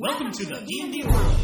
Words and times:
Welcome 0.00 0.30
to 0.30 0.46
the 0.46 0.60
D&D 0.64 1.02
world. 1.02 1.36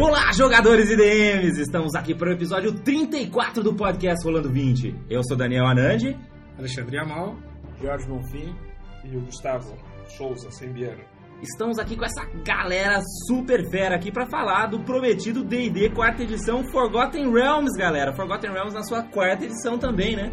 Olá, 0.00 0.32
jogadores 0.32 0.88
e 0.88 0.96
DMs! 0.96 1.60
Estamos 1.60 1.94
aqui 1.94 2.14
para 2.14 2.30
o 2.30 2.32
episódio 2.32 2.72
34 2.72 3.62
do 3.62 3.74
podcast 3.74 4.24
Rolando 4.24 4.50
20. 4.50 4.96
Eu 5.10 5.22
sou 5.22 5.36
Daniel 5.36 5.66
Anandi. 5.66 6.18
Alexandre 6.56 6.96
Amal, 6.96 7.36
Jorge 7.78 8.06
Bonfim 8.06 8.56
e 9.04 9.14
o 9.14 9.20
Gustavo 9.20 9.76
Souza 10.16 10.50
Sembiero. 10.50 11.04
Estamos 11.42 11.78
aqui 11.78 11.96
com 11.98 12.04
essa 12.06 12.24
galera 12.46 12.98
super 13.26 13.68
fera 13.70 13.96
aqui 13.96 14.10
para 14.10 14.24
falar 14.24 14.68
do 14.68 14.80
prometido 14.80 15.44
D&D 15.44 15.90
quarta 15.90 16.22
edição 16.22 16.64
Forgotten 16.64 17.30
Realms, 17.30 17.76
galera. 17.76 18.14
Forgotten 18.14 18.52
Realms 18.52 18.72
na 18.72 18.82
sua 18.84 19.02
quarta 19.02 19.44
edição 19.44 19.76
também, 19.76 20.16
né? 20.16 20.32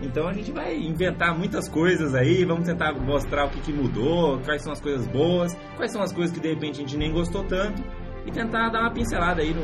Então 0.00 0.28
a 0.28 0.32
gente 0.32 0.52
vai 0.52 0.76
inventar 0.76 1.36
muitas 1.36 1.68
coisas 1.68 2.14
aí, 2.14 2.44
vamos 2.44 2.66
tentar 2.66 2.92
mostrar 2.94 3.46
o 3.46 3.50
que, 3.50 3.60
que 3.60 3.72
mudou, 3.72 4.38
quais 4.40 4.62
são 4.62 4.72
as 4.72 4.80
coisas 4.80 5.06
boas, 5.08 5.56
quais 5.76 5.92
são 5.92 6.00
as 6.00 6.12
coisas 6.12 6.34
que 6.34 6.40
de 6.40 6.48
repente 6.48 6.78
a 6.78 6.80
gente 6.80 6.96
nem 6.96 7.12
gostou 7.12 7.44
tanto 7.44 7.82
e 8.24 8.30
tentar 8.30 8.68
dar 8.68 8.80
uma 8.80 8.92
pincelada 8.92 9.42
aí 9.42 9.52
no 9.52 9.62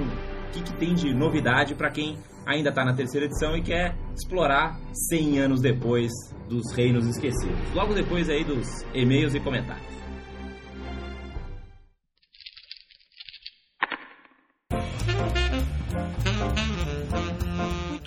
que, 0.53 0.63
que 0.63 0.73
tem 0.75 0.95
de 0.95 1.13
novidade 1.15 1.75
para 1.75 1.91
quem 1.91 2.17
ainda 2.47 2.71
está 2.71 2.85
na 2.85 2.95
terceira 2.95 3.27
edição 3.27 3.57
e 3.57 3.63
quer 3.63 3.97
explorar 4.15 4.79
100 5.09 5.39
anos 5.41 5.61
depois 5.61 6.11
dos 6.49 6.73
Reinos 6.73 7.07
Esquecidos. 7.07 7.59
Logo 7.75 7.95
depois 7.95 8.29
aí 8.29 8.45
dos 8.45 8.85
e-mails 8.93 9.35
e 9.35 9.41
comentários. 9.41 10.04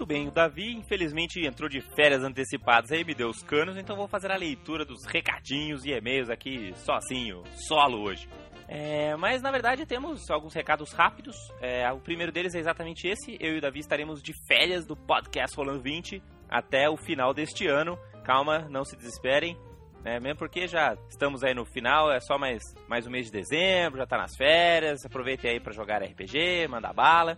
Bem, 0.08 0.30
o 0.30 0.32
Davi 0.32 0.74
infelizmente 0.74 1.46
entrou 1.46 1.70
de 1.70 1.82
férias 1.82 2.24
antecipadas 2.24 2.92
aí, 2.92 3.04
me 3.04 3.14
deu 3.14 3.28
os 3.28 3.44
canos, 3.44 3.78
então 3.78 3.96
vou 3.96 4.08
fazer 4.08 4.32
a 4.32 4.38
leitura 4.38 4.86
dos 4.86 5.06
recadinhos 5.06 5.86
e 5.86 5.92
e-mails 5.92 6.30
aqui 6.30 6.74
sozinho, 6.78 7.44
solo 7.68 8.02
hoje. 8.02 8.28
É, 8.70 9.16
mas 9.18 9.42
na 9.42 9.52
verdade 9.52 9.86
temos 9.86 10.30
alguns 10.32 10.54
recados 10.54 10.94
rápidos. 10.94 11.36
É, 11.62 11.92
o 11.92 12.00
primeiro 12.00 12.32
deles 12.32 12.56
é 12.56 12.60
exatamente 12.60 13.08
esse. 13.08 13.38
Eu 13.40 13.56
e 13.56 13.58
o 13.58 13.62
Davi 13.62 13.80
estaremos 13.80 14.22
de 14.22 14.34
férias 14.48 14.86
do 14.86 14.96
podcast 14.96 15.56
Rolando 15.56 15.82
20 15.82 16.22
até 16.50 16.90
o 16.90 16.98
final 16.98 17.34
deste 17.34 17.68
ano. 17.68 17.98
Calma, 18.24 18.68
não 18.70 18.84
se 18.84 18.96
desesperem. 18.96 19.58
Né? 20.04 20.20
Mesmo 20.20 20.40
porque 20.40 20.68
já 20.68 20.98
estamos 21.10 21.44
aí 21.44 21.54
no 21.54 21.66
final, 21.66 22.12
é 22.12 22.20
só 22.20 22.38
mais, 22.38 22.62
mais 22.88 23.08
um 23.08 23.10
mês 23.10 23.26
de 23.28 23.32
dezembro, 23.32 23.98
já 23.98 24.04
está 24.04 24.18
nas 24.18 24.36
férias. 24.36 25.06
Aproveitem 25.06 25.52
aí 25.52 25.60
para 25.60 25.74
jogar 25.74 26.04
RPG, 26.04 26.68
mandar 26.70 26.94
bala. 26.94 27.38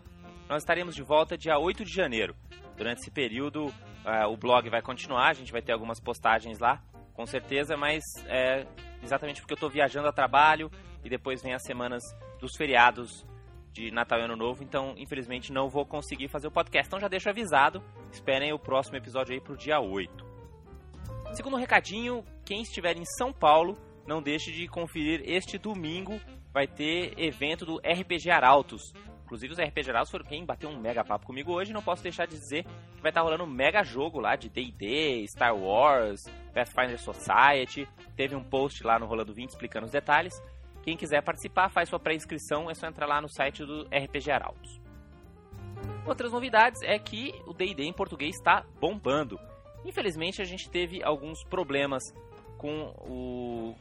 Nós 0.50 0.64
estaremos 0.64 0.96
de 0.96 1.04
volta 1.04 1.38
dia 1.38 1.60
8 1.60 1.86
de 1.86 1.94
janeiro. 1.94 2.36
Durante 2.80 3.02
esse 3.02 3.12
período, 3.12 3.66
uh, 3.66 4.32
o 4.32 4.38
blog 4.38 4.70
vai 4.70 4.82
continuar, 4.82 5.28
a 5.28 5.34
gente 5.34 5.52
vai 5.52 5.62
ter 5.62 5.74
algumas 5.74 6.00
postagens 6.00 6.60
lá, 6.60 6.82
com 7.14 7.26
certeza, 7.26 7.76
mas 7.76 8.02
é 8.26 8.66
exatamente 9.04 9.42
porque 9.42 9.52
eu 9.52 9.56
estou 9.56 9.70
viajando 9.70 10.08
a 10.08 10.14
trabalho 10.14 10.72
e 11.04 11.10
depois 11.10 11.44
vem 11.44 11.54
as 11.54 11.62
semanas 11.64 12.02
dos 12.40 12.56
feriados 12.56 13.26
de 13.74 13.92
Natal 13.92 14.20
e 14.20 14.24
Ano 14.24 14.38
Novo, 14.38 14.64
então 14.64 14.96
infelizmente 14.98 15.52
não 15.52 15.68
vou 15.68 15.86
conseguir 15.86 16.30
fazer 16.30 16.48
o 16.48 16.52
podcast. 16.52 16.88
Então 16.88 17.02
já 17.02 17.10
deixo 17.10 17.30
avisado, 17.30 17.84
esperem 18.14 18.54
o 18.54 18.58
próximo 18.58 18.96
episódio 18.96 19.34
aí 19.34 19.42
pro 19.42 19.58
dia 19.58 19.82
8. 19.82 20.26
Segundo 21.34 21.58
recadinho, 21.58 22.24
quem 22.46 22.62
estiver 22.62 22.96
em 22.96 23.04
São 23.18 23.34
Paulo, 23.34 23.78
não 24.08 24.22
deixe 24.22 24.54
de 24.54 24.70
conferir 24.70 25.22
este 25.26 25.58
domingo, 25.58 26.18
vai 26.54 26.66
ter 26.66 27.14
evento 27.20 27.66
do 27.66 27.78
RPG 27.80 28.32
Arautos. 28.32 28.94
Inclusive 29.30 29.54
os 29.54 29.60
RPG 29.60 29.92
Arautos 29.92 30.10
foram 30.10 30.26
quem 30.26 30.44
bateu 30.44 30.72
um 30.72 30.80
mega 30.80 31.06
papo 31.06 31.28
comigo 31.28 31.54
hoje, 31.54 31.72
não 31.72 31.84
posso 31.84 32.02
deixar 32.02 32.26
de 32.26 32.32
dizer 32.32 32.64
que 32.96 33.02
vai 33.02 33.12
estar 33.12 33.22
rolando 33.22 33.44
um 33.44 33.48
mega 33.48 33.84
jogo 33.84 34.20
lá 34.20 34.36
de 34.36 34.50
D&D, 34.50 35.24
Star 35.28 35.56
Wars, 35.56 36.26
Pathfinder 36.52 37.00
Society. 37.00 37.88
Teve 38.16 38.36
um 38.36 38.44
post 38.44 38.84
lá 38.84 38.98
no 38.98 39.06
Rolando 39.06 39.32
20 39.32 39.50
explicando 39.52 39.86
os 39.86 39.92
detalhes. 39.92 40.42
Quem 40.82 40.98
quiser 40.98 41.22
participar, 41.22 41.70
faz 41.70 41.90
sua 41.90 42.00
pré-inscrição, 42.00 42.72
é 42.72 42.74
só 42.74 42.88
entrar 42.88 43.06
lá 43.06 43.22
no 43.22 43.30
site 43.30 43.64
do 43.64 43.84
RPG 43.84 44.32
Arautos. 44.32 44.82
Outras 46.08 46.32
novidades 46.32 46.82
é 46.82 46.98
que 46.98 47.32
o 47.46 47.54
D&D 47.54 47.84
em 47.84 47.94
português 47.94 48.36
está 48.36 48.66
bombando. 48.82 49.40
Infelizmente 49.86 50.42
a 50.42 50.46
gente 50.46 50.68
teve 50.72 51.04
alguns 51.04 51.44
problemas 51.44 52.02
com 52.58 52.96
o 53.08 53.76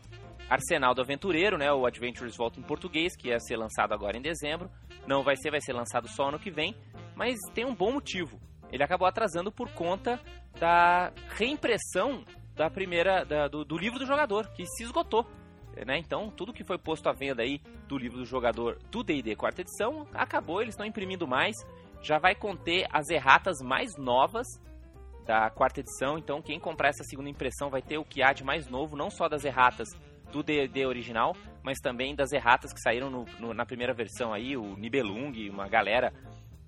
Arsenal 0.49 0.95
do 0.95 1.03
Aventureiro, 1.03 1.59
né, 1.59 1.73
o 1.73 1.85
Adventures 1.85 2.37
Volta 2.37 2.59
em 2.59 2.63
português, 2.63 3.15
que 3.15 3.29
ia 3.29 3.39
ser 3.39 3.57
lançado 3.57 3.93
agora 3.93 4.17
em 4.17 4.23
dezembro. 4.23 4.71
Não 5.07 5.23
vai 5.23 5.37
ser, 5.37 5.51
vai 5.51 5.61
ser 5.61 5.73
lançado 5.73 6.09
só 6.09 6.29
ano 6.29 6.39
que 6.39 6.51
vem, 6.51 6.75
mas 7.15 7.39
tem 7.55 7.67
um 7.67 7.75
bom 7.75 7.93
motivo. 7.93 8.41
Ele 8.73 8.83
acabou 8.83 9.07
atrasando 9.07 9.53
por 9.53 9.71
conta 9.73 10.21
da 10.59 11.13
reimpressão 11.37 12.25
da 12.55 12.69
primeira 12.69 13.25
da, 13.25 13.47
do, 13.47 13.65
do 13.65 13.77
livro 13.77 13.99
do 13.99 14.07
jogador, 14.07 14.49
que 14.53 14.67
se 14.67 14.83
esgotou. 14.83 15.27
Né? 15.87 15.99
Então, 15.99 16.31
tudo 16.31 16.53
que 16.53 16.65
foi 16.65 16.77
posto 16.77 17.09
à 17.09 17.13
venda 17.13 17.43
aí 17.43 17.61
do 17.87 17.97
livro 17.97 18.19
do 18.19 18.25
jogador 18.25 18.79
do 18.91 19.05
D&D 19.05 19.37
quarta 19.37 19.61
edição 19.61 20.07
acabou, 20.13 20.61
eles 20.61 20.75
estão 20.75 20.87
imprimindo 20.87 21.27
mais. 21.27 21.55
Já 22.03 22.19
vai 22.19 22.35
conter 22.35 22.87
as 22.93 23.09
erratas 23.09 23.59
mais 23.63 23.97
novas 23.97 24.47
da 25.25 25.51
quarta 25.51 25.81
edição. 25.81 26.19
Então, 26.19 26.43
quem 26.43 26.59
comprar 26.59 26.89
essa 26.89 27.05
segunda 27.05 27.29
impressão 27.29 27.71
vai 27.71 27.83
ter 27.83 27.99
o 27.99 28.05
que 28.05 28.23
há 28.23 28.33
de 28.33 28.43
mais 28.43 28.69
novo, 28.69 28.97
não 28.97 29.11
só 29.11 29.29
das 29.29 29.45
erratas 29.45 29.89
do 30.33 30.43
D&D 30.43 30.87
original, 30.87 31.35
mas 31.63 31.79
também 31.79 32.15
das 32.15 32.33
erratas 32.33 32.73
que 32.73 32.81
saíram 32.81 33.11
no, 33.11 33.25
no, 33.39 33.55
na 33.55 33.65
primeira 33.65 33.93
versão 33.93 34.33
aí, 34.33 34.57
o 34.57 34.77
Nibelung, 34.77 35.49
uma 35.51 35.69
galera 35.69 36.13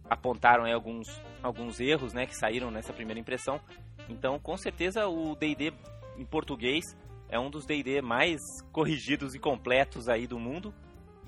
apontaram 0.09 0.65
aí 0.65 0.72
alguns, 0.72 1.09
alguns 1.43 1.78
erros, 1.78 2.12
né, 2.12 2.26
que 2.26 2.34
saíram 2.34 2.71
nessa 2.71 2.93
primeira 2.93 3.21
impressão. 3.21 3.60
Então, 4.09 4.38
com 4.38 4.56
certeza 4.56 5.06
o 5.06 5.37
D&D 5.37 5.72
em 6.19 6.25
português 6.25 6.84
é 7.28 7.38
um 7.38 7.48
dos 7.48 7.65
D&D 7.65 8.03
mais 8.03 8.41
corrigidos 8.72 9.34
e 9.34 9.38
completos 9.38 10.09
aí 10.09 10.27
do 10.27 10.38
mundo. 10.38 10.75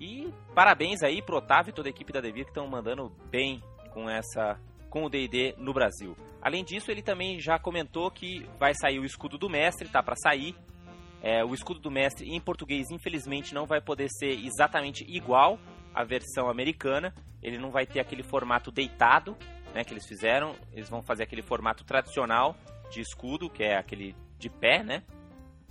E 0.00 0.32
parabéns 0.52 1.02
aí 1.02 1.22
pro 1.22 1.36
Otávio 1.36 1.70
e 1.70 1.72
toda 1.72 1.88
a 1.88 1.90
equipe 1.90 2.12
da 2.12 2.20
Devir 2.20 2.44
que 2.44 2.50
estão 2.50 2.66
mandando 2.66 3.12
bem 3.30 3.62
com 3.92 4.10
essa 4.10 4.58
com 4.90 5.04
o 5.04 5.08
D&D 5.08 5.54
no 5.56 5.72
Brasil. 5.72 6.16
Além 6.42 6.64
disso, 6.64 6.90
ele 6.90 7.02
também 7.02 7.40
já 7.40 7.58
comentou 7.58 8.10
que 8.10 8.44
vai 8.58 8.74
sair 8.74 8.98
o 8.98 9.04
escudo 9.04 9.38
do 9.38 9.48
mestre, 9.48 9.88
tá 9.88 10.02
para 10.02 10.16
sair. 10.16 10.56
É, 11.22 11.44
o 11.44 11.54
escudo 11.54 11.78
do 11.78 11.90
mestre 11.90 12.28
em 12.28 12.40
português, 12.40 12.90
infelizmente, 12.90 13.54
não 13.54 13.64
vai 13.64 13.80
poder 13.80 14.08
ser 14.10 14.44
exatamente 14.44 15.04
igual 15.08 15.56
à 15.94 16.02
versão 16.02 16.50
americana. 16.50 17.14
Ele 17.40 17.58
não 17.58 17.70
vai 17.70 17.86
ter 17.86 18.00
aquele 18.00 18.24
formato 18.24 18.72
deitado, 18.72 19.36
né, 19.72 19.84
que 19.84 19.92
eles 19.92 20.06
fizeram. 20.06 20.56
Eles 20.72 20.88
vão 20.88 21.00
fazer 21.00 21.22
aquele 21.22 21.42
formato 21.42 21.84
tradicional 21.84 22.56
de 22.90 23.00
escudo, 23.00 23.48
que 23.48 23.62
é 23.62 23.76
aquele 23.76 24.16
de 24.36 24.50
pé, 24.50 24.82
né? 24.82 25.04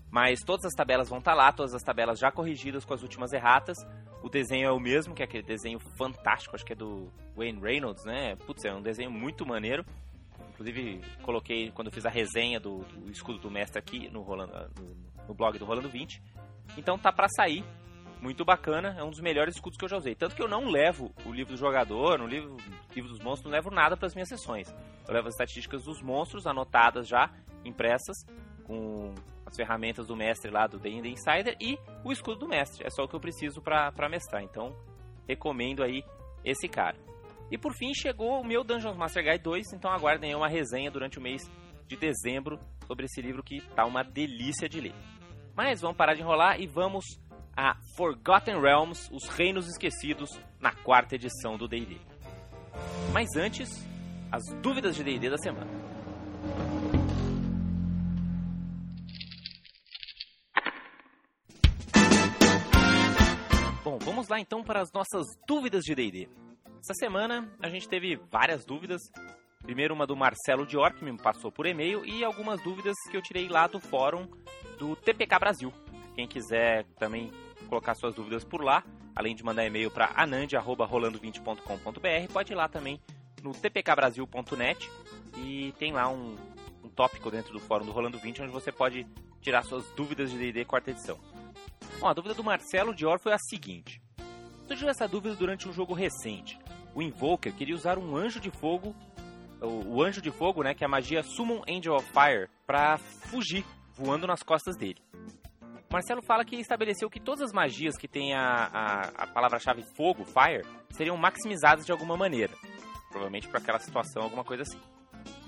Mas 0.09 0.39
todas 0.41 0.65
as 0.65 0.73
tabelas 0.73 1.09
vão 1.09 1.19
estar 1.19 1.33
lá, 1.33 1.51
todas 1.51 1.73
as 1.73 1.83
tabelas 1.83 2.19
já 2.19 2.31
corrigidas 2.31 2.83
com 2.85 2.93
as 2.93 3.01
últimas 3.01 3.33
erratas. 3.33 3.77
O 4.23 4.29
desenho 4.29 4.67
é 4.67 4.71
o 4.71 4.79
mesmo, 4.79 5.13
que 5.13 5.21
é 5.21 5.25
aquele 5.25 5.43
desenho 5.43 5.79
fantástico, 5.97 6.55
acho 6.55 6.65
que 6.65 6.73
é 6.73 6.75
do 6.75 7.11
Wayne 7.35 7.61
Reynolds, 7.61 8.05
né? 8.05 8.35
Putz, 8.45 8.63
é 8.65 8.73
um 8.73 8.81
desenho 8.81 9.11
muito 9.11 9.45
maneiro. 9.45 9.85
Inclusive, 10.61 11.01
coloquei 11.23 11.71
quando 11.71 11.91
fiz 11.91 12.05
a 12.05 12.09
resenha 12.09 12.59
do, 12.59 12.79
do 12.79 13.09
escudo 13.09 13.39
do 13.39 13.49
mestre 13.49 13.79
aqui 13.79 14.09
no, 14.09 14.21
Rolando, 14.21 14.53
no, 14.79 14.95
no 15.27 15.33
blog 15.33 15.57
do 15.57 15.65
Rolando 15.65 15.89
20. 15.89 16.21
Então 16.77 16.99
tá 16.99 17.11
para 17.11 17.27
sair. 17.29 17.63
Muito 18.21 18.45
bacana, 18.45 18.95
é 18.99 19.03
um 19.03 19.09
dos 19.09 19.19
melhores 19.19 19.55
escudos 19.55 19.79
que 19.79 19.83
eu 19.83 19.89
já 19.89 19.97
usei. 19.97 20.13
Tanto 20.13 20.35
que 20.35 20.43
eu 20.43 20.47
não 20.47 20.69
levo 20.69 21.11
o 21.25 21.31
livro 21.31 21.53
do 21.53 21.57
jogador, 21.57 22.19
no 22.19 22.27
livro, 22.27 22.55
livro 22.93 23.09
dos 23.09 23.17
monstros, 23.17 23.45
não 23.45 23.51
levo 23.51 23.71
nada 23.71 23.97
para 23.97 24.05
as 24.05 24.13
minhas 24.13 24.29
sessões. 24.29 24.71
Eu 25.07 25.13
levo 25.15 25.27
as 25.27 25.33
estatísticas 25.33 25.85
dos 25.85 26.03
monstros 26.03 26.45
anotadas 26.45 27.07
já, 27.07 27.31
impressas, 27.65 28.15
com 28.63 29.15
as 29.43 29.55
ferramentas 29.55 30.05
do 30.05 30.15
mestre 30.15 30.51
lá 30.51 30.67
do 30.67 30.77
D&D 30.77 31.09
Insider 31.09 31.57
e 31.59 31.79
o 32.03 32.11
escudo 32.11 32.41
do 32.41 32.47
mestre. 32.47 32.85
É 32.85 32.91
só 32.91 33.05
o 33.05 33.07
que 33.07 33.15
eu 33.15 33.19
preciso 33.19 33.59
para 33.59 34.07
mestrar. 34.07 34.43
Então, 34.43 34.75
recomendo 35.27 35.81
aí 35.81 36.03
esse 36.45 36.67
cara. 36.67 36.95
E 37.51 37.57
por 37.57 37.73
fim, 37.73 37.93
chegou 37.93 38.39
o 38.39 38.45
meu 38.45 38.63
Dungeons 38.63 38.95
Master 38.95 39.21
Guide 39.21 39.43
2, 39.43 39.73
então 39.73 39.91
aguardem 39.91 40.33
uma 40.33 40.47
resenha 40.47 40.89
durante 40.89 41.19
o 41.19 41.21
mês 41.21 41.41
de 41.85 41.97
dezembro 41.97 42.57
sobre 42.87 43.05
esse 43.05 43.21
livro 43.21 43.43
que 43.43 43.59
tá 43.75 43.85
uma 43.85 44.03
delícia 44.03 44.69
de 44.69 44.79
ler. 44.79 44.95
Mas 45.53 45.81
vamos 45.81 45.97
parar 45.97 46.13
de 46.13 46.21
enrolar 46.21 46.61
e 46.61 46.65
vamos 46.65 47.03
a 47.53 47.75
Forgotten 47.97 48.61
Realms, 48.61 49.09
Os 49.11 49.27
Reinos 49.27 49.67
Esquecidos, 49.67 50.39
na 50.61 50.71
quarta 50.73 51.15
edição 51.15 51.57
do 51.57 51.67
D&D. 51.67 51.97
Mas 53.11 53.27
antes, 53.35 53.85
as 54.31 54.41
dúvidas 54.61 54.95
de 54.95 55.03
D&D 55.03 55.29
da 55.29 55.37
semana. 55.37 55.69
Bom, 63.83 63.99
vamos 63.99 64.29
lá 64.29 64.39
então 64.39 64.63
para 64.63 64.79
as 64.79 64.89
nossas 64.93 65.25
dúvidas 65.45 65.83
de 65.83 65.93
D&D. 65.93 66.29
Essa 66.81 66.95
semana 66.95 67.47
a 67.61 67.69
gente 67.69 67.87
teve 67.87 68.19
várias 68.31 68.65
dúvidas. 68.65 69.03
Primeiro 69.61 69.93
uma 69.93 70.07
do 70.07 70.15
Marcelo 70.15 70.65
Dior, 70.65 70.91
que 70.91 71.05
me 71.05 71.15
passou 71.15 71.51
por 71.51 71.67
e-mail, 71.67 72.03
e 72.03 72.23
algumas 72.23 72.59
dúvidas 72.63 72.95
que 73.09 73.15
eu 73.15 73.21
tirei 73.21 73.47
lá 73.47 73.67
do 73.67 73.79
fórum 73.79 74.27
do 74.79 74.95
TPK 74.95 75.37
Brasil. 75.37 75.71
Quem 76.15 76.27
quiser 76.27 76.85
também 76.97 77.31
colocar 77.69 77.93
suas 77.93 78.15
dúvidas 78.15 78.43
por 78.43 78.63
lá, 78.63 78.83
além 79.15 79.35
de 79.35 79.43
mandar 79.43 79.63
e-mail 79.63 79.91
para 79.91 80.11
anand.rolando20.com.br, 80.15 82.33
pode 82.33 82.51
ir 82.51 82.55
lá 82.55 82.67
também 82.67 82.99
no 83.43 83.51
tpkbrasil.net 83.51 84.89
e 85.37 85.75
tem 85.77 85.93
lá 85.93 86.09
um, 86.09 86.35
um 86.83 86.89
tópico 86.89 87.29
dentro 87.29 87.53
do 87.53 87.59
fórum 87.59 87.85
do 87.85 87.91
Rolando 87.91 88.17
20 88.17 88.41
onde 88.41 88.51
você 88.51 88.71
pode 88.71 89.05
tirar 89.39 89.61
suas 89.63 89.85
dúvidas 89.91 90.31
de 90.31 90.39
D&D 90.39 90.65
quarta 90.65 90.89
edição. 90.89 91.19
Bom, 91.99 92.07
a 92.07 92.13
dúvida 92.13 92.33
do 92.33 92.43
Marcelo 92.43 92.95
Dior 92.95 93.19
foi 93.19 93.33
a 93.33 93.37
seguinte. 93.37 94.01
Surgiu 94.71 94.87
essa 94.87 95.05
dúvida 95.05 95.35
durante 95.35 95.67
um 95.67 95.73
jogo 95.73 95.93
recente. 95.93 96.57
O 96.95 97.01
Invoker 97.01 97.53
queria 97.53 97.75
usar 97.75 97.97
um 97.97 98.15
anjo 98.15 98.39
de 98.39 98.49
fogo, 98.49 98.95
o, 99.59 100.01
anjo 100.01 100.21
de 100.21 100.31
fogo, 100.31 100.63
né, 100.63 100.73
que 100.73 100.81
é 100.81 100.87
a 100.87 100.89
magia 100.89 101.21
Summon 101.23 101.61
Angel 101.69 101.93
of 101.93 102.09
Fire, 102.13 102.49
para 102.65 102.97
fugir, 102.97 103.65
voando 103.93 104.25
nas 104.25 104.41
costas 104.41 104.77
dele. 104.77 105.03
Marcelo 105.91 106.21
fala 106.21 106.45
que 106.45 106.55
estabeleceu 106.55 107.09
que 107.09 107.19
todas 107.19 107.41
as 107.41 107.51
magias 107.51 107.97
que 107.97 108.07
têm 108.07 108.33
a, 108.33 108.69
a, 108.71 109.01
a 109.23 109.27
palavra-chave 109.27 109.83
fogo, 109.97 110.23
fire, 110.23 110.65
seriam 110.91 111.17
maximizadas 111.17 111.85
de 111.85 111.91
alguma 111.91 112.15
maneira. 112.15 112.53
Provavelmente 113.09 113.49
para 113.49 113.59
aquela 113.59 113.79
situação, 113.79 114.23
alguma 114.23 114.45
coisa 114.45 114.63
assim. 114.63 114.79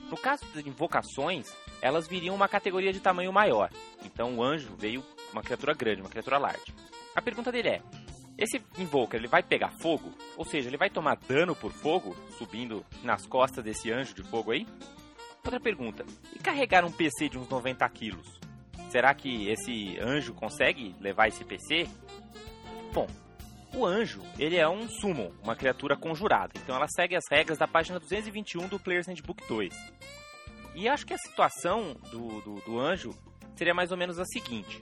No 0.10 0.18
caso 0.18 0.44
das 0.54 0.68
invocações, 0.68 1.48
elas 1.82 2.10
viriam 2.10 2.36
uma 2.36 2.50
categoria 2.50 2.92
de 2.92 3.00
tamanho 3.00 3.32
maior. 3.32 3.70
Então 4.04 4.36
o 4.36 4.44
anjo 4.44 4.76
veio 4.78 5.02
uma 5.32 5.42
criatura 5.42 5.74
grande, 5.74 6.02
uma 6.02 6.10
criatura 6.10 6.38
large. 6.38 6.76
A 7.16 7.22
pergunta 7.22 7.54
dele 7.54 7.70
é: 7.70 7.82
esse 8.38 8.62
invoker 8.78 9.20
ele 9.20 9.28
vai 9.28 9.44
pegar 9.44 9.72
fogo? 9.80 10.12
Ou 10.38 10.46
seja, 10.46 10.70
ele 10.70 10.78
vai 10.78 10.90
tomar 10.90 11.18
dano 11.28 11.56
por 11.56 11.72
fogo 11.72 12.16
subindo 12.38 12.86
nas 13.04 13.26
costas 13.26 13.64
desse 13.64 13.92
anjo 13.92 14.14
de 14.14 14.24
fogo 14.24 14.52
aí? 14.52 14.68
Outra 15.44 15.60
pergunta: 15.60 16.06
e 16.36 16.40
carregar 16.40 16.84
um 16.86 16.92
PC 16.92 17.30
de 17.30 17.38
uns 17.38 17.48
90 17.50 17.88
quilos? 17.90 18.40
Será 18.90 19.14
que 19.14 19.50
esse 19.50 19.98
anjo 20.00 20.34
consegue 20.34 20.96
levar 21.00 21.28
esse 21.28 21.44
PC? 21.44 21.88
Bom, 22.94 23.08
o 23.76 23.86
anjo, 23.86 24.22
ele 24.38 24.56
é 24.56 24.70
um 24.70 24.88
summon, 24.88 25.32
uma 25.44 25.56
criatura 25.56 25.98
conjurada. 25.98 26.54
Então 26.58 26.76
ela 26.76 26.88
segue 26.88 27.16
as 27.16 27.24
regras 27.30 27.58
da 27.58 27.68
página 27.68 28.00
221 28.00 28.68
do 28.68 28.80
Player's 28.80 29.08
Handbook 29.08 29.48
2. 29.48 29.74
E 30.76 30.88
acho 30.88 31.06
que 31.06 31.14
a 31.14 31.18
situação 31.18 31.96
do, 32.12 32.42
do, 32.42 32.56
do 32.62 32.80
anjo 32.80 33.16
seria 33.56 33.74
mais 33.74 33.92
ou 33.92 33.98
menos 33.98 34.20
a 34.20 34.26
seguinte. 34.26 34.80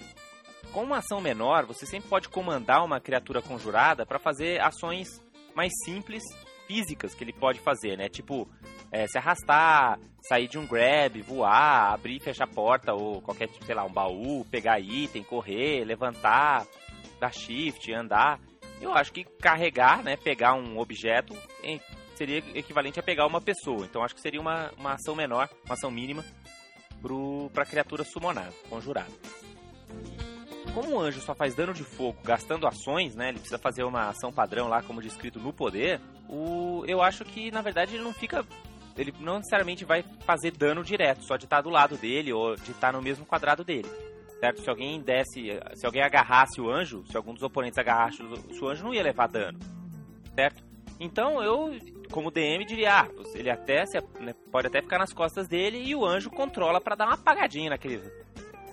Com 0.72 0.84
uma 0.84 1.00
ação 1.00 1.20
menor, 1.20 1.66
você 1.66 1.86
sempre 1.86 2.10
pode 2.10 2.30
comandar 2.30 2.84
uma 2.86 3.00
criatura 3.00 3.42
conjurada 3.42 4.06
para 4.06 4.18
fazer 4.18 4.62
ações 4.62 5.22
mais 5.54 5.72
simples, 5.84 6.24
físicas 6.66 7.14
que 7.14 7.24
ele 7.24 7.34
pode 7.34 7.60
fazer, 7.60 7.98
né? 7.98 8.08
Tipo, 8.08 8.48
é, 8.90 9.06
se 9.06 9.18
arrastar, 9.18 10.00
sair 10.22 10.48
de 10.48 10.58
um 10.58 10.66
grab, 10.66 11.22
voar, 11.22 11.94
abrir 11.94 12.18
e 12.18 12.24
fechar 12.24 12.46
a 12.46 12.48
porta, 12.48 12.94
ou 12.94 13.22
qualquer 13.22 13.50
sei 13.66 13.76
lá, 13.76 13.84
um 13.84 13.92
baú, 13.92 14.46
pegar 14.50 14.80
item, 14.80 15.24
correr, 15.24 15.84
levantar, 15.84 16.66
dar 17.20 17.34
shift, 17.34 17.92
andar. 17.92 18.40
Eu 18.80 18.94
acho 18.94 19.12
que 19.12 19.26
carregar, 19.26 20.02
né, 20.02 20.16
pegar 20.16 20.54
um 20.54 20.80
objeto, 20.80 21.36
seria 22.16 22.38
equivalente 22.56 23.00
a 23.00 23.04
pegar 23.04 23.28
uma 23.28 23.42
pessoa. 23.42 23.86
Então 23.86 24.04
acho 24.04 24.16
que 24.16 24.22
seria 24.22 24.40
uma, 24.40 24.72
uma 24.78 24.94
ação 24.94 25.16
menor, 25.16 25.50
uma 25.66 25.74
ação 25.74 25.92
mínima 25.92 26.24
para 27.54 27.64
a 27.64 27.66
criatura 27.66 28.06
summonada, 28.06 28.54
conjurada. 28.70 29.12
Como 30.74 30.96
o 30.96 31.00
anjo 31.00 31.20
só 31.20 31.36
faz 31.36 31.54
dano 31.54 31.74
de 31.74 31.84
fogo 31.84 32.18
gastando 32.24 32.66
ações, 32.66 33.16
né? 33.16 33.30
Ele 33.30 33.40
precisa 33.40 33.58
fazer 33.58 33.84
uma 33.84 34.10
ação 34.10 34.32
padrão 34.32 34.68
lá, 34.68 34.82
como 34.82 35.02
descrito 35.02 35.40
no 35.40 35.52
poder. 35.52 36.00
O, 36.30 36.84
eu 36.88 37.02
acho 37.02 37.26
que 37.26 37.52
na 37.52 37.62
verdade 37.62 37.96
ele 37.96 38.04
não 38.04 38.14
fica 38.14 38.46
ele 38.98 39.14
não 39.20 39.38
necessariamente 39.38 39.86
vai 39.86 40.04
fazer 40.26 40.52
dano 40.52 40.84
direto, 40.84 41.24
só 41.24 41.38
de 41.38 41.46
estar 41.46 41.62
do 41.62 41.70
lado 41.70 41.98
dele 41.98 42.34
ou 42.34 42.56
de 42.56 42.72
estar 42.72 42.94
no 42.94 43.02
mesmo 43.02 43.26
quadrado 43.26 43.64
dele. 43.64 43.90
Certo? 44.40 44.62
Se 44.62 44.70
alguém 44.70 45.00
desse, 45.00 45.60
se 45.76 45.86
alguém 45.86 46.02
agarrasse 46.02 46.60
o 46.60 46.70
anjo, 46.70 47.04
se 47.08 47.16
algum 47.16 47.34
dos 47.34 47.44
oponentes 47.44 47.78
agarrasse 47.78 48.22
o 48.22 48.68
anjo, 48.68 48.84
não 48.84 48.94
ia 48.94 49.04
levar 49.04 49.28
dano. 49.28 49.60
Certo? 50.34 50.64
Então 51.00 51.42
eu, 51.44 51.78
como 52.12 52.32
DM, 52.32 52.66
diria, 52.66 53.02
ah, 53.02 53.08
ele 53.34 53.50
até 53.50 53.84
né, 54.20 54.34
pode 54.52 54.68
até 54.68 54.82
ficar 54.82 55.00
nas 55.00 55.14
costas 55.14 55.48
dele 55.48 55.82
e 55.84 55.96
o 55.96 56.06
anjo 56.06 56.30
controla 56.30 56.80
para 56.80 56.96
dar 56.96 57.06
uma 57.06 57.16
apagadinha 57.16 57.72
naquele, 57.72 58.02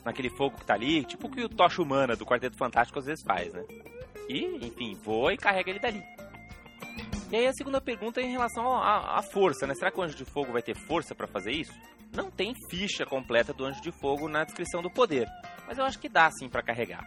naquele 0.04 0.30
fogo 0.30 0.56
que 0.56 0.64
tá 0.64 0.74
ali, 0.74 1.04
tipo 1.04 1.26
o 1.26 1.30
que 1.30 1.42
o 1.42 1.48
Tocha 1.48 1.82
Humana 1.82 2.16
do 2.16 2.26
Quarteto 2.26 2.56
Fantástico 2.56 2.98
às 2.98 3.06
vezes 3.06 3.24
faz, 3.24 3.52
né? 3.52 3.64
E, 4.28 4.66
enfim, 4.66 4.94
voa 5.02 5.32
e 5.32 5.36
carrega 5.36 5.70
ele 5.70 5.78
dali. 5.78 6.02
E 7.30 7.36
aí 7.36 7.46
a 7.46 7.52
segunda 7.52 7.80
pergunta 7.80 8.20
é 8.20 8.24
em 8.24 8.32
relação 8.32 8.72
à, 8.72 9.20
força, 9.22 9.66
né? 9.66 9.74
Será 9.74 9.90
que 9.90 10.00
o 10.00 10.02
Anjo 10.02 10.16
de 10.16 10.24
Fogo 10.24 10.52
vai 10.52 10.62
ter 10.62 10.74
força 10.74 11.14
para 11.14 11.26
fazer 11.26 11.52
isso? 11.52 11.72
Não 12.14 12.30
tem 12.30 12.54
ficha 12.70 13.04
completa 13.04 13.52
do 13.52 13.64
Anjo 13.64 13.82
de 13.82 13.92
Fogo 13.92 14.28
na 14.28 14.44
descrição 14.44 14.80
do 14.80 14.90
poder, 14.90 15.28
mas 15.66 15.76
eu 15.76 15.84
acho 15.84 15.98
que 15.98 16.08
dá 16.08 16.30
sim 16.30 16.48
para 16.48 16.62
carregar. 16.62 17.04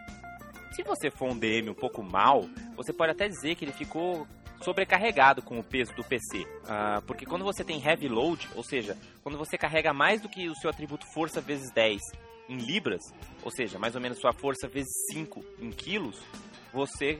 Se 0.73 0.83
você 0.83 1.09
for 1.09 1.29
um 1.29 1.37
DM 1.37 1.69
um 1.69 1.75
pouco 1.75 2.03
mal, 2.03 2.45
você 2.75 2.93
pode 2.93 3.11
até 3.11 3.27
dizer 3.27 3.55
que 3.55 3.65
ele 3.65 3.73
ficou 3.73 4.27
sobrecarregado 4.61 5.41
com 5.41 5.59
o 5.59 5.63
peso 5.63 5.93
do 5.95 6.03
PC. 6.03 6.45
Ah, 6.67 7.01
porque 7.05 7.25
quando 7.25 7.43
você 7.43 7.63
tem 7.63 7.83
heavy 7.83 8.07
load, 8.07 8.47
ou 8.55 8.63
seja, 8.63 8.95
quando 9.23 9.37
você 9.37 9.57
carrega 9.57 9.91
mais 9.91 10.21
do 10.21 10.29
que 10.29 10.47
o 10.47 10.55
seu 10.55 10.69
atributo 10.69 11.05
força 11.13 11.41
vezes 11.41 11.71
10 11.73 11.99
em 12.49 12.57
libras, 12.57 13.01
ou 13.43 13.51
seja, 13.51 13.79
mais 13.79 13.95
ou 13.95 14.01
menos 14.01 14.19
sua 14.19 14.33
força 14.33 14.67
vezes 14.67 14.91
5 15.11 15.43
em 15.59 15.71
quilos, 15.71 16.21
você 16.73 17.19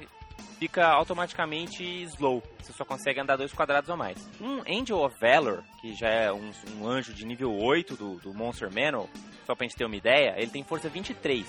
fica 0.59 0.88
automaticamente 0.88 1.83
slow. 2.03 2.44
Você 2.59 2.73
só 2.73 2.85
consegue 2.85 3.19
andar 3.19 3.35
dois 3.35 3.53
quadrados 3.53 3.89
ou 3.89 3.97
mais. 3.97 4.18
Um 4.39 4.62
Angel 4.62 5.00
of 5.00 5.15
Valor, 5.19 5.63
que 5.79 5.94
já 5.95 6.09
é 6.09 6.31
um, 6.31 6.51
um 6.77 6.88
anjo 6.88 7.13
de 7.13 7.25
nível 7.25 7.51
8 7.51 7.95
do, 7.95 8.15
do 8.18 8.33
Monster 8.33 8.69
Manual, 8.71 9.09
só 9.45 9.56
pra 9.56 9.65
gente 9.65 9.75
ter 9.75 9.85
uma 9.85 9.95
ideia, 9.95 10.35
ele 10.38 10.51
tem 10.51 10.63
força 10.63 10.89
23. 10.89 11.45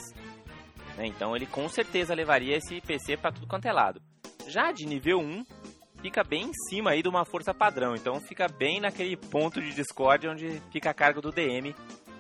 Né? 0.97 1.07
Então 1.07 1.37
ele 1.37 1.47
com 1.47 1.69
certeza 1.69 2.15
levaria 2.15 2.57
esse 2.57 2.81
PC 2.81 3.17
para 3.17 3.33
tudo 3.33 3.47
quanto 3.47 3.67
é 3.67 3.73
lado. 3.73 4.01
Já 4.47 4.73
de 4.73 4.87
nível 4.87 5.19
1, 5.21 5.45
fica 6.01 6.25
bem 6.25 6.47
em 6.47 6.53
cima 6.69 6.91
aí 6.91 7.03
de 7.03 7.09
uma 7.09 7.25
força 7.25 7.55
padrão. 7.55 7.95
Então 7.95 8.21
fica 8.21 8.49
bem 8.49 8.81
naquele 8.81 9.17
ponto 9.17 9.61
de 9.61 9.75
discórdia 9.75 10.31
onde 10.31 10.61
fica 10.71 10.91
a 10.91 10.95
cargo 10.95 11.21
do 11.21 11.31
DM 11.31 11.75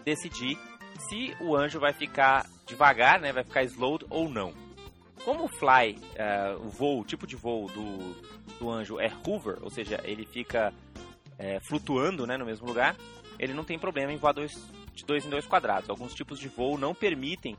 decidir 0.04 0.58
se 1.08 1.36
o 1.40 1.56
anjo 1.56 1.80
vai 1.80 1.92
ficar 1.92 2.46
devagar, 2.66 3.20
né, 3.20 3.32
vai 3.32 3.44
ficar 3.44 3.62
slowed 3.64 4.04
ou 4.10 4.28
não. 4.28 4.52
Como 5.24 5.44
o 5.44 5.48
fly, 5.48 5.96
uh, 5.96 6.66
o 6.66 6.68
voo, 6.68 7.00
o 7.00 7.04
tipo 7.04 7.26
de 7.26 7.36
voo 7.36 7.68
do, 7.68 8.14
do 8.58 8.70
anjo 8.70 8.98
é 8.98 9.10
hover, 9.26 9.58
ou 9.62 9.70
seja, 9.70 10.00
ele 10.04 10.26
fica 10.26 10.72
é, 11.38 11.60
flutuando 11.60 12.26
né, 12.26 12.36
no 12.36 12.44
mesmo 12.44 12.66
lugar, 12.66 12.96
ele 13.38 13.54
não 13.54 13.62
tem 13.62 13.78
problema 13.78 14.12
em 14.12 14.16
voar 14.16 14.32
dois, 14.32 14.52
de 14.94 15.04
dois 15.04 15.24
em 15.24 15.30
dois 15.30 15.46
quadrados. 15.46 15.88
Alguns 15.88 16.12
tipos 16.14 16.38
de 16.38 16.48
voo 16.48 16.76
não 16.76 16.94
permitem 16.94 17.56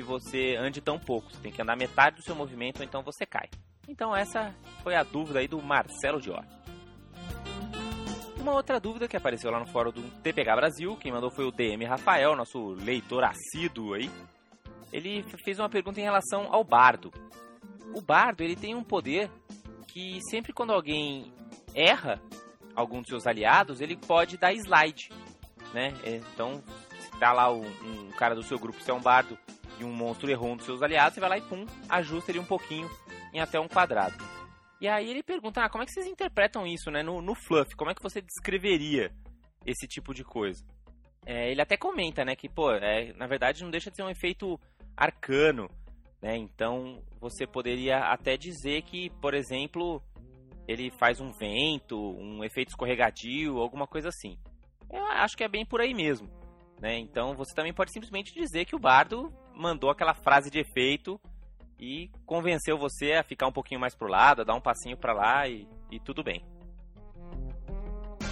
que 0.00 0.02
você 0.02 0.56
ande 0.56 0.80
tão 0.80 0.98
pouco. 0.98 1.30
Você 1.30 1.42
tem 1.42 1.52
que 1.52 1.60
andar 1.60 1.76
metade 1.76 2.16
do 2.16 2.22
seu 2.22 2.34
movimento 2.34 2.78
ou 2.78 2.84
então 2.84 3.02
você 3.02 3.26
cai. 3.26 3.50
Então 3.86 4.16
essa 4.16 4.54
foi 4.82 4.94
a 4.94 5.02
dúvida 5.02 5.40
aí 5.40 5.46
do 5.46 5.60
Marcelo 5.60 6.20
Dior. 6.20 6.42
Uma 8.40 8.52
outra 8.52 8.80
dúvida 8.80 9.06
que 9.06 9.16
apareceu 9.16 9.50
lá 9.50 9.60
no 9.60 9.66
fórum 9.66 9.92
do 9.92 10.02
TPH 10.22 10.56
Brasil, 10.56 10.96
quem 10.96 11.12
mandou 11.12 11.30
foi 11.30 11.44
o 11.44 11.52
DM 11.52 11.84
Rafael, 11.84 12.34
nosso 12.34 12.70
leitor 12.74 13.22
assíduo 13.22 13.94
aí 13.94 14.10
ele 14.92 15.24
fez 15.44 15.58
uma 15.58 15.68
pergunta 15.68 16.00
em 16.00 16.04
relação 16.04 16.52
ao 16.52 16.64
bardo. 16.64 17.12
O 17.94 18.00
bardo 18.00 18.42
ele 18.42 18.56
tem 18.56 18.74
um 18.74 18.82
poder 18.82 19.30
que 19.86 20.20
sempre 20.28 20.52
quando 20.52 20.72
alguém 20.72 21.32
erra 21.74 22.20
algum 22.74 23.00
dos 23.00 23.08
seus 23.08 23.26
aliados, 23.26 23.80
ele 23.80 23.96
pode 23.96 24.36
dar 24.36 24.52
slide, 24.52 25.10
né? 25.72 25.92
É, 26.04 26.16
então, 26.16 26.62
se 26.98 27.10
tá 27.18 27.32
lá 27.32 27.52
um, 27.52 27.66
um 27.84 28.10
cara 28.12 28.34
do 28.34 28.42
seu 28.42 28.58
grupo, 28.58 28.80
se 28.80 28.90
é 28.90 28.94
um 28.94 29.00
bardo 29.00 29.38
e 29.78 29.84
um 29.84 29.92
monstro 29.92 30.30
errou 30.30 30.52
um 30.52 30.56
dos 30.56 30.66
seus 30.66 30.82
aliados, 30.82 31.14
você 31.14 31.20
vai 31.20 31.30
lá 31.30 31.38
e 31.38 31.42
pum, 31.42 31.66
ajusta 31.88 32.30
ele 32.30 32.38
um 32.38 32.44
pouquinho 32.44 32.88
em 33.32 33.40
até 33.40 33.58
um 33.58 33.68
quadrado. 33.68 34.14
E 34.80 34.88
aí 34.88 35.10
ele 35.10 35.22
pergunta, 35.22 35.62
ah, 35.62 35.68
como 35.68 35.82
é 35.82 35.86
que 35.86 35.92
vocês 35.92 36.06
interpretam 36.06 36.66
isso, 36.66 36.90
né? 36.90 37.02
No, 37.02 37.20
no 37.20 37.34
fluff, 37.34 37.76
como 37.76 37.90
é 37.90 37.94
que 37.94 38.02
você 38.02 38.22
descreveria 38.22 39.12
esse 39.66 39.86
tipo 39.86 40.14
de 40.14 40.24
coisa? 40.24 40.64
É, 41.26 41.50
ele 41.50 41.60
até 41.60 41.76
comenta, 41.76 42.24
né, 42.24 42.34
que, 42.34 42.48
pô, 42.48 42.72
é, 42.72 43.12
na 43.12 43.26
verdade 43.26 43.62
não 43.62 43.70
deixa 43.70 43.90
de 43.90 43.96
ser 43.96 44.02
um 44.02 44.08
efeito 44.08 44.58
arcano, 44.96 45.68
né? 46.22 46.34
Então 46.36 47.02
você 47.20 47.46
poderia 47.46 47.98
até 47.98 48.38
dizer 48.38 48.82
que, 48.82 49.10
por 49.20 49.34
exemplo, 49.34 50.02
ele 50.66 50.90
faz 50.90 51.20
um 51.20 51.30
vento, 51.30 51.96
um 51.98 52.42
efeito 52.42 52.68
escorregadio, 52.68 53.58
alguma 53.58 53.86
coisa 53.86 54.08
assim. 54.08 54.38
Eu 54.90 55.04
acho 55.06 55.36
que 55.36 55.44
é 55.44 55.48
bem 55.48 55.66
por 55.66 55.80
aí 55.80 55.92
mesmo, 55.92 56.28
né? 56.80 56.98
Então 56.98 57.34
você 57.34 57.54
também 57.54 57.74
pode 57.74 57.92
simplesmente 57.92 58.32
dizer 58.32 58.64
que 58.64 58.74
o 58.74 58.80
bardo 58.80 59.30
mandou 59.54 59.90
aquela 59.90 60.14
frase 60.14 60.50
de 60.50 60.58
efeito 60.58 61.20
e 61.80 62.10
convenceu 62.26 62.76
você 62.76 63.14
a 63.14 63.24
ficar 63.24 63.46
um 63.46 63.52
pouquinho 63.52 63.80
mais 63.80 63.94
pro 63.94 64.06
lado, 64.06 64.42
a 64.42 64.44
dar 64.44 64.54
um 64.54 64.60
passinho 64.60 64.96
para 64.96 65.14
lá 65.14 65.48
e, 65.48 65.66
e 65.90 65.98
tudo 65.98 66.22
bem. 66.22 66.44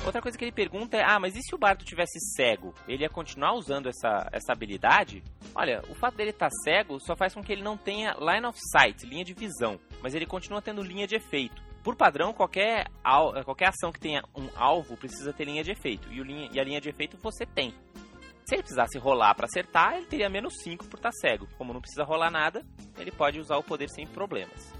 Outra 0.05 0.23
coisa 0.23 0.38
que 0.38 0.45
ele 0.45 0.52
pergunta 0.52 0.97
é: 0.97 1.02
ah, 1.02 1.19
mas 1.19 1.35
e 1.35 1.43
se 1.43 1.55
o 1.55 1.59
Bardo 1.59 1.85
tivesse 1.85 2.19
cego? 2.35 2.75
Ele 2.87 3.02
ia 3.02 3.11
continuar 3.11 3.55
usando 3.55 3.88
essa, 3.88 4.28
essa 4.33 4.52
habilidade? 4.52 5.23
Olha, 5.55 5.83
o 5.88 5.95
fato 5.95 6.17
dele 6.17 6.31
estar 6.31 6.49
tá 6.49 6.57
cego 6.62 7.00
só 7.00 7.17
faz 7.17 7.35
com 7.35 7.43
que 7.43 7.52
ele 7.52 7.62
não 7.62 7.76
tenha 7.76 8.17
line 8.19 8.47
of 8.47 8.59
sight, 8.73 9.05
linha 9.05 9.25
de 9.25 9.35
visão, 9.35 9.78
mas 10.02 10.14
ele 10.14 10.26
continua 10.26 10.62
tendo 10.62 10.83
linha 10.83 11.07
de 11.07 11.17
efeito. 11.17 11.62
Por 11.83 11.97
padrão, 11.97 12.33
qualquer, 12.33 12.87
qualquer 13.45 13.69
ação 13.69 13.90
que 13.93 14.00
tenha 14.00 14.23
um 14.37 14.49
alvo 14.57 14.97
precisa 14.97 15.33
ter 15.33 15.45
linha 15.45 15.62
de 15.62 15.71
efeito, 15.71 16.12
e, 16.12 16.23
linha, 16.23 16.50
e 16.52 16.61
a 16.61 16.64
linha 16.64 16.81
de 16.81 16.88
efeito 16.88 17.17
você 17.23 17.47
tem. 17.47 17.75
Se 18.49 18.55
ele 18.55 18.62
precisasse 18.62 18.97
rolar 18.97 19.35
para 19.35 19.45
acertar, 19.45 19.97
ele 19.97 20.07
teria 20.07 20.31
menos 20.31 20.55
5 20.62 20.87
por 20.87 20.97
estar 20.97 21.11
tá 21.11 21.17
cego. 21.21 21.47
Como 21.59 21.75
não 21.75 21.83
precisa 21.83 22.02
rolar 22.02 22.31
nada, 22.31 22.64
ele 22.97 23.12
pode 23.12 23.38
usar 23.38 23.59
o 23.59 23.62
poder 23.62 23.90
sem 23.90 24.07
problemas. 24.07 24.73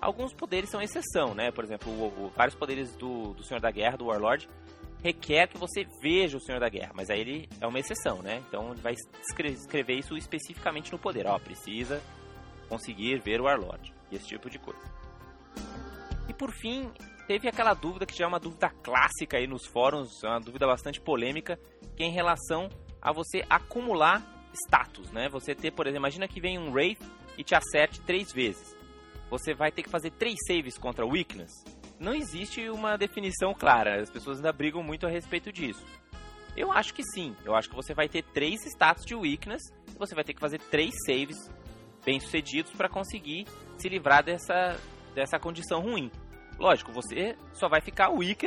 Alguns 0.00 0.34
poderes 0.34 0.68
são 0.68 0.82
exceção, 0.82 1.32
né? 1.32 1.52
Por 1.52 1.62
exemplo, 1.62 1.92
o, 1.92 2.24
o, 2.24 2.32
vários 2.34 2.56
poderes 2.56 2.96
do, 2.96 3.32
do 3.34 3.44
Senhor 3.44 3.60
da 3.60 3.70
Guerra, 3.70 3.96
do 3.96 4.06
Warlord, 4.06 4.50
requer 5.04 5.46
que 5.46 5.56
você 5.56 5.86
veja 6.02 6.36
o 6.36 6.40
Senhor 6.40 6.58
da 6.58 6.68
Guerra, 6.68 6.90
mas 6.96 7.10
aí 7.10 7.20
ele 7.20 7.48
é 7.60 7.66
uma 7.66 7.78
exceção, 7.78 8.20
né? 8.22 8.42
Então 8.48 8.72
ele 8.72 8.80
vai 8.80 8.94
escre- 8.94 9.52
escrever 9.52 10.00
isso 10.00 10.16
especificamente 10.16 10.90
no 10.90 10.98
poder. 10.98 11.24
Ó, 11.28 11.38
precisa 11.38 12.02
conseguir 12.68 13.20
ver 13.20 13.40
o 13.40 13.44
Warlord. 13.44 13.94
E 14.10 14.16
esse 14.16 14.26
tipo 14.26 14.50
de 14.50 14.58
coisa. 14.58 14.82
E 16.28 16.34
por 16.34 16.50
fim, 16.50 16.90
teve 17.28 17.48
aquela 17.48 17.72
dúvida 17.72 18.04
que 18.04 18.16
já 18.16 18.24
é 18.24 18.28
uma 18.28 18.40
dúvida 18.40 18.68
clássica 18.82 19.36
aí 19.36 19.46
nos 19.46 19.64
fóruns, 19.64 20.24
é 20.24 20.28
uma 20.28 20.40
dúvida 20.40 20.66
bastante 20.66 21.00
polêmica, 21.00 21.56
que 21.94 22.02
é 22.02 22.06
em 22.06 22.12
relação 22.12 22.68
a 23.02 23.12
você 23.12 23.44
acumular 23.50 24.22
status, 24.54 25.10
né? 25.10 25.28
Você 25.30 25.54
ter, 25.54 25.72
por 25.72 25.86
exemplo, 25.86 26.02
imagina 26.02 26.28
que 26.28 26.40
vem 26.40 26.58
um 26.58 26.70
Wraith 26.70 27.00
e 27.36 27.42
te 27.42 27.54
acerte 27.54 28.00
três 28.02 28.32
vezes. 28.32 28.76
Você 29.28 29.54
vai 29.54 29.72
ter 29.72 29.82
que 29.82 29.90
fazer 29.90 30.10
três 30.12 30.36
saves 30.46 30.78
contra 30.78 31.06
Weakness. 31.06 31.50
Não 31.98 32.14
existe 32.14 32.68
uma 32.70 32.96
definição 32.96 33.54
clara, 33.54 34.00
as 34.00 34.10
pessoas 34.10 34.36
ainda 34.38 34.52
brigam 34.52 34.82
muito 34.82 35.06
a 35.06 35.10
respeito 35.10 35.52
disso. 35.52 35.84
Eu 36.56 36.70
acho 36.70 36.92
que 36.92 37.02
sim, 37.02 37.34
eu 37.44 37.54
acho 37.54 37.68
que 37.68 37.74
você 37.74 37.94
vai 37.94 38.08
ter 38.08 38.22
três 38.22 38.64
status 38.66 39.04
de 39.04 39.14
Weakness 39.14 39.62
e 39.88 39.98
você 39.98 40.14
vai 40.14 40.22
ter 40.22 40.34
que 40.34 40.40
fazer 40.40 40.58
três 40.58 40.92
saves 41.06 41.50
bem 42.04 42.20
sucedidos 42.20 42.72
para 42.72 42.88
conseguir 42.88 43.46
se 43.78 43.88
livrar 43.88 44.22
dessa, 44.22 44.76
dessa 45.14 45.38
condição 45.38 45.80
ruim. 45.80 46.10
Lógico, 46.58 46.92
você 46.92 47.36
só 47.54 47.68
vai 47.68 47.80
ficar 47.80 48.10
weak 48.10 48.46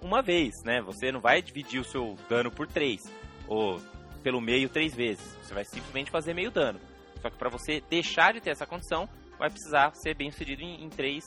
uma 0.00 0.20
vez, 0.20 0.52
né? 0.64 0.82
Você 0.82 1.12
não 1.12 1.20
vai 1.20 1.40
dividir 1.40 1.80
o 1.80 1.84
seu 1.84 2.16
dano 2.28 2.50
por 2.50 2.66
três 2.66 3.00
ou 3.48 3.80
pelo 4.22 4.40
meio 4.40 4.68
três 4.68 4.94
vezes. 4.94 5.36
Você 5.42 5.54
vai 5.54 5.64
simplesmente 5.64 6.10
fazer 6.10 6.34
meio 6.34 6.50
dano. 6.50 6.80
Só 7.20 7.30
que 7.30 7.36
para 7.36 7.48
você 7.48 7.80
deixar 7.88 8.32
de 8.32 8.40
ter 8.40 8.50
essa 8.50 8.66
condição, 8.66 9.08
vai 9.38 9.50
precisar 9.50 9.94
ser 9.94 10.14
bem 10.14 10.30
sucedido 10.30 10.62
em, 10.62 10.84
em 10.84 10.88
três 10.88 11.24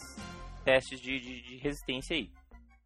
testes 0.63 0.99
de, 0.99 1.19
de, 1.19 1.41
de 1.41 1.57
resistência 1.57 2.15
aí. 2.15 2.29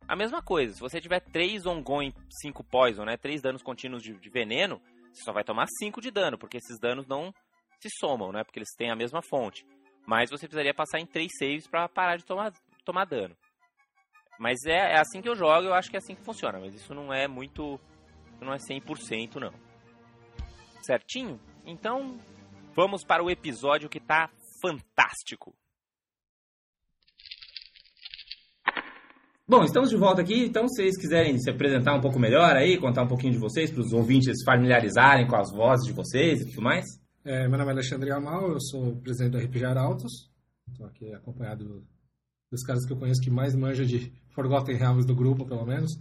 A 0.07 0.15
mesma 0.15 0.41
coisa, 0.41 0.73
se 0.73 0.79
você 0.79 0.99
tiver 0.99 1.19
três 1.19 1.65
ongoing, 1.65 2.13
cinco 2.41 2.63
poison, 2.63 3.05
né? 3.05 3.17
Três 3.17 3.41
danos 3.41 3.63
contínuos 3.63 4.03
de, 4.03 4.13
de 4.13 4.29
veneno, 4.29 4.81
você 5.11 5.23
só 5.23 5.31
vai 5.31 5.43
tomar 5.43 5.67
cinco 5.79 6.01
de 6.01 6.11
dano, 6.11 6.37
porque 6.37 6.57
esses 6.57 6.79
danos 6.79 7.07
não 7.07 7.33
se 7.79 7.89
somam, 7.99 8.31
né? 8.31 8.43
Porque 8.43 8.59
eles 8.59 8.73
têm 8.77 8.91
a 8.91 8.95
mesma 8.95 9.21
fonte. 9.21 9.65
Mas 10.05 10.29
você 10.29 10.47
precisaria 10.47 10.73
passar 10.73 10.99
em 10.99 11.05
três 11.05 11.31
saves 11.37 11.67
para 11.67 11.87
parar 11.87 12.17
de 12.17 12.25
tomar, 12.25 12.51
tomar 12.83 13.05
dano. 13.05 13.35
Mas 14.39 14.57
é, 14.65 14.93
é 14.93 14.99
assim 14.99 15.21
que 15.21 15.29
eu 15.29 15.35
jogo, 15.35 15.67
eu 15.67 15.73
acho 15.73 15.89
que 15.89 15.95
é 15.95 15.99
assim 15.99 16.15
que 16.15 16.23
funciona. 16.23 16.59
Mas 16.59 16.73
isso 16.73 16.93
não 16.93 17.13
é 17.13 17.27
muito. 17.27 17.79
Não 18.41 18.53
é 18.53 18.57
100% 18.57 19.35
não. 19.35 19.53
Certinho? 20.81 21.39
Então, 21.63 22.19
vamos 22.75 23.03
para 23.05 23.23
o 23.23 23.29
episódio 23.29 23.87
que 23.87 23.99
tá 23.99 24.31
fantástico. 24.61 25.53
Bom, 29.47 29.63
estamos 29.63 29.89
de 29.89 29.97
volta 29.97 30.21
aqui, 30.21 30.45
então 30.45 30.67
se 30.67 30.81
vocês 30.81 30.97
quiserem 30.97 31.37
se 31.37 31.49
apresentar 31.49 31.93
um 31.93 32.01
pouco 32.01 32.17
melhor 32.17 32.55
aí, 32.55 32.79
contar 32.79 33.03
um 33.03 33.07
pouquinho 33.07 33.33
de 33.33 33.39
vocês, 33.39 33.69
para 33.69 33.81
os 33.81 33.91
ouvintes 33.91 34.39
se 34.39 34.45
familiarizarem 34.45 35.27
com 35.27 35.35
as 35.35 35.51
vozes 35.51 35.85
de 35.85 35.93
vocês 35.93 36.41
e 36.41 36.49
tudo 36.49 36.61
mais. 36.61 36.85
É, 37.23 37.47
meu 37.47 37.57
nome 37.57 37.69
é 37.69 37.73
Alexandre 37.73 38.11
Amal, 38.11 38.53
eu 38.53 38.61
sou 38.61 38.95
presidente 39.01 39.33
do 39.33 39.37
RPG 39.37 39.65
Arautos. 39.65 40.31
Estou 40.71 40.87
aqui 40.87 41.13
acompanhado 41.13 41.85
dos 42.49 42.63
caras 42.63 42.85
que 42.85 42.93
eu 42.93 42.97
conheço 42.97 43.21
que 43.21 43.29
mais 43.29 43.53
manja 43.53 43.85
de 43.85 44.11
Forgotten 44.33 44.75
Realms 44.75 45.05
do 45.05 45.13
grupo, 45.13 45.45
pelo 45.45 45.65
menos, 45.65 45.91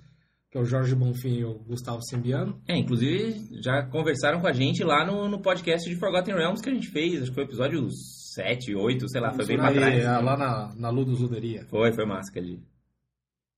que 0.50 0.59
é 0.59 0.61
o 0.61 0.64
Jorge 0.64 0.95
Bonfim 0.97 1.38
e 1.38 1.45
o 1.45 1.54
Gustavo 1.61 2.02
Simbiano. 2.02 2.61
É, 2.66 2.76
inclusive 2.76 3.61
já 3.62 3.85
conversaram 3.87 4.40
com 4.40 4.47
a 4.49 4.52
gente 4.52 4.83
lá 4.83 5.07
no, 5.07 5.28
no 5.28 5.40
podcast 5.40 5.88
de 5.88 5.97
Forgotten 5.97 6.35
Realms 6.35 6.61
que 6.62 6.71
a 6.71 6.75
gente 6.75 6.88
fez, 6.88 7.23
acho 7.23 7.30
que 7.30 7.35
foi 7.35 7.45
o 7.45 7.47
episódio 7.47 7.88
7, 8.35 8.75
8, 8.75 9.09
sei 9.09 9.21
lá, 9.21 9.33
foi 9.33 9.47
bem 9.47 9.57
pra 9.57 9.69
Aí, 9.69 9.75
trás. 9.75 10.04
é, 10.04 10.09
lá 10.19 10.37
na, 10.37 10.75
na 10.76 10.90
Ludus 10.90 11.21
Luderia. 11.21 11.64
Foi, 11.69 11.92
foi 11.92 12.04
massa 12.04 12.30
aquele. 12.30 12.61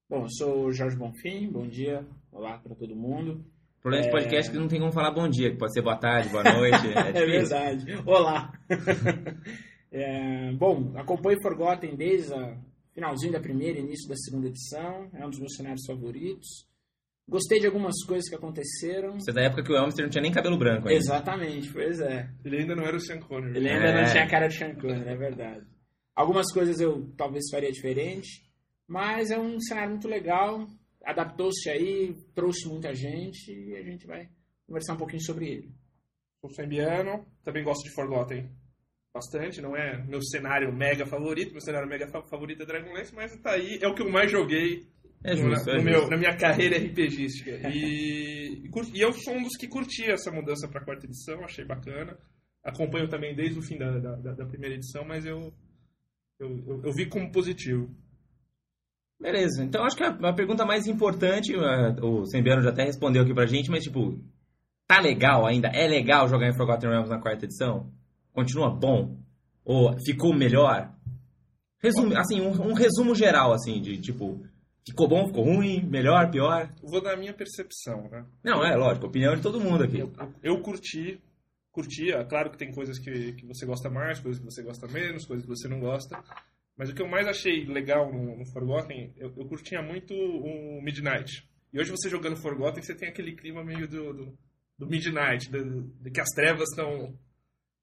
Bom, 0.08 0.24
eu 0.24 0.28
sou 0.30 0.66
o 0.66 0.72
Jorge 0.72 0.96
Bonfim, 0.96 1.48
bom 1.50 1.66
dia, 1.66 2.06
olá 2.30 2.58
para 2.58 2.74
todo 2.74 2.94
mundo. 2.94 3.42
O 3.78 3.82
problema 3.82 4.04
É. 4.06 4.10
desse 4.10 4.22
podcast 4.22 4.50
é 4.50 4.52
que 4.54 4.60
não 4.60 4.68
tem 4.68 4.78
como 4.78 4.92
falar 4.92 5.10
bom 5.12 5.28
dia, 5.28 5.50
que 5.50 5.56
pode 5.56 5.72
ser 5.72 5.80
boa 5.82 5.96
tarde, 5.96 6.28
boa 6.28 6.44
noite, 6.44 6.86
é 6.88 7.08
É 7.22 7.26
verdade, 7.26 7.86
olá. 8.06 8.52
É, 9.94 10.50
bom, 10.52 10.92
acompanho 10.96 11.38
Forgotten 11.42 11.94
desde 11.94 12.32
o 12.32 12.56
finalzinho 12.94 13.32
da 13.32 13.40
primeira 13.40 13.78
e 13.78 13.82
início 13.82 14.08
da 14.08 14.16
segunda 14.16 14.48
edição, 14.48 15.10
é 15.12 15.26
um 15.26 15.28
dos 15.28 15.38
meus 15.38 15.54
cenários 15.54 15.84
favoritos. 15.86 16.66
Gostei 17.28 17.60
de 17.60 17.66
algumas 17.66 17.94
coisas 18.04 18.28
que 18.28 18.34
aconteceram. 18.34 19.14
Você 19.14 19.30
é 19.30 19.34
da 19.34 19.42
época 19.42 19.62
que 19.62 19.72
o 19.72 19.76
Elmster 19.76 20.04
não 20.04 20.10
tinha 20.10 20.22
nem 20.22 20.32
cabelo 20.32 20.58
branco 20.58 20.88
ainda. 20.88 20.98
Exatamente, 21.00 21.72
pois 21.72 22.00
é. 22.00 22.28
Ele 22.44 22.58
ainda 22.58 22.74
não 22.74 22.84
era 22.84 22.96
o 22.96 23.00
Sean 23.00 23.20
Connery. 23.20 23.56
Ele 23.56 23.68
ainda 23.70 23.86
É. 23.86 24.02
não 24.02 24.10
tinha 24.10 24.28
cara 24.28 24.48
de 24.48 24.56
Sean 24.56 24.74
Connery, 24.74 25.08
é 25.08 25.16
verdade. 25.16 25.66
Algumas 26.14 26.52
coisas 26.52 26.80
eu 26.80 27.10
talvez 27.16 27.44
faria 27.50 27.70
diferente, 27.72 28.28
mas 28.86 29.30
é 29.30 29.38
um 29.38 29.58
cenário 29.60 29.90
muito 29.92 30.08
legal. 30.08 30.66
Adaptou-se 31.04 31.70
aí, 31.70 32.14
trouxe 32.34 32.68
muita 32.68 32.92
gente 32.94 33.50
e 33.50 33.76
a 33.76 33.82
gente 33.82 34.06
vai 34.06 34.28
conversar 34.66 34.94
um 34.94 34.98
pouquinho 34.98 35.22
sobre 35.22 35.46
ele. 35.48 35.72
Sou 36.40 36.50
sembiano, 36.50 37.24
também 37.44 37.64
gosto 37.64 37.84
de 37.84 37.94
Forgotten 37.94 38.50
bastante, 39.14 39.60
não 39.60 39.76
é 39.76 40.02
meu 40.06 40.22
cenário 40.22 40.72
mega 40.74 41.04
favorito, 41.06 41.52
meu 41.52 41.60
cenário 41.60 41.86
mega 41.88 42.08
fa- 42.08 42.22
favorito 42.22 42.62
é 42.62 42.66
Dragonlance, 42.66 43.14
mas 43.14 43.36
tá 43.42 43.52
aí, 43.52 43.78
é 43.82 43.86
o 43.86 43.94
que 43.94 44.02
eu 44.02 44.10
mais 44.10 44.30
joguei 44.30 44.86
É 45.24 45.36
justo, 45.36 45.66
na, 45.70 45.78
é 45.78 45.82
meu- 45.82 46.08
na 46.10 46.16
minha 46.16 46.36
carreira 46.36 46.76
RPGística. 46.78 47.50
E, 47.72 48.64
e 48.94 49.00
eu 49.00 49.12
sou 49.12 49.34
um 49.34 49.42
dos 49.42 49.56
que 49.56 49.68
curti 49.68 50.04
essa 50.10 50.30
mudança 50.32 50.66
pra 50.68 50.84
quarta 50.84 51.06
edição, 51.06 51.44
achei 51.44 51.64
bacana. 51.64 52.16
Acompanho 52.64 53.08
também 53.08 53.34
desde 53.34 53.58
o 53.58 53.62
fim 53.62 53.78
da, 53.78 53.98
da, 53.98 54.16
da- 54.16 54.32
da 54.34 54.46
primeira 54.46 54.74
edição, 54.74 55.04
mas 55.04 55.24
eu, 55.24 55.52
eu, 56.40 56.64
eu, 56.66 56.82
eu 56.86 56.92
vi 56.92 57.06
como 57.06 57.30
positivo. 57.30 57.88
Beleza, 59.20 59.62
então 59.62 59.84
acho 59.84 59.96
que 59.96 60.02
a, 60.02 60.08
a 60.08 60.32
pergunta 60.32 60.64
mais 60.64 60.86
importante, 60.88 61.54
a- 61.54 61.94
o 62.04 62.24
Sembiano 62.26 62.62
já 62.62 62.70
até 62.70 62.84
respondeu 62.84 63.22
aqui 63.22 63.32
pra 63.32 63.46
gente, 63.46 63.70
mas 63.70 63.84
tipo, 63.84 64.18
tá 64.88 65.00
legal 65.00 65.46
ainda? 65.46 65.68
É 65.68 65.86
legal 65.86 66.28
jogar 66.28 66.48
em 66.48 66.56
Forgotten 66.56 66.90
Realms 66.90 67.10
na 67.10 67.20
quarta 67.20 67.44
edição? 67.44 67.92
Continua 68.32 68.70
bom? 68.70 69.16
Ou 69.64 69.94
ficou 70.04 70.34
melhor? 70.34 70.92
Resumo, 71.80 72.16
assim, 72.16 72.40
um, 72.40 72.50
um 72.70 72.74
resumo 72.74 73.14
geral, 73.14 73.52
assim, 73.52 73.80
de 73.80 73.98
tipo, 73.98 74.44
ficou 74.86 75.08
bom, 75.08 75.26
ficou 75.26 75.44
ruim, 75.44 75.82
melhor, 75.82 76.30
pior? 76.30 76.72
Vou 76.82 77.00
dar 77.00 77.14
a 77.14 77.16
minha 77.16 77.34
percepção, 77.34 78.08
né? 78.10 78.24
Não, 78.42 78.64
é 78.64 78.76
lógico, 78.76 79.06
opinião 79.06 79.34
de 79.34 79.42
todo 79.42 79.60
mundo 79.60 79.84
aqui. 79.84 80.00
Eu, 80.00 80.12
eu 80.42 80.60
curti, 80.60 81.20
curtia. 81.70 82.24
Claro 82.24 82.50
que 82.50 82.58
tem 82.58 82.72
coisas 82.72 82.98
que, 82.98 83.32
que 83.32 83.46
você 83.46 83.66
gosta 83.66 83.88
mais, 83.90 84.20
coisas 84.20 84.38
que 84.38 84.44
você 84.44 84.62
gosta 84.62 84.86
menos, 84.88 85.26
coisas 85.26 85.44
que 85.44 85.50
você 85.50 85.68
não 85.68 85.80
gosta. 85.80 86.22
Mas 86.76 86.90
o 86.90 86.94
que 86.94 87.02
eu 87.02 87.08
mais 87.08 87.26
achei 87.26 87.64
legal 87.64 88.12
no, 88.12 88.38
no 88.38 88.46
Forgotten, 88.46 89.12
eu, 89.16 89.32
eu 89.36 89.46
curtia 89.46 89.82
muito 89.82 90.14
o 90.14 90.82
Midnight. 90.82 91.46
E 91.72 91.80
hoje 91.80 91.90
você 91.90 92.08
jogando 92.08 92.36
Forgotten, 92.36 92.82
você 92.82 92.94
tem 92.94 93.08
aquele 93.08 93.34
clima 93.34 93.64
meio 93.64 93.88
do, 93.88 94.12
do, 94.12 94.38
do 94.78 94.86
Midnight, 94.86 95.50
de 95.50 96.10
que 96.10 96.20
as 96.20 96.28
trevas 96.30 96.68
estão 96.70 97.16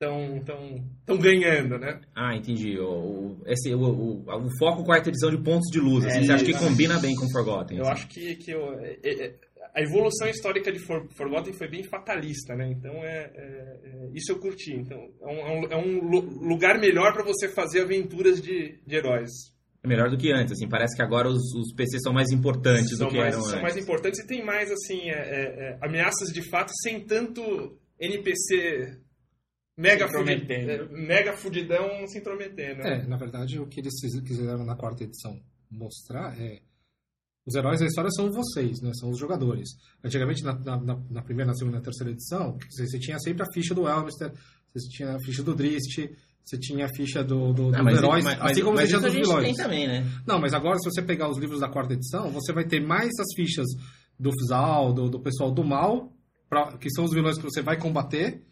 tão, 0.03 0.39
tão, 0.45 0.83
tão 1.05 1.17
ganhando, 1.17 1.77
né? 1.77 1.99
Ah, 2.15 2.35
entendi. 2.35 2.79
O, 2.79 2.85
o- 2.89 3.43
esse, 3.45 3.73
o, 3.73 3.79
o, 3.81 4.45
o 4.45 4.57
foco 4.57 4.83
quarta 4.85 5.09
edição 5.09 5.29
de 5.29 5.37
pontos 5.43 5.69
de 5.69 5.79
luz, 5.79 6.05
assim, 6.05 6.19
É, 6.19 6.23
você 6.25 6.31
acha 6.31 6.45
que 6.45 6.53
combina 6.57 6.97
bem 6.99 7.13
com 7.15 7.29
Forgotten? 7.29 7.77
Eu 7.77 7.83
assim? 7.83 7.91
acho 7.91 8.07
que, 8.07 8.35
que 8.37 8.51
eu- 8.51 8.79
é- 8.79 8.97
é- 9.03 9.35
a 9.75 9.81
evolução 9.83 10.27
histórica 10.27 10.71
de 10.71 10.79
For- 10.79 11.07
Forgotten 11.15 11.53
foi 11.53 11.67
bem 11.69 11.83
fatalista, 11.83 12.55
né? 12.55 12.69
Então, 12.71 12.91
é, 13.03 13.31
é- 13.35 13.79
é- 13.83 14.09
isso 14.15 14.31
eu 14.31 14.39
curti. 14.39 14.73
Então, 14.73 14.97
é 15.21 15.27
um, 15.27 15.39
é 15.71 15.75
um- 15.77 15.97
é 15.99 16.01
lu- 16.01 16.47
lugar 16.47 16.79
melhor 16.79 17.13
para 17.13 17.23
você 17.23 17.49
fazer 17.49 17.81
aventuras 17.81 18.41
de, 18.41 18.79
de 18.87 18.95
heróis. 18.95 19.29
É 19.83 19.87
melhor 19.87 20.09
do 20.09 20.17
que 20.17 20.31
antes, 20.31 20.53
assim, 20.53 20.67
parece 20.67 20.95
que 20.95 21.01
agora 21.01 21.29
os, 21.29 21.53
os 21.55 21.73
PCs 21.73 22.01
são 22.01 22.11
mais 22.13 22.31
importantes 22.31 22.97
são 22.97 23.07
do 23.07 23.11
que 23.11 23.17
mais, 23.17 23.33
eram 23.33 23.43
são 23.43 23.51
antes. 23.51 23.61
mais 23.61 23.77
importantes 23.77 24.19
e 24.21 24.27
tem 24.27 24.43
mais, 24.43 24.71
assim, 24.71 25.09
é- 25.09 25.11
é- 25.13 25.69
é, 25.71 25.77
ameaças 25.81 26.33
de 26.33 26.41
fato 26.49 26.71
sem 26.83 26.99
tanto 27.05 27.77
NPC 27.99 28.97
mega, 29.79 30.07
Se 30.07 30.13
fudi- 30.17 30.33
intrometendo. 30.33 30.71
é, 30.71 30.87
mega 31.07 31.37
fudidão 31.37 32.07
se 32.07 32.17
intrometendo. 32.19 32.83
né? 32.83 33.01
É, 33.03 33.07
na 33.07 33.17
verdade, 33.17 33.59
o 33.59 33.65
que 33.67 33.79
eles 33.79 33.93
quiseram 34.25 34.65
na 34.65 34.75
quarta 34.75 35.03
edição 35.03 35.39
mostrar 35.71 36.39
é. 36.39 36.59
Os 37.45 37.55
heróis 37.55 37.79
da 37.79 37.85
história 37.87 38.11
são 38.11 38.29
vocês, 38.31 38.79
né? 38.81 38.91
São 38.99 39.09
os 39.09 39.17
jogadores. 39.17 39.69
Antigamente, 40.03 40.43
na, 40.43 40.53
na, 40.59 40.77
na- 41.09 41.21
primeira, 41.23 41.47
na 41.51 41.55
segunda 41.55 41.77
e 41.77 41.79
na 41.79 41.83
terceira 41.83 42.11
edição, 42.11 42.57
você, 42.69 42.85
você 42.85 42.99
tinha 42.99 43.17
sempre 43.19 43.41
a 43.41 43.45
ficha 43.51 43.73
do 43.73 43.87
Elmister, 43.89 44.31
você 44.73 44.87
tinha 44.89 45.15
a 45.15 45.19
ficha 45.19 45.41
do 45.41 45.55
Drist, 45.55 45.97
você 46.43 46.57
tinha 46.59 46.85
a 46.85 46.89
ficha 46.95 47.23
do, 47.23 47.51
do, 47.53 47.69
Ah, 47.69 47.77
dos 47.77 47.83
mas, 47.85 47.97
heróis, 47.97 48.23
mas, 48.23 48.41
assim 48.41 48.61
como 48.61 48.75
mas 48.75 48.89
você 48.89 48.97
tinha 48.97 49.01
dos 49.01 49.13
gente 49.13 49.25
vilões. 49.25 49.45
tem 49.45 49.55
também, 49.55 49.87
né? 49.87 50.03
Não, 50.27 50.39
mas 50.39 50.53
agora, 50.53 50.77
se 50.79 50.89
você 50.91 51.01
pegar 51.01 51.27
os 51.29 51.37
livros 51.39 51.61
da 51.61 51.69
quarta 51.69 51.93
edição, 51.93 52.29
você 52.29 52.53
vai 52.53 52.65
ter 52.65 52.79
mais 52.85 53.09
as 53.19 53.27
fichas 53.35 53.65
do 54.19 54.29
Fzal, 54.31 54.93
do, 54.93 55.09
do 55.09 55.19
pessoal 55.19 55.49
do 55.51 55.63
mal, 55.63 56.13
pra- 56.47 56.77
que 56.77 56.89
são 56.91 57.03
os 57.05 57.11
vilões 57.11 57.37
que 57.37 57.43
você 57.43 57.61
vai 57.63 57.77
combater. 57.79 58.43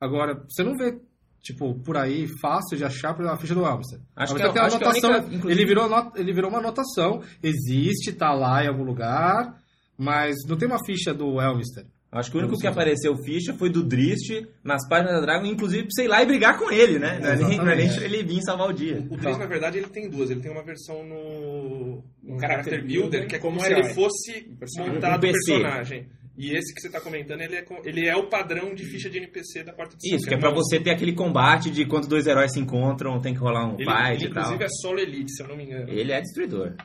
Agora, 0.00 0.42
você 0.48 0.62
não 0.62 0.76
vê, 0.76 0.98
tipo, 1.42 1.74
por 1.80 1.96
aí, 1.96 2.26
fácil 2.40 2.76
de 2.76 2.84
achar 2.84 3.10
a 3.18 3.36
ficha 3.36 3.54
do. 3.54 3.64
Acho 3.64 4.34
que 4.34 4.42
é- 4.42 4.44
acho 4.66 4.78
que 4.78 4.84
a 4.84 4.88
anotação, 4.88 5.10
única- 5.10 5.50
ele, 5.50 5.64
virou 5.66 5.84
ano- 5.86 6.12
ele 6.16 6.32
virou 6.32 6.50
uma 6.50 6.58
anotação, 6.58 7.22
existe, 7.42 8.12
tá 8.12 8.32
lá 8.32 8.64
em 8.64 8.68
algum 8.68 8.84
lugar, 8.84 9.58
mas 9.96 10.36
não 10.48 10.56
tem 10.56 10.68
uma 10.68 10.84
ficha 10.84 11.14
do 11.14 11.40
Elmister. 11.40 11.86
Acho 12.12 12.30
que 12.30 12.36
o 12.36 12.40
único 12.40 12.56
que 12.56 12.66
apareceu 12.66 13.14
ficha 13.24 13.52
foi 13.54 13.68
do 13.68 13.82
Drist 13.82 14.46
nas 14.64 14.86
páginas 14.88 15.14
da 15.14 15.20
Dragon, 15.20 15.44
inclusive 15.46 15.88
pra 15.94 16.04
ir 16.04 16.08
lá 16.08 16.22
e 16.22 16.26
brigar 16.26 16.56
com 16.58 16.70
ele, 16.70 16.98
né? 16.98 17.18
Não 17.20 17.28
é 17.28 17.36
nem, 17.36 17.58
não 17.58 17.68
é 17.68 17.76
nem 17.76 17.88
pra 17.92 18.04
ele 18.04 18.22
vir 18.22 18.40
salvar 18.42 18.70
o 18.70 18.72
dia. 18.72 19.06
O 19.10 19.16
Driz, 19.16 19.36
na 19.36 19.44
verdade, 19.46 19.76
ele 19.78 19.88
tem 19.88 20.08
duas. 20.08 20.30
Ele 20.30 20.40
tem 20.40 20.50
uma 20.50 20.62
versão 20.62 21.04
no, 21.04 22.02
no 22.22 22.40
Character 22.40 22.48
Character 22.48 22.80
Builder, 22.84 23.00
Builder, 23.10 23.28
que 23.28 23.36
é 23.36 23.38
como 23.38 23.60
se 23.60 23.66
ele 23.72 23.82
fosse 23.94 24.48
montado 24.94 25.14
Um 25.14 25.16
o 25.16 25.20
PC. 25.20 25.52
personagem. 25.52 26.06
E 26.36 26.54
esse 26.54 26.74
que 26.74 26.80
você 26.80 26.88
está 26.88 27.00
comentando, 27.00 27.40
ele 27.40 27.56
é, 27.56 27.64
ele 27.84 28.06
é 28.06 28.14
o 28.14 28.28
padrão 28.28 28.74
de 28.74 28.84
ficha 28.84 29.08
de 29.08 29.16
NPC 29.18 29.64
da 29.64 29.72
quarta 29.72 29.94
edição. 29.94 30.16
Isso, 30.18 30.28
que 30.28 30.34
é 30.34 30.38
pra 30.38 30.50
uma- 30.50 30.56
você 30.56 30.78
ter 30.78 30.90
aquele 30.90 31.14
combate 31.14 31.70
de 31.70 31.86
quando 31.86 32.06
dois 32.06 32.26
heróis 32.26 32.52
se 32.52 32.60
encontram, 32.60 33.20
tem 33.20 33.32
que 33.32 33.40
rolar 33.40 33.66
um 33.66 33.74
Ele, 33.74 33.84
fight 33.84 34.22
ele, 34.22 34.30
e 34.30 34.34
tal. 34.34 34.42
inclusive, 34.42 34.64
é 34.64 34.68
solo 34.80 34.98
elite, 35.00 35.32
se 35.32 35.42
eu 35.42 35.48
não 35.48 35.56
me 35.56 35.64
engano. 35.64 35.88
Ele 35.90 36.12
é 36.12 36.20
destruidor. 36.20 36.76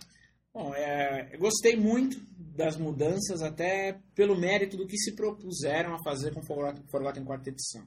Bom, 0.53 0.73
é, 0.75 1.29
eu 1.33 1.39
gostei 1.39 1.75
muito 1.75 2.17
das 2.37 2.77
mudanças, 2.77 3.41
até 3.41 3.99
pelo 4.15 4.37
mérito 4.37 4.75
do 4.77 4.85
que 4.87 4.97
se 4.97 5.15
propuseram 5.15 5.93
a 5.95 6.03
fazer 6.03 6.33
com 6.33 6.41
Forgotten, 6.41 6.83
Forgotten 6.91 7.23
quarta 7.25 7.49
edição. 7.49 7.83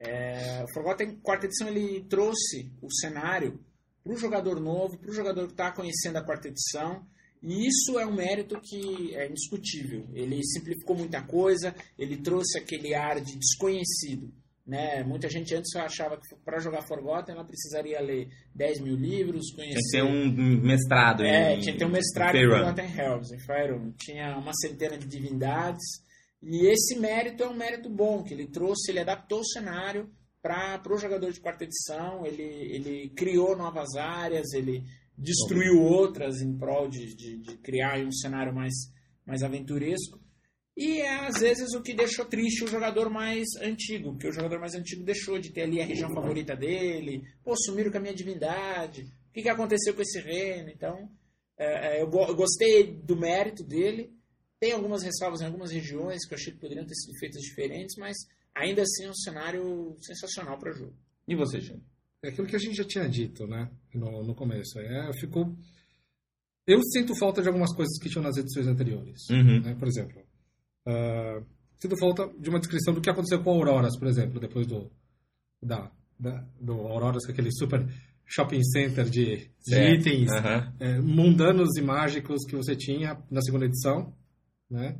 É, 0.00 0.64
o 0.64 0.72
Forgotten 0.74 1.16
quarta 1.22 1.46
edição 1.46 1.68
ele 1.68 2.04
trouxe 2.08 2.72
o 2.82 2.92
cenário 2.92 3.60
para 4.02 4.12
o 4.12 4.16
jogador 4.16 4.58
novo, 4.60 4.98
para 4.98 5.10
o 5.10 5.14
jogador 5.14 5.46
que 5.46 5.52
está 5.52 5.70
conhecendo 5.70 6.16
a 6.16 6.24
quarta 6.24 6.48
edição, 6.48 7.06
e 7.42 7.66
isso 7.66 7.98
é 7.98 8.06
um 8.06 8.14
mérito 8.14 8.60
que 8.60 9.14
é 9.14 9.28
indiscutível. 9.28 10.08
Ele 10.14 10.40
simplificou 10.44 10.96
muita 10.96 11.22
coisa, 11.22 11.74
ele 11.98 12.18
trouxe 12.18 12.58
aquele 12.58 12.94
ar 12.94 13.20
de 13.20 13.36
desconhecido. 13.36 14.32
Né? 14.64 15.02
Muita 15.02 15.28
gente 15.28 15.52
antes 15.54 15.74
achava 15.74 16.16
que 16.16 16.36
para 16.44 16.60
jogar 16.60 16.86
Forgotten 16.86 17.34
ela 17.34 17.44
precisaria 17.44 18.00
ler 18.00 18.28
10 18.54 18.80
mil 18.80 18.94
livros, 18.94 19.50
conhecer 19.52 19.74
Tem 19.74 19.82
que 19.82 19.90
ter 19.90 20.02
um 20.04 20.62
mestrado 20.62 21.24
é, 21.24 21.56
em 21.56 21.60
tinha 21.60 21.72
que 21.72 21.78
ter 21.80 21.84
um 21.84 21.90
mestrado 21.90 22.36
em. 22.36 22.48
Forgotten 22.48 22.86
Realms, 22.86 23.34
em 23.34 23.40
Faerun. 23.40 23.92
Tinha 23.98 24.38
uma 24.38 24.52
centena 24.54 24.96
de 24.96 25.08
divindades. 25.08 25.82
E 26.40 26.66
esse 26.66 26.96
mérito 26.98 27.42
é 27.42 27.48
um 27.48 27.56
mérito 27.56 27.90
bom, 27.90 28.22
que 28.22 28.34
ele 28.34 28.46
trouxe, 28.46 28.92
ele 28.92 29.00
adaptou 29.00 29.40
o 29.40 29.46
cenário 29.46 30.08
para 30.40 30.82
o 30.90 30.98
jogador 30.98 31.30
de 31.32 31.40
quarta 31.40 31.64
edição, 31.64 32.26
ele, 32.26 32.42
ele 32.42 33.08
criou 33.10 33.56
novas 33.56 33.94
áreas, 33.94 34.52
ele 34.52 34.82
destruiu 35.16 35.80
outras 35.80 36.40
em 36.40 36.56
prol 36.56 36.88
de, 36.88 37.14
de, 37.14 37.38
de 37.38 37.56
criar 37.58 37.98
um 38.00 38.12
cenário 38.12 38.54
mais, 38.54 38.72
mais 39.26 39.42
aventuresco. 39.42 40.20
E 40.76 41.00
é, 41.00 41.26
às 41.26 41.38
vezes, 41.38 41.74
o 41.74 41.82
que 41.82 41.92
deixou 41.92 42.24
triste 42.24 42.64
o 42.64 42.68
jogador 42.68 43.10
mais 43.10 43.46
antigo, 43.60 44.12
porque 44.12 44.28
o 44.28 44.32
jogador 44.32 44.58
mais 44.58 44.74
antigo 44.74 45.04
deixou 45.04 45.38
de 45.38 45.50
ter 45.52 45.62
ali 45.62 45.82
a 45.82 45.84
região 45.84 46.12
favorita 46.14 46.56
dele, 46.56 47.22
pô, 47.44 47.54
sumiram 47.56 47.90
com 47.90 47.98
a 47.98 48.00
minha 48.00 48.14
divindade, 48.14 49.02
o 49.02 49.32
que, 49.32 49.42
que 49.42 49.48
aconteceu 49.50 49.94
com 49.94 50.00
esse 50.00 50.18
reino? 50.20 50.70
Então, 50.70 51.10
é, 51.58 51.98
é, 51.98 52.02
eu, 52.02 52.08
go- 52.08 52.24
eu 52.26 52.34
gostei 52.34 52.90
do 52.90 53.14
mérito 53.16 53.62
dele, 53.62 54.10
tem 54.58 54.72
algumas 54.72 55.02
ressalvas 55.02 55.42
em 55.42 55.44
algumas 55.44 55.70
regiões 55.70 56.26
que 56.26 56.32
eu 56.32 56.38
achei 56.38 56.52
que 56.54 56.58
poderiam 56.60 56.86
ter 56.86 56.94
sido 56.94 57.18
feitas 57.18 57.42
diferentes, 57.42 57.96
mas 57.98 58.16
ainda 58.54 58.80
assim 58.82 59.04
é 59.04 59.10
um 59.10 59.14
cenário 59.14 59.94
sensacional 60.00 60.58
para 60.58 60.70
o 60.70 60.74
jogo. 60.74 60.94
E 61.28 61.34
você, 61.36 61.60
Xande? 61.60 61.82
É 62.22 62.28
aquilo 62.28 62.46
que 62.46 62.56
a 62.56 62.58
gente 62.58 62.76
já 62.76 62.84
tinha 62.84 63.08
dito, 63.08 63.46
né? 63.46 63.68
No, 63.94 64.22
no 64.22 64.34
começo. 64.34 64.78
É, 64.78 65.12
ficou... 65.14 65.54
Eu 66.66 66.80
sinto 66.92 67.16
falta 67.18 67.42
de 67.42 67.48
algumas 67.48 67.74
coisas 67.74 67.98
que 68.00 68.08
tinham 68.08 68.22
nas 68.22 68.36
edições 68.36 68.68
anteriores. 68.68 69.28
Uhum. 69.30 69.60
né? 69.60 69.74
Por 69.74 69.88
exemplo, 69.88 70.22
ah, 70.86 71.42
sinto 71.80 71.96
falta 71.98 72.28
de 72.38 72.48
uma 72.48 72.60
descrição 72.60 72.94
do 72.94 73.00
que 73.00 73.10
aconteceu 73.10 73.42
com 73.42 73.50
a 73.50 73.54
Auroras, 73.54 73.98
por 73.98 74.06
exemplo, 74.06 74.38
depois 74.38 74.66
do, 74.68 74.88
da, 75.60 75.90
da- 76.18 76.46
do 76.60 76.72
Auroras, 76.74 77.24
aquele 77.28 77.50
super 77.52 77.84
shopping 78.24 78.62
center 78.62 79.04
de, 79.10 79.36
de 79.38 79.50
Certo. 79.58 80.08
itens 80.08 80.30
Aham. 80.30 80.72
é, 80.78 81.00
mundanos 81.00 81.76
e 81.76 81.82
mágicos 81.82 82.44
que 82.46 82.54
você 82.54 82.76
tinha 82.76 83.20
na 83.28 83.42
segunda 83.42 83.66
edição, 83.66 84.16
né? 84.70 84.96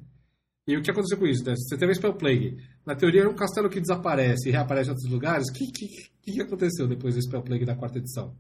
E 0.67 0.77
o 0.77 0.83
que 0.83 0.91
aconteceu 0.91 1.17
com 1.19 1.27
isso? 1.27 1.45
né? 1.45 1.55
Você 1.57 1.77
teve 1.77 1.95
Spell 1.95 2.15
Plague. 2.15 2.57
Na 2.85 2.95
teoria, 2.97 3.21
era 3.23 3.31
um 3.31 3.35
castelo 3.37 3.71
que 3.71 3.81
desaparece 3.81 4.49
e 4.49 4.53
reaparece 4.53 4.89
em 4.91 4.93
outros 4.93 5.11
lugares. 5.11 5.51
Que, 5.51 5.67
que, 5.73 5.87
que, 6.23 6.33
que 6.33 6.43
aconteceu 6.43 6.87
depois 6.89 7.15
do 7.15 7.23
Spell 7.23 7.43
Plague 7.43 7.65
da 7.65 7.75
quarta 7.77 7.99
edição? 7.99 8.35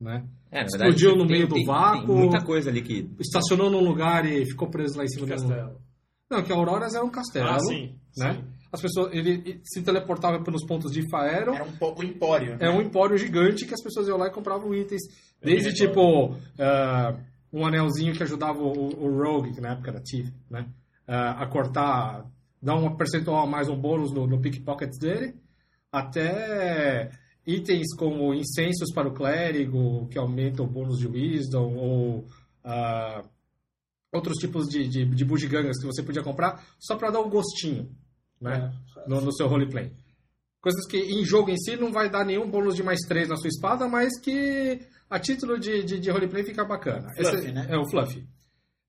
Né? 0.00 0.24
É, 0.50 0.60
na 0.60 0.66
Explodiu 0.66 1.10
no 1.16 1.26
tem- 1.26 1.36
meio 1.36 1.48
do 1.48 1.54
tem- 1.56 1.64
vácuo. 1.64 2.06
Tem 2.06 2.16
muita 2.16 2.44
coisa 2.44 2.70
ali 2.70 2.82
que. 2.82 3.10
Estacionou 3.18 3.70
num 3.70 3.82
lugar 3.82 4.24
e 4.26 4.44
ficou 4.46 4.68
preso 4.68 4.96
lá 4.96 5.04
em 5.04 5.08
cima 5.08 5.26
do 5.26 5.30
Castelo. 5.30 5.80
Não, 6.30 6.42
que 6.42 6.52
a 6.52 6.56
Auroras 6.56 6.94
era 6.94 7.04
um 7.04 7.10
castelo. 7.10 7.48
Ah, 7.48 7.58
sim. 7.60 7.94
Né? 8.16 8.34
sim. 8.34 8.44
As 8.70 8.82
pessoas, 8.82 9.14
ele 9.14 9.30
ele 9.30 9.60
se 9.64 9.80
teleportava 9.82 10.42
pelos 10.44 10.62
pontos 10.66 10.92
de 10.92 11.08
Faeron. 11.10 11.54
Era 11.54 11.64
um 11.64 11.72
pouco 11.78 12.04
empório. 12.04 12.50
né? 12.58 12.66
É 12.66 12.70
um 12.70 12.82
empório 12.82 13.16
gigante 13.16 13.64
que 13.64 13.72
as 13.72 13.82
pessoas 13.82 14.06
iam 14.08 14.18
lá 14.18 14.26
e 14.26 14.30
compravam 14.30 14.74
itens. 14.74 15.00
Desde 15.42 15.70
me 15.70 15.74
tipo 15.74 16.36
ah, 16.60 17.18
um 17.50 17.64
anelzinho 17.66 18.12
que 18.14 18.22
ajudava 18.22 18.60
o, 18.60 18.70
o 19.04 19.22
Rogue, 19.22 19.54
que 19.54 19.60
na 19.60 19.70
época 19.72 19.90
era 19.90 20.00
Thief, 20.02 20.30
né? 20.50 20.68
ah, 21.06 21.42
a 21.42 21.46
cortar, 21.46 22.26
dar 22.62 22.74
um 22.76 22.94
percentual 22.94 23.42
a 23.42 23.46
mais, 23.46 23.68
um 23.70 23.80
bônus 23.80 24.12
no, 24.12 24.26
no 24.26 24.38
pickpocket 24.40 24.90
dele, 25.00 25.34
até 25.90 27.10
itens 27.48 27.94
como 27.96 28.34
incensos 28.34 28.92
para 28.92 29.08
o 29.08 29.14
clérigo, 29.14 30.06
que 30.08 30.18
aumentam 30.18 30.66
o 30.66 30.68
bônus 30.68 30.98
de 30.98 31.08
Wisdom, 31.08 31.74
ou 31.76 32.26
ah, 32.62 33.24
outros 34.12 34.36
tipos 34.36 34.66
de, 34.66 34.86
de, 34.86 35.06
de 35.06 35.24
bugigangas 35.24 35.80
que 35.80 35.86
você 35.86 36.02
podia 36.02 36.22
comprar 36.22 36.62
só 36.78 36.96
para 36.96 37.10
dar 37.10 37.20
um 37.20 37.30
gostinho 37.30 37.90
né? 38.38 38.70
no, 39.06 39.22
no 39.22 39.32
seu 39.32 39.48
roleplay. 39.48 39.90
Coisas 40.60 40.86
que 40.86 40.98
em 40.98 41.24
jogo 41.24 41.50
em 41.50 41.56
si 41.56 41.76
não 41.76 41.90
vai 41.90 42.10
dar 42.10 42.24
nenhum 42.24 42.50
bônus 42.50 42.74
de 42.74 42.82
mais 42.82 43.00
3 43.08 43.30
na 43.30 43.36
sua 43.36 43.48
espada, 43.48 43.88
mas 43.88 44.20
que 44.20 44.80
a 45.08 45.18
título 45.18 45.58
de, 45.58 45.82
de, 45.84 45.98
de 45.98 46.10
roleplay 46.10 46.44
fica 46.44 46.64
bacana. 46.64 47.08
Fluffy, 47.14 47.52
né? 47.52 47.66
É 47.70 47.78
o 47.78 47.88
Fluffy. 47.88 48.28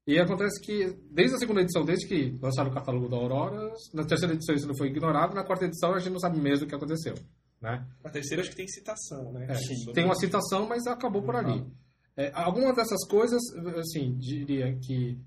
E 0.06 0.20
acontece 0.20 0.60
que, 0.62 0.98
desde 1.12 1.36
a 1.36 1.38
segunda 1.38 1.62
edição, 1.62 1.86
desde 1.86 2.08
que 2.08 2.38
lançaram 2.42 2.72
o 2.72 2.74
catálogo 2.74 3.08
da 3.08 3.16
Aurora, 3.16 3.72
na 3.94 4.04
terceira 4.04 4.34
edição 4.34 4.56
isso 4.56 4.68
não 4.68 4.76
foi 4.76 4.88
ignorado, 4.88 5.36
na 5.36 5.44
quarta 5.44 5.66
edição 5.66 5.94
a 5.94 6.00
gente 6.00 6.12
não 6.12 6.20
sabe 6.20 6.40
mesmo 6.40 6.66
o 6.66 6.68
que 6.68 6.76
aconteceu. 6.76 7.14
Né? 7.62 7.86
Na 8.04 8.10
terceira 8.10 8.42
acho 8.42 8.52
que 8.52 8.56
tem 8.56 8.68
citação, 8.68 9.32
né? 9.34 9.46
É, 9.50 9.56
Sobre- 9.56 9.94
tem 9.94 10.06
uma 10.06 10.16
citação, 10.16 10.68
mas 10.68 10.88
acabou 10.88 11.22
por 11.22 11.36
ali. 11.36 11.66
É, 12.16 12.32
algumas 12.34 12.76
dessas 12.76 13.06
coisas, 13.08 13.42
assim, 13.78 14.16
diria 14.18 14.76
que 14.78 15.20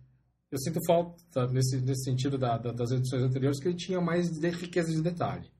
eu 0.51 0.59
sinto 0.59 0.79
falta 0.87 1.47
nesse, 1.49 1.81
nesse 1.81 2.05
sentido 2.05 2.37
da- 2.38 2.59
da- 2.59 2.73
das 2.73 2.90
edições 2.90 3.23
anteriores, 3.23 3.59
que 3.61 3.68
ele 3.68 3.77
tinha 3.77 4.01
mais 4.01 4.31
de 4.31 4.49
riqueza 4.51 4.90
de 4.92 5.01
detalhe. 5.03 5.51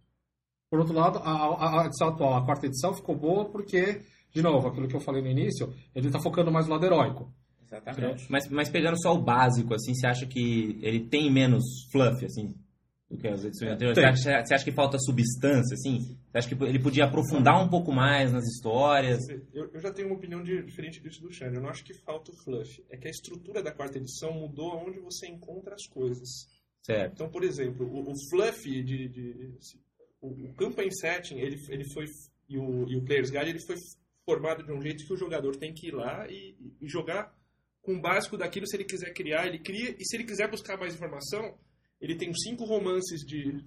Por 0.71 0.81
outro 0.81 0.95
lado, 0.95 1.19
a, 1.19 1.31
a- 1.31 1.83
a 1.83 1.87
edição 1.87 2.09
atual, 2.09 2.35
a 2.35 2.45
quarta 2.45 2.67
edição, 2.67 2.95
ficou 2.95 3.17
boa 3.17 3.45
porque, 3.51 4.03
de 4.31 4.41
novo, 4.43 4.69
aquilo 4.69 4.89
que 4.89 4.97
eu 4.97 5.01
falei 5.01 5.21
no 5.23 5.29
início, 5.29 5.73
ele 5.95 6.07
está 6.07 6.19
focando 6.21 6.51
mais 6.51 6.67
no 6.67 6.73
lado 6.73 6.85
heróico. 6.87 7.33
Exatamente. 7.67 8.27
Mas, 8.31 8.49
mas 8.49 8.69
pegando 8.71 9.01
só 9.01 9.15
o 9.15 9.23
básico, 9.23 9.75
assim, 9.75 9.95
você 9.95 10.07
acha 10.07 10.27
que 10.27 10.79
ele 10.83 11.01
tem 11.09 11.31
menos 11.31 11.65
fluff, 11.91 12.23
assim, 12.25 12.55
do 13.13 13.19
que 13.19 13.29
as 13.29 13.45
edições 13.45 13.73
anteriores? 13.73 13.99
Você 14.23 14.31
acha, 14.31 14.45
você 14.47 14.55
acha 14.55 14.65
que 14.65 14.73
falta 14.73 14.99
substância, 14.99 15.75
assim? 15.75 15.99
Você 16.31 16.39
acha 16.39 16.49
que 16.49 16.65
ele 16.65 16.79
podia 16.79 17.05
aprofundar 17.05 17.63
um 17.65 17.69
pouco 17.69 17.93
mais 17.93 18.33
nas 18.33 18.45
histórias? 18.45 19.21
Eu, 19.53 19.71
eu 19.73 19.81
já 19.81 19.93
tenho 19.93 20.09
uma 20.09 20.17
opinião 20.17 20.43
de- 20.43 20.63
diferente 20.63 21.01
disso 21.01 21.21
do 21.21 21.33
Xande. 21.33 21.57
Eu 21.57 21.63
não 21.63 21.69
acho 21.69 21.85
que 21.85 21.95
falta 21.95 22.31
o 22.33 22.37
fluff. 22.43 22.85
É 22.91 22.97
que 22.97 23.07
a 23.07 23.11
estrutura 23.11 23.63
da 23.63 23.71
quarta 23.71 23.99
edição 23.99 24.33
mudou 24.33 24.75
onde 24.87 24.99
você 24.99 25.27
encontra 25.29 25.75
as 25.75 25.87
coisas. 25.89 26.29
Certo. 26.83 27.13
Então, 27.13 27.29
por 27.31 27.45
exemplo, 27.45 27.87
o, 27.87 28.11
o 28.11 28.15
fluff 28.31 28.63
de... 28.83 29.09
de- 29.09 29.55
o, 30.21 30.29
o 30.29 30.55
campaign 30.55 30.91
setting, 30.93 31.37
ele, 31.39 31.57
ele 31.69 31.85
foi... 31.93 32.07
E 32.49 32.59
o, 32.59 32.89
e 32.89 32.97
o 32.97 33.03
Player's 33.05 33.31
Guide, 33.31 33.51
ele 33.51 33.67
foi 33.67 33.77
formado 34.25 34.63
de 34.65 34.73
um 34.73 34.81
jeito 34.81 35.05
que 35.07 35.13
o 35.13 35.17
jogador 35.17 35.57
tem 35.57 35.73
que 35.75 35.89
ir 35.89 35.95
lá 35.95 36.27
e, 36.29 36.55
e 36.81 36.89
jogar 36.89 37.33
com 37.83 37.95
o 37.95 38.01
básico 38.01 38.37
daquilo 38.37 38.67
se 38.67 38.77
ele 38.77 38.85
quiser 38.85 39.13
criar, 39.13 39.47
ele 39.47 39.59
cria. 39.59 39.91
E 39.99 40.05
se 40.05 40.17
ele 40.17 40.25
quiser 40.25 40.49
buscar 40.51 40.79
mais 40.79 40.95
informação, 40.95 41.59
ele 42.03 42.17
tem 42.17 42.35
cinco 42.35 42.65
romances 42.65 43.21
de, 43.21 43.65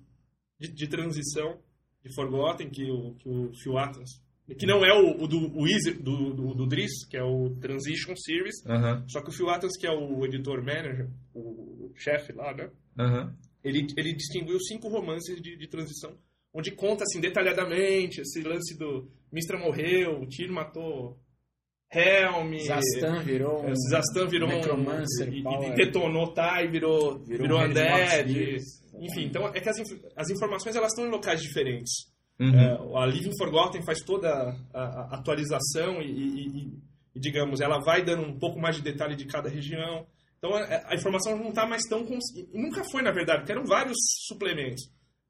de, 0.60 0.68
de 0.72 0.88
transição 0.88 1.58
de 2.04 2.14
Forgotten, 2.14 2.70
que 2.70 2.92
o, 2.92 3.16
que 3.16 3.28
o 3.28 3.52
Phil 3.56 3.78
Atlas... 3.78 4.24
Que 4.60 4.68
não 4.68 4.86
é 4.86 4.94
o, 4.94 5.24
o 5.24 5.28
do, 5.28 5.58
o 5.58 5.68
Easy, 5.68 5.92
do, 5.92 6.32
do, 6.32 6.54
do 6.54 6.68
Driss, 6.68 7.08
que 7.10 7.18
é 7.18 7.24
o 7.24 7.56
Transition 7.60 8.16
Series, 8.16 8.64
Aham, 8.68 9.04
só 9.08 9.20
que 9.20 9.30
o 9.30 9.32
Phil 9.32 9.50
Atlas, 9.50 9.76
que 9.76 9.88
é 9.88 9.92
o 9.92 10.24
editor-manager, 10.24 11.10
o 11.34 11.92
chefe 11.96 12.32
lá, 12.32 12.54
né? 12.54 12.70
aham. 13.00 13.36
Ele, 13.64 13.88
ele 13.98 14.14
distinguiu 14.14 14.60
cinco 14.60 14.88
romances 14.88 15.42
de, 15.42 15.58
de 15.58 15.68
transição, 15.68 16.16
onde 16.54 16.70
conta, 16.70 17.04
assim, 17.04 17.20
detalhadamente 17.20 18.22
esse 18.22 18.44
lance 18.44 18.78
do 18.78 19.10
Mistra 19.32 19.58
morreu, 19.58 20.22
o 20.22 20.28
Tyr 20.28 20.52
matou 20.52 21.20
Helm... 21.92 22.58
Zastan 22.60 23.22
virou 23.24 23.64
um 23.64 23.70
é, 23.70 23.74
Zastan 23.90 24.28
virou 24.28 24.50
necromancer, 24.50 25.30
um... 25.30 25.34
E, 25.34 25.44
power. 25.44 25.70
e 25.72 25.76
detonou 25.76 26.34
Tai, 26.34 26.68
virou, 26.68 27.20
Virou 27.20 27.42
virou, 27.48 27.60
um 27.60 27.66
Undead... 27.66 28.58
Enfim, 29.00 29.26
então 29.26 29.48
é 29.48 29.60
que 29.60 29.70
as, 29.70 29.78
as 30.16 30.30
informações 30.30 30.76
elas 30.76 30.92
estão 30.92 31.06
em 31.06 31.12
locais 31.12 31.42
diferentes. 31.42 31.92
Uhum. 32.40 32.54
É, 32.54 33.02
a 33.02 33.06
Living 33.06 33.32
Forgotten 33.38 33.82
faz 33.84 34.02
toda 34.02 34.30
a, 34.74 34.80
a 34.82 35.16
atualização 35.18 36.02
e, 36.02 36.06
e- 36.12 36.48
e- 36.48 36.80
e, 37.16 37.20
digamos, 37.20 37.62
ela 37.62 37.80
vai 37.80 38.04
dando 38.04 38.24
um 38.24 38.38
pouco 38.38 38.60
mais 38.60 38.76
de 38.76 38.82
detalhe 38.82 39.16
de 39.16 39.26
cada 39.26 39.48
região. 39.50 40.06
Então, 40.38 40.54
a, 40.54 40.92
a 40.92 40.96
informação 40.96 41.38
não 41.38 41.50
está 41.50 41.66
mais 41.66 41.84
tão... 41.84 42.06
cons- 42.06 42.34
Nunca 42.54 42.84
foi, 42.92 43.02
na 43.02 43.12
verdade, 43.12 43.40
porque 43.40 43.54
eram 43.54 43.64
vários 43.66 43.96
suplementos. 44.28 44.84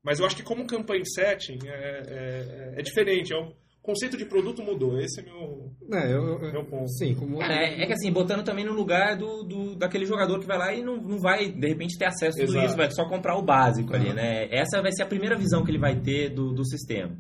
Mas 0.04 0.20
eu 0.20 0.26
acho 0.26 0.36
que 0.36 0.44
como 0.44 0.65
campaign 0.68 1.04
setting 1.06 1.60
é, 1.68 2.02
é- 2.08 2.80
é 2.80 2.82
diferente. 2.82 3.34
É 3.34 3.38
um- 3.38 3.54
conceito 3.86 4.17
de 4.17 4.26
produto 4.26 4.63
mudou. 4.63 5.00
Esse 5.00 5.21
é 5.21 5.24
meu, 5.24 5.71
É, 5.93 6.12
eu, 6.12 6.39
eu- 6.39 6.52
meu 6.52 6.65
ponto. 6.65 6.89
sim, 6.98 7.13
como... 7.13 7.38
Cara, 7.38 7.54
é, 7.54 7.84
é 7.84 7.86
que 7.86 7.93
assim, 7.93 8.12
botando 8.12 8.43
também 8.43 8.65
no 8.65 8.74
lugar 8.74 9.15
do, 9.15 9.43
do- 9.43 9.76
daquele 9.76 10.06
jogador 10.06 10.39
que 10.39 10.48
vai 10.48 10.58
lá 10.58 10.74
e 10.74 10.82
não, 10.84 10.98
não 10.98 11.19
vai, 11.19 11.50
de 11.52 11.67
repente, 11.67 11.98
ter 11.98 12.06
acesso 12.06 12.38
a 12.41 12.45
tudo 12.45 12.52
Exato. 12.54 12.65
isso, 12.67 12.78
vai 12.78 12.91
só 12.91 13.08
comprar 13.08 13.38
o 13.38 13.43
básico 13.43 13.93
ali, 13.93 14.10
Uhum. 14.10 14.15
né? 14.15 14.48
Essa 14.54 14.82
vai 14.82 14.91
ser 14.91 15.04
a 15.04 15.08
primeira 15.08 15.38
visão 15.38 15.63
que 15.63 15.71
ele 15.71 15.78
vai 15.80 16.00
ter 16.00 16.30
do, 16.30 16.52
do 16.54 16.65
sistema. 16.65 17.15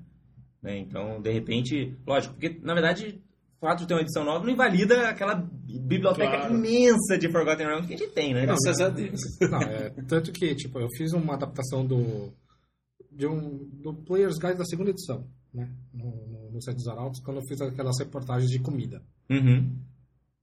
né? 0.61 0.79
Então, 0.79 1.21
de 1.21 1.31
repente, 1.31 1.95
lógico, 2.07 2.33
porque 2.33 2.59
na 2.63 2.73
verdade, 2.73 3.21
o 3.61 3.65
fato 3.67 3.81
de 3.81 3.87
ter 3.87 3.93
uma 3.93 4.01
edição 4.01 4.23
nova 4.25 4.43
não 4.43 4.51
invalida 4.51 5.07
aquela 5.09 5.35
biblioteca 5.35 6.37
Claro. 6.37 6.55
imensa 6.55 7.17
de 7.19 7.29
Forgotten 7.31 7.67
Realms 7.67 7.87
que 7.87 7.93
a 7.93 7.97
gente 7.97 8.11
tem, 8.13 8.33
né? 8.33 8.45
Graças 8.47 8.81
a 8.81 8.89
Deus. 8.89 9.19
Não, 9.41 9.61
é, 9.61 9.89
tanto 10.07 10.31
que, 10.31 10.55
tipo, 10.55 10.79
eu 10.79 10.87
fiz 10.97 11.13
uma 11.13 11.35
adaptação 11.35 11.85
do 11.85 12.33
de 13.11 13.25
um 13.27 13.59
do 13.81 13.93
Player's 13.93 14.37
Guide 14.39 14.57
da 14.57 14.65
segunda 14.65 14.89
edição, 14.89 15.25
né? 15.55 15.69
No, 15.93 16.05
no, 16.27 16.51
no 16.51 16.61
site 16.61 16.77
dos 16.77 16.87
Arautos, 16.87 17.21
quando 17.21 17.37
eu 17.37 17.43
fiz 17.47 17.59
aquelas 17.61 17.97
reportagens 17.99 18.49
de 18.51 18.59
comida. 18.59 19.01
Uhum. 19.29 19.75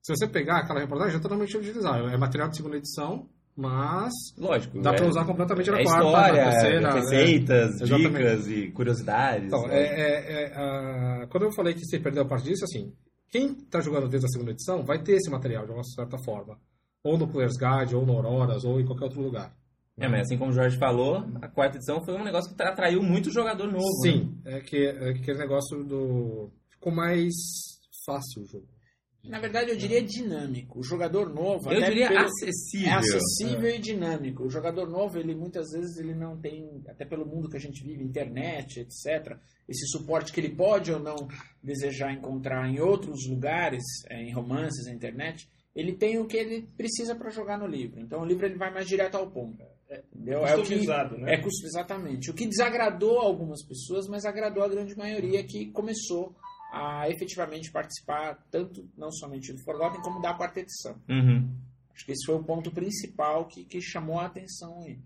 Se 0.03 0.15
você 0.17 0.27
pegar 0.27 0.59
aquela 0.61 0.81
reportagem, 0.81 1.17
é 1.17 1.21
totalmente 1.21 1.57
utilizável. 1.57 2.09
É 2.09 2.17
material 2.17 2.49
de 2.49 2.57
segunda 2.57 2.77
edição, 2.77 3.29
mas 3.57 4.13
Lógico. 4.37 4.81
dá 4.83 4.91
é, 4.93 4.97
pra 4.97 5.07
usar 5.07 5.25
completamente 5.25 5.71
na 5.71 5.81
é 5.81 5.85
quarta, 5.85 6.05
história, 6.07 6.45
na 6.45 6.51
terceira. 6.51 6.81
né? 6.81 6.93
receitas, 7.01 7.79
dicas 7.81 8.49
e 8.49 8.71
curiosidades. 8.73 9.47
Então, 9.47 9.67
né? 9.69 9.77
é, 9.79 10.01
é, 10.01 10.43
é, 10.43 10.55
a- 10.57 11.27
quando 11.29 11.45
eu 11.45 11.53
falei 11.53 11.75
que 11.75 11.85
você 11.85 12.01
perdeu 12.01 12.23
a 12.23 12.27
parte 12.27 12.45
disso, 12.49 12.65
assim, 12.65 12.93
quem 13.31 13.55
tá 13.55 13.81
jogando 13.81 14.09
desde 14.09 14.27
a 14.27 14.31
segunda 14.31 14.51
edição 14.51 14.85
vai 14.85 15.03
ter 15.03 15.13
esse 15.13 15.31
material 15.31 15.67
de 15.67 15.73
uma 15.73 15.85
certa 15.85 16.19
forma. 16.25 16.59
Ou 17.05 17.17
no 17.19 17.29
Player's 17.29 17.57
Guide, 17.57 17.95
ou 17.95 18.05
no 18.07 18.13
Auroras, 18.15 18.65
ou 18.65 18.81
em 18.81 18.85
qualquer 18.87 19.05
outro 19.05 19.21
lugar. 19.23 19.55
É, 19.99 20.09
mas 20.09 20.23
assim 20.23 20.39
como 20.39 20.51
o 20.51 20.55
Jorge 20.55 20.79
falou, 20.79 21.19
a 21.41 21.49
quarta 21.49 21.77
edição 21.77 22.03
foi 22.05 22.15
um 22.15 22.25
negócio 22.25 22.55
que 22.55 22.63
atraiu 22.63 23.03
muito 23.03 23.31
jogador 23.31 23.67
novo. 23.71 23.85
né? 24.05 24.11
Sim, 24.13 24.39
é 24.45 24.61
que 24.61 24.87
é 24.87 25.11
aquele 25.11 25.39
negócio 25.39 25.85
do. 25.85 26.51
Ficou 26.71 26.93
mais 26.93 27.33
fácil 28.07 28.43
o 28.43 28.47
jogo. 28.47 28.67
Na 29.25 29.39
verdade, 29.39 29.71
eu 29.71 29.77
diria 29.77 30.03
dinâmico. 30.03 30.81
O 30.81 30.83
jogador 30.83 31.33
novo, 31.33 31.71
Eu 31.71 31.81
diria 31.81 32.09
pelo- 32.09 32.25
acessível. 32.25 32.89
é 32.91 32.95
acessível 32.95 33.69
e 33.71 33.79
dinâmico. 33.79 34.43
O 34.45 34.51
jogador 34.51 34.89
novo, 34.91 35.17
ele 35.17 35.33
muitas 35.33 35.71
vezes 35.71 35.97
ele 35.99 36.13
não 36.13 36.37
tem, 36.41 36.83
até 36.89 37.05
pelo 37.05 37.25
mundo 37.25 37.49
que 37.49 37.57
a 37.57 37.61
gente 37.61 37.85
vive, 37.85 38.03
internet, 38.03 38.81
etc. 38.81 39.37
Esse 39.69 39.87
suporte 39.97 40.33
que 40.33 40.41
ele 40.41 40.57
pode 40.57 40.91
ou 40.91 40.99
não 40.99 41.15
desejar 41.63 42.13
encontrar 42.13 42.69
em 42.69 42.81
outros 42.81 43.29
lugares, 43.29 43.85
é, 44.11 44.21
em 44.23 44.33
romances, 44.33 44.87
na 44.87 44.93
internet, 44.95 45.49
ele 45.73 45.93
tem 45.93 46.19
o 46.19 46.27
que 46.27 46.37
ele 46.37 46.67
precisa 46.77 47.15
para 47.15 47.31
jogar 47.31 47.57
no 47.59 47.67
livro. 47.69 48.01
Então 48.01 48.23
o 48.23 48.25
livro 48.27 48.45
ele 48.45 48.57
vai 48.59 48.73
mais 48.73 48.89
direto 48.89 49.15
ao 49.17 49.31
ponto. 49.31 49.63
Entendeu? 50.15 50.47
É 50.47 50.57
o 50.57 50.63
que, 50.63 50.77
né? 51.19 51.35
é 51.35 51.37
cus- 51.39 51.63
exatamente. 51.65 52.31
O 52.31 52.35
que 52.35 52.47
desagradou 52.47 53.19
algumas 53.19 53.65
pessoas, 53.67 54.07
mas 54.09 54.25
agradou 54.25 54.63
a 54.63 54.69
grande 54.69 54.97
maioria 54.97 55.43
que 55.45 55.67
começou 55.73 56.35
a 56.73 57.09
efetivamente 57.11 57.71
participar, 57.71 58.39
tanto 58.51 58.89
não 58.97 59.11
somente 59.13 59.53
do 59.53 59.63
Forgotten, 59.63 60.01
como 60.01 60.23
da 60.23 60.33
quarta 60.35 60.61
edição. 60.61 60.97
Uhum. 61.09 61.51
Acho 61.95 62.07
que 62.07 62.13
esse 62.13 62.25
foi 62.25 62.35
o 62.37 62.43
ponto 62.45 62.71
principal 62.71 63.47
que, 63.47 63.65
que 63.65 63.81
chamou 63.83 64.19
a 64.19 64.27
atenção 64.27 64.81
aí. 64.83 64.99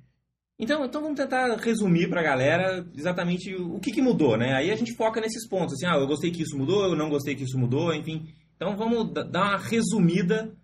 Então, 0.58 0.84
então 0.84 1.02
vamos 1.02 1.18
tentar 1.18 1.54
resumir 1.56 2.08
pra 2.08 2.22
galera 2.22 2.86
exatamente 2.96 3.54
o 3.54 3.78
que, 3.80 3.90
que 3.92 4.00
mudou, 4.00 4.36
né? 4.38 4.54
Aí 4.54 4.70
a 4.70 4.76
gente 4.76 4.94
foca 4.94 5.20
nesses 5.20 5.46
pontos, 5.48 5.74
assim, 5.74 5.86
ah, 5.86 5.98
eu 6.00 6.06
gostei 6.06 6.30
que 6.30 6.42
isso 6.42 6.56
mudou, 6.56 6.84
eu 6.84 6.96
não 6.96 7.10
gostei 7.10 7.34
que 7.34 7.42
isso 7.42 7.58
mudou, 7.58 7.92
enfim. 7.92 8.26
Então 8.54 8.74
vamos 8.76 9.12
da- 9.12 9.22
dar 9.24 9.40
uma 9.50 9.58
resumida 9.58 10.56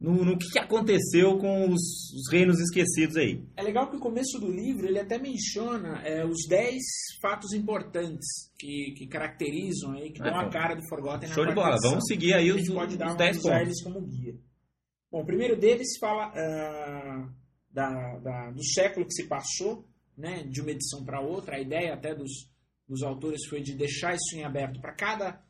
no, 0.00 0.24
no 0.24 0.38
que, 0.38 0.58
aconteceu 0.58 1.36
com 1.38 1.68
os, 1.68 1.80
os 2.14 2.32
reinos 2.32 2.58
esquecidos 2.58 3.16
aí. 3.16 3.44
É 3.56 3.62
legal 3.62 3.90
que 3.90 3.96
o 3.96 4.00
começo 4.00 4.38
do 4.40 4.50
livro 4.50 4.86
ele 4.86 4.98
até 4.98 5.18
menciona 5.18 6.00
é, 6.02 6.24
os 6.24 6.46
10 6.48 6.80
fatos 7.20 7.52
importantes 7.52 8.26
que, 8.58 8.94
que 8.96 9.06
caracterizam 9.06 9.92
aí, 9.92 10.10
que 10.10 10.22
Ah, 10.22 10.30
dão 10.30 10.38
a 10.40 10.48
cara 10.48 10.74
do 10.74 10.88
Forgotten 10.88 11.28
na 11.28 11.34
Show 11.34 11.44
de 11.46 11.54
bola, 11.54 11.76
vamos 11.82 12.04
seguir 12.06 12.32
aí 12.34 12.48
a 12.50 12.54
os, 12.54 12.60
gente 12.62 12.72
pode 12.72 12.96
dar 12.96 13.06
os 13.08 13.12
uma 13.12 13.18
10 13.18 13.36
usar 13.38 13.60
pontos. 13.60 13.82
como 13.82 14.00
guia. 14.06 14.34
Bom, 15.12 15.22
o 15.22 15.26
primeiro 15.26 15.56
deles 15.58 15.88
fala 16.00 16.32
ah, 16.34 17.28
da, 17.70 18.18
da- 18.18 18.50
do 18.52 18.64
século 18.64 19.04
que 19.06 19.12
se 19.12 19.28
passou, 19.28 19.86
né, 20.16 20.44
de 20.44 20.60
uma 20.60 20.70
edição 20.70 21.04
para 21.04 21.20
outra. 21.20 21.56
A 21.56 21.60
ideia 21.60 21.92
até 21.94 22.14
dos, 22.14 22.30
dos 22.88 23.02
autores 23.02 23.44
foi 23.48 23.60
de 23.60 23.74
deixar 23.74 24.14
isso 24.14 24.34
em 24.36 24.44
aberto 24.44 24.80
para 24.80 24.94
cada 24.94 25.42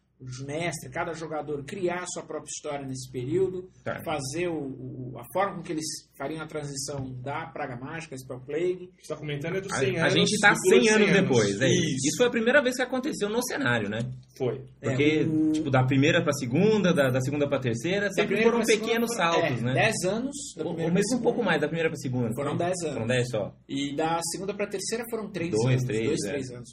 mestre, 0.46 0.90
cada 0.90 1.12
jogador 1.12 1.64
criar 1.64 2.02
a 2.02 2.06
sua 2.06 2.22
própria 2.22 2.50
história 2.50 2.86
nesse 2.86 3.10
período, 3.10 3.68
Tá. 3.84 4.00
fazer 4.04 4.48
o, 4.48 4.54
o- 4.54 5.18
a 5.18 5.24
forma 5.32 5.56
com 5.56 5.62
que 5.62 5.72
eles 5.72 5.84
fariam 6.18 6.42
a 6.42 6.46
transição 6.46 7.10
da 7.22 7.46
Praga 7.46 7.76
Mágica, 7.76 8.16
Spell 8.16 8.40
Plague. 8.40 8.90
O 8.96 9.00
está 9.00 9.16
comentando 9.16 9.56
é 9.56 9.60
dos 9.60 9.72
A, 9.72 9.76
100 9.78 9.98
a 9.98 10.02
anos. 10.02 10.14
gente 10.14 10.38
tá 10.40 10.52
do 10.52 10.60
pulo 10.60 10.80
de 10.80 10.86
100 10.88 10.94
anos 10.94 11.12
depois, 11.12 11.60
é 11.60 11.68
isso. 11.68 11.96
Isso. 12.08 12.16
Foi 12.18 12.26
a 12.26 12.30
primeira 12.30 12.62
vez 12.62 12.76
que 12.76 12.82
aconteceu 12.82 13.28
no 13.30 13.42
cenário, 13.42 13.88
né? 13.88 14.00
Foi. 14.36 14.60
Porque, 14.80 15.02
É, 15.02 15.24
o- 15.26 15.52
tipo, 15.52 15.70
da 15.70 15.84
primeira 15.84 16.22
pra 16.22 16.32
segunda, 16.34 16.92
da, 16.92 17.08
da 17.10 17.20
segunda 17.20 17.48
pra 17.48 17.58
terceira, 17.58 18.06
Da 18.06 18.12
sempre 18.12 18.42
foram 18.42 18.62
segunda 18.64 18.86
pequenos 18.86 19.14
saltos, 19.16 19.58
é, 19.60 19.64
né? 19.64 19.72
10 19.74 19.94
anos. 20.04 20.36
da 20.56 20.64
Ou, 20.64 20.70
ou 20.80 20.90
mesmo 20.92 21.16
um 21.18 21.22
pouco 21.22 21.42
mais, 21.42 21.60
da 21.60 21.66
primeira 21.66 21.88
pra 21.88 21.96
segunda. 21.96 22.34
Foram 22.34 22.56
10 22.56 22.74
anos. 22.82 22.94
Foram 22.94 23.06
10 23.06 23.28
só. 23.30 23.54
E 23.68 23.94
da 23.96 24.20
segunda 24.32 24.54
para 24.54 24.66
terceira 24.66 25.04
foram 25.10 25.30
3 25.30 25.50
Dois, 25.50 25.66
anos. 25.66 25.84
três, 25.84 26.06
2, 26.06 26.24
é. 26.24 26.28
3 26.30 26.50
anos. 26.50 26.68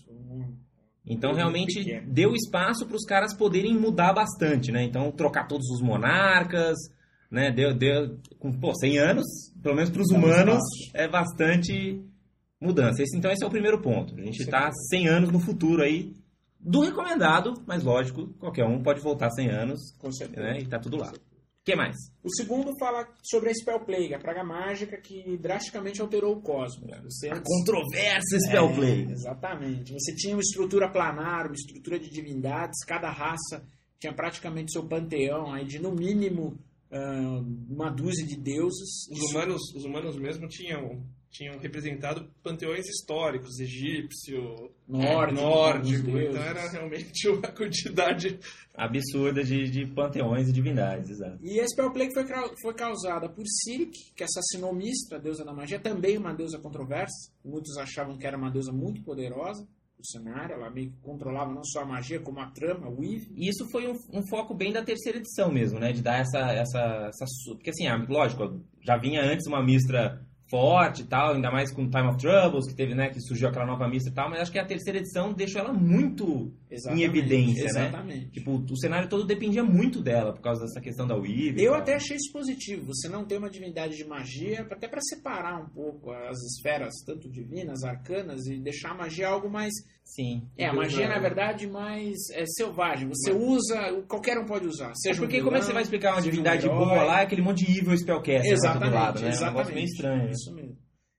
Então, 1.08 1.34
realmente, 1.34 1.84
pequeno. 1.84 2.12
deu 2.12 2.34
espaço 2.34 2.86
para 2.86 2.98
os 2.98 3.06
caras 3.06 3.34
poderem 3.34 3.74
mudar 3.78 4.14
bastante, 4.14 4.72
né? 4.72 4.84
Então, 4.84 5.12
trocar 5.12 5.48
todos 5.48 5.68
os 5.70 5.82
monarcas, 5.82 6.76
né? 7.32 7.52
Deu, 7.52 7.74
deu 7.74 8.18
com, 8.38 8.52
pô, 8.52 8.74
100 8.76 8.98
anos, 8.98 9.26
pelo 9.62 9.76
menos 9.76 9.90
para 9.90 10.02
os 10.02 10.12
um 10.12 10.18
humanos, 10.18 10.62
é 10.94 11.08
bastante 11.08 12.04
mudança. 12.60 13.02
Esse, 13.02 13.18
então, 13.18 13.32
esse 13.32 13.44
é 13.44 13.48
o 13.48 13.52
primeiro 13.52 13.82
ponto. 13.82 14.16
A 14.16 14.22
gente 14.22 14.42
está 14.42 14.70
100 14.90 15.08
anos 15.08 15.32
no 15.32 15.40
futuro 15.40 15.82
aí, 15.82 16.14
do 16.60 16.82
recomendado, 16.82 17.54
mas 17.66 17.84
lógico, 17.84 18.28
qualquer 18.40 18.66
um 18.66 18.82
pode 18.82 19.00
voltar 19.00 19.30
100 19.30 19.50
anos, 19.50 19.80
né? 20.36 20.60
E 20.60 20.66
tá 20.66 20.80
tudo 20.80 20.98
lá. 20.98 21.14
O 21.68 21.70
que 21.70 21.76
mais? 21.76 21.98
O 22.24 22.34
segundo 22.34 22.72
fala 22.80 23.06
sobre 23.22 23.50
a 23.50 23.54
Spell 23.54 23.82
Plague, 23.82 24.14
a 24.14 24.20
praga 24.20 24.42
mágica 24.42 24.96
que 25.02 25.38
drasticamente 25.38 26.02
alterou 26.02 26.38
o 26.38 26.42
cosmos. 26.42 26.90
Você 27.04 27.28
antes- 27.30 27.44
Controversa 27.44 28.40
Spell 28.40 28.70
É, 28.70 28.74
Play. 28.74 29.04
Exatamente. 29.12 29.92
Você 29.92 30.16
tinha 30.16 30.34
uma 30.34 30.42
estrutura 30.42 30.90
planar, 30.90 31.48
uma 31.48 31.56
estrutura 31.56 32.00
de 32.00 32.10
divindades, 32.10 32.86
cada 32.86 33.10
raça 33.12 33.66
tinha 34.00 34.14
praticamente 34.14 34.72
seu 34.72 34.88
panteão 34.88 35.52
aí 35.54 35.66
de 35.66 35.78
no 35.78 35.92
mínimo 35.92 36.58
ah, 36.90 37.42
uma 37.70 37.90
dúzia 37.90 38.26
de 38.26 38.38
deuses. 38.38 39.06
Os 39.12 39.30
humanos, 39.30 39.62
os 39.76 39.84
humanos 39.84 40.16
mesmo 40.18 40.48
tinham, 40.48 41.04
tinham 41.30 41.58
representado 41.60 42.30
panteões 42.44 42.88
históricos, 42.88 43.60
egípcio, 43.60 44.72
Nórdico, 44.88 45.42
nórdico. 45.42 46.10
alguns 46.10 46.30
Então 46.30 46.42
era 46.44 46.70
realmente 46.70 47.28
uma 47.30 47.48
quantidade. 47.50 48.40
Absurda 48.74 49.44
de, 49.44 49.70
de 49.70 49.88
panteões 49.88 50.48
e 50.48 50.54
divindades, 50.54 51.10
exato. 51.10 51.40
E 51.42 51.60
a 51.60 51.68
Spell 51.68 51.92
Plague 51.92 52.14
foi, 52.14 52.26
foi 52.62 52.74
causada 52.74 53.28
por 53.28 53.44
Sirik, 53.46 54.14
que 54.16 54.24
assassinou 54.24 54.74
Mistra, 54.74 55.18
a 55.18 55.22
deusa 55.22 55.44
da 55.44 55.54
magia, 55.54 55.80
também 55.80 56.18
uma 56.18 56.34
deusa 56.34 56.60
controversa. 56.60 57.32
Muitos 57.44 57.76
achavam 57.78 58.18
que 58.18 58.26
era 58.26 58.38
uma 58.38 58.52
deusa 58.52 58.72
muito 58.72 59.04
poderosa 59.04 59.68
no 59.98 60.06
cenário, 60.06 60.54
ela 60.54 60.70
meio 60.70 60.92
que 60.92 61.00
controlava 61.02 61.52
não 61.52 61.64
só 61.64 61.82
a 61.82 61.86
magia, 61.86 62.20
como 62.20 62.40
a 62.40 62.52
trama, 62.52 62.86
a 62.86 62.90
Weave. 62.90 63.32
E 63.36 63.50
isso 63.50 63.68
foi 63.72 63.88
um, 63.88 63.96
um 64.14 64.22
foco 64.30 64.54
bem 64.54 64.72
da 64.72 64.84
terceira 64.84 65.18
edição 65.18 65.52
mesmo, 65.52 65.80
né? 65.80 65.92
De 65.92 66.02
dar 66.02 66.20
essa. 66.20 66.40
essa, 66.52 67.10
essa 67.10 67.26
porque 67.48 67.72
assim, 67.72 67.86
lógico, 68.08 68.62
já 68.82 68.96
vinha 68.96 69.22
antes 69.24 69.48
uma 69.48 69.64
mistra 69.64 70.24
forte 70.50 71.02
e 71.02 71.06
tal, 71.06 71.34
ainda 71.34 71.52
mais 71.52 71.74
com 71.74 71.90
Time 71.90 72.08
of 72.08 72.18
Troubles, 72.18 72.68
que 72.68 72.76
teve, 72.76 72.96
né? 72.96 73.10
Que 73.10 73.20
surgiu 73.20 73.50
aquela 73.50 73.66
nova 73.66 73.88
mistra 73.88 74.12
e 74.12 74.16
tal, 74.16 74.30
mas 74.30 74.42
acho 74.42 74.52
que 74.52 74.60
a 74.60 74.66
terceira 74.66 75.00
edição 75.00 75.34
deixou 75.34 75.62
ela 75.62 75.74
muito 75.74 76.52
em 76.90 77.04
evidência, 77.04 77.72
né? 77.74 77.88
Exatamente. 77.88 78.32
Tipo, 78.32 78.52
o 78.58 78.78
cenário 78.78 79.10
todo 79.10 79.26
dependia 79.26 79.64
muito 79.64 80.02
dela 80.02 80.34
por 80.34 80.42
causa 80.42 80.62
dessa 80.62 80.82
questão 80.82 81.08
da 81.08 81.16
Weave. 81.16 81.62
Eu 81.62 81.74
até 81.74 81.96
achei 81.96 82.18
isso 82.18 82.32
positivo. 82.32 82.86
Você 82.88 83.08
não 83.10 83.26
ter 83.26 83.38
uma 83.38 83.50
divindade 83.50 83.96
de 83.96 84.06
magia, 84.06 84.66
até 84.70 84.88
para 84.88 85.02
separar 85.02 85.62
um 85.62 85.70
pouco 85.70 86.12
as 86.12 86.38
esferas, 86.44 86.94
tanto 87.06 87.30
divinas, 87.30 87.84
arcanas, 87.84 88.46
e 88.48 88.60
deixar 88.60 88.92
a 88.92 88.96
magia 88.96 89.28
algo 89.28 89.50
mais. 89.50 89.74
Sim. 90.04 90.48
É, 90.58 90.66
a 90.68 90.74
magia, 90.74 91.08
na 91.10 91.20
verdade, 91.20 91.68
mais 91.68 92.16
é, 92.32 92.46
selvagem. 92.46 93.10
Você 93.10 93.34
usa, 93.34 94.02
qualquer 94.08 94.38
um 94.38 94.46
pode 94.46 94.66
usar. 94.66 94.94
Seja 94.96 95.20
porque 95.20 95.42
um 95.42 95.44
como 95.44 95.58
é 95.58 95.60
que 95.60 95.66
vilão, 95.66 95.68
você 95.68 95.74
vai 95.74 95.84
explicar 95.84 96.12
uma 96.12 96.20
um 96.20 96.24
divindade 96.24 96.66
herói. 96.66 96.78
boa 96.78 97.04
lá, 97.04 97.22
aquele 97.22 97.42
monte 97.42 97.66
de 97.66 97.78
evil 97.78 97.98
spellcaster 97.98 98.42
do 98.42 98.54
Exatamente, 98.54 98.94
lado, 98.94 99.20
né? 99.20 99.26
É 99.26 99.30
um 99.30 99.34
exatamente. 99.34 99.58
negócio 99.58 99.74
meio 99.74 99.86
estranho. 99.86 100.37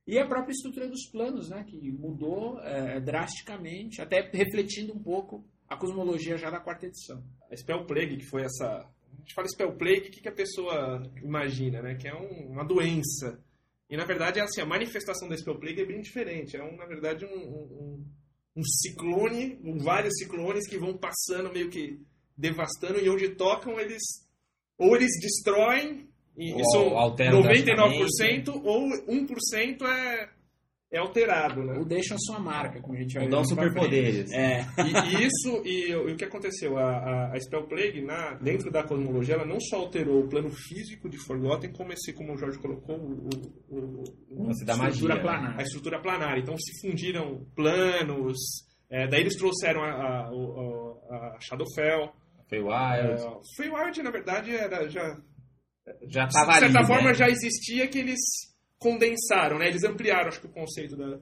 E 0.08 0.18
a 0.18 0.26
própria 0.26 0.52
estrutura 0.52 0.88
dos 0.88 1.04
planos, 1.12 1.50
né, 1.50 1.64
que 1.68 1.92
mudou 1.92 2.58
é, 2.60 2.98
drasticamente, 2.98 4.00
até 4.00 4.22
refletindo 4.32 4.94
um 4.94 4.98
pouco 5.02 5.44
a 5.68 5.76
cosmologia 5.76 6.38
já 6.38 6.50
da 6.50 6.58
quarta 6.58 6.86
edição. 6.86 7.22
A 7.50 7.54
Spell 7.54 7.84
Plague, 7.84 8.16
que 8.16 8.24
foi 8.24 8.42
essa. 8.42 8.66
A 9.12 9.16
gente 9.20 9.34
fala 9.34 9.46
Spell 9.48 9.76
Plague, 9.76 10.08
o 10.08 10.10
que, 10.10 10.22
que 10.22 10.28
a 10.28 10.34
pessoa 10.34 11.02
imagina, 11.22 11.82
né? 11.82 11.94
Que 11.94 12.08
é 12.08 12.14
um- 12.14 12.52
uma 12.52 12.64
doença. 12.64 13.38
E 13.90 13.96
na 13.98 14.06
verdade, 14.06 14.40
assim, 14.40 14.62
a 14.62 14.66
manifestação 14.66 15.28
da 15.28 15.36
Spell 15.36 15.58
Plague 15.58 15.82
é 15.82 15.86
bem 15.86 16.00
diferente. 16.00 16.56
É, 16.56 16.64
um, 16.64 16.74
na 16.76 16.86
verdade, 16.86 17.26
um, 17.26 17.36
um, 17.38 18.04
um 18.56 18.62
ciclone, 18.64 19.60
um- 19.62 19.76
vários 19.78 20.14
ciclones 20.16 20.66
que 20.66 20.78
vão 20.78 20.96
passando, 20.96 21.52
meio 21.52 21.68
que 21.68 22.00
devastando, 22.34 22.98
e 22.98 23.10
onde 23.10 23.28
tocam, 23.34 23.78
eles. 23.78 24.02
Ou 24.78 24.96
eles 24.96 25.10
destroem, 25.20 26.08
e 26.38 26.52
Ou 26.52 26.60
isso 26.60 26.78
alteram 26.96 27.42
99%, 27.42 28.60
ou 28.64 28.88
1% 29.08 29.82
é 29.86 30.28
é 30.90 30.96
alterado, 30.98 31.62
né? 31.62 31.76
Ou 31.76 31.84
deixam 31.84 32.16
sua 32.18 32.38
marca, 32.40 32.80
como 32.80 32.96
a 32.96 33.00
gente 33.02 33.12
vai 33.12 33.24
Ou 33.24 33.28
ver 33.28 33.36
dão 33.36 33.44
superpoderes. 33.44 34.32
É. 34.32 34.62
E, 34.78 35.16
e 35.18 35.26
isso, 35.26 35.62
e, 35.62 35.94
o- 35.94 36.08
e 36.08 36.12
o 36.14 36.16
que 36.16 36.24
aconteceu? 36.24 36.78
A, 36.78 36.82
a, 36.96 37.32
a 37.34 37.40
Spell 37.40 37.64
Plague, 37.66 38.00
na, 38.00 38.32
dentro 38.36 38.70
da 38.70 38.82
cosmologia, 38.82 39.34
ela 39.34 39.44
não 39.44 39.60
só 39.60 39.76
alterou 39.80 40.20
o 40.24 40.28
plano 40.28 40.48
físico 40.48 41.06
de 41.10 41.18
Forgotten, 41.26 41.72
como 41.74 41.92
esse, 41.92 42.14
como 42.14 42.32
o 42.32 42.38
Jorge 42.38 42.58
colocou, 42.58 42.96
o, 42.96 43.28
o, 43.68 44.02
o- 44.30 44.46
da 44.64 44.72
Estrutura 44.72 44.76
magia. 45.16 45.20
planar. 45.20 45.58
a 45.58 45.62
estrutura 45.62 46.00
planar. 46.00 46.38
Então 46.38 46.56
se 46.56 46.80
fundiram 46.80 47.44
planos, 47.54 48.38
é, 48.88 49.06
daí 49.06 49.20
eles 49.20 49.36
trouxeram 49.36 49.82
a, 49.84 49.90
a, 49.90 50.32
o- 50.32 50.98
a 51.10 51.36
Shadowfell. 51.38 52.12
Feywild. 52.48 53.22
É, 53.22 53.36
Feywild, 53.58 54.02
na 54.02 54.10
verdade, 54.10 54.56
era 54.56 54.88
já 54.88 55.18
já 56.08 56.26
de 56.26 56.32
certa 56.32 56.78
ali, 56.78 56.86
forma 56.86 57.08
né? 57.08 57.14
já 57.14 57.28
existia 57.28 57.88
que 57.88 57.98
eles 57.98 58.20
condensaram, 58.78 59.58
né? 59.58 59.68
Eles 59.68 59.84
ampliaram, 59.84 60.28
acho 60.28 60.40
que 60.40 60.46
o 60.46 60.52
conceito 60.52 60.96
da, 60.96 61.18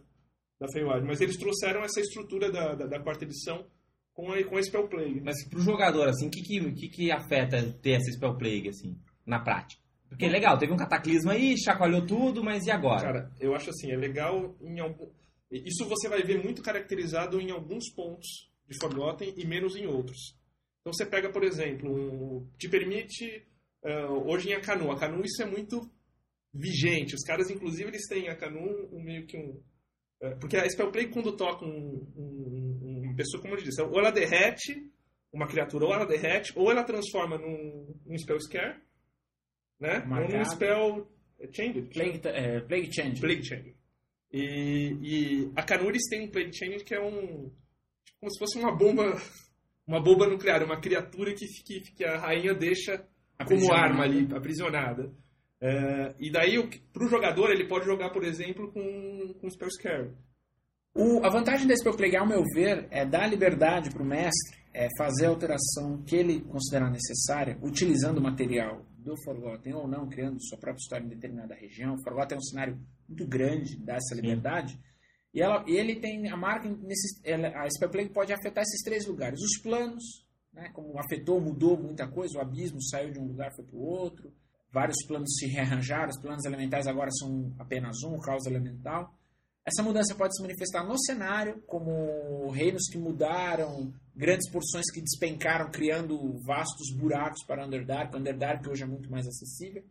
da 0.61 0.69
Feywild, 0.73 1.07
mas 1.07 1.21
eles 1.21 1.37
trouxeram 1.37 1.83
essa 1.83 2.01
estrutura 2.01 2.51
da, 2.51 2.75
da, 2.75 2.87
da 2.87 3.01
quarta 3.01 3.25
edição 3.25 3.67
com 4.13 4.33
a, 4.33 4.43
com 4.45 4.57
a 4.57 4.63
Spell 4.63 4.89
Plague. 4.89 5.21
Mas 5.21 5.47
pro 5.49 5.61
jogador, 5.61 6.09
assim, 6.09 6.29
o 6.29 6.31
que, 6.31 6.43
que, 6.43 6.73
que, 6.73 6.89
que 6.89 7.13
afeta 7.13 7.63
ter 7.83 7.93
essa 7.93 8.11
Spell 8.11 8.37
Plague, 8.37 8.69
assim, 8.69 8.99
na 9.25 9.39
prática? 9.39 9.83
Porque 10.09 10.29
legal, 10.29 10.57
teve 10.57 10.73
um 10.73 10.77
cataclismo 10.77 11.31
aí, 11.31 11.59
chacoalhou 11.59 12.07
tudo, 12.07 12.43
mas 12.43 12.65
e 12.67 12.71
agora? 12.71 13.03
Cara, 13.03 13.33
eu 13.41 13.55
acho 13.55 13.71
assim, 13.71 13.91
é 13.91 13.97
legal 13.97 14.57
em 14.61 14.81
algum... 14.81 15.09
Isso 15.51 15.85
você 15.89 16.09
vai 16.09 16.23
ver 16.23 16.43
muito 16.43 16.63
caracterizado 16.63 17.41
em 17.41 17.51
alguns 17.51 17.91
pontos 17.93 18.51
de 18.69 18.79
Forgotten 18.81 19.35
e 19.37 19.47
menos 19.47 19.77
em 19.77 19.87
outros. 19.87 20.37
Então 20.81 20.93
você 20.93 21.05
pega, 21.05 21.29
por 21.29 21.43
exemplo, 21.43 21.93
um... 21.93 22.49
te 22.59 22.69
permite 22.69 23.47
eh, 23.87 24.07
hoje 24.27 24.51
em 24.51 24.55
Akanu. 24.55 24.91
Akanu 24.91 25.23
isso 25.25 25.41
é 25.43 25.47
muito 25.47 25.89
vigente. 26.53 27.15
Os 27.15 27.23
caras, 27.23 27.49
inclusive, 27.51 27.89
eles 27.89 28.09
têm 28.09 28.29
Akanu 28.29 28.89
um, 28.93 29.01
meio 29.01 29.25
que 29.27 29.37
um... 29.37 29.63
eh, 30.21 30.35
porque 30.41 30.57
a 30.57 30.69
Spell 30.69 30.91
Plague, 30.91 31.13
quando 31.13 31.37
toca 31.37 31.65
um, 31.65 32.05
um, 32.17 33.03
uma 33.05 33.15
pessoa, 33.15 33.41
como 33.41 33.55
eu 33.55 33.63
disse, 33.63 33.81
ou 33.81 33.97
ela 33.97 34.11
derrete 34.11 34.91
uma 35.33 35.47
criatura, 35.47 35.85
ou 35.87 35.95
ela 35.95 36.05
derrete, 36.05 36.53
ou 36.57 36.69
ela 36.71 36.83
transforma 36.83 37.39
num, 37.39 37.95
num 38.05 38.19
Spell 38.19 38.41
Scare, 38.41 38.81
né? 39.79 40.01
Ou 40.01 40.07
num 40.07 40.09
Marcado. 40.09 40.51
Spell 40.51 41.13
Change. 41.53 41.83
Plague, 41.83 42.21
é, 42.25 42.61
Plague 42.61 42.93
Change. 42.93 43.21
Plague 43.21 43.45
Change. 43.45 43.77
E, 44.33 44.97
e 45.01 45.53
a 45.55 45.63
Canuris 45.63 46.03
tem 46.11 46.23
um 46.23 46.31
Plague 46.31 46.57
Change 46.57 46.83
que 46.83 46.95
é 46.95 47.01
um. 47.01 47.51
tipo, 48.05 48.19
como 48.19 48.33
se 48.33 48.39
fosse 48.39 48.59
uma 48.59 48.75
bomba. 48.75 49.05
Uma 49.89 50.03
bomba 50.03 50.27
nuclear, 50.27 50.65
uma 50.65 50.81
criatura 50.81 51.33
que, 51.33 51.47
que, 51.63 51.81
que 51.93 52.05
a 52.05 52.19
rainha 52.19 52.53
deixa 52.53 53.07
como 53.45 53.73
arma 53.73 54.05
ali, 54.05 54.29
aprisionada. 54.35 55.13
É, 55.61 56.15
e 56.19 56.31
daí, 56.31 56.59
o 56.59 56.69
que- 56.69 56.79
pro 56.93 57.09
jogador, 57.09 57.51
ele 57.51 57.67
pode 57.67 57.85
jogar, 57.87 58.11
por 58.11 58.25
exemplo, 58.25 58.71
com, 58.73 59.35
com 59.41 59.51
Spell 59.51 59.71
Scare. 59.71 60.11
O- 60.95 61.25
a 61.25 61.31
vantagem 61.31 61.67
da 61.67 61.77
Spell 61.77 61.97
Plague, 61.97 62.17
ao 62.17 62.27
meu 62.27 62.43
ver, 62.55 62.87
é 62.91 63.05
dar 63.05 63.27
liberdade 63.27 63.91
para 63.91 64.03
o 64.03 64.07
mestre 64.07 64.57
é 64.75 64.89
fazer 64.99 65.27
a 65.27 65.31
alteração 65.31 66.03
que 66.07 66.15
ele 66.17 66.41
considerar 66.43 66.91
necessária, 66.91 67.59
utilizando 67.63 68.19
o 68.19 68.23
material 68.23 68.85
do 68.99 69.15
Forgotten 69.25 69.73
ou 69.75 69.89
não, 69.89 70.07
criando 70.09 70.37
sua 70.43 70.59
própria 70.59 70.81
história 70.83 71.05
em 71.05 71.09
determinada 71.09 71.55
região. 71.55 71.95
O 71.95 72.03
Forgotten 72.03 72.37
é 72.37 72.39
um 72.39 72.43
cenário 72.43 72.79
muito 73.09 73.27
grande, 73.27 73.77
dá 73.79 73.95
essa 73.95 74.15
liberdade. 74.15 74.79
E, 75.33 75.41
ela, 75.41 75.65
ele 75.67 75.97
tem 75.97 76.29
a 76.31 76.37
marca, 76.37 76.69
nesses, 76.69 77.21
ela- 77.25 77.49
a 77.63 77.69
Spell 77.71 77.89
Plague 77.91 78.11
pode 78.11 78.33
afetar 78.33 78.63
esses 78.63 78.83
três 78.83 79.07
lugares. 79.07 79.41
Os 79.41 79.59
planos, 79.63 80.26
né, 80.57 80.71
como 80.73 80.99
afetou, 80.99 81.41
mudou 81.41 81.77
muita 81.77 82.09
coisa, 82.09 82.39
o 82.39 82.41
abismo 82.41 82.83
saiu 82.83 83.13
de 83.13 83.19
um 83.21 83.27
lugar 83.29 83.53
foi 83.55 83.65
para 83.65 83.77
o 83.77 83.83
outro, 83.85 84.33
vários 84.73 84.97
planos 85.07 85.29
se 85.39 85.47
rearranjaram, 85.47 86.09
os 86.09 86.21
planos 86.21 86.45
elementais 86.45 86.87
agora 86.87 87.11
são 87.13 87.53
apenas 87.59 88.03
um, 88.03 88.15
o 88.17 88.21
caos 88.21 88.47
elemental. 88.47 89.15
Essa 89.65 89.83
mudança 89.83 90.15
pode 90.15 90.35
se 90.37 90.43
manifestar 90.43 90.85
no 90.87 90.97
cenário, 90.99 91.61
como 91.67 92.49
reinos 92.51 92.85
que 92.91 92.97
mudaram, 92.99 93.93
grandes 94.15 94.49
porções 94.51 94.85
que 94.93 95.01
despencaram, 95.01 95.71
criando 95.71 96.17
vastos 96.47 96.91
buracos 96.97 97.45
para 97.45 97.67
Underdark. 97.67 98.17
Underdark 98.17 98.67
hoje 98.69 98.85
é 98.85 98.87
muito 98.87 99.11
mais 99.11 99.27
acessível. 99.27 99.83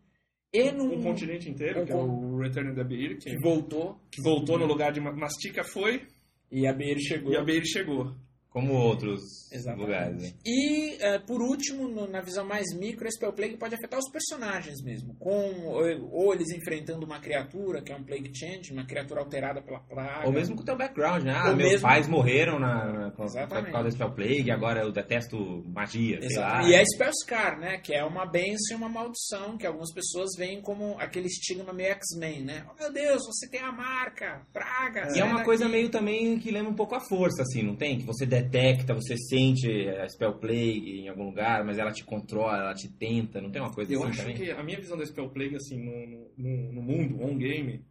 E 0.53 0.71
num 0.71 0.95
Um 0.95 1.03
continente 1.03 1.49
inteiro, 1.49 1.81
um 1.81 1.85
que 1.85 1.91
é 1.91 1.95
o 1.95 2.37
Return 2.37 2.69
of 2.69 2.77
the 2.77 2.83
Beir, 2.85 3.17
que, 3.17 3.31
que 3.31 3.37
voltou, 3.41 3.99
que 4.09 4.21
voltou 4.21 4.57
no 4.57 4.65
lugar 4.65 4.93
de 4.93 5.01
Ma- 5.01 5.11
Mastica 5.11 5.61
foi 5.65 6.07
e 6.49 6.65
a 6.65 6.71
Beir 6.71 6.97
chegou. 6.99 7.33
e 7.33 7.35
a 7.35 7.43
Beir 7.43 7.65
chegou. 7.65 8.15
Como 8.55 8.71
outros 8.73 9.51
Exatamente. 9.51 9.81
lugares? 9.85 10.35
E, 10.45 10.95
eh, 11.01 11.19
por 11.19 11.41
último, 11.41 11.89
no- 11.89 12.07
na 12.07 12.21
visão 12.21 12.45
mais 12.45 12.65
micro, 12.73 13.05
esse 13.05 13.17
Spell 13.17 13.33
Plague 13.33 13.57
pode 13.57 13.75
afetar 13.75 13.99
os 13.99 14.09
personagens 14.09 14.81
mesmo. 14.81 15.13
Com, 15.19 15.65
ou, 15.67 15.83
ou 16.11 16.33
eles 16.33 16.49
enfrentando 16.51 17.05
uma 17.05 17.19
criatura, 17.19 17.81
que 17.81 17.91
é 17.91 17.95
um 17.97 18.03
Plague 18.03 18.31
Change, 18.33 18.71
uma 18.71 18.85
criatura 18.85 19.19
alterada 19.19 19.61
pela 19.61 19.79
praga. 19.81 20.25
Ou 20.25 20.31
mesmo 20.31 20.55
com 20.55 20.61
o 20.61 20.65
teu 20.65 20.77
background, 20.77 21.23
né? 21.23 21.33
Ah, 21.35 21.49
Ou 21.49 21.55
meus 21.57 21.71
mesmo- 21.71 21.87
pais 21.87 22.07
morreram 22.07 22.57
na, 22.57 22.85
na, 22.93 23.11
por 23.11 23.17
causa 23.17 23.45
da 23.45 23.91
Spell 23.91 24.11
Plague, 24.11 24.49
agora 24.51 24.81
eu 24.83 24.91
detesto 24.93 25.37
magia, 25.67 26.21
sei 26.21 26.37
lá. 26.39 26.63
E 26.63 26.73
é 26.73 26.83
Spellscar, 26.85 27.59
né? 27.59 27.77
Que 27.79 27.93
é 27.93 28.05
uma 28.05 28.25
benção 28.25 28.71
e 28.71 28.75
uma 28.75 28.87
maldição, 28.87 29.57
que 29.57 29.67
algumas 29.67 29.93
pessoas 29.93 30.29
veem 30.37 30.61
como 30.61 30.95
aquele 30.97 31.27
estigma 31.27 31.73
meio 31.73 31.89
X-Men, 31.91 32.43
né? 32.45 32.65
Oh 32.71 32.81
meu 32.81 32.91
Deus, 32.93 33.21
você 33.25 33.49
tem 33.49 33.59
a 33.59 33.71
marca, 33.71 34.41
praga. 34.53 35.09
E 35.13 35.19
é 35.19 35.23
uma 35.25 35.33
daqui. 35.33 35.45
coisa 35.45 35.67
meio 35.67 35.89
também 35.89 36.39
que 36.39 36.51
lembra 36.51 36.71
um 36.71 36.75
pouco 36.75 36.95
a 36.95 37.01
força, 37.01 37.41
assim, 37.41 37.61
não 37.61 37.75
tem? 37.75 37.97
Que 37.99 38.05
você 38.05 38.25
detecta, 38.45 38.93
você 38.93 39.17
sente 39.17 39.67
a 39.89 40.07
Spell 40.09 40.33
Plague 40.39 40.99
em 41.01 41.09
algum 41.09 41.25
lugar, 41.25 41.63
mas 41.65 41.77
ela 41.77 41.91
te 41.91 42.03
controla, 42.03 42.57
ela 42.57 42.73
te 42.73 42.87
tenta, 42.89 43.41
não 43.41 43.51
tem 43.51 43.61
uma 43.61 43.73
coisa 43.73 43.91
Eu 43.93 44.01
assim 44.03 44.09
acho 44.11 44.19
também? 44.21 44.35
que 44.35 44.51
a 44.51 44.63
minha 44.63 44.79
visão 44.79 44.97
da 44.97 45.05
Spell 45.05 45.29
Plague, 45.29 45.55
assim, 45.55 45.77
no, 45.77 46.29
no, 46.37 46.73
no 46.73 46.81
mundo, 46.81 47.21
on 47.23 47.37
game, 47.37 47.83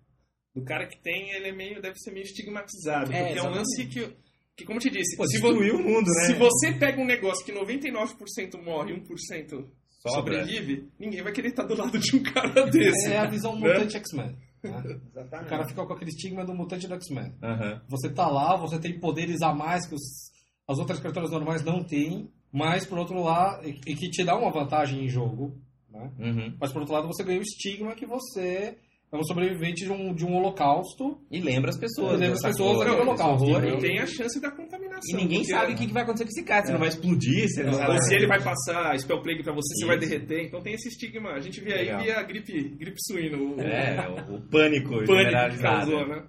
do 0.54 0.62
cara 0.62 0.86
que 0.86 1.00
tem, 1.02 1.30
ele 1.32 1.48
é 1.48 1.52
meio, 1.52 1.82
deve 1.82 1.96
ser 1.98 2.12
meio 2.12 2.24
estigmatizado. 2.24 3.12
É, 3.12 3.24
porque 3.26 3.38
é 3.38 3.42
um 3.42 3.50
lance 3.50 3.86
que, 3.86 4.16
que, 4.56 4.64
como 4.64 4.78
eu 4.78 4.82
te 4.82 4.90
disse, 4.90 5.16
Pô, 5.16 5.26
se, 5.26 5.38
vo- 5.38 5.48
o 5.50 5.82
mundo, 5.82 6.06
né? 6.06 6.26
se 6.26 6.34
você 6.34 6.72
pega 6.72 7.00
um 7.00 7.06
negócio 7.06 7.44
que 7.44 7.52
99% 7.52 8.62
morre 8.62 8.92
e 8.94 9.00
1% 9.00 9.48
Sobra. 9.88 10.12
sobrevive, 10.12 10.88
ninguém 10.98 11.22
vai 11.22 11.32
querer 11.32 11.48
estar 11.48 11.64
do 11.64 11.74
lado 11.76 11.98
de 11.98 12.16
um 12.16 12.22
cara 12.22 12.66
desse. 12.70 13.12
É 13.12 13.18
a 13.18 13.26
visão 13.26 13.58
Né? 13.58 13.68
mutante 13.72 13.96
X-Men. 13.96 14.36
né? 14.62 14.70
O 14.82 15.18
Exatamente. 15.18 15.48
cara 15.48 15.66
fica 15.66 15.84
com 15.86 15.92
aquele 15.92 16.10
estigma 16.10 16.44
do 16.44 16.54
mutante 16.54 16.86
do 16.86 16.94
X-Men. 16.94 17.34
Aham. 17.42 17.82
Você 17.88 18.08
tá 18.10 18.28
lá, 18.28 18.56
você 18.56 18.78
tem 18.78 18.98
poderes 19.00 19.42
a 19.42 19.52
mais 19.52 19.86
que 19.86 19.94
os- 19.94 20.30
as 20.68 20.78
outras 20.78 20.98
criaturas 21.00 21.30
normais 21.30 21.64
não 21.64 21.82
têm, 21.82 22.30
mas 22.52 22.86
por 22.86 22.98
outro 22.98 23.22
lado, 23.22 23.66
e, 23.68 23.78
e 23.86 23.94
que 23.94 24.08
te 24.10 24.24
dá 24.24 24.36
uma 24.36 24.50
vantagem 24.52 25.04
em 25.04 25.08
jogo, 25.08 25.58
né? 25.90 26.10
Uhum. 26.18 26.56
Mas 26.60 26.72
por 26.72 26.80
outro 26.80 26.94
lado, 26.94 27.06
você 27.06 27.22
ganha 27.24 27.38
o 27.38 27.42
estigma 27.42 27.94
que 27.94 28.06
você 28.06 28.76
é 29.12 29.16
um 29.16 29.22
sobrevivente 29.22 29.84
de 29.84 29.92
um, 29.92 30.12
de 30.12 30.24
um 30.26 30.34
holocausto. 30.34 31.20
E 31.30 31.40
lembra 31.40 31.70
as 31.70 31.78
pessoas. 31.78 32.14
E 32.14 32.16
lembra 32.16 32.34
as 32.34 32.42
dessa 32.42 32.48
pessoas 32.48 33.06
local, 33.06 33.34
horror, 33.34 33.58
entendeu? 33.58 33.78
E 33.78 33.80
tem 33.80 33.98
a 34.00 34.06
chance 34.06 34.40
da 34.40 34.50
contaminação. 34.50 35.00
E 35.08 35.14
ninguém 35.22 35.38
porque- 35.40 35.52
sabe 35.52 35.72
o 35.72 35.76
que, 35.76 35.86
que 35.86 35.92
vai 35.92 36.02
acontecer 36.02 36.24
com 36.24 36.30
esse 36.30 36.42
cara. 36.44 36.66
Se 36.66 36.72
não 36.72 36.80
vai 36.80 36.88
explodir, 36.88 37.48
se 37.48 37.60
ele 37.60 37.70
não 37.70 37.78
Ou 37.78 37.86
vai... 37.86 37.98
se 38.00 38.14
ele 38.14 38.26
vai 38.26 38.42
passar 38.42 38.98
Spell 38.98 39.22
Plague 39.22 39.44
pra 39.44 39.52
você, 39.52 39.72
você 39.74 39.86
vai 39.86 39.98
Isso. 39.98 40.08
derreter. 40.08 40.46
Então 40.46 40.60
tem 40.62 40.74
esse 40.74 40.88
estigma. 40.88 41.30
A 41.30 41.38
gente 41.40 41.60
vê 41.60 41.74
aí 41.74 41.84
Legal. 41.84 42.02
via 42.02 42.22
gripe, 42.24 42.68
gripe 42.76 42.96
suína. 43.06 43.36
O, 43.38 43.60
É, 43.60 44.08
o, 44.08 44.34
o 44.36 44.40
pânico, 44.48 44.88
o 44.94 45.06
pânico 45.06 45.14
generalizado. 45.16 45.90
causou, 45.92 46.08
né? 46.08 46.24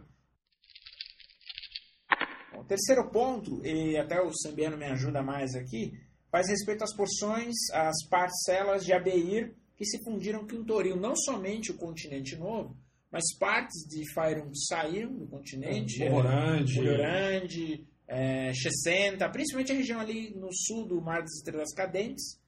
O 2.66 2.68
terceiro 2.68 3.08
ponto, 3.12 3.64
e 3.64 3.96
até 3.96 4.20
o 4.20 4.34
Sambiano 4.34 4.76
me 4.76 4.86
ajuda 4.86 5.22
mais 5.22 5.54
aqui, 5.54 5.94
faz 6.32 6.50
respeito 6.50 6.84
às 6.84 6.96
porções, 6.96 7.54
às 7.72 7.96
parcelas 8.10 8.84
de 8.84 8.92
Abeir 8.92 9.54
que 9.78 9.86
se 9.86 10.04
fundiram 10.04 10.48
com 10.48 10.64
Toril. 10.64 10.96
Não 10.96 11.16
somente 11.16 11.70
o 11.70 11.78
continente 11.78 12.36
novo, 12.36 12.76
mas 13.12 13.38
partes 13.38 13.88
de 13.88 14.02
Faerun 14.16 14.52
saíram 14.68 15.16
do 15.16 15.28
continente. 15.28 16.02
é, 16.02 16.10
Morande. 16.10 16.80
Mulhorande, 16.80 17.88
é, 18.08 18.52
Chessenta, 18.52 19.30
principalmente 19.30 19.72
a 19.72 19.76
região 19.76 20.00
ali 20.00 20.34
no 20.36 20.50
sul 20.52 20.88
do 20.88 21.00
Mar 21.00 21.22
das 21.22 21.36
Estrelas 21.38 21.72
Cadentes, 21.72 22.42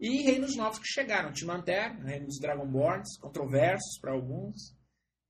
e 0.00 0.22
reinos 0.22 0.56
novos 0.56 0.80
que 0.80 0.88
chegaram, 0.88 1.32
Timanter, 1.32 1.96
reino 2.02 2.26
dos 2.26 2.40
Dragonborns, 2.40 3.16
controversos 3.20 4.00
para 4.00 4.10
alguns, 4.14 4.74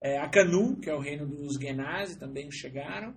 é, 0.03 0.16
Akanu, 0.16 0.81
que 0.81 0.88
é 0.88 0.94
o 0.94 1.00
reino 1.00 1.26
dos 1.26 1.59
Genasi, 1.61 2.18
também 2.18 2.50
chegaram, 2.50 3.14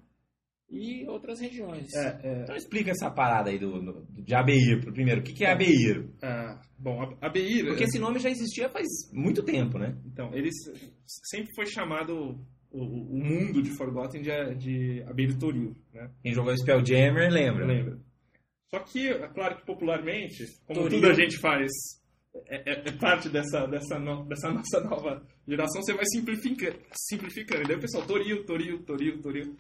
e 0.74 1.08
outras 1.08 1.40
regiões. 1.40 1.94
É, 1.94 2.20
é, 2.24 2.44
Então 2.44 2.56
explica 2.56 2.92
essa 2.92 3.10
parada 3.12 3.50
aí 3.52 3.60
do, 3.60 3.80
do- 3.82 4.06
de 4.24 4.34
Abeir, 4.34 4.84
primeiro. 4.92 5.22
O 5.22 5.24
que, 5.24 5.34
que 5.34 5.46
é 5.46 5.52
Abeir? 5.52 6.10
ah, 6.22 6.60
bom, 6.80 7.02
a, 7.02 7.28
a 7.28 7.30
Beir... 7.30 7.68
Porque 7.68 7.84
esse 7.84 8.00
nome 8.00 8.18
já 8.20 8.30
existia 8.30 8.68
faz 8.70 8.88
muito 9.14 9.44
tempo, 9.44 9.78
né? 9.78 9.96
Então, 10.06 10.34
eles 10.34 10.54
sempre 11.06 11.54
foi 11.56 11.66
chamado 11.68 12.40
o, 12.72 12.82
o 12.84 13.24
mundo 13.24 13.62
de 13.62 13.70
Forgotten 13.70 14.22
de, 14.22 14.56
de 14.56 15.04
Abeir 15.04 15.38
Toril, 15.38 15.76
né? 15.94 16.10
Quem 16.24 16.34
jogou 16.34 16.56
Spelljammer 16.58 17.32
lembra. 17.32 17.66
Lembra? 17.66 18.00
Só 18.74 18.80
que, 18.80 19.08
é 19.10 19.28
claro 19.28 19.58
que 19.58 19.66
popularmente, 19.66 20.46
como 20.66 20.82
Toril. 20.82 21.00
tudo 21.00 21.12
a 21.12 21.14
gente 21.14 21.38
faz, 21.38 21.70
é, 22.48 22.72
é- 22.72 22.84
é 22.90 22.92
parte 22.94 23.30
dessa, 23.30 23.68
dessa, 23.68 24.00
no- 24.00 24.26
dessa 24.26 24.50
nossa 24.52 24.80
nova 24.82 25.22
geração, 25.48 25.82
você 25.84 25.94
vai 25.94 26.06
simplificando. 26.08 26.80
simplificando. 27.10 27.62
E 27.62 27.68
daí 27.68 27.78
o 27.78 27.82
pessoal, 27.82 28.04
Toril, 28.08 28.44
Toril, 28.46 28.82
Toril, 28.84 29.22
Toril. 29.22 29.56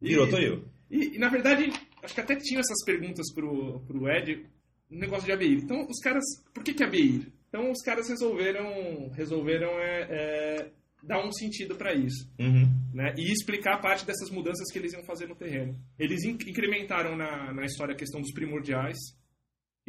E- 0.00 0.30
Toril. 0.30 0.64
E, 0.90 1.16
e, 1.16 1.18
na 1.18 1.28
verdade, 1.28 1.70
acho 2.02 2.14
que 2.14 2.20
até 2.20 2.34
tinham 2.36 2.60
essas 2.60 2.84
perguntas 2.84 3.32
pro, 3.34 3.80
pro 3.80 4.08
Ed 4.08 4.46
no 4.90 4.98
negócio 4.98 5.26
de 5.26 5.32
Abeir. 5.32 5.58
Então, 5.62 5.86
os 5.88 5.98
caras. 6.00 6.24
Por 6.54 6.62
que, 6.64 6.72
que 6.72 6.82
Abeir? 6.84 7.26
Então, 7.48 7.70
os 7.70 7.82
caras 7.82 8.08
resolveram, 8.08 9.08
resolveram 9.10 9.70
é, 9.80 10.06
é, 10.10 10.70
dar 11.02 11.24
um 11.26 11.32
sentido 11.32 11.74
para 11.76 11.94
isso. 11.94 12.30
Uhum. 12.38 12.68
né, 12.94 13.14
e 13.18 13.30
explicar 13.32 13.80
parte 13.80 14.04
dessas 14.06 14.30
mudanças 14.30 14.70
que 14.72 14.78
eles 14.78 14.92
iam 14.92 15.04
fazer 15.04 15.26
no 15.26 15.34
terreno. 15.36 15.78
Eles 15.98 16.24
in- 16.24 16.38
incrementaram 16.46 17.16
na, 17.16 17.52
na 17.52 17.64
história 17.64 17.94
a 17.94 17.98
questão 17.98 18.20
dos 18.20 18.32
primordiais. 18.32 18.96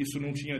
Isso 0.00 0.18
não 0.18 0.32
tinha, 0.32 0.56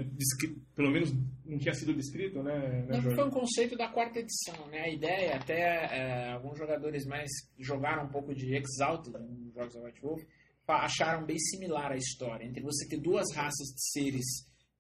pelo 0.76 0.90
menos 0.90 1.12
não 1.46 1.59
tinha 1.59 1.72
sido 1.72 1.94
descrito, 1.94 2.42
né? 2.42 2.85
né, 2.87 3.00
Não, 3.00 3.14
foi 3.14 3.24
um 3.24 3.31
conceito 3.31 3.74
da 3.76 3.88
quarta 3.88 4.18
edição, 4.18 4.66
né? 4.68 4.83
A 4.83 4.88
ideia, 4.92 5.37
até 5.37 5.61
é, 5.62 6.33
alguns 6.33 6.59
jogadores 6.59 7.07
mais 7.07 7.31
jogaram 7.59 8.05
um 8.05 8.11
pouco 8.11 8.35
de 8.35 8.55
Exalted 8.55 9.16
nos 9.18 9.55
jogos 9.55 9.74
da 9.74 9.81
White 9.83 10.00
Wolf, 10.03 10.22
acharam 10.68 11.26
bem 11.26 11.38
similar 11.38 11.90
a 11.90 11.96
história. 11.96 12.44
Entre 12.44 12.62
você 12.62 12.87
ter 12.87 12.98
duas 13.00 13.35
raças 13.35 13.66
de 13.68 13.90
seres 13.92 14.26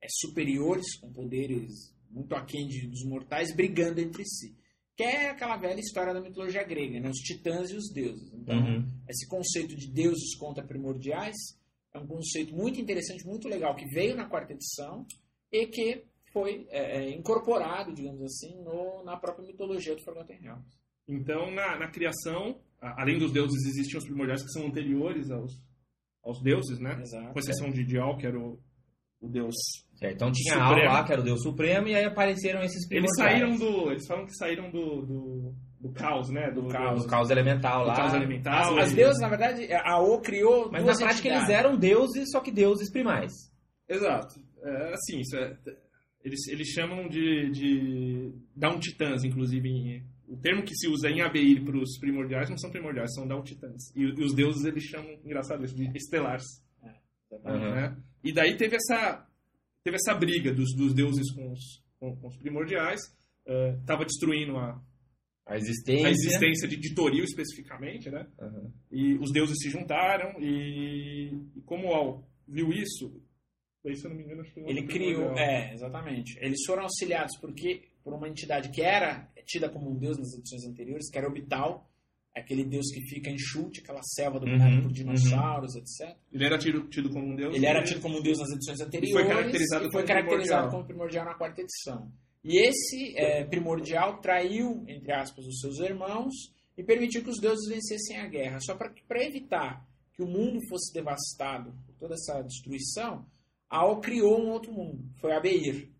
é, 0.02 0.06
superiores, 0.08 0.86
com 1.00 1.10
poderes 1.12 1.72
muito 2.10 2.34
aquém 2.34 2.66
de, 2.68 2.86
dos 2.86 3.04
mortais, 3.04 3.54
brigando 3.54 4.00
entre 4.00 4.24
si. 4.24 4.54
Que 4.96 5.04
é 5.04 5.30
aquela 5.30 5.56
velha 5.56 5.80
história 5.80 6.12
da 6.12 6.20
mitologia 6.20 6.62
grega, 6.64 7.00
né? 7.00 7.08
Os 7.08 7.16
titãs 7.18 7.70
e 7.70 7.76
os 7.76 7.90
deuses. 7.92 8.30
Então, 8.34 8.58
Uhum. 8.58 8.86
esse 9.08 9.26
conceito 9.26 9.74
de 9.74 9.90
deuses 9.90 10.36
contra 10.36 10.62
primordiais 10.64 11.36
é 11.94 11.98
um 11.98 12.06
conceito 12.06 12.54
muito 12.54 12.80
interessante, 12.80 13.26
muito 13.26 13.48
legal, 13.48 13.74
que 13.74 13.84
veio 13.86 14.14
na 14.16 14.26
quarta 14.28 14.52
edição 14.52 15.04
e 15.52 15.66
que 15.66 16.04
foi 16.32 16.66
é, 16.70 16.98
é, 17.04 17.10
incorporado, 17.10 17.92
digamos 17.92 18.22
assim, 18.22 18.54
no- 18.62 19.02
na 19.04 19.16
própria 19.16 19.46
mitologia 19.46 19.94
do 19.96 20.02
Forgotten 20.04 20.38
Realms. 20.40 20.78
Então, 21.08 21.50
na, 21.50 21.76
na 21.78 21.90
criação, 21.90 22.60
além 22.80 23.18
dos 23.18 23.32
deuses, 23.32 23.66
existiam 23.66 23.98
os 23.98 24.04
primordiais 24.06 24.42
que 24.42 24.50
são 24.52 24.66
anteriores 24.66 25.28
aos, 25.30 25.60
aos 26.22 26.40
deuses, 26.42 26.78
né? 26.78 27.00
Exato. 27.00 27.32
Com 27.32 27.38
exceção 27.40 27.70
de 27.70 27.84
Dial, 27.84 28.16
que 28.16 28.26
era 28.26 28.38
o, 28.38 28.60
o 29.20 29.28
deus. 29.28 29.56
Certo, 29.96 30.14
Então 30.14 30.30
tinha. 30.30 30.54
Al 30.62 30.76
lá, 30.76 31.04
que 31.04 31.12
era 31.12 31.20
o 31.20 31.24
Deus 31.24 31.42
Supremo, 31.42 31.88
e 31.88 31.96
aí 31.96 32.04
apareceram 32.04 32.62
esses 32.62 32.88
Eles 32.88 33.10
primordiais. 33.10 33.32
saíram 33.40 33.56
do. 33.58 33.90
Eles 33.90 34.06
falam 34.06 34.24
que 34.24 34.34
saíram 34.36 34.70
do, 34.70 35.02
do, 35.04 35.54
do 35.80 35.90
caos, 35.92 36.28
né? 36.28 36.50
Do, 36.50 36.68
caos. 36.68 37.04
O 37.04 37.08
caos 37.08 37.30
elemental 37.30 37.82
do 37.82 37.88
lá. 37.88 37.96
caos 37.96 38.12
elemental. 38.14 38.78
As 38.78 38.92
e- 38.92 38.96
deuses, 38.96 39.20
na 39.20 39.28
verdade, 39.28 39.72
a 39.72 39.98
O 39.98 40.20
criou 40.20 40.70
Mas 40.70 40.82
duas 40.84 40.98
na 41.00 41.06
prática 41.06 41.28
eles 41.28 41.38
entidades. 41.42 41.64
eram 41.64 41.76
deuses, 41.78 42.30
só 42.30 42.40
que 42.40 42.50
deuses 42.50 42.90
primais. 42.90 43.32
Exato. 43.88 44.38
É, 44.62 44.92
assim, 44.92 45.20
isso 45.20 45.36
é- 45.36 45.56
eles, 46.22 46.46
eles 46.48 46.68
chamam 46.68 47.08
de, 47.08 47.50
de 47.50 48.32
Down-Titãs, 48.54 49.24
inclusive. 49.24 49.68
Em, 49.68 50.04
o 50.28 50.36
termo 50.36 50.62
que 50.62 50.74
se 50.76 50.86
usa 50.86 51.08
em 51.08 51.22
Abeir 51.22 51.64
para 51.64 51.76
os 51.78 51.98
primordiais 51.98 52.50
não 52.50 52.58
são 52.58 52.70
primordiais, 52.70 53.12
são 53.14 53.26
Down-Titãs. 53.26 53.90
E, 53.96 54.02
e 54.02 54.22
os 54.22 54.34
deuses 54.34 54.64
eles 54.66 54.84
chamam, 54.84 55.10
engraçado 55.24 55.64
isso, 55.64 55.74
de 55.74 55.90
estelares. 55.96 56.44
Uhum. 57.32 57.74
né? 57.74 57.96
E 58.22 58.32
daí 58.32 58.56
teve 58.56 58.76
essa, 58.76 59.26
teve 59.82 59.96
essa 59.96 60.12
briga 60.14 60.52
dos, 60.52 60.74
dos 60.76 60.92
deuses 60.92 61.32
com 61.32 61.50
os, 61.52 61.82
com, 61.98 62.14
com 62.16 62.28
os 62.28 62.36
primordiais. 62.36 63.00
Estava 63.80 64.04
destruindo 64.04 64.56
a, 64.58 64.80
A 65.46 65.56
existência. 65.56 66.06
a 66.06 66.10
existência 66.10 66.68
de, 66.68 66.76
de 66.76 66.94
Toril 66.94 67.24
especificamente, 67.24 68.08
né? 68.10 68.26
Uhum. 68.40 68.70
E 68.90 69.14
os 69.14 69.32
deuses 69.32 69.56
se 69.60 69.68
juntaram 69.70 70.40
e, 70.40 71.32
e 71.56 71.60
como 71.62 71.88
o 71.88 71.94
Al 71.94 72.28
viu 72.46 72.70
isso, 72.72 73.20
daí, 73.84 73.96
se 73.96 74.04
eu 74.04 74.10
não 74.10 74.16
me 74.16 74.24
engano, 74.24 74.42
acho 74.42 74.52
que 74.52 74.60
Ele 74.60 74.86
criou, 74.86 75.32
é, 75.36 75.72
exatamente. 75.74 76.38
Eles 76.40 76.58
foram 76.66 76.82
auxiliados 76.84 77.36
porque 77.40 77.88
por 78.04 78.14
uma 78.14 78.28
entidade 78.28 78.70
que 78.70 78.80
era 78.82 79.28
tida 79.44 79.68
como 79.68 79.90
um 79.90 79.96
deus 79.98 80.16
nas 80.18 80.32
edições 80.34 80.64
anteriores, 80.64 81.10
que 81.10 81.18
era 81.18 81.26
Orbital, 81.26 81.90
aquele 82.36 82.64
deus 82.64 82.86
que 82.92 83.00
fica 83.08 83.28
em 83.28 83.36
chute, 83.38 83.80
aquela 83.80 84.00
selva 84.02 84.38
dominada 84.38 84.76
Uhum, 84.76 84.82
por 84.82 84.92
dinossauros, 84.92 85.74
etc. 85.74 86.16
Ele 86.32 86.44
era 86.44 86.56
tido, 86.56 86.88
tido 86.88 87.10
como 87.10 87.26
um 87.26 87.34
deus. 87.34 87.54
Ele 87.56 87.66
era 87.66 87.80
e- 87.80 87.84
tido 87.84 88.00
como 88.00 88.18
um 88.18 88.22
deus 88.22 88.38
nas 88.38 88.50
edições 88.52 88.80
anteriores 88.80 89.12
foi 89.12 89.26
caracterizado 89.26 89.86
e 89.86 89.90
foi 89.90 90.02
como 90.02 90.06
caracterizado 90.06 90.68
primordial. 90.68 90.70
como 90.70 90.84
primordial 90.86 91.24
na 91.24 91.34
quarta 91.34 91.60
edição. 91.60 92.12
E 92.42 92.58
esse 92.58 93.14
é, 93.16 93.44
primordial 93.44 94.20
traiu, 94.20 94.82
entre 94.88 95.12
aspas, 95.12 95.44
os 95.46 95.60
seus 95.60 95.78
irmãos 95.78 96.32
e 96.76 96.82
permitiu 96.82 97.22
que 97.22 97.30
os 97.30 97.38
deuses 97.38 97.68
vencessem 97.68 98.18
a 98.18 98.26
guerra. 98.26 98.58
Só 98.60 98.74
para 98.74 99.24
evitar 99.24 99.86
que 100.14 100.22
o 100.22 100.26
mundo 100.26 100.58
fosse 100.68 100.92
devastado 100.92 101.72
por 101.86 101.94
toda 101.96 102.14
essa 102.14 102.42
destruição, 102.42 103.26
Ao 103.68 104.00
criou 104.00 104.40
um 104.40 104.50
outro 104.50 104.72
mundo, 104.72 105.04
foi 105.20 105.32
Abeir. 105.32 105.90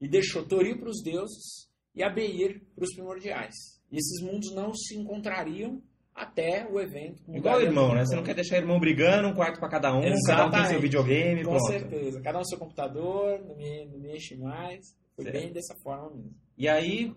E 0.00 0.08
deixou 0.08 0.44
Toril 0.44 0.78
para 0.78 0.88
os 0.88 1.00
deuses 1.02 1.68
e 1.94 2.02
Abeir 2.02 2.60
para 2.74 2.84
os 2.84 2.94
primordiais. 2.94 3.54
E 3.92 3.96
esses 3.96 4.20
mundos 4.22 4.52
não 4.54 4.74
se 4.74 4.96
encontrariam 4.96 5.80
até 6.14 6.66
o 6.68 6.80
evento. 6.80 7.22
Igual 7.32 7.60
irmão, 7.60 7.94
né? 7.94 8.04
Você 8.04 8.16
não 8.16 8.22
quer 8.24 8.34
deixar 8.34 8.56
irmão 8.56 8.80
brigando, 8.80 9.28
um 9.28 9.34
quarto 9.34 9.60
pra 9.60 9.68
cada 9.68 9.90
um, 9.94 10.00
cada 10.00 10.08
um 10.08 10.10
tem 10.10 10.18
Exatamente. 10.18 10.68
seu 10.70 10.80
videogame, 10.80 11.44
Com 11.44 11.50
pronto. 11.50 11.66
certeza. 11.66 12.20
Cada 12.20 12.38
um 12.40 12.44
seu 12.44 12.58
computador, 12.58 13.38
não 13.46 13.56
me, 13.56 13.86
não 13.86 13.98
me 13.98 14.16
enche 14.16 14.36
mais. 14.36 14.80
Foi 15.22 15.30
Certo. 15.32 15.42
bem 15.44 15.52
dessa 15.52 15.74
forma 15.82 16.10
mesmo. 16.14 16.34
E 16.56 16.68
aí 16.68 17.12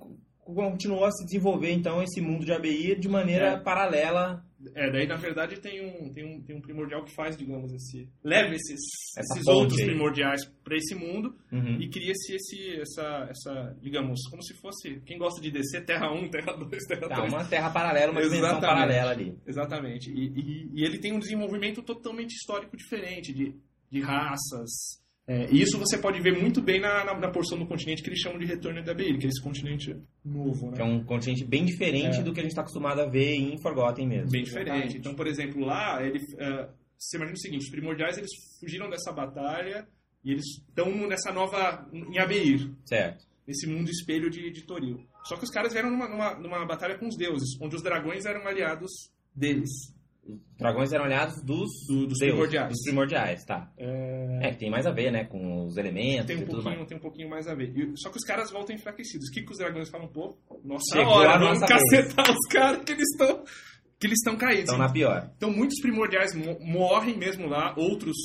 continuou 0.45 1.05
a 1.05 1.11
se 1.11 1.23
desenvolver 1.25 1.71
então 1.71 2.03
esse 2.03 2.19
mundo 2.19 2.43
de 2.45 2.51
ABI 2.51 2.95
de 2.99 3.07
maneira 3.07 3.45
É. 3.53 3.59
paralela. 3.59 4.43
É, 4.75 4.89
daí 4.91 5.05
na 5.07 5.15
verdade 5.17 5.59
tem 5.59 5.85
um, 5.85 6.11
tem 6.13 6.25
um, 6.25 6.41
tem 6.41 6.55
um 6.55 6.61
primordial 6.61 7.03
que 7.03 7.13
faz, 7.13 7.35
digamos, 7.37 7.71
esse. 7.73 8.09
leva 8.23 8.53
esses, 8.55 8.79
Essa 9.17 9.33
esses 9.35 9.47
outros 9.47 9.77
aí. 9.79 9.85
primordiais 9.87 10.45
para 10.63 10.77
esse 10.77 10.95
mundo 10.95 11.35
Uhum. 11.51 11.81
e 11.81 11.89
cria-se 11.89 12.33
esse, 12.35 12.79
essa, 12.79 13.27
essa, 13.29 13.77
digamos, 13.81 14.21
como 14.29 14.41
se 14.41 14.53
fosse. 14.61 15.01
Quem 15.05 15.17
gosta 15.17 15.41
de 15.41 15.51
descer, 15.51 15.85
Terra 15.85 16.11
1, 16.13 16.29
Terra 16.29 16.53
2, 16.53 16.83
Terra 16.87 17.07
Tá, 17.09 17.15
3. 17.15 17.33
uma 17.33 17.43
terra 17.45 17.69
paralela, 17.71 18.11
uma 18.13 18.21
dimensão 18.21 18.39
Exatamente. 18.49 18.65
paralela 18.73 19.11
ali. 19.11 19.37
Exatamente. 19.45 20.11
E, 20.11 20.27
e- 20.27 20.69
e 20.75 20.83
ele 20.85 20.97
tem 20.99 21.11
um 21.13 21.19
desenvolvimento 21.19 21.81
totalmente 21.83 22.31
histórico 22.31 22.77
diferente, 22.77 23.33
de, 23.33 23.53
de 23.91 23.99
raças. 24.01 24.69
É, 25.25 25.49
e 25.49 25.61
isso 25.61 25.77
você 25.79 25.97
pode 25.97 26.19
ver 26.21 26.37
muito 26.37 26.61
bem 26.61 26.81
na, 26.81 27.05
na, 27.05 27.17
na 27.17 27.31
porção 27.31 27.57
do 27.57 27.65
continente 27.65 28.03
que 28.03 28.09
eles 28.09 28.19
chamam 28.19 28.37
de 28.39 28.45
Retorno 28.45 28.83
da 28.83 28.93
Beir, 28.93 29.17
que 29.17 29.25
é 29.25 29.29
esse 29.29 29.41
continente 29.41 29.95
novo, 30.23 30.67
né? 30.69 30.75
Que 30.75 30.81
é 30.81 30.85
um 30.85 31.01
continente 31.03 31.45
bem 31.45 31.63
diferente 31.63 32.19
É. 32.19 32.23
do 32.23 32.33
que 32.33 32.39
a 32.41 32.43
gente 32.43 32.51
está 32.51 32.61
acostumado 32.61 32.99
a 32.99 33.05
ver 33.05 33.35
em 33.35 33.57
Forgotten 33.61 34.05
mesmo. 34.07 34.29
bem 34.29 34.43
diferente. 34.43 34.97
Então, 34.97 35.15
por 35.15 35.25
exemplo, 35.25 35.61
lá, 35.65 36.03
ele, 36.05 36.19
eh, 36.37 36.69
você 36.97 37.15
imagina 37.15 37.35
o 37.37 37.39
seguinte, 37.39 37.63
os 37.63 37.69
primordiais 37.71 38.17
eles 38.17 38.29
fugiram 38.59 38.89
dessa 38.89 39.13
batalha 39.13 39.87
e 40.25 40.31
eles 40.31 40.43
estão 40.67 40.91
nessa 41.07 41.31
nova, 41.31 41.87
em 41.93 42.19
Abeir, 42.19 42.69
Certo. 42.83 43.25
nesse 43.47 43.65
mundo 43.65 43.89
espelho 43.89 44.29
de, 44.29 44.51
de 44.51 44.63
Toril. 44.65 45.05
Só 45.23 45.37
que 45.37 45.45
os 45.45 45.49
caras 45.49 45.71
vieram 45.71 45.89
numa, 45.89 46.09
numa, 46.09 46.33
numa 46.37 46.65
batalha 46.65 46.97
com 46.97 47.07
os 47.07 47.15
deuses, 47.15 47.57
onde 47.61 47.77
os 47.77 47.81
dragões 47.81 48.25
eram 48.25 48.45
aliados 48.45 48.91
deles. 49.33 49.69
Os 50.25 50.39
dragões 50.57 50.93
eram 50.93 51.03
aliados 51.05 51.41
dos, 51.43 51.69
Do- 51.87 52.07
dos 52.07 52.17
deuses, 52.19 52.19
primordiais. 52.19 52.69
Dos 52.69 52.83
primordiais, 52.83 53.43
tá. 53.45 53.69
É, 53.77 54.47
É, 54.47 54.51
que 54.51 54.57
tem 54.59 54.69
mais 54.71 54.85
a 54.85 54.91
ver, 54.91 55.11
né? 55.11 55.25
Com 55.25 55.65
os 55.65 55.75
elementos 55.75 56.25
tem, 56.27 56.37
um 56.37 56.39
e 56.39 56.45
tudo 56.45 56.55
pouquinho, 56.63 56.75
mais. 56.77 56.87
tem 56.87 56.97
um 56.97 57.01
pouquinho 57.01 57.29
mais 57.29 57.47
a 57.47 57.53
ver. 57.55 57.77
E- 57.77 57.93
só 57.97 58.09
que 58.09 58.17
os 58.17 58.23
caras 58.23 58.49
voltam 58.49 58.73
enfraquecidos. 58.75 59.27
O 59.27 59.31
que, 59.33 59.43
que 59.43 59.51
os 59.51 59.57
dragões 59.57 59.89
falam? 59.89 60.07
Pô, 60.07 60.37
nossa 60.63 60.95
Chegou 60.95 61.13
hora, 61.13 61.37
vamos 61.37 61.59
cacetar 61.59 62.31
os 62.31 62.47
caras 62.49 62.83
que 62.85 62.91
eles 62.93 63.07
estão 63.11 63.43
que 63.99 64.07
eles 64.07 64.19
estão 64.19 64.35
caídos. 64.37 64.63
Estão 64.65 64.77
na 64.77 64.91
pior. 64.91 65.29
Então 65.37 65.51
muitos 65.51 65.79
primordiais 65.81 66.33
mo- 66.35 66.57
morrem 66.61 67.17
mesmo 67.17 67.47
lá, 67.47 67.73
outros 67.77 68.15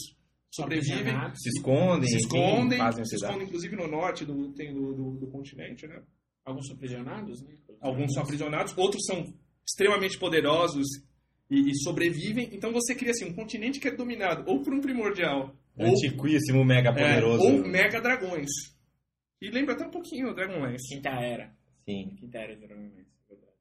sobrevivem. 0.52 1.14
Se 1.34 1.48
escondem, 1.50 2.08
se 2.08 2.16
escondem, 2.16 2.78
fazem 2.78 3.04
se 3.04 3.16
escondem 3.16 3.46
inclusive 3.46 3.76
no 3.76 3.86
norte 3.88 4.24
do, 4.24 4.52
tem 4.54 4.72
do, 4.72 4.92
do, 4.94 5.10
do 5.18 5.26
continente, 5.28 5.86
né? 5.86 6.00
Alguns 6.44 6.66
são 6.66 6.74
aprisionados, 6.76 7.42
né? 7.42 7.54
Alguns 7.80 8.12
são 8.14 8.22
aprisionados, 8.22 8.72
outros 8.76 9.04
são 9.04 9.24
extremamente 9.66 10.18
poderosos 10.18 10.86
e, 11.50 11.70
e 11.70 11.74
sobrevivem. 11.82 12.50
Então 12.52 12.72
você 12.72 12.94
cria 12.94 13.10
assim 13.10 13.26
um 13.26 13.34
continente 13.34 13.80
que 13.80 13.88
é 13.88 13.94
dominado 13.94 14.44
ou 14.46 14.62
por 14.62 14.72
um 14.72 14.80
primordial 14.80 15.54
ou, 15.76 15.86
Antiquíssimo, 15.86 16.64
mega 16.64 16.90
é, 16.90 16.92
poderoso. 16.92 17.44
ou 17.44 17.68
mega 17.68 18.00
dragões. 18.00 18.50
E 19.40 19.50
lembra 19.50 19.74
até 19.74 19.86
um 19.86 19.90
pouquinho 19.90 20.30
o 20.30 20.34
Dragonlance. 20.34 20.94
Quinta 20.94 21.10
era. 21.10 21.52
Sim. 21.88 22.16
Quinta 22.18 22.38
era 22.38 22.54
de 22.56 22.66
Dragonlance, 22.66 23.06
é 23.30 23.34
verdade. 23.34 23.52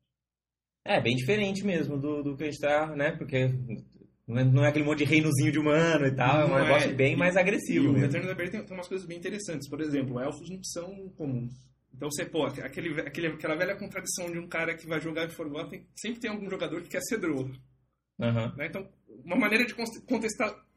É, 0.84 1.02
bem 1.02 1.16
diferente 1.16 1.64
mesmo 1.64 1.98
do, 2.00 2.24
do 2.24 2.36
que 2.36 2.44
a 2.44 2.48
gente 2.48 2.60
tá, 2.60 2.96
né? 2.96 3.12
Porque 3.12 3.48
não 4.28 4.40
é, 4.40 4.44
não 4.44 4.66
é 4.66 4.70
aquele 4.70 4.84
monte 4.86 5.00
de 5.00 5.06
reinozinho 5.06 5.52
de 5.52 5.60
humano 5.60 6.08
e 6.08 6.16
tal, 6.16 6.42
é 6.42 6.46
um 6.46 6.50
Não 6.50 6.60
é. 6.60 6.64
negócio 6.64 6.96
bem 6.96 7.16
mais 7.16 7.36
E 7.36 7.40
agressivo 7.40 7.90
o 7.90 7.94
mesmo. 7.94 8.08
Retorno 8.08 8.28
da 8.28 8.34
Beira 8.34 8.52
tem, 8.52 8.64
tem 8.66 8.76
umas 8.76 8.88
coisas 8.88 9.08
bem 9.08 9.18
interessantes. 9.20 9.70
Por 9.70 9.80
exemplo, 9.80 10.20
elfos 10.20 10.50
não 10.50 10.64
são 10.64 11.10
comuns. 11.16 11.54
Então 11.94 12.10
você, 12.12 12.26
pô, 12.26 12.46
aquele, 12.46 13.00
aquele, 13.02 13.28
aquela 13.28 13.56
velha 13.56 13.76
contradição 13.76 14.32
de 14.32 14.38
um 14.38 14.48
cara 14.48 14.76
que 14.76 14.86
vai 14.88 15.00
jogar 15.00 15.26
em 15.26 15.30
Forgotten, 15.30 15.86
sempre 15.96 16.20
tem 16.20 16.30
algum 16.30 16.50
jogador 16.50 16.82
que 16.82 16.90
quer 16.90 17.02
ser 17.02 17.20
Drow. 17.20 17.50
Aham. 18.20 18.54
Né? 18.56 18.68
Então, 18.68 18.88
uma 19.24 19.36
maneira 19.36 19.66
de 19.66 19.76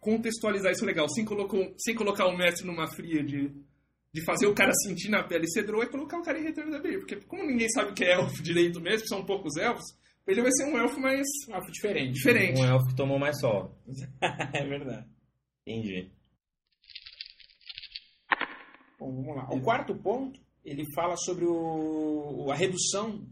contextualizar 0.01 0.73
isso 0.73 0.85
legal, 0.85 1.09
sem, 1.09 1.25
colocou, 1.25 1.75
sem 1.79 1.95
colocar 1.95 2.27
o 2.27 2.37
mestre 2.37 2.67
numa 2.67 2.89
fria 2.89 3.23
de, 3.23 3.51
de 4.13 4.25
fazer 4.25 4.47
o 4.47 4.55
cara 4.55 4.73
sentir 4.75 5.09
na 5.09 5.23
pele 5.23 5.49
ser 5.49 5.65
Drow, 5.65 5.83
é 5.83 5.87
colocar 5.87 6.19
o 6.19 6.23
cara 6.23 6.39
em 6.39 6.45
Retorno 6.45 6.73
da 6.73 6.81
Beira. 6.81 6.99
Porque 6.99 7.17
como 7.27 7.45
ninguém 7.45 7.69
sabe 7.71 7.91
o 7.91 7.95
que 7.95 8.05
é 8.05 8.15
elfo 8.15 8.43
direito 8.43 8.81
mesmo, 8.81 9.07
são 9.09 9.25
poucos 9.25 9.57
elfos, 9.57 9.85
ele 10.27 10.43
vai 10.43 10.53
ser 10.53 10.65
um 10.65 10.79
elfo 10.79 11.01
mais 11.01 11.27
Um 11.49 11.55
elfo 11.55 11.73
diferente. 11.73 12.13
diferente. 12.13 12.61
Um 12.61 12.65
elfo 12.65 12.89
que 12.89 12.97
tomou 12.97 13.19
mais 13.19 13.39
sol. 13.41 13.77
é 14.21 14.67
verdade. 14.67 15.07
Entendi. 15.67 16.11
Bom, 18.99 19.15
vamos 19.15 19.37
lá. 19.37 19.49
O 19.51 19.61
quarto 19.61 19.95
ponto, 19.95 20.39
ele 20.65 20.85
fala 20.95 21.17
sobre 21.17 21.47
o, 21.47 22.51
a 22.51 22.55
redução 22.55 23.27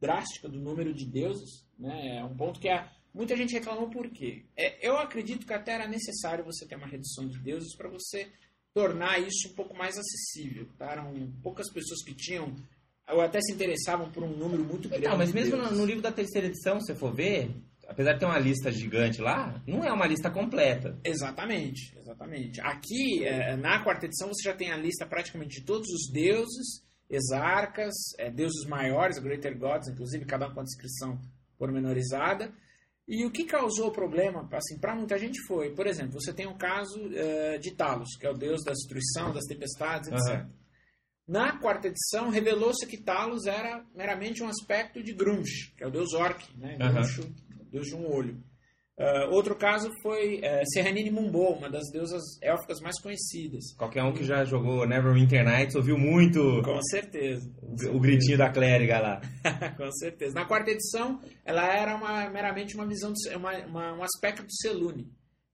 drástica 0.00 0.48
do 0.48 0.60
número 0.60 0.94
de 0.94 1.04
deuses. 1.04 1.66
Né? 1.78 2.18
É 2.18 2.24
um 2.24 2.36
ponto 2.36 2.60
que 2.60 2.68
a, 2.68 2.88
muita 3.14 3.36
gente 3.36 3.52
reclamou 3.52 3.88
por 3.90 4.08
quê? 4.10 4.44
É, 4.56 4.86
eu 4.86 4.96
acredito 4.98 5.46
que 5.46 5.52
até 5.52 5.72
era 5.72 5.88
necessário 5.88 6.44
você 6.44 6.66
ter 6.66 6.76
uma 6.76 6.86
redução 6.86 7.26
de 7.26 7.38
deuses 7.38 7.76
para 7.76 7.88
você 7.88 8.30
tornar 8.72 9.18
isso 9.18 9.48
um 9.48 9.54
pouco 9.54 9.76
mais 9.76 9.96
acessível. 9.98 10.68
Tá? 10.78 10.92
Eram 10.92 11.32
poucas 11.42 11.70
pessoas 11.72 12.02
que 12.04 12.14
tinham 12.14 12.54
ou 13.12 13.20
até 13.20 13.40
se 13.40 13.52
interessavam 13.52 14.10
por 14.10 14.22
um 14.22 14.36
número 14.36 14.64
muito 14.64 14.88
grande. 14.88 15.06
Então, 15.06 15.18
mas 15.18 15.32
mesmo 15.32 15.56
no, 15.56 15.70
no 15.72 15.84
livro 15.84 16.02
da 16.02 16.12
terceira 16.12 16.46
edição, 16.46 16.80
se 16.80 16.86
você 16.86 16.94
for 16.94 17.12
ver, 17.12 17.50
apesar 17.86 18.12
de 18.12 18.20
ter 18.20 18.26
uma 18.26 18.38
lista 18.38 18.70
gigante 18.70 19.20
lá, 19.20 19.60
não 19.66 19.84
é 19.84 19.92
uma 19.92 20.06
lista 20.06 20.30
completa. 20.30 20.96
Exatamente, 21.04 21.96
exatamente. 21.98 22.60
Aqui, 22.60 23.24
eh, 23.24 23.56
na 23.56 23.82
quarta 23.82 24.06
edição, 24.06 24.28
você 24.28 24.42
já 24.44 24.54
tem 24.54 24.70
a 24.70 24.76
lista 24.76 25.04
praticamente 25.06 25.60
de 25.60 25.66
todos 25.66 25.88
os 25.88 26.10
deuses, 26.12 26.84
exarcas, 27.08 27.94
eh, 28.18 28.30
deuses 28.30 28.64
maiores, 28.66 29.18
Greater 29.18 29.58
Gods, 29.58 29.88
inclusive, 29.88 30.24
cada 30.24 30.46
um 30.46 30.54
com 30.54 30.60
a 30.60 30.64
descrição 30.64 31.20
pormenorizada. 31.58 32.52
E 33.12 33.26
o 33.26 33.30
que 33.32 33.44
causou 33.44 33.88
o 33.88 33.92
problema, 33.92 34.48
assim, 34.52 34.78
para 34.78 34.94
muita 34.94 35.18
gente 35.18 35.42
foi, 35.42 35.74
por 35.74 35.84
exemplo, 35.84 36.20
você 36.20 36.32
tem 36.32 36.46
o 36.46 36.54
caso 36.54 37.10
eh, 37.12 37.58
de 37.58 37.74
Talos, 37.74 38.16
que 38.16 38.24
é 38.24 38.30
o 38.30 38.36
deus 38.36 38.62
da 38.62 38.70
destruição, 38.70 39.32
das 39.32 39.46
tempestades, 39.46 40.08
etc. 40.08 40.28
Aham. 40.28 40.50
Na 41.26 41.58
quarta 41.58 41.88
edição, 41.88 42.30
revelou-se 42.30 42.86
que 42.86 42.96
Talos 42.96 43.46
era 43.46 43.84
meramente 43.96 44.44
um 44.44 44.48
aspecto 44.48 45.02
de 45.02 45.12
Grunge, 45.12 45.74
que 45.76 45.82
é 45.82 45.88
o 45.88 45.90
deus 45.90 46.14
orc, 46.14 46.56
né? 46.56 46.76
Grunge, 46.76 47.34
deus 47.72 47.88
de 47.88 47.96
um 47.96 48.08
olho. 48.08 48.40
Ah, 49.00 49.28
outro 49.30 49.56
caso 49.56 49.90
foi 50.02 50.40
uh, 50.40 50.62
Serranine 50.72 51.10
Mumbo, 51.10 51.54
uma 51.54 51.70
das 51.70 51.90
deusas 51.90 52.22
élficas 52.42 52.80
mais 52.80 53.00
conhecidas. 53.00 53.72
Qualquer 53.78 54.02
um 54.04 54.12
que 54.12 54.22
já 54.24 54.44
jogou 54.44 54.86
Neverwinter 54.86 55.42
Nights 55.42 55.74
ouviu 55.74 55.96
muito 55.96 56.60
Com 56.62 56.82
certeza. 56.82 57.50
o, 57.62 57.96
o 57.96 58.00
gritinho 58.00 58.36
da 58.36 58.50
clériga 58.50 59.00
lá. 59.00 59.20
Com 59.78 59.90
certeza. 59.92 60.34
Na 60.34 60.44
quarta 60.44 60.70
edição, 60.70 61.18
ela 61.44 61.64
era 61.74 61.96
uma, 61.96 62.28
meramente 62.28 62.74
uma 62.74 62.86
visão, 62.86 63.12
de, 63.12 63.34
uma, 63.34 63.56
uma- 63.66 63.92
um 63.94 64.02
aspecto 64.02 64.42
do 64.42 64.52
Selune. 64.52 65.10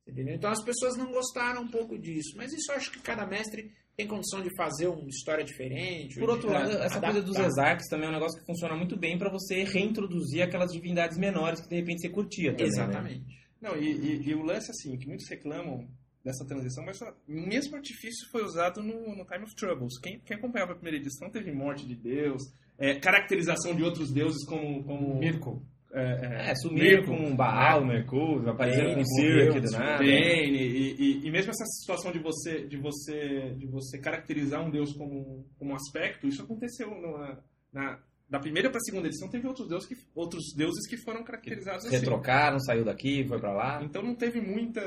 Entendeu? 0.09 0.35
Então 0.35 0.51
as 0.51 0.63
pessoas 0.65 0.97
não 0.97 1.11
gostaram 1.13 1.63
um 1.63 1.69
pouco 1.69 1.99
disso. 1.99 2.35
Mas 2.37 2.53
isso 2.53 2.71
eu 2.73 2.77
acho 2.77 2.91
que 2.93 3.01
cada 3.01 3.27
mestre 3.27 3.71
tem 3.97 4.07
condição 4.07 4.43
de 4.43 4.55
fazer 4.55 4.89
uma 4.89 5.09
história 5.09 5.43
diferente. 5.45 6.19
Por 6.21 6.29
outro 6.29 6.51
lado, 6.51 6.71
essa 6.71 7.01
coisa 7.01 7.23
dos 7.23 7.37
adaptar. 7.37 7.47
exarques 7.49 7.89
também 7.89 8.07
é 8.07 8.11
um 8.11 8.13
negócio 8.15 8.39
que 8.39 8.45
funciona 8.47 8.77
muito 8.77 8.97
bem 8.99 9.17
pra 9.19 9.31
você 9.31 9.65
reintroduzir 9.65 10.43
aquelas 10.43 10.71
divindades 10.71 11.17
menores 11.17 11.61
que 11.61 11.69
de 11.69 11.77
repente 11.77 12.03
você 12.03 12.09
curtia 12.11 12.51
também, 12.53 12.67
né? 12.67 12.69
Exatamente. 12.69 13.47
Não, 13.61 13.75
e, 13.77 13.91
e- 13.91 14.29
e 14.29 14.35
o 14.35 14.43
lance, 14.43 14.71
assim, 14.71 14.97
que 14.99 15.07
muitos 15.09 15.27
reclamam 15.31 15.89
dessa 16.23 16.45
transição, 16.45 16.85
mas 16.85 17.01
o 17.01 17.07
mesmo 17.29 17.75
artifício 17.77 18.29
foi 18.31 18.45
usado 18.45 18.83
no, 18.83 19.17
no 19.17 19.25
Time 19.25 19.45
of 19.45 19.55
Troubles. 19.55 19.99
Quem, 20.01 20.21
quem 20.21 20.37
acompanhava 20.37 20.73
a 20.73 20.75
primeira 20.75 20.99
edição 20.99 21.31
teve 21.31 21.51
morte 21.53 21.87
de 21.87 21.95
Deus, 21.95 22.43
é, 22.79 22.99
caracterização 22.99 23.75
de 23.75 23.83
outros 23.83 24.13
deuses 24.13 24.45
como... 24.45 24.85
como 24.85 25.19
Mirko. 25.19 25.63
É, 26.01 26.51
É, 26.51 26.55
sumiram 26.57 27.03
Mirko, 27.03 27.17
com 27.17 27.37
Baal, 27.37 27.85
Mercúrio, 27.85 28.51
apareceram 28.51 28.91
Bane, 28.91 28.97
com 28.97 29.05
Sir 29.05 29.49
aqui 29.49 29.61
do 29.61 29.71
nada. 29.71 29.99
Bane, 29.99 30.13
e, 30.13 30.97
e, 30.99 31.27
e 31.27 31.31
mesmo 31.31 31.51
essa 31.51 31.65
situação 31.65 32.13
de 32.13 32.19
você, 32.19 32.67
de 32.67 32.77
você, 32.77 33.55
de 33.57 33.67
você 33.67 33.99
caracterizar 33.99 34.65
um 34.65 34.71
deus 34.71 34.93
como, 34.93 35.47
como 35.59 35.73
um 35.73 35.75
aspecto, 35.75 36.27
isso 36.27 36.43
aconteceu 36.43 36.91
no- 36.91 37.37
na, 37.73 37.99
da 38.29 38.39
primeira 38.41 38.69
para 38.71 38.79
a 38.79 38.81
segunda 38.83 39.07
edição, 39.07 39.29
teve 39.29 39.47
outros 39.47 39.69
deuses 39.69 39.87
que, 39.89 39.97
outros 40.15 40.53
deuses 40.57 40.87
que 40.89 40.97
foram 40.97 41.23
caracterizados 41.23 41.87
assim. 41.87 41.95
Retrocaram, 41.97 42.59
saiu 42.61 42.85
daqui, 42.85 43.25
foi 43.29 43.39
pra 43.39 43.53
lá. 43.53 43.81
Então 43.85 44.03
não 44.03 44.15
teve 44.15 44.41
muita. 44.41 44.81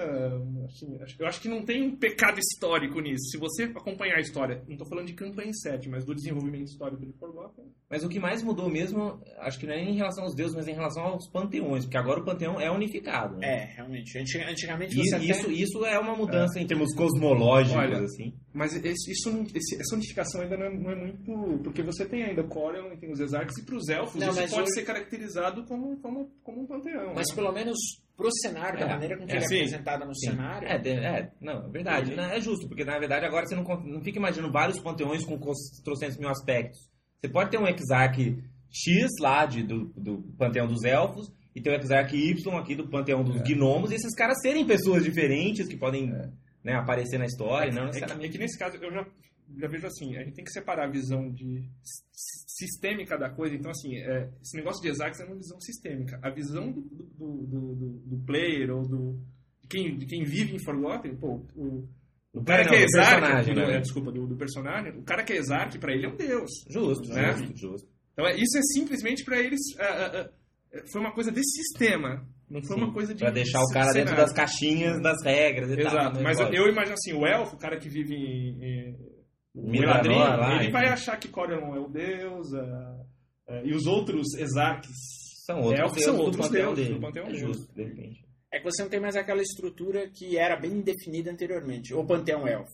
assim, 0.66 0.98
eu 1.18 1.26
acho 1.28 1.42
que 1.42 1.48
não 1.48 1.64
tem 1.64 1.84
um 1.84 1.96
pecado 1.96 2.40
histórico 2.40 3.00
nisso. 3.00 3.30
Se 3.32 3.38
você 3.38 3.64
acompanhar 3.64 4.18
a 4.18 4.22
história, 4.22 4.62
não 4.68 4.74
estou 4.74 4.88
falando 4.88 5.08
de 5.08 5.14
campanha 5.14 5.54
7, 5.54 5.88
mas 5.90 6.06
do 6.06 6.14
desenvolvimento 6.14 6.68
histórico 6.68 7.06
de 7.06 7.14
Forgotten. 7.14 7.66
Mas 7.90 8.04
o 8.04 8.10
que 8.10 8.20
mais 8.20 8.44
mudou 8.44 8.70
mesmo, 8.70 9.22
acho 9.40 9.58
que 9.60 9.66
não 9.66 9.74
é 9.74 9.82
em 9.84 9.96
relação 9.96 10.24
aos 10.26 10.36
deuses, 10.36 10.56
mas 10.56 10.68
em 10.68 10.74
relação 10.74 11.04
aos 11.04 11.30
panteões, 11.32 11.86
porque 11.86 11.98
agora 11.98 12.20
o 12.20 12.26
panteão 12.26 12.60
é 12.60 12.70
unificado. 12.70 13.38
Né? 13.38 13.48
É, 13.48 13.76
realmente. 13.78 14.18
Antig- 14.18 14.44
Antigamente 14.50 14.94
E 15.00 15.04
você 15.08 15.16
até- 15.16 15.26
isso, 15.26 15.52
isso 15.52 15.86
é 15.86 15.98
uma 15.98 16.16
mudança 16.16 16.60
em 16.60 16.68
termos 16.68 16.94
cosmológicos, 16.94 17.78
Olha, 17.82 18.00
assim. 18.02 18.34
Mas 18.54 18.74
esse- 18.76 19.12
isso, 19.12 19.30
esse- 19.56 19.76
essa 19.80 19.96
unificação 19.96 20.42
ainda 20.42 20.58
não 20.58 20.66
é, 20.66 20.70
não 20.78 20.92
é 20.92 20.96
muito. 20.96 21.60
Porque 21.64 21.82
você 21.82 22.06
tem 22.06 22.24
ainda 22.24 22.44
Corion 22.44 22.92
e 22.94 22.98
tem 22.98 23.12
os 23.12 23.20
Exarchs, 23.30 23.58
e 23.58 23.66
para 23.66 23.76
os 23.76 23.88
elfos 23.90 24.16
Não, 24.22 24.30
isso 24.30 24.40
pode 24.50 24.62
hoje- 24.62 24.74
ser 24.74 24.84
caracterizado 24.84 25.64
como, 25.66 25.98
como, 26.02 26.30
como 26.44 26.62
um 26.62 26.66
panteão. 26.68 27.14
Mas 27.16 27.28
né? 27.30 27.36
pelo 27.36 27.52
menos 27.52 27.78
pro 28.18 28.30
cenário, 28.42 28.80
da 28.80 28.86
É, 28.86 28.90
maneira 28.90 29.18
com 29.18 29.26
que 29.26 29.32
é, 29.32 29.36
ele 29.36 29.46
é 29.46 29.48
sim, 29.48 29.56
apresentado 29.58 30.06
no 30.06 30.14
Sim. 30.16 30.32
cenário. 30.32 30.68
É, 30.68 30.76
é, 30.76 31.32
não, 31.40 31.66
é 31.66 31.70
verdade. 31.70 32.16
Né? 32.16 32.38
É 32.38 32.42
justo, 32.42 32.68
porque 32.68 32.84
na 32.84 33.00
verdade 33.00 33.26
agora 33.26 33.46
você 33.48 33.56
não, 33.56 33.64
não 33.64 34.02
fica 34.02 34.18
imaginando 34.20 34.52
vários 34.52 34.80
panteões 34.80 35.24
com 35.24 35.40
trocentos 35.84 36.18
mil 36.18 36.30
aspectos. 36.30 36.80
Você 37.22 37.32
pode 37.32 37.50
ter 37.52 37.58
um 37.60 37.68
Exarch 37.68 38.38
X 38.72 39.08
lá 39.22 39.46
de, 39.46 39.64
do, 39.64 39.86
do 39.96 40.22
panteão 40.38 40.68
dos 40.68 40.84
elfos 40.84 41.32
e 41.56 41.62
ter 41.62 41.70
o 41.72 41.82
Exarch 41.82 42.16
Y 42.16 42.58
aqui 42.58 42.76
do 42.76 42.88
panteão 42.90 43.24
dos 43.24 43.42
gnomos 43.42 43.92
e 43.92 43.96
esses 43.96 44.14
caras 44.16 44.38
serem 44.42 44.66
pessoas 44.66 45.04
diferentes 45.04 45.68
que 45.68 45.78
podem 45.78 46.12
né, 46.64 46.74
aparecer 46.76 47.18
na 47.18 47.26
história, 47.26 47.72
não 47.72 47.88
É 47.88 47.92
que, 47.92 48.04
é 48.26 48.30
que 48.30 48.38
nesse 48.38 48.60
caso 48.60 48.76
eu 48.78 48.92
já, 48.92 49.06
já 49.58 49.68
vejo 49.68 49.88
assim, 49.88 50.16
a 50.18 50.24
gente 50.24 50.36
tem 50.36 50.44
que 50.46 50.52
separar 50.52 50.86
a 50.88 50.92
visão 50.92 51.32
de 51.32 51.64
sistêmica 52.12 53.18
da 53.18 53.30
coisa. 53.30 53.56
Então, 53.56 53.72
assim, 53.72 53.96
é, 53.98 54.30
esse 54.42 54.56
negócio 54.56 54.82
de 54.82 54.90
Exarchs 54.90 55.20
é 55.20 55.26
uma 55.26 55.36
visão 55.36 55.60
sistêmica. 55.62 56.20
A 56.22 56.30
visão 56.30 56.72
do, 56.72 56.82
do, 56.82 57.06
do, 57.48 57.76
do- 57.76 58.00
do 58.06 58.26
player 58.26 58.70
ou 58.72 58.88
do, 58.88 59.20
de, 59.62 59.68
quem, 59.68 59.98
de 59.98 60.06
quem 60.06 60.24
vive 60.24 60.56
em 60.56 60.64
Forgotten, 60.64 61.16
pô, 61.16 61.46
o, 61.56 61.88
o 62.34 62.44
cara 62.44 62.64
Não, 62.64 62.70
que 62.72 62.76
é 62.78 62.84
Exarch, 62.84 63.54
né? 63.54 63.76
é, 63.76 63.80
desculpa, 63.80 64.12
do, 64.12 64.28
do 64.28 64.36
personagem, 64.36 64.92
o 64.98 65.04
cara 65.04 65.24
que 65.24 65.34
é 65.34 65.38
Exarch, 65.38 65.78
pra 65.80 65.94
ele 65.94 66.06
é 66.06 66.10
um 66.10 66.16
deus. 66.16 66.50
Justo, 66.70 67.10
Né? 67.10 67.34
justo, 67.34 67.58
justo. 67.58 67.88
Então, 68.14 68.28
é, 68.28 68.36
isso 68.36 68.58
é 68.58 68.62
simplesmente 68.74 69.24
pra 69.24 69.40
eles. 69.40 69.60
ah, 69.80 69.84
ah, 69.86 70.30
ah, 70.76 70.82
foi 70.92 71.02
uma 71.02 71.14
coisa 71.14 71.32
desse 71.32 71.52
sistema. 71.64 72.28
Não 72.50 72.62
foi 72.64 72.78
Sim, 72.78 72.84
uma 72.84 72.92
coisa 72.94 73.14
de. 73.14 73.20
Pra 73.20 73.30
deixar 73.32 73.62
o 73.62 73.68
cara 73.72 73.94
dentro 73.94 74.10
cenário. 74.10 74.26
das 74.26 74.34
caixinhas 74.34 75.00
das 75.02 75.24
regras 75.24 75.70
e 75.72 75.78
tal. 75.78 75.86
Exato, 75.94 76.18
né? 76.18 76.24
mas 76.24 76.40
eu, 76.40 76.48
eu 76.52 76.68
imagino 76.68 76.94
assim, 76.96 77.14
o 77.14 77.26
elfo, 77.26 77.56
o 77.56 77.60
cara 77.60 77.78
que 77.78 77.88
vive 77.88 78.16
em, 78.16 78.64
em 78.64 78.96
Lá, 80.38 80.56
ele 80.64 80.72
vai 80.72 80.88
achar 80.88 81.18
que 81.18 81.28
Corion 81.28 81.76
é 81.76 81.80
o 81.80 81.88
deus, 81.88 82.54
ah, 82.54 83.06
ah, 83.48 83.62
e 83.64 83.74
os 83.74 83.86
outros 83.88 84.34
exarques 84.36 84.96
São 85.46 85.62
outros 85.62 85.80
elfos 85.80 86.04
são 86.04 86.16
do 86.16 86.22
outros 86.22 86.48
panteão 86.48 86.74
deuses 86.74 86.86
dele. 86.88 87.00
do 87.00 87.02
panteão 87.06 87.28
é 87.28 87.34
justo, 87.36 87.74
de 87.76 87.84
repente. 87.84 88.26
É 88.52 88.58
que 88.60 88.64
você 88.64 88.82
não 88.84 88.90
tem 88.90 89.00
mais 89.00 89.16
aquela 89.16 89.42
estrutura 89.42 90.10
que 90.10 90.38
era 90.38 90.56
bem 90.60 90.82
definida 90.82 91.32
anteriormente. 91.32 91.94
Ou 91.94 92.06
Panteão 92.06 92.48
Elfo, 92.48 92.72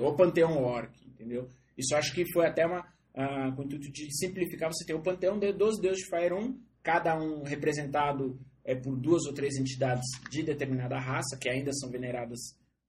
ou 0.00 0.14
Panteão 0.16 0.62
Orc, 0.62 0.92
entendeu? 1.06 1.48
Isso 1.76 1.94
acho 1.96 2.12
que 2.14 2.24
foi 2.32 2.46
até 2.46 2.66
uma. 2.66 2.84
ah, 3.14 3.52
com 3.54 3.62
o 3.62 3.64
intuito 3.64 3.90
de 3.92 4.08
simplificar, 4.16 4.70
você 4.72 4.84
tem 4.84 4.94
o 4.96 5.02
Panteão 5.02 5.38
de- 5.38 5.52
dos 5.52 5.78
deuses 5.80 6.02
de 6.04 6.32
1, 6.34 6.56
cada 6.82 7.16
um 7.18 7.42
representado 7.42 8.38
é, 8.64 8.74
por 8.76 8.96
duas 8.96 9.24
ou 9.26 9.32
três 9.34 9.56
entidades 9.56 10.04
de 10.30 10.42
determinada 10.42 10.98
raça, 10.98 11.36
que 11.40 11.48
ainda 11.48 11.72
são 11.72 11.90
veneradas 11.90 12.38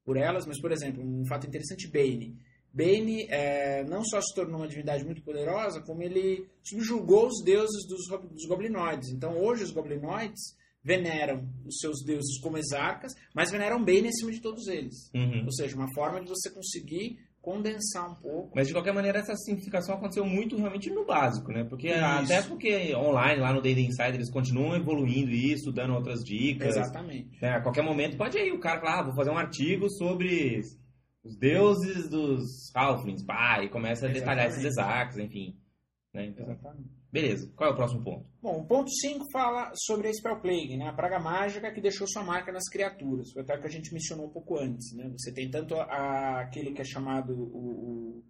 por 0.05 0.15
elas. 0.17 0.45
Mas, 0.45 0.59
por 0.61 0.71
exemplo, 0.71 1.03
um 1.03 1.25
fato 1.25 1.47
interessante: 1.47 1.87
Bane. 1.91 2.37
Bane 2.73 3.27
é, 3.29 3.83
não 3.83 4.03
só 4.03 4.19
se 4.19 4.33
tornou 4.33 4.57
uma 4.57 4.67
divindade 4.67 5.05
muito 5.05 5.21
poderosa, 5.21 5.81
como 5.81 6.01
ele 6.01 6.47
subjugou 6.63 7.27
os 7.27 7.43
deuses 7.43 7.87
dos, 7.87 8.07
dos 8.31 8.47
goblinoides. 8.47 9.09
Então, 9.09 9.37
hoje, 9.37 9.63
os 9.63 9.71
goblinoides 9.71 10.41
veneram 10.83 11.47
os 11.65 11.77
seus 11.79 12.03
deuses 12.03 12.39
como 12.41 12.57
exarcas, 12.57 13.13
mas 13.33 13.51
veneram 13.51 13.83
Bane 13.83 14.07
acima 14.07 14.31
de 14.31 14.41
todos 14.41 14.67
eles. 14.67 15.11
Uhum. 15.13 15.43
Ou 15.45 15.53
seja, 15.53 15.75
uma 15.75 15.87
forma 15.93 16.19
de 16.19 16.27
você 16.27 16.49
conseguir 16.51 17.19
condensar 17.43 18.09
um 18.09 18.15
pouco. 18.15 18.53
Mas 18.55 18.67
de 18.67 18.73
qualquer 18.73 18.93
maneira, 18.93 19.19
essa 19.19 19.35
simplificação 19.35 19.95
aconteceu 19.95 20.25
muito 20.25 20.55
realmente 20.55 20.89
no 20.89 21.05
básico, 21.05 21.51
né? 21.51 21.65
Porque 21.65 21.89
Isso. 21.89 21.99
até 21.99 22.41
porque 22.41 22.95
online, 22.95 23.41
lá 23.41 23.51
no 23.53 23.61
Data 23.61 23.81
Insider, 23.81 24.15
eles 24.15 24.31
continuam 24.31 24.77
evoluindo 24.77 25.29
isso, 25.29 25.71
dando 25.71 25.93
outras 25.93 26.23
dicas. 26.23 26.77
Exatamente. 26.77 27.37
né? 27.41 27.49
A 27.49 27.61
qualquer 27.61 27.83
momento 27.83 28.17
pode 28.17 28.37
aí 28.37 28.51
o 28.51 28.61
cara 28.61 28.79
falar, 28.79 28.99
ah, 28.99 29.03
vou 29.03 29.15
fazer 29.15 29.29
um 29.29 29.37
artigo 29.37 29.89
sobre 29.89 30.61
os 31.23 31.37
deuses 31.37 32.09
dos 32.09 32.69
Halflings, 32.75 33.23
pá, 33.23 33.63
e 33.63 33.69
começa 33.69 34.07
a 34.07 34.11
detalhar 34.11 34.47
esses 34.47 34.63
Exatamente. 34.63 34.93
exarcos, 34.93 35.17
enfim. 35.19 35.57
Né? 36.13 36.25
Então, 36.27 36.45
Exatamente. 36.45 36.89
beleza, 37.11 37.51
qual 37.55 37.69
é 37.69 37.73
o 37.73 37.75
próximo 37.75 38.03
ponto? 38.03 38.25
Bom, 38.41 38.59
o 38.61 38.65
ponto 38.67 38.89
5 38.91 39.25
fala 39.31 39.71
sobre 39.75 40.09
a 40.09 40.13
Spell 40.13 40.39
Plague, 40.41 40.77
né? 40.77 40.87
a 40.87 40.93
praga 40.93 41.19
mágica 41.19 41.71
que 41.73 41.81
deixou 41.81 42.05
sua 42.07 42.23
marca 42.23 42.51
nas 42.51 42.69
criaturas. 42.69 43.31
Foi 43.31 43.41
até 43.41 43.55
o 43.55 43.61
que 43.61 43.67
a 43.67 43.71
gente 43.71 43.91
mencionou 43.93 44.27
um 44.27 44.31
pouco 44.31 44.59
antes. 44.59 44.93
Né? 44.95 45.09
Você 45.17 45.31
tem 45.33 45.49
tanto 45.49 45.75
a- 45.75 46.41
aquele 46.41 46.71
que 46.73 46.81
é 46.81 46.85
chamado 46.85 47.33
o, 47.33 48.23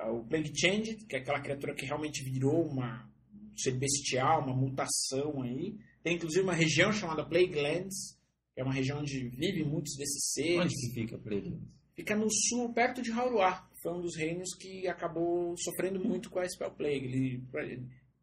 o, 0.00 0.18
o 0.20 0.24
Plague 0.24 0.52
Changed, 0.58 1.06
que 1.06 1.14
é 1.16 1.18
aquela 1.20 1.40
criatura 1.40 1.74
que 1.74 1.86
realmente 1.86 2.24
virou 2.24 2.66
uma 2.66 3.08
um 3.32 3.56
ser 3.56 3.72
bestial, 3.78 4.42
uma 4.42 4.56
mutação 4.56 5.42
aí. 5.42 5.76
Tem 6.02 6.16
inclusive 6.16 6.42
uma 6.42 6.54
região 6.54 6.90
chamada 6.92 7.24
Plague 7.24 7.54
Lands, 7.60 8.18
que 8.54 8.60
é 8.60 8.64
uma 8.64 8.72
região 8.72 8.98
onde 9.00 9.28
vivem 9.28 9.64
muitos 9.64 9.94
desses 9.96 10.32
seres. 10.32 10.58
Onde 10.58 10.74
que 10.74 10.94
fica 10.94 11.18
Plague? 11.18 11.60
Fica 11.94 12.16
no 12.16 12.26
sul, 12.30 12.72
perto 12.72 13.02
de 13.02 13.10
Hauruá. 13.12 13.68
Foi 13.82 13.92
um 13.92 14.00
dos 14.00 14.16
reinos 14.16 14.54
que 14.58 14.86
acabou 14.88 15.54
sofrendo 15.58 15.98
muito 16.02 16.30
com 16.30 16.38
a 16.38 16.48
Spell 16.48 16.70
Plague. 16.70 17.04
Ele, 17.06 17.42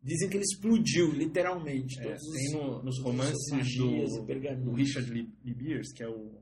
dizem 0.02 0.30
que 0.30 0.38
ele 0.38 0.44
explodiu, 0.46 1.12
literalmente. 1.12 2.00
É, 2.00 2.16
tem 2.16 2.52
no- 2.54 2.82
nos 2.82 3.00
romances 3.02 3.52
magias 3.52 4.12
do- 4.12 4.64
do 4.64 4.74
Richard 4.74 5.12
Beers, 5.44 5.92
que 5.94 6.02
é 6.04 6.08
o 6.08 6.42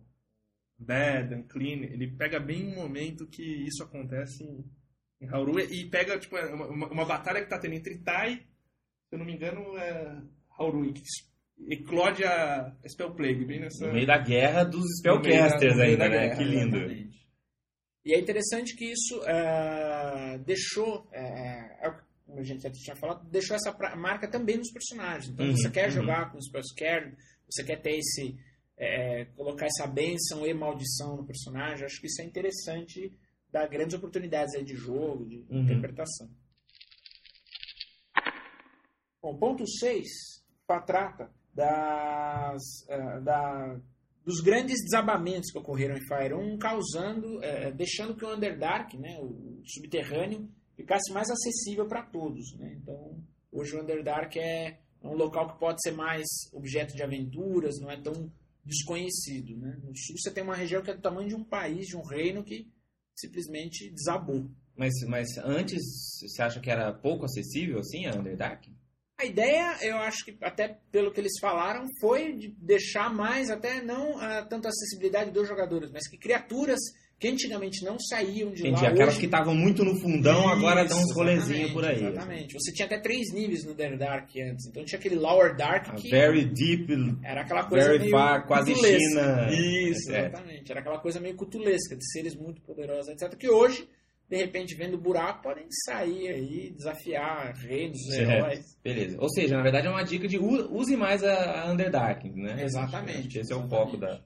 Bad 0.79 1.33
and 1.33 1.43
Clean, 1.49 1.83
ele 1.83 2.07
pega 2.15 2.39
bem 2.39 2.67
um 2.67 2.75
momento 2.75 3.25
que 3.27 3.41
isso 3.43 3.83
acontece 3.83 4.43
em, 5.19 5.27
Hauru 5.27 5.59
e 5.59 5.89
pega 5.89 6.19
tipo, 6.19 6.35
uma, 6.37 6.67
uma- 6.67 6.87
uma 6.91 7.05
batalha 7.05 7.41
que 7.41 7.49
tá 7.49 7.57
tendo 7.59 7.73
entre 7.73 7.97
Tai, 7.97 8.35
se 8.35 8.45
eu 9.11 9.17
não 9.17 9.25
me 9.25 9.33
engano, 9.33 9.75
é 9.79 10.21
Hauru, 10.57 10.85
e 10.85 10.93
que 10.93 11.01
eclode 11.71 12.23
a 12.23 12.71
Spell 12.87 13.15
Plague, 13.15 13.43
bem 13.43 13.59
nessa... 13.61 13.87
No 13.87 13.93
meio 13.93 14.05
da 14.05 14.19
guerra 14.19 14.63
dos 14.63 14.83
No 15.03 15.19
meio 15.19 15.23
da- 15.23 15.49
Spellcasters 15.49 15.79
ainda, 15.79 15.97
da 15.97 16.09
né? 16.09 16.17
guerra, 16.27 16.35
que 16.37 16.43
lindo. 16.43 16.77
Exatamente. 16.77 17.16
E 18.07 18.13
é 18.13 18.19
interessante 18.19 18.73
que 18.73 18.85
isso 18.85 19.21
eh, 19.25 20.37
deixou. 20.45 21.05
é 21.11 21.93
como 22.25 22.39
a 22.39 22.43
gente 22.43 22.61
já 22.61 22.69
tinha 22.71 22.95
falado, 22.95 23.25
deixou 23.29 23.55
essa 23.55 23.71
marca 23.95 24.29
também 24.29 24.57
nos 24.57 24.71
personagens. 24.71 25.29
Então, 25.31 25.45
Uhum, 25.45 25.51
você 25.55 25.69
quer 25.69 25.85
uhum. 25.85 25.91
jogar 25.91 26.31
com 26.31 26.37
os 26.37 26.45
scare, 26.69 27.15
você 27.49 27.63
quer 27.65 27.81
ter 27.81 27.97
esse. 27.97 28.37
é, 28.79 29.25
colocar 29.35 29.65
essa 29.65 29.87
bênção 29.87 30.45
e 30.45 30.53
maldição 30.53 31.17
no 31.17 31.25
personagem, 31.25 31.83
acho 31.83 31.99
que 31.99 32.05
isso 32.07 32.21
é 32.21 32.25
interessante, 32.25 33.11
dá 33.51 33.65
grandes 33.65 33.95
oportunidades 33.97 34.53
de 34.63 34.75
jogo, 34.75 35.25
de 35.25 35.37
Uhum. 35.49 35.63
interpretação. 35.63 36.29
Bom, 39.21 39.35
ponto 39.37 39.65
6 39.67 40.07
trata 40.85 41.31
das, 41.53 42.61
eh, 42.87 43.19
da- 43.21 43.79
dos 44.27 44.41
grandes 44.41 44.83
desabamentos 44.83 45.49
que 45.49 45.57
ocorreram 45.57 45.95
em 45.95 46.01
Fire 46.01 46.33
1, 46.33 46.57
causando, 46.57 47.41
eh, 47.41 47.71
deixando 47.71 48.13
que 48.13 48.25
o 48.25 48.35
Underdark, 48.35 48.97
né, 48.97 49.17
o 49.21 49.61
subterrâneo, 49.65 50.51
ficasse 50.75 51.13
mais 51.13 51.29
acessível 51.29 51.87
para 51.87 52.03
todos. 52.03 52.53
Né? 52.57 52.77
Então, 52.77 53.23
hoje 53.49 53.73
o 53.73 53.81
Underdark 53.81 54.37
é 54.37 54.81
um 55.01 55.13
local 55.13 55.53
que 55.53 55.57
pode 55.57 55.81
ser 55.81 55.93
mais 55.93 56.27
objeto 56.51 56.93
de 56.93 57.01
aventuras, 57.01 57.79
não 57.79 57.89
é 57.89 57.95
tão 58.01 58.29
desconhecido. 58.65 59.55
Né? 59.55 59.79
No 59.81 59.95
sul 59.95 60.17
você 60.17 60.29
tem 60.29 60.43
uma 60.43 60.57
região 60.57 60.81
que 60.81 60.91
é 60.91 60.93
do 60.93 61.01
tamanho 61.01 61.29
de 61.29 61.35
um 61.35 61.45
país, 61.45 61.87
de 61.87 61.95
um 61.95 62.03
reino 62.03 62.43
que 62.43 62.69
simplesmente 63.15 63.89
desabou. 63.91 64.51
Mas, 64.75 64.91
mas 65.07 65.37
antes, 65.37 65.81
você 66.19 66.41
acha 66.41 66.59
que 66.59 66.69
era 66.69 66.91
pouco 66.91 67.23
acessível, 67.23 67.79
assim, 67.79 68.05
a 68.05 68.13
Underdark? 68.13 68.69
A 69.19 69.25
ideia, 69.25 69.75
eu 69.81 69.97
acho 69.97 70.23
que 70.23 70.37
até 70.41 70.77
pelo 70.91 71.11
que 71.11 71.19
eles 71.19 71.39
falaram, 71.41 71.85
foi 71.99 72.33
de 72.33 72.49
deixar 72.61 73.11
mais, 73.11 73.49
até 73.49 73.81
não 73.81 74.15
ah, 74.19 74.45
tanto 74.47 74.67
a 74.67 74.69
acessibilidade 74.69 75.31
dos 75.31 75.47
jogadores, 75.47 75.89
mas 75.91 76.07
que 76.07 76.17
criaturas 76.19 76.79
que 77.19 77.27
antigamente 77.27 77.83
não 77.83 77.97
saíam 77.99 78.51
de 78.51 78.61
Entendi, 78.61 78.83
lá 78.83 78.89
aquelas 78.89 79.13
hoje... 79.15 79.19
que 79.21 79.25
estavam 79.25 79.55
muito 79.55 79.83
no 79.83 79.99
fundão, 79.99 80.47
agora 80.49 80.83
Isso, 80.85 80.93
dão 80.93 81.03
uns 81.03 81.15
rolezinhos 81.15 81.71
por 81.73 81.83
aí. 81.83 81.95
assim. 81.95 82.05
Exatamente. 82.09 82.53
Você 82.53 82.71
tinha 82.71 82.85
até 82.85 82.99
três 82.99 83.33
níveis 83.33 83.63
no 83.65 83.73
The 83.73 83.97
Dark 83.97 84.29
antes. 84.37 84.67
Então 84.67 84.85
tinha 84.85 84.99
aquele 84.99 85.15
Lower 85.15 85.55
Dark 85.57 85.89
A 85.89 85.95
que 85.95 86.11
very 86.11 86.45
deep, 86.45 86.85
era 87.23 87.41
aquela 87.41 87.63
coisa 87.63 87.87
very 87.87 87.99
meio 88.01 88.11
far, 88.11 88.45
quase. 88.45 88.75
China. 88.75 89.49
Isso, 89.51 90.11
É. 90.13 90.27
exatamente. 90.27 90.69
Era 90.71 90.79
aquela 90.81 90.99
coisa 90.99 91.19
meio 91.19 91.35
cutulesca, 91.35 91.95
de 91.95 92.05
seres 92.11 92.35
muito 92.35 92.61
poderosos, 92.61 93.07
etc. 93.09 93.35
Que 93.35 93.49
hoje, 93.49 93.89
de 94.29 94.35
repente, 94.37 94.75
vendo 94.75 94.95
o 94.95 95.01
buraco, 95.01 95.41
podem 95.43 95.67
sair 95.85 96.27
aí, 96.29 96.71
desafiar 96.73 97.53
reinos, 97.55 97.97
É. 98.13 98.21
heróis. 98.23 98.77
Beleza. 98.83 99.17
Ou 99.21 99.29
seja, 99.29 99.55
na 99.55 99.63
verdade 99.63 99.87
é 99.87 99.89
uma 99.89 100.03
dica 100.03 100.27
de 100.27 100.37
use 100.37 100.97
mais 100.97 101.23
a, 101.23 101.71
Underdark, 101.71 102.25
né? 102.35 102.63
Exatamente, 102.63 103.39
Esse 103.39 103.53
é 103.53 103.55
o 103.55 103.67
foco 103.69 103.95
da. 103.97 104.21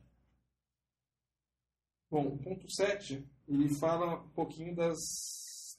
Bom, 2.09 2.27
o 2.27 2.37
ponto 2.37 2.69
7, 2.69 3.23
ele 3.47 3.69
fala 3.69 4.21
um 4.21 4.29
pouquinho 4.31 4.75
das, 4.75 4.97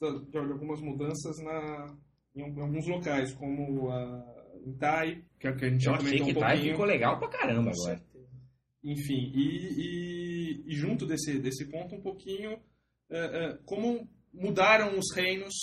da- 0.01 0.19
de 0.31 0.39
algumas 0.39 0.81
mudanças 0.81 1.39
na, 1.43 1.95
em 2.35 2.43
al- 2.43 2.63
alguns 2.63 2.87
locais, 2.87 3.35
como 3.35 3.91
a 3.91 4.43
em 4.65 4.73
Tai, 4.79 5.23
que 5.41 5.47
é 5.49 5.51
o 5.51 5.57
que 5.57 5.65
a 5.65 5.69
gente 5.69 5.85
Eu 5.87 5.93
já 5.93 5.99
achei 5.99 6.19
comentou 6.21 6.27
que 6.27 6.39
um 6.39 6.41
pouquinho. 6.49 6.71
ficou 6.73 6.85
legal 6.87 7.19
pra 7.19 7.29
caramba 7.29 7.71
agora. 7.71 8.03
Enfim, 8.85 9.33
e, 9.35 9.69
e- 9.77 10.65
e 10.69 10.75
junto 10.75 11.05
desse, 11.07 11.39
desse 11.39 11.67
ponto 11.71 11.95
um 11.97 12.01
pouquinho 12.01 12.59
como 13.65 14.09
mudaram 14.33 14.99
os 14.99 15.15
reinos 15.15 15.55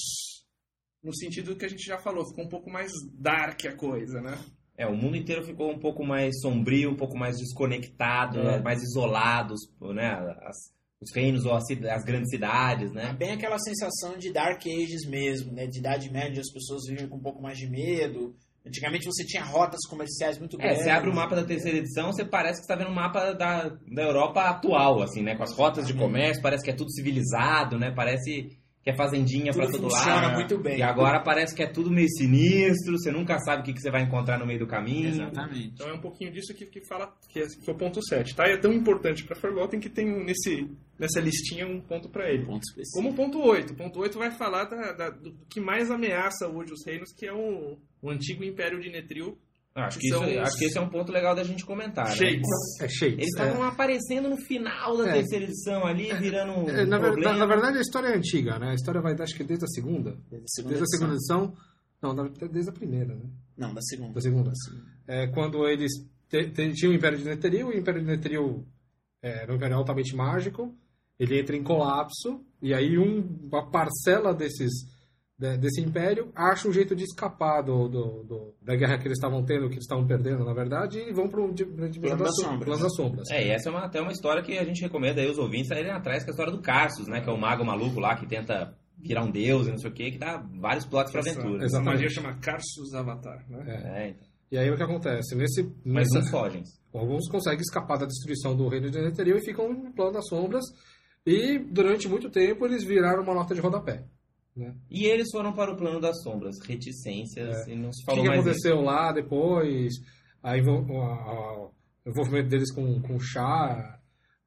no 1.03 1.15
sentido 1.15 1.55
que 1.55 1.65
a 1.65 1.69
gente 1.69 1.83
já 1.85 1.97
falou, 1.97 2.27
ficou 2.27 2.45
um 2.45 2.49
pouco 2.49 2.69
mais 2.69 2.91
dark 3.17 3.65
a 3.65 3.75
coisa, 3.75 4.21
né? 4.21 4.37
É, 4.77 4.85
o 4.87 4.95
mundo 4.95 5.17
inteiro 5.17 5.43
ficou 5.43 5.71
um 5.71 5.79
pouco 5.79 6.05
mais 6.05 6.39
sombrio, 6.41 6.91
um 6.91 6.95
pouco 6.95 7.17
mais 7.17 7.37
desconectado, 7.37 8.39
É. 8.39 8.61
mais 8.61 8.81
isolados, 8.81 9.59
né? 9.93 10.11
As- 10.41 10.73
os 11.01 11.13
reinos 11.15 11.45
ou 11.45 11.53
as, 11.53 11.63
as 11.89 12.03
grandes 12.03 12.29
cidades, 12.29 12.91
É 12.91 12.93
né? 12.93 13.13
bem 13.13 13.31
aquela 13.31 13.57
sensação 13.57 14.17
de 14.17 14.33
Dark 14.33 14.61
Ages 14.67 15.05
mesmo, 15.07 15.53
né? 15.53 15.65
De 15.65 15.79
Idade 15.79 16.11
Média, 16.11 16.41
as 16.41 16.51
pessoas 16.51 16.81
vivem 16.89 17.07
com 17.07 17.15
um 17.15 17.21
pouco 17.21 17.41
mais 17.41 17.57
de 17.57 17.69
medo. 17.69 18.35
Antigamente 18.69 19.05
você 19.05 19.25
tinha 19.25 19.43
rotas 19.43 19.81
comerciais 19.89 20.39
muito 20.39 20.55
É, 20.59 20.63
grandes. 20.63 20.83
você 20.83 20.89
abre 20.89 21.09
o 21.09 21.13
mapa 21.15 21.35
da 21.35 21.43
terceira 21.43 21.77
edição, 21.77 22.11
você 22.13 22.23
parece 22.23 22.59
que 22.59 22.63
está 22.63 22.75
vendo 22.75 22.89
um 22.89 22.95
mapa 22.95 23.33
da, 23.33 23.69
da 23.91 24.01
Europa 24.03 24.41
atual, 24.43 25.01
assim, 25.01 25.21
né? 25.21 25.35
Com 25.35 25.43
as 25.43 25.53
rotas 25.53 25.85
de 25.85 25.93
comércio, 25.93 26.41
parece 26.41 26.63
que 26.63 26.69
é 26.71 26.73
tudo 26.75 26.89
civilizado, 26.91 27.77
né? 27.77 27.91
Parece 27.91 28.57
que 28.81 28.89
é 28.89 28.95
fazendinha 28.95 29.51
pra 29.51 29.65
todo 29.65 29.89
funciona 29.89 30.21
lado. 30.21 30.35
muito 30.35 30.57
bem. 30.57 30.77
E 30.79 30.81
agora 30.81 31.19
parece 31.19 31.53
que 31.53 31.61
é 31.61 31.67
tudo 31.67 31.91
meio 31.91 32.07
sinistro, 32.17 32.97
você 32.97 33.11
nunca 33.11 33.37
sabe 33.39 33.61
o 33.61 33.65
que, 33.65 33.73
que 33.73 33.81
você 33.81 33.91
vai 33.91 34.03
encontrar 34.03 34.39
no 34.39 34.45
meio 34.45 34.57
do 34.59 34.65
caminho. 34.67 35.09
Exatamente. 35.09 35.71
Então 35.73 35.89
é 35.89 35.93
um 35.93 35.99
pouquinho 35.99 36.31
disso 36.31 36.53
que, 36.53 36.65
que 36.65 36.87
fala, 36.87 37.13
que 37.27 37.39
é, 37.41 37.47
que 37.47 37.69
é 37.69 37.73
o 37.73 37.75
ponto 37.75 38.01
7, 38.01 38.33
tá? 38.33 38.47
E 38.47 38.53
é 38.53 38.57
tão 38.57 38.71
importante 38.71 39.25
para 39.25 39.35
Forgotten 39.35 39.81
que 39.81 39.89
tem 39.89 40.05
nesse, 40.23 40.65
nessa 40.97 41.19
listinha 41.19 41.67
um 41.67 41.81
ponto 41.81 42.07
para 42.09 42.31
ele. 42.31 42.45
Ponto 42.45 42.63
específico. 42.63 42.95
Como 42.95 43.09
o 43.09 43.13
ponto 43.13 43.39
8. 43.41 43.73
O 43.73 43.75
ponto 43.75 43.99
8 43.99 44.17
vai 44.17 44.31
falar 44.31 44.63
da, 44.63 44.93
da- 44.93 45.09
do 45.09 45.33
que 45.49 45.59
mais 45.59 45.91
ameaça 45.91 46.47
hoje 46.47 46.71
os 46.71 46.85
reinos, 46.85 47.11
que 47.13 47.25
é 47.27 47.33
o, 47.33 47.77
o 48.01 48.09
antigo 48.09 48.43
Império 48.43 48.79
de 48.79 48.89
Netril. 48.89 49.37
Ah, 49.75 49.85
Acho 49.85 49.99
que, 49.99 50.07
isso, 50.07 50.19
os- 50.19 50.37
acho 50.37 50.57
que 50.57 50.65
esse 50.65 50.77
é 50.77 50.81
um 50.81 50.89
ponto 50.89 51.11
legal 51.11 51.35
da 51.35 51.43
gente 51.43 51.63
comentar, 51.63 52.05
né? 52.09 52.15
Shades. 52.15 52.49
É 52.81 52.87
cheio. 52.89 53.13
Eles 53.13 53.27
estavam 53.27 53.63
aparecendo 53.63 54.27
no 54.29 54.37
final 54.37 54.97
da 54.97 55.07
É. 55.09 55.13
terceira 55.13 55.45
edição 55.45 55.85
ali, 55.85 56.11
virando 56.15 56.53
um 56.53 56.69
É, 56.69 56.85
na, 56.85 56.97
ver- 56.97 57.05
problema. 57.07 57.31
na- 57.33 57.37
na 57.39 57.45
verdade, 57.45 57.77
a 57.77 57.81
história 57.81 58.07
é 58.07 58.17
antiga, 58.17 58.57
né? 58.59 58.71
A 58.71 58.73
história 58.73 58.99
vai, 58.99 59.13
acho 59.13 59.35
que 59.35 59.43
desde 59.43 59.65
a 59.65 59.67
segunda. 59.67 60.17
Desde 60.29 60.45
a 60.45 60.49
segunda 60.49 60.75
Desde 60.75 60.83
a 60.83 60.97
segunda 60.97 61.13
edição. 61.13 61.53
Não, 62.01 62.15
desde 62.51 62.69
a 62.69 62.73
primeira, 62.73 63.13
né? 63.15 63.29
Não, 63.57 63.73
da 63.73 63.81
segunda. 63.81 64.13
Da 64.13 64.21
segunda. 64.21 64.51
É, 65.07 65.27
quando 65.27 65.67
eles 65.67 65.91
tinham 66.75 66.91
o 66.91 66.95
Império 66.95 67.17
de 67.17 67.25
Netheril, 67.25 67.67
o 67.67 67.73
Império 67.77 68.01
de 68.01 68.07
Netheril 68.07 68.65
é, 69.21 69.43
era 69.43 69.51
um 69.51 69.55
império 69.55 69.75
altamente 69.77 70.15
mágico, 70.15 70.73
ele 71.19 71.39
entra 71.39 71.55
em 71.55 71.63
colapso, 71.63 72.41
e 72.61 72.73
aí 72.73 72.97
um- 72.97 73.47
uma 73.51 73.69
parcela 73.69 74.33
desses, 74.33 74.69
de- 74.71 74.89
desse 75.39 75.79
império 75.81 76.29
acha 76.35 76.67
um 76.67 76.71
jeito 76.73 76.93
de 76.95 77.03
escapar 77.05 77.61
do, 77.61 77.87
do- 77.87 78.23
do- 78.23 78.53
da 78.61 78.75
guerra 78.75 78.97
que 78.97 79.07
eles 79.07 79.17
estavam 79.17 79.43
tendo, 79.45 79.67
que 79.69 79.75
eles 79.75 79.85
estavam 79.85 80.05
perdendo, 80.05 80.43
na 80.43 80.53
verdade, 80.53 80.99
e 80.99 81.13
vão 81.13 81.29
para 81.29 81.39
o 81.41 81.53
Plano 81.53 82.23
das 82.23 82.35
Sombras. 82.35 82.65
Plano 82.65 82.81
das 82.83 82.95
Sombras. 82.95 83.29
É, 83.31 83.47
e 83.47 83.49
essa 83.51 83.69
é 83.69 83.71
uma, 83.71 83.85
até 83.85 84.01
uma 84.01 84.11
história 84.11 84.41
que 84.43 84.57
a 84.57 84.63
gente 84.65 84.81
recomenda 84.81 85.21
aí 85.21 85.29
os 85.29 85.37
ouvintes 85.37 85.71
irem 85.71 85.91
atrás, 85.91 86.23
que 86.23 86.29
é 86.29 86.31
a 86.31 86.35
história 86.35 86.51
do 86.51 86.61
Carsus, 86.61 87.07
né? 87.07 87.21
Que 87.21 87.29
é 87.29 87.33
o 87.33 87.37
mago 87.39 87.63
maluco 87.63 87.99
lá 87.99 88.15
que 88.15 88.27
tenta 88.27 88.75
virar 88.97 89.23
um 89.23 89.31
deus 89.31 89.65
e 89.67 89.71
não 89.71 89.77
sei 89.77 89.89
o 89.89 89.93
que, 89.93 90.11
que 90.11 90.17
dá 90.17 90.43
vários 90.59 90.85
plots 90.85 91.09
pra 91.11 91.21
Essa, 91.21 91.29
aventura. 91.31 91.55
essa 91.63 91.65
Exatamente. 91.77 91.93
magia 91.93 92.09
chama 92.09 92.33
Carsus 92.41 92.93
Avatar, 92.93 93.45
né? 93.49 93.63
É, 93.95 94.09
então. 94.09 94.27
E 94.51 94.57
aí 94.57 94.69
o 94.69 94.75
que 94.75 94.83
acontece? 94.83 95.35
Nesse, 95.35 95.63
mas 95.85 96.07
nessa- 96.11 96.19
não 96.19 96.27
fogem. 96.27 96.63
Alguns 96.93 97.29
conseguem 97.29 97.61
escapar 97.61 97.97
da 97.97 98.05
destruição 98.05 98.57
do 98.57 98.67
reino 98.67 98.89
de 98.89 98.99
Netheril 98.99 99.37
e 99.37 99.45
ficam 99.45 99.71
no 99.71 99.93
plano 99.93 100.11
das 100.11 100.27
sombras. 100.27 100.65
E 101.25 101.59
durante 101.59 102.09
muito 102.09 102.29
tempo 102.29 102.65
eles 102.65 102.83
viraram 102.83 103.23
uma 103.23 103.33
nota 103.35 103.53
de 103.53 103.61
rodapé. 103.61 104.03
Né? 104.55 104.75
E 104.89 105.05
eles 105.05 105.27
foram 105.31 105.53
para 105.53 105.71
o 105.71 105.77
plano 105.77 105.99
das 106.01 106.21
sombras, 106.23 106.55
reticências, 106.65 107.67
e 107.67 107.75
não 107.75 107.91
se 107.93 108.01
O 108.01 108.05
que, 108.05 108.05
falou 108.05 108.23
que 108.23 108.27
mais 108.29 108.43
disso. 108.43 108.49
aconteceu 108.67 108.81
lá 108.81 109.11
depois? 109.11 109.93
A 110.43 110.57
envol- 110.57 111.01
a- 111.01 111.15
a- 111.15 111.59
o 111.67 111.73
envolvimento 112.09 112.49
deles 112.49 112.71
com, 112.73 113.01
com 113.01 113.15
o 113.15 113.19
chá. 113.19 113.95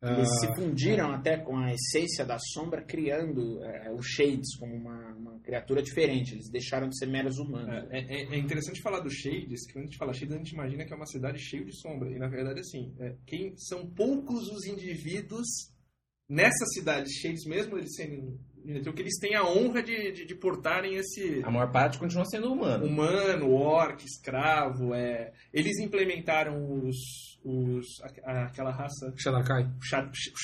Eles 0.04 0.28
ah, 0.28 0.40
se 0.40 0.54
fundiram 0.56 1.12
até 1.12 1.36
com 1.36 1.56
a 1.56 1.72
essência 1.72 2.24
da 2.24 2.36
sombra, 2.36 2.82
criando 2.82 3.62
é, 3.62 3.92
os 3.94 4.04
Shades 4.04 4.56
como 4.58 4.74
uma, 4.74 5.14
uma 5.14 5.38
criatura 5.40 5.80
diferente. 5.80 6.34
Eles 6.34 6.50
deixaram 6.50 6.88
de 6.88 6.98
ser 6.98 7.06
meros 7.06 7.38
humanos. 7.38 7.88
É, 7.92 7.98
é- 8.00 8.34
é 8.34 8.36
interessante 8.36 8.82
falar 8.82 8.98
do 8.98 9.08
Shades, 9.08 9.64
que 9.64 9.72
quando 9.74 9.84
a 9.84 9.86
gente 9.86 9.96
fala 9.98 10.12
Shades, 10.12 10.34
a 10.34 10.38
gente 10.38 10.54
imagina 10.54 10.84
que 10.84 10.92
é 10.92 10.96
uma 10.96 11.06
cidade 11.06 11.38
cheia 11.38 11.64
de 11.64 11.76
sombra. 11.80 12.10
E 12.10 12.18
na 12.18 12.26
verdade, 12.26 12.58
assim, 12.58 12.92
é, 12.98 13.14
quem 13.24 13.54
são 13.56 13.86
poucos 13.90 14.48
os 14.48 14.64
indivíduos 14.66 15.46
nessa 16.28 16.64
cidade 16.74 17.06
de 17.06 17.20
Shades, 17.20 17.44
mesmo 17.46 17.78
eles 17.78 17.94
sendo 17.94 18.40
Netheril, 18.64 18.92
que 18.94 19.02
eles 19.02 19.18
têm 19.18 19.34
a 19.34 19.44
honra 19.44 19.82
de, 19.82 20.12
de, 20.12 20.24
de 20.26 20.34
portarem 20.34 20.94
esse 20.96 21.42
A 21.44 21.50
maior 21.50 21.70
parte 21.72 21.98
continua 21.98 22.24
sendo 22.24 22.52
humano. 22.52 22.86
humano, 22.86 23.50
orc, 23.52 24.04
escravo. 24.04 24.94
É, 24.94 25.32
eles 25.52 25.78
implementaram 25.78 26.82
os, 26.84 26.96
os, 27.44 27.86
a- 28.24 28.44
aquela 28.44 28.70
raça 28.70 29.12
Shadakai. 29.16 29.68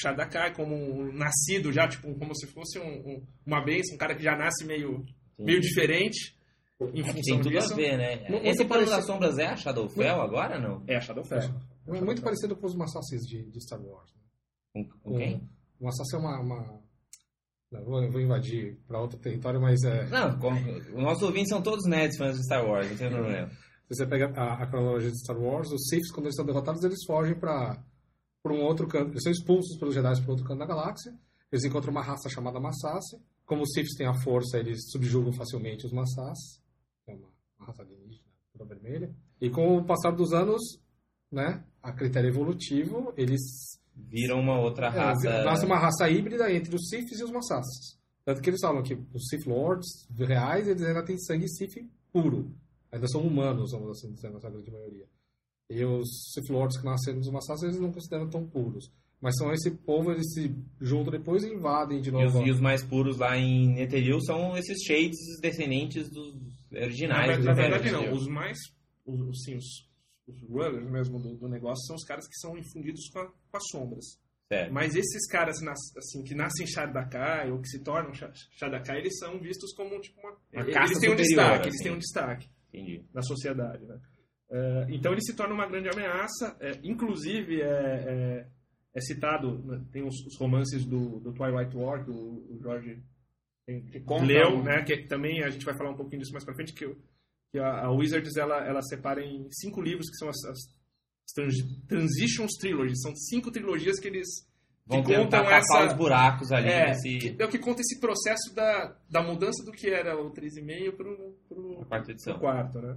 Shadakai 0.01 0.55
como 0.55 0.75
um 0.75 1.13
nascido 1.13 1.73
já, 1.73 1.87
tipo, 1.89 2.15
como 2.15 2.35
se 2.35 2.47
fosse 2.49 2.79
um- 2.79 2.83
um- 3.09 3.23
uma 3.47 3.65
bênção, 3.65 3.95
um 3.95 3.99
cara 3.99 4.15
que 4.15 4.23
já 4.23 4.37
nasce 4.37 4.65
meio, 4.67 5.05
Sim. 5.37 5.45
meio 5.45 5.61
diferente 5.61 6.37
em 6.81 7.03
Tem 7.03 7.39
tudo 7.41 7.51
disso. 7.51 7.73
a 7.73 7.77
ver, 7.77 7.97
né? 7.99 8.29
Muito 8.29 8.47
Esse 8.47 8.59
plano 8.65 8.69
parecido. 8.87 8.97
das 8.97 9.07
sombras 9.07 9.39
é 9.39 9.47
a 9.47 9.57
Shadowfell 9.57 10.21
agora, 10.21 10.61
não? 10.61 10.83
É 10.87 10.97
a 10.97 11.01
Shadowfell. 11.01 11.41
É 11.89 12.01
muito 12.01 12.23
parecido 12.23 12.55
com 12.55 12.67
os 12.67 12.75
Massassis 12.77 13.23
de, 13.27 13.51
de 13.51 13.61
Star 13.63 13.81
Wars. 13.83 14.13
né? 14.15 14.85
Com, 15.03 15.11
com 15.13 15.17
quem? 15.19 15.49
O 15.81 15.85
Massassi 15.87 16.15
é 16.15 16.19
uma. 16.19 16.41
uma... 16.41 16.88
Não, 17.71 18.03
eu 18.03 18.11
vou 18.11 18.21
invadir 18.21 18.79
para 18.87 19.01
outro 19.01 19.19
território, 19.19 19.61
mas 19.61 19.83
é. 19.83 20.07
Não, 20.09 20.39
os 20.95 21.03
nossos 21.03 21.23
ouvintes 21.23 21.51
são 21.51 21.61
todos 21.61 21.87
nerds 21.87 22.17
fãs 22.17 22.37
de 22.37 22.45
Star 22.45 22.67
Wars, 22.67 22.91
não 22.91 22.97
tem 22.97 23.11
problema. 23.11 23.49
Se 23.49 23.97
você 23.97 24.07
pega 24.07 24.33
a, 24.35 24.63
a 24.63 24.67
cronologia 24.67 25.11
de 25.11 25.19
Star 25.19 25.39
Wars, 25.39 25.71
os 25.71 25.89
Siths, 25.89 26.11
quando 26.11 26.27
eles 26.27 26.37
são 26.37 26.45
derrotados, 26.45 26.83
eles 26.83 27.05
fogem 27.07 27.35
para 27.35 27.83
um 28.47 28.63
outro 28.63 28.87
canto. 28.87 29.13
Eles 29.13 29.23
são 29.23 29.33
expulsos 29.33 29.79
pelos 29.79 29.95
Jedi 29.95 30.21
para 30.21 30.31
outro 30.31 30.47
canto 30.47 30.59
da 30.59 30.67
galáxia. 30.67 31.13
Eles 31.51 31.65
encontram 31.65 31.91
uma 31.91 32.03
raça 32.03 32.29
chamada 32.29 32.61
Massassi. 32.61 33.17
Como 33.47 33.63
os 33.63 33.73
Siths 33.73 33.97
têm 33.97 34.07
a 34.07 34.15
força, 34.23 34.59
eles 34.59 34.91
subjugam 34.91 35.33
facilmente 35.33 35.87
os 35.87 35.93
Massassi. 35.93 36.61
É 37.07 37.15
uma, 37.15 37.29
uma 37.59 37.67
raça 37.67 37.83
alienígena, 37.83 38.25
toda 38.53 38.75
vermelha. 38.75 39.15
E 39.41 39.49
com 39.49 39.79
o 39.79 39.85
passar 39.85 40.11
dos 40.11 40.33
anos, 40.33 40.61
né, 41.33 41.65
a 41.83 41.93
critério 41.93 42.29
evolutivo, 42.29 43.13
eles 43.17 43.78
Viram 44.11 44.41
uma 44.41 44.59
outra 44.61 44.87
é, 44.87 44.91
raça. 44.91 45.45
nasce 45.45 45.67
uma 45.67 45.79
raça 45.79 46.09
híbrida 46.09 46.53
entre 46.53 46.75
os 46.75 46.89
Siths 46.89 47.19
e 47.21 47.25
os 47.25 47.31
Massassis. 47.31 47.99
Tanto 48.25 48.41
que 48.43 48.51
eles 48.51 48.61
falam 48.61 48.83
que 48.83 48.95
os 48.95 49.27
Sith 49.29 49.47
Lords 49.47 50.07
reais, 50.17 50.69
eles 50.69 50.83
ainda 50.83 51.05
têm 51.05 51.19
sangue 51.19 51.49
Sith 51.49 51.85
puro. 52.13 52.51
Ainda 52.93 53.07
são 53.09 53.23
humanos, 53.23 53.73
vamos 53.73 53.91
assim 53.91 54.13
dizer, 54.13 54.31
na 54.31 54.39
grande 54.39 54.71
maioria. 54.71 55.07
E 55.71 55.85
os 55.85 56.09
Sith 56.33 56.49
Lords 56.51 56.79
que 56.79 56.85
nasceram 56.85 57.19
dos 57.19 57.31
Massacres, 57.31 57.63
eles 57.65 57.81
não 57.81 57.93
consideram 57.93 58.29
tão 58.29 58.47
puros. 58.47 58.91
Mas 59.21 59.35
são 59.37 59.53
esse 59.53 59.71
povo, 59.73 60.13
eles 60.13 60.33
se 60.33 60.55
juntam 60.81 61.11
depois 61.11 61.43
e 61.43 61.49
invadem 61.53 62.01
de 62.01 62.09
E 62.09 62.13
os, 62.25 62.33
novo. 62.35 62.47
e 62.47 62.51
os 62.51 62.61
mais 62.61 62.85
puros 62.85 63.17
lá 63.19 63.37
em 63.37 63.75
Netheril 63.75 64.21
são 64.23 64.57
esses 64.57 64.79
Shades 64.85 65.19
descendentes 65.43 66.09
dos 66.09 66.35
Na, 66.71 66.81
originais. 66.83 67.45
na 67.45 67.53
verdade, 67.53 67.91
não. 67.91 68.13
Os 68.13 68.29
mais. 68.29 68.57
Os, 69.05 69.21
os- 69.21 69.43
sim, 69.43 69.57
os, 69.57 69.88
os 70.29 70.41
runners 70.49 70.91
mesmo 70.91 71.19
do, 71.19 71.35
do 71.37 71.49
negócio 71.49 71.85
são 71.87 71.97
os 71.97 72.05
caras 72.05 72.27
que 72.27 72.37
são 72.37 72.57
infundidos 72.57 73.09
com, 73.13 73.21
a- 73.21 73.27
com 73.27 73.57
as 73.57 73.63
sombras. 73.71 74.05
Certo. 74.51 74.73
Mas 74.73 74.95
esses 74.97 75.27
caras 75.31 75.57
assim, 75.97 76.23
que 76.25 76.35
nascem 76.35 76.67
Shadakai 76.67 77.51
ou 77.51 77.61
que 77.61 77.69
se 77.69 77.83
tornam 77.83 78.15
Sha- 78.15 78.33
Shadakai, 78.53 78.99
eles 78.99 79.19
são 79.19 79.39
vistos 79.41 79.75
como 79.75 80.01
tipo 80.01 80.19
uma. 80.21 80.31
Uma 80.53 80.63
eles 80.63 80.99
têm 80.99 81.13
um 81.13 81.17
destaque, 81.17 81.59
assim. 81.61 81.69
eles 81.69 81.83
têm 81.83 81.93
um 81.93 81.99
destaque 81.99 82.49
Entendi. 82.73 83.05
na 83.13 83.21
sociedade. 83.23 83.85
Né? 83.85 84.01
Eh, 84.51 84.87
então 84.91 85.13
ele 85.13 85.21
se 85.21 85.35
torna 85.37 85.53
uma 85.55 85.67
grande 85.67 85.89
ameaça. 85.91 86.57
eh, 86.61 86.81
inclusive, 86.83 87.61
é, 87.61 87.67
é, 87.67 88.47
é 88.95 89.01
citado, 89.03 89.59
né, 89.67 89.85
tem 89.93 90.03
os, 90.03 90.15
os 90.27 90.39
romances 90.39 90.85
do, 90.87 91.21
do 91.21 91.33
Twilight 91.35 91.77
War, 91.77 92.03
que 92.03 92.11
o, 92.11 92.15
o 92.55 92.59
Jorge 92.63 93.03
tem- 93.67 93.85
que 93.85 94.01
conta 94.01 94.25
leu, 94.25 94.63
né, 94.65 94.83
que 94.83 95.07
também 95.07 95.43
a 95.45 95.51
gente 95.51 95.65
vai 95.67 95.77
falar 95.77 95.91
um 95.91 95.97
pouquinho 95.97 96.21
disso 96.23 96.33
mais 96.33 96.45
pra 96.47 96.55
frente, 96.55 96.73
que, 96.73 96.87
que 97.51 97.59
a, 97.59 97.85
a 97.87 97.91
Wizards 97.93 98.37
ela, 98.37 98.57
ela 98.67 98.83
separa 98.83 99.23
em 99.25 99.49
cinco 99.51 99.81
livros 99.81 100.09
que 100.11 100.17
são 100.17 100.29
as, 100.29 100.37
as 100.45 100.59
trans- 101.35 101.87
Transitions 101.89 102.53
Trilogies. 102.61 103.01
São 103.01 103.15
cinco 103.17 103.51
trilogias 103.51 103.99
que 103.99 104.09
eles 104.09 104.27
Vão 104.87 105.03
que 105.03 105.15
contam 105.15 105.45
essa- 105.51 105.87
os 105.87 105.93
buracos 105.93 106.51
ali 106.51 106.69
é, 106.69 106.87
nesse... 106.89 107.19
que, 107.19 107.37
é 107.43 107.45
o 107.45 107.49
que 107.49 107.59
conta 107.59 107.81
esse 107.83 108.01
processo 108.01 108.55
da, 108.55 108.97
da 109.11 109.23
mudança 109.23 109.63
do 109.65 109.71
que 109.73 109.89
era 109.91 110.19
o 110.19 110.31
3,5 110.33 110.93
pro, 110.97 111.37
pro, 111.49 111.79
na 111.81 111.85
quarta 111.85 112.11
edição. 112.13 112.37
o 112.37 112.39
quarto, 112.41 112.79
né? 112.81 112.97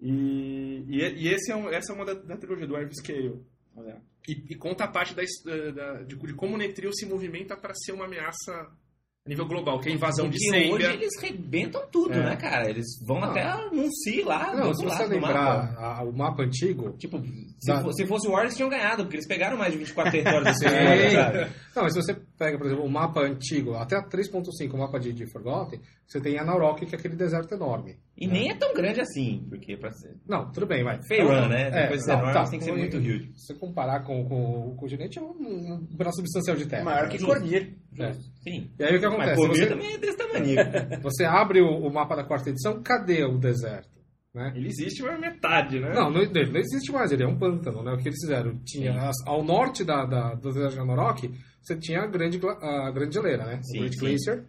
E, 0.00 0.84
e, 0.88 0.96
e 0.98 1.28
esse 1.28 1.50
é 1.52 1.56
um, 1.56 1.68
essa 1.68 1.92
é 1.92 1.94
uma 1.94 2.04
da, 2.04 2.14
da 2.14 2.36
trilogia 2.36 2.66
do 2.66 2.76
Arv 2.76 2.90
Scale. 2.92 3.40
E, 4.28 4.32
e 4.52 4.54
conta 4.56 4.84
a 4.84 4.88
parte 4.88 5.14
da- 5.14 5.22
da- 5.72 6.02
de, 6.02 6.16
de 6.16 6.34
como 6.34 6.54
o 6.54 6.58
Netril 6.58 6.92
se 6.92 7.06
movimenta 7.06 7.56
para 7.56 7.72
ser 7.74 7.92
uma 7.92 8.04
ameaça 8.06 8.68
a 9.28 9.30
nível 9.30 9.46
global, 9.46 9.78
que 9.78 9.90
é 9.90 9.92
a 9.92 9.94
invasão 9.94 10.26
de 10.30 10.38
Porque 10.38 10.70
hoje 10.72 10.86
eles 10.86 11.20
rebentam 11.20 11.82
tudo, 11.92 12.14
É. 12.14 12.22
né, 12.30 12.36
cara? 12.36 12.70
Eles 12.70 12.86
vão 13.06 13.20
Não. 13.20 13.28
até 13.30 13.42
anunciar 13.42 14.26
lá, 14.26 14.50
do 14.52 14.56
Não, 14.56 14.66
outro 14.68 14.78
se 14.78 14.84
você 14.84 15.02
lado 15.02 15.08
do 15.08 15.14
lembrar 15.14 15.34
mapa. 15.34 15.76
a- 15.78 16.02
o 16.02 16.12
mapa 16.16 16.42
antigo, 16.44 16.96
Tipo, 16.98 17.20
se, 17.60 17.66
Da- 17.70 17.92
se 17.92 18.06
fosse 18.06 18.26
o 18.26 18.30
War, 18.30 18.44
eles 18.44 18.56
tinham 18.56 18.70
ganhado, 18.70 19.02
porque 19.04 19.16
eles 19.16 19.26
pegaram 19.28 19.58
mais 19.58 19.72
de 19.72 19.78
24 19.78 20.10
territórios 20.48 20.56
Sim. 20.58 20.64
mundo, 20.64 21.12
sabe? 21.12 21.38
Não, 21.76 21.82
mas 21.82 21.92
se 21.92 22.00
você 22.02 22.16
pega, 22.38 22.56
por 22.56 22.66
exemplo, 22.66 22.84
o 22.84 22.90
mapa 22.90 23.20
antigo, 23.20 23.74
até 23.74 23.96
a 23.96 24.02
3.5, 24.02 24.72
o 24.72 24.78
mapa 24.78 24.98
de, 24.98 25.12
de 25.12 25.26
Forgotten, 25.26 25.80
você 26.06 26.20
tem 26.20 26.38
Anauroch, 26.38 26.86
que 26.86 26.94
é 26.94 26.98
aquele 26.98 27.16
deserto 27.16 27.52
enorme. 27.54 27.96
E 28.16 28.26
nem 28.26 28.50
é 28.50 28.54
tão 28.54 28.72
grande 28.72 29.00
assim, 29.00 29.44
porque 29.48 29.76
pra 29.76 29.90
ser... 29.92 30.16
Não, 30.26 30.50
tudo 30.50 30.66
bem, 30.66 30.82
vai. 30.84 31.00
Feirun, 31.02 31.48
né? 31.48 31.68
É, 31.68 31.82
Depois 31.82 32.06
enorme, 32.06 32.32
tá. 32.32 32.44
tem 32.44 32.58
que 32.58 32.64
ser 32.64 32.72
muito 32.72 32.96
huge. 32.96 33.32
Se 33.34 33.46
você 33.46 33.54
comparar 33.54 34.04
com, 34.04 34.24
com 34.28 34.68
o 34.70 34.76
continente, 34.76 35.18
é 35.18 35.22
um, 35.22 35.32
um 35.32 35.96
braço 35.96 36.16
substancial 36.18 36.56
de 36.56 36.66
terra. 36.66 36.84
Maior 36.84 37.08
que 37.08 37.18
Cornir. 37.18 37.76
É. 37.98 38.12
Sim. 38.12 38.70
E 38.78 38.84
aí 38.84 38.96
o 38.96 39.00
que 39.00 39.06
Mas 39.08 39.14
acontece? 39.14 39.36
Cormir 39.36 39.56
Você, 39.56 39.66
também 39.66 39.92
é 39.94 39.98
desse 39.98 40.16
tamanho. 40.16 40.56
você 41.02 41.24
abre 41.24 41.60
o, 41.60 41.68
o 41.68 41.92
mapa 41.92 42.14
da 42.16 42.24
quarta 42.24 42.50
edição, 42.50 42.82
cadê 42.82 43.24
o 43.24 43.36
deserto? 43.38 43.98
Né? 44.34 44.52
Ele 44.54 44.68
existe, 44.68 45.02
mas 45.02 45.18
metade, 45.18 45.80
né? 45.80 45.92
Não, 45.94 46.10
não, 46.10 46.20
ele 46.20 46.52
não 46.52 46.60
existe 46.60 46.92
mais, 46.92 47.10
ele 47.10 47.24
é 47.24 47.26
um 47.26 47.38
pântano, 47.38 47.82
né? 47.82 47.92
O 47.92 47.96
que 47.96 48.08
eles 48.08 48.20
fizeram? 48.20 48.58
Tinha, 48.64 48.92
as- 49.08 49.26
ao 49.26 49.42
norte 49.42 49.82
da, 49.84 50.04
da, 50.04 50.34
do 50.34 50.52
deserto 50.52 50.74
de 50.74 50.80
Anauroch, 50.80 51.28
você 51.62 51.76
tinha 51.76 52.00
a 52.00 52.06
grande, 52.06 52.40
a 52.60 52.90
grande 52.90 53.14
geleira, 53.14 53.44
né? 53.46 53.60
Sim, 53.62 53.78
o 53.78 53.80
Great 53.80 53.94
sim. 53.98 54.06
Glacier, 54.06 54.44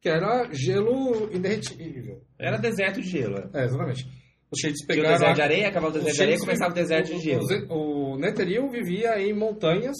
que 0.00 0.08
era 0.08 0.48
gelo 0.52 1.30
inderretível. 1.32 2.22
Era 2.38 2.56
deserto 2.58 3.00
de 3.00 3.08
gelo. 3.08 3.50
é. 3.54 3.64
Exatamente. 3.64 4.06
Os 4.50 4.60
Shades 4.60 4.78
Tinha 4.78 4.84
o 4.84 4.88
pegaram... 4.96 5.12
deserto 5.18 5.34
de 5.36 5.42
areia, 5.42 5.68
acabava 5.68 5.90
o 5.90 5.94
deserto 5.94 6.14
de 6.16 6.22
areia 6.22 6.36
e 6.36 6.40
começava 6.40 6.70
o 6.70 6.74
deserto 6.74 7.06
de 7.14 7.18
gelo. 7.20 7.44
O, 7.68 8.12
o 8.14 8.18
Netheril 8.18 8.68
vivia 8.70 9.20
em 9.20 9.32
montanhas. 9.32 9.96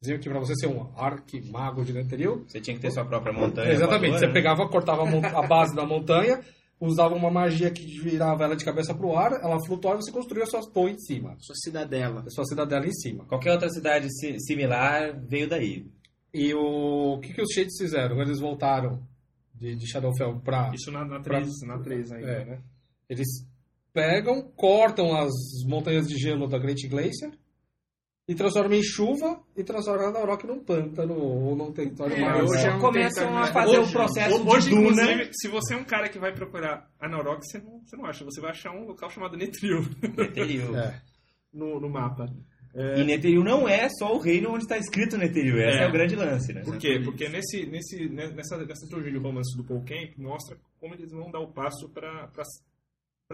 Diziam 0.00 0.18
que 0.18 0.28
para 0.28 0.38
você 0.40 0.54
ser 0.56 0.66
um 0.68 0.92
arquimago 0.96 1.84
de 1.84 1.92
Netheril, 1.92 2.44
Você 2.46 2.60
tinha 2.60 2.74
que 2.76 2.82
ter 2.82 2.90
sua 2.90 3.04
própria 3.04 3.32
montanha. 3.32 3.70
Exatamente. 3.72 4.10
voadora, 4.10 4.18
Você 4.20 4.26
né? 4.28 4.32
pegava, 4.32 4.68
cortava 4.68 5.02
a 5.02 5.46
base 5.46 5.74
da 5.74 5.84
montanha, 5.86 6.40
usava 6.80 7.14
uma 7.14 7.30
magia 7.30 7.70
que 7.70 7.84
virava 8.00 8.44
ela 8.44 8.54
de 8.56 8.64
cabeça 8.64 8.94
pro 8.94 9.16
ar, 9.16 9.32
ela 9.42 9.58
flutuava 9.66 9.98
e 9.98 10.02
você 10.04 10.12
construía 10.12 10.46
suas 10.46 10.66
torres 10.66 10.94
em 10.96 10.98
cima. 11.06 11.36
Sua 11.40 11.54
cidadela. 11.56 12.22
A 12.26 12.30
sua 12.30 12.44
cidadela 12.44 12.86
em 12.86 12.92
cima. 12.92 13.24
Qualquer 13.24 13.52
outra 13.52 13.68
cidade 13.70 14.06
si- 14.10 14.38
similar 14.40 15.18
veio 15.26 15.48
daí. 15.48 15.86
E 16.32 16.54
o, 16.54 17.14
o 17.14 17.20
que, 17.20 17.32
que 17.32 17.42
os 17.42 17.52
Shades 17.52 17.76
fizeram? 17.78 18.14
Quando 18.16 18.28
eles 18.28 18.40
voltaram 18.40 19.02
de, 19.54 19.74
de 19.74 19.90
Shadowfell 19.90 20.40
pra. 20.40 20.70
Isso 20.74 20.90
na, 20.92 21.04
na 21.04 21.20
3, 21.20 21.48
na 21.66 21.78
3 21.78 22.12
ainda, 22.12 22.30
É. 22.30 22.44
né? 22.44 22.58
Eles 23.08 23.26
pegam, 23.92 24.42
cortam 24.54 25.16
as 25.16 25.32
montanhas 25.66 26.06
de 26.06 26.16
gelo 26.18 26.46
da 26.46 26.58
Great 26.58 26.86
Glacier 26.86 27.32
e 28.28 28.34
transformam 28.34 28.74
em 28.78 28.82
chuva 28.82 29.40
e 29.56 29.64
transformam 29.64 30.14
a 30.14 30.26
Rock 30.26 30.46
num 30.46 30.62
pântano 30.62 31.14
ou 31.14 31.56
num 31.56 31.72
território 31.72 32.14
É, 32.14 32.20
mais. 32.20 32.50
hoje 32.50 32.66
é 32.66 32.74
um 32.74 32.78
Começam 32.78 33.38
a 33.38 33.46
fazer 33.46 33.78
o 33.78 33.80
hoje- 33.80 33.92
processo 33.92 34.48
Hoje, 34.48 34.68
de 34.68 34.74
duna. 34.76 34.90
inclusive, 35.02 35.30
se 35.32 35.48
você 35.48 35.74
é 35.74 35.76
um 35.78 35.84
cara 35.84 36.08
que 36.10 36.18
vai 36.18 36.32
procurar 36.34 36.88
Anauroch, 37.00 37.40
você 37.42 37.58
não, 37.58 37.80
você 37.84 37.96
não 37.96 38.04
acha. 38.04 38.24
Você 38.24 38.40
vai 38.40 38.50
achar 38.50 38.70
um 38.72 38.84
local 38.86 39.08
chamado 39.10 39.36
Netril 39.36 39.80
Netheril. 40.16 40.76
É. 40.76 41.00
no, 41.52 41.80
no 41.80 41.88
mapa. 41.88 42.26
E 42.96 43.02
Netheril 43.02 43.42
não 43.42 43.66
é 43.66 43.88
só 43.88 44.14
o 44.14 44.18
reino 44.18 44.50
onde 44.52 44.64
está 44.64 44.76
escrito 44.76 45.16
Netheril. 45.16 45.56
Esse 45.58 45.78
é. 45.78 45.84
É. 45.84 45.88
o 45.88 45.92
grande 45.92 46.14
lance, 46.14 46.52
né? 46.52 46.60
Por 46.62 46.76
quê? 46.76 47.00
Porque 47.02 47.28
nesse, 47.28 47.64
nesse, 47.66 48.08
nessa, 48.10 48.58
nessa 48.58 48.86
trilogia 48.86 49.10
de 49.10 49.18
romances 49.18 49.56
do 49.56 49.64
Paul 49.64 49.82
Camp 49.84 50.16
mostra 50.18 50.56
como 50.78 50.94
eles 50.94 51.10
vão 51.10 51.30
dar 51.30 51.40
o 51.40 51.50
passo 51.50 51.88
para 51.88 52.28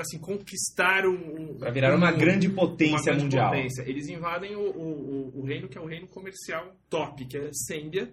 assim, 0.02 0.18
conquistar 0.18 1.06
um, 1.06 1.14
um- 1.52 1.58
Pra 1.58 1.70
virar 1.70 1.94
uma 1.96 2.12
um- 2.12 2.18
grande 2.18 2.48
uma 2.48 2.56
potência 2.56 3.04
grande 3.12 3.22
mundial. 3.24 3.50
potência. 3.50 3.82
Eles 3.86 4.08
invadem 4.08 4.56
o, 4.56 4.60
o, 4.60 5.30
o- 5.36 5.40
o 5.40 5.44
reino 5.44 5.68
que 5.68 5.78
é 5.78 5.80
o 5.80 5.86
reino 5.86 6.06
comercial 6.08 6.74
top, 6.90 7.24
que 7.26 7.36
é 7.36 7.48
Sembia, 7.52 8.12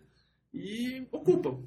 e 0.54 1.02
ocupam. 1.12 1.64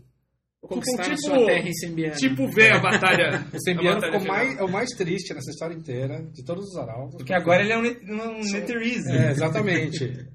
Ocupam 0.62 0.80
Conquistaram 0.80 1.14
tipo, 1.14 1.20
sua 1.28 1.46
terra 1.46 1.68
em 1.68 1.74
Sembiano. 1.74 2.16
tipo 2.16 2.48
ver 2.48 2.72
a 2.72 2.78
batalha. 2.78 3.44
O 3.52 3.60
Sembiano 3.60 4.00
ficou 4.00 4.20
mais, 4.24 4.56
é 4.58 4.62
o 4.62 4.68
mais 4.70 4.90
triste 4.90 5.34
nessa 5.34 5.50
história 5.50 5.74
inteira, 5.74 6.22
de 6.32 6.42
todos 6.42 6.64
os 6.70 6.76
arautos. 6.76 7.16
Porque 7.16 7.34
agora 7.34 7.62
ele 7.62 7.72
é 7.72 7.78
um, 7.78 7.82
um 8.30 8.40
Netherese. 8.52 9.10
É, 9.10 9.30
exatamente. 9.30 10.28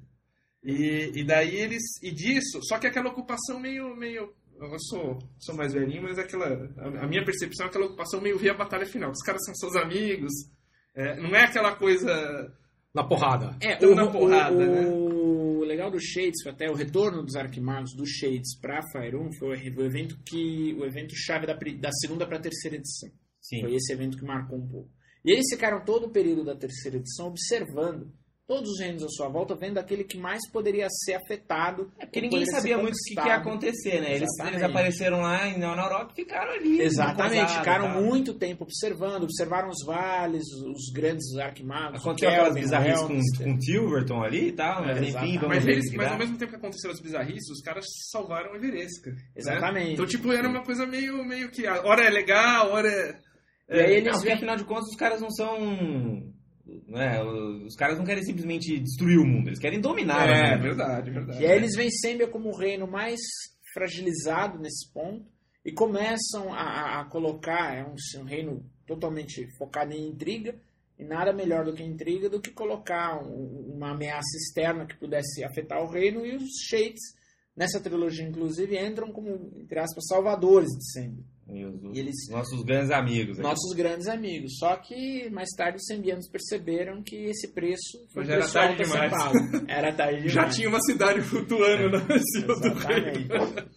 E, 0.62 1.12
e 1.16 1.24
daí 1.24 1.56
eles. 1.56 1.82
E 2.04 2.12
disso, 2.12 2.60
só 2.64 2.78
que 2.78 2.86
aquela 2.86 3.10
ocupação 3.10 3.58
meio. 3.62 3.96
meio 3.96 4.34
eu 4.60 4.80
sou, 4.80 5.20
sou 5.40 5.56
mais 5.56 5.74
velhinho, 5.74 6.04
mas 6.04 6.18
aquela. 6.18 6.48
A, 6.78 7.04
a 7.04 7.08
minha 7.08 7.24
percepção 7.24 7.66
é 7.66 7.70
aquela 7.70 7.86
ocupação 7.86 8.22
meio 8.22 8.38
ver 8.38 8.52
a 8.52 8.58
batalha 8.58 8.86
final. 8.86 9.12
Os 9.12 9.22
caras 9.22 9.44
são 9.46 9.56
seus 9.56 9.76
amigos. 9.76 10.32
é, 10.96 11.16
não 11.22 11.36
é 11.36 11.46
aquela 11.46 11.76
coisa. 11.76 12.54
Na 12.94 13.04
porrada. 13.04 13.56
É, 13.62 13.76
Tão 13.76 13.92
o, 13.92 13.96
na 13.96 14.08
porrada, 14.08 14.56
o, 14.56 14.60
né? 14.60 14.88
o 14.88 15.64
legal 15.64 15.92
do 15.92 16.00
Shades, 16.00 16.42
foi 16.42 16.52
até 16.52 16.70
o 16.70 16.74
retorno 16.74 17.24
dos 17.24 17.36
Arquimagos 17.36 17.94
do 17.96 18.06
Shades 18.06 18.60
pra 18.60 18.82
Faerun, 18.92 19.32
foi 19.38 19.50
o 19.50 19.82
evento 19.84 20.18
que 20.26 20.74
o 20.74 20.84
evento 20.84 21.14
chave 21.16 21.46
da, 21.46 21.54
da 21.54 21.92
segunda 21.92 22.26
pra 22.26 22.40
terceira 22.40 22.78
edição. 22.78 23.10
Sim. 23.40 23.62
Foi 23.62 23.76
esse 23.76 23.94
evento 23.94 24.18
que 24.18 24.26
marcou 24.26 24.58
um 24.58 24.68
pouco. 24.68 24.90
E 25.24 25.32
eles 25.32 25.46
ficaram 25.52 25.84
todo 25.86 26.08
o 26.08 26.12
período 26.12 26.44
da 26.44 26.56
terceira 26.56 26.98
edição 26.98 27.28
observando 27.28 28.12
todos 28.50 28.68
os 28.68 28.80
reinos 28.80 29.04
à 29.04 29.08
sua 29.10 29.30
volta, 29.30 29.54
vendo 29.54 29.78
aquele 29.78 30.04
que 30.04 30.18
mais 30.18 30.42
poderia 30.52 30.88
ser 30.90 31.14
afetado. 31.14 31.92
É 32.00 32.06
porque 32.08 32.20
ninguém 32.20 32.44
sabia 32.48 32.80
muito 32.80 32.96
o 32.96 32.98
que, 33.08 33.14
que 33.14 33.28
ia 33.28 33.36
acontecer, 33.36 34.02
né? 34.02 34.16
Eles, 34.16 34.24
Exatamente. 34.24 34.56
eles 34.56 34.70
apareceram 34.72 35.22
lá 35.22 35.48
em 35.48 35.60
Neonauroc 35.60 36.12
e 36.14 36.16
ficaram 36.16 36.52
ali. 36.54 36.82
Exatamente, 36.82 37.56
ficaram 37.60 37.86
tá? 37.86 38.02
muito 38.02 38.34
tempo 38.34 38.64
observando, 38.64 39.22
observaram 39.26 39.70
os 39.70 39.86
vales, 39.86 40.44
os 40.66 40.92
grandes 40.92 41.38
arquimagos. 41.38 42.02
Aconteceu 42.02 42.28
o 42.28 42.34
aquelas 42.34 42.56
bizarrices 42.56 43.02
com, 43.38 43.44
com 43.44 43.60
Tilverton 43.60 44.24
ali 44.24 44.48
e 44.48 44.52
tal, 44.52 44.84
mas 44.84 44.98
É, 44.98 45.02
enfim, 45.02 45.40
Mas, 45.48 45.68
eles, 45.68 45.94
mas 45.94 46.12
ao 46.12 46.18
mesmo 46.18 46.36
tempo 46.36 46.50
que 46.50 46.58
aconteceram 46.58 46.96
as 46.96 47.02
bizarrices, 47.02 47.52
os 47.52 47.62
caras 47.62 47.86
salvaram 48.12 48.54
a 48.54 48.56
Everesca. 48.56 49.12
né? 49.12 49.18
Exatamente. 49.36 49.94
Então, 49.94 50.08
tipo, 50.08 50.34
era 50.34 50.50
uma 50.50 50.64
coisa 50.64 50.88
meio, 50.88 51.24
meio 51.24 51.52
que. 51.52 51.68
A 51.68 51.84
hora 51.86 52.04
é 52.04 52.10
legal, 52.10 52.72
a 52.72 52.74
hora 52.74 52.90
é. 52.90 53.30
E 53.70 53.80
aí 53.80 53.88
Não, 53.90 53.94
eles 53.98 54.12
porque 54.14 54.28
vêm 54.28 54.38
afinal 54.38 54.56
de 54.56 54.64
contas 54.64 54.90
os 54.90 54.96
caras 54.96 55.22
não 55.22 55.30
são. 55.30 56.39
Né, 56.88 57.22
os 57.24 57.76
caras 57.76 57.98
não 57.98 58.06
querem 58.06 58.24
simplesmente 58.24 58.80
destruir 58.80 59.20
o 59.20 59.26
mundo, 59.26 59.48
eles 59.50 59.60
querem 59.60 59.80
dominar 59.80 60.28
É, 60.28 60.50
o 60.50 60.52
mundo. 60.54 60.62
verdade, 60.64 61.12
verdade. 61.12 61.42
E 61.42 61.46
aí 61.46 61.56
eles 61.56 61.76
veem 61.76 61.90
Sembia 61.92 62.28
como 62.28 62.50
o 62.50 62.56
reino 62.58 62.88
mais 62.88 63.20
fragilizado 63.74 64.60
nesse 64.60 64.92
ponto 64.92 65.26
e 65.64 65.72
começam 65.72 66.52
a, 66.54 67.02
a- 67.02 67.06
colocar, 67.06 67.76
é 67.76 67.84
um, 67.84 67.96
um 68.22 68.26
reino 68.26 68.66
totalmente 68.88 69.46
focado 69.58 69.94
em 69.94 70.08
intriga, 70.10 70.56
e 70.98 71.04
nada 71.06 71.32
melhor 71.32 71.64
do 71.64 71.74
que 71.74 71.84
intriga 71.84 72.28
do 72.30 72.42
que 72.42 72.52
colocar 72.52 73.22
um- 73.24 73.74
uma 73.76 73.92
ameaça 73.92 74.36
externa 74.38 74.86
que 74.86 74.98
pudesse 74.98 75.44
afetar 75.44 75.82
o 75.84 75.88
reino, 75.90 76.26
e 76.26 76.36
os 76.36 76.44
Shades, 76.68 77.02
nessa 77.56 77.80
trilogia 77.80 78.26
inclusive, 78.28 78.78
entram 78.78 79.12
como, 79.12 79.52
entre 79.58 79.80
aspas, 79.80 80.06
salvadores 80.08 80.70
de 80.70 80.92
Sembia. 80.92 81.24
E 81.52 81.62
E 81.96 82.00
eles- 82.00 82.30
nossos 82.30 82.64
grandes 82.64 82.92
amigos. 82.92 83.34
aqui. 83.40 83.42
Nossos 83.42 83.76
grandes 83.76 84.08
amigos. 84.08 84.58
Só 84.60 84.76
que 84.78 85.30
mais 85.32 85.50
tarde 85.58 85.78
os 85.78 85.86
sembianos 85.86 86.30
perceberam 86.30 87.02
que 87.02 87.16
esse 87.26 87.52
preço 87.54 88.06
foi 88.14 88.24
Mas 88.26 88.30
um 88.30 88.34
era 88.42 88.48
tarde 88.52 88.84
demais. 88.84 89.14
Era 89.68 89.94
tarde 89.94 90.16
demais. 90.18 90.34
Já 90.34 90.50
tinha 90.50 90.70
uma 90.70 90.82
cidade 90.82 91.22
flutuando 91.22 91.90
na 91.90 92.00
do 92.00 92.08
reino. 92.08 92.54
Exatamente. 92.54 93.70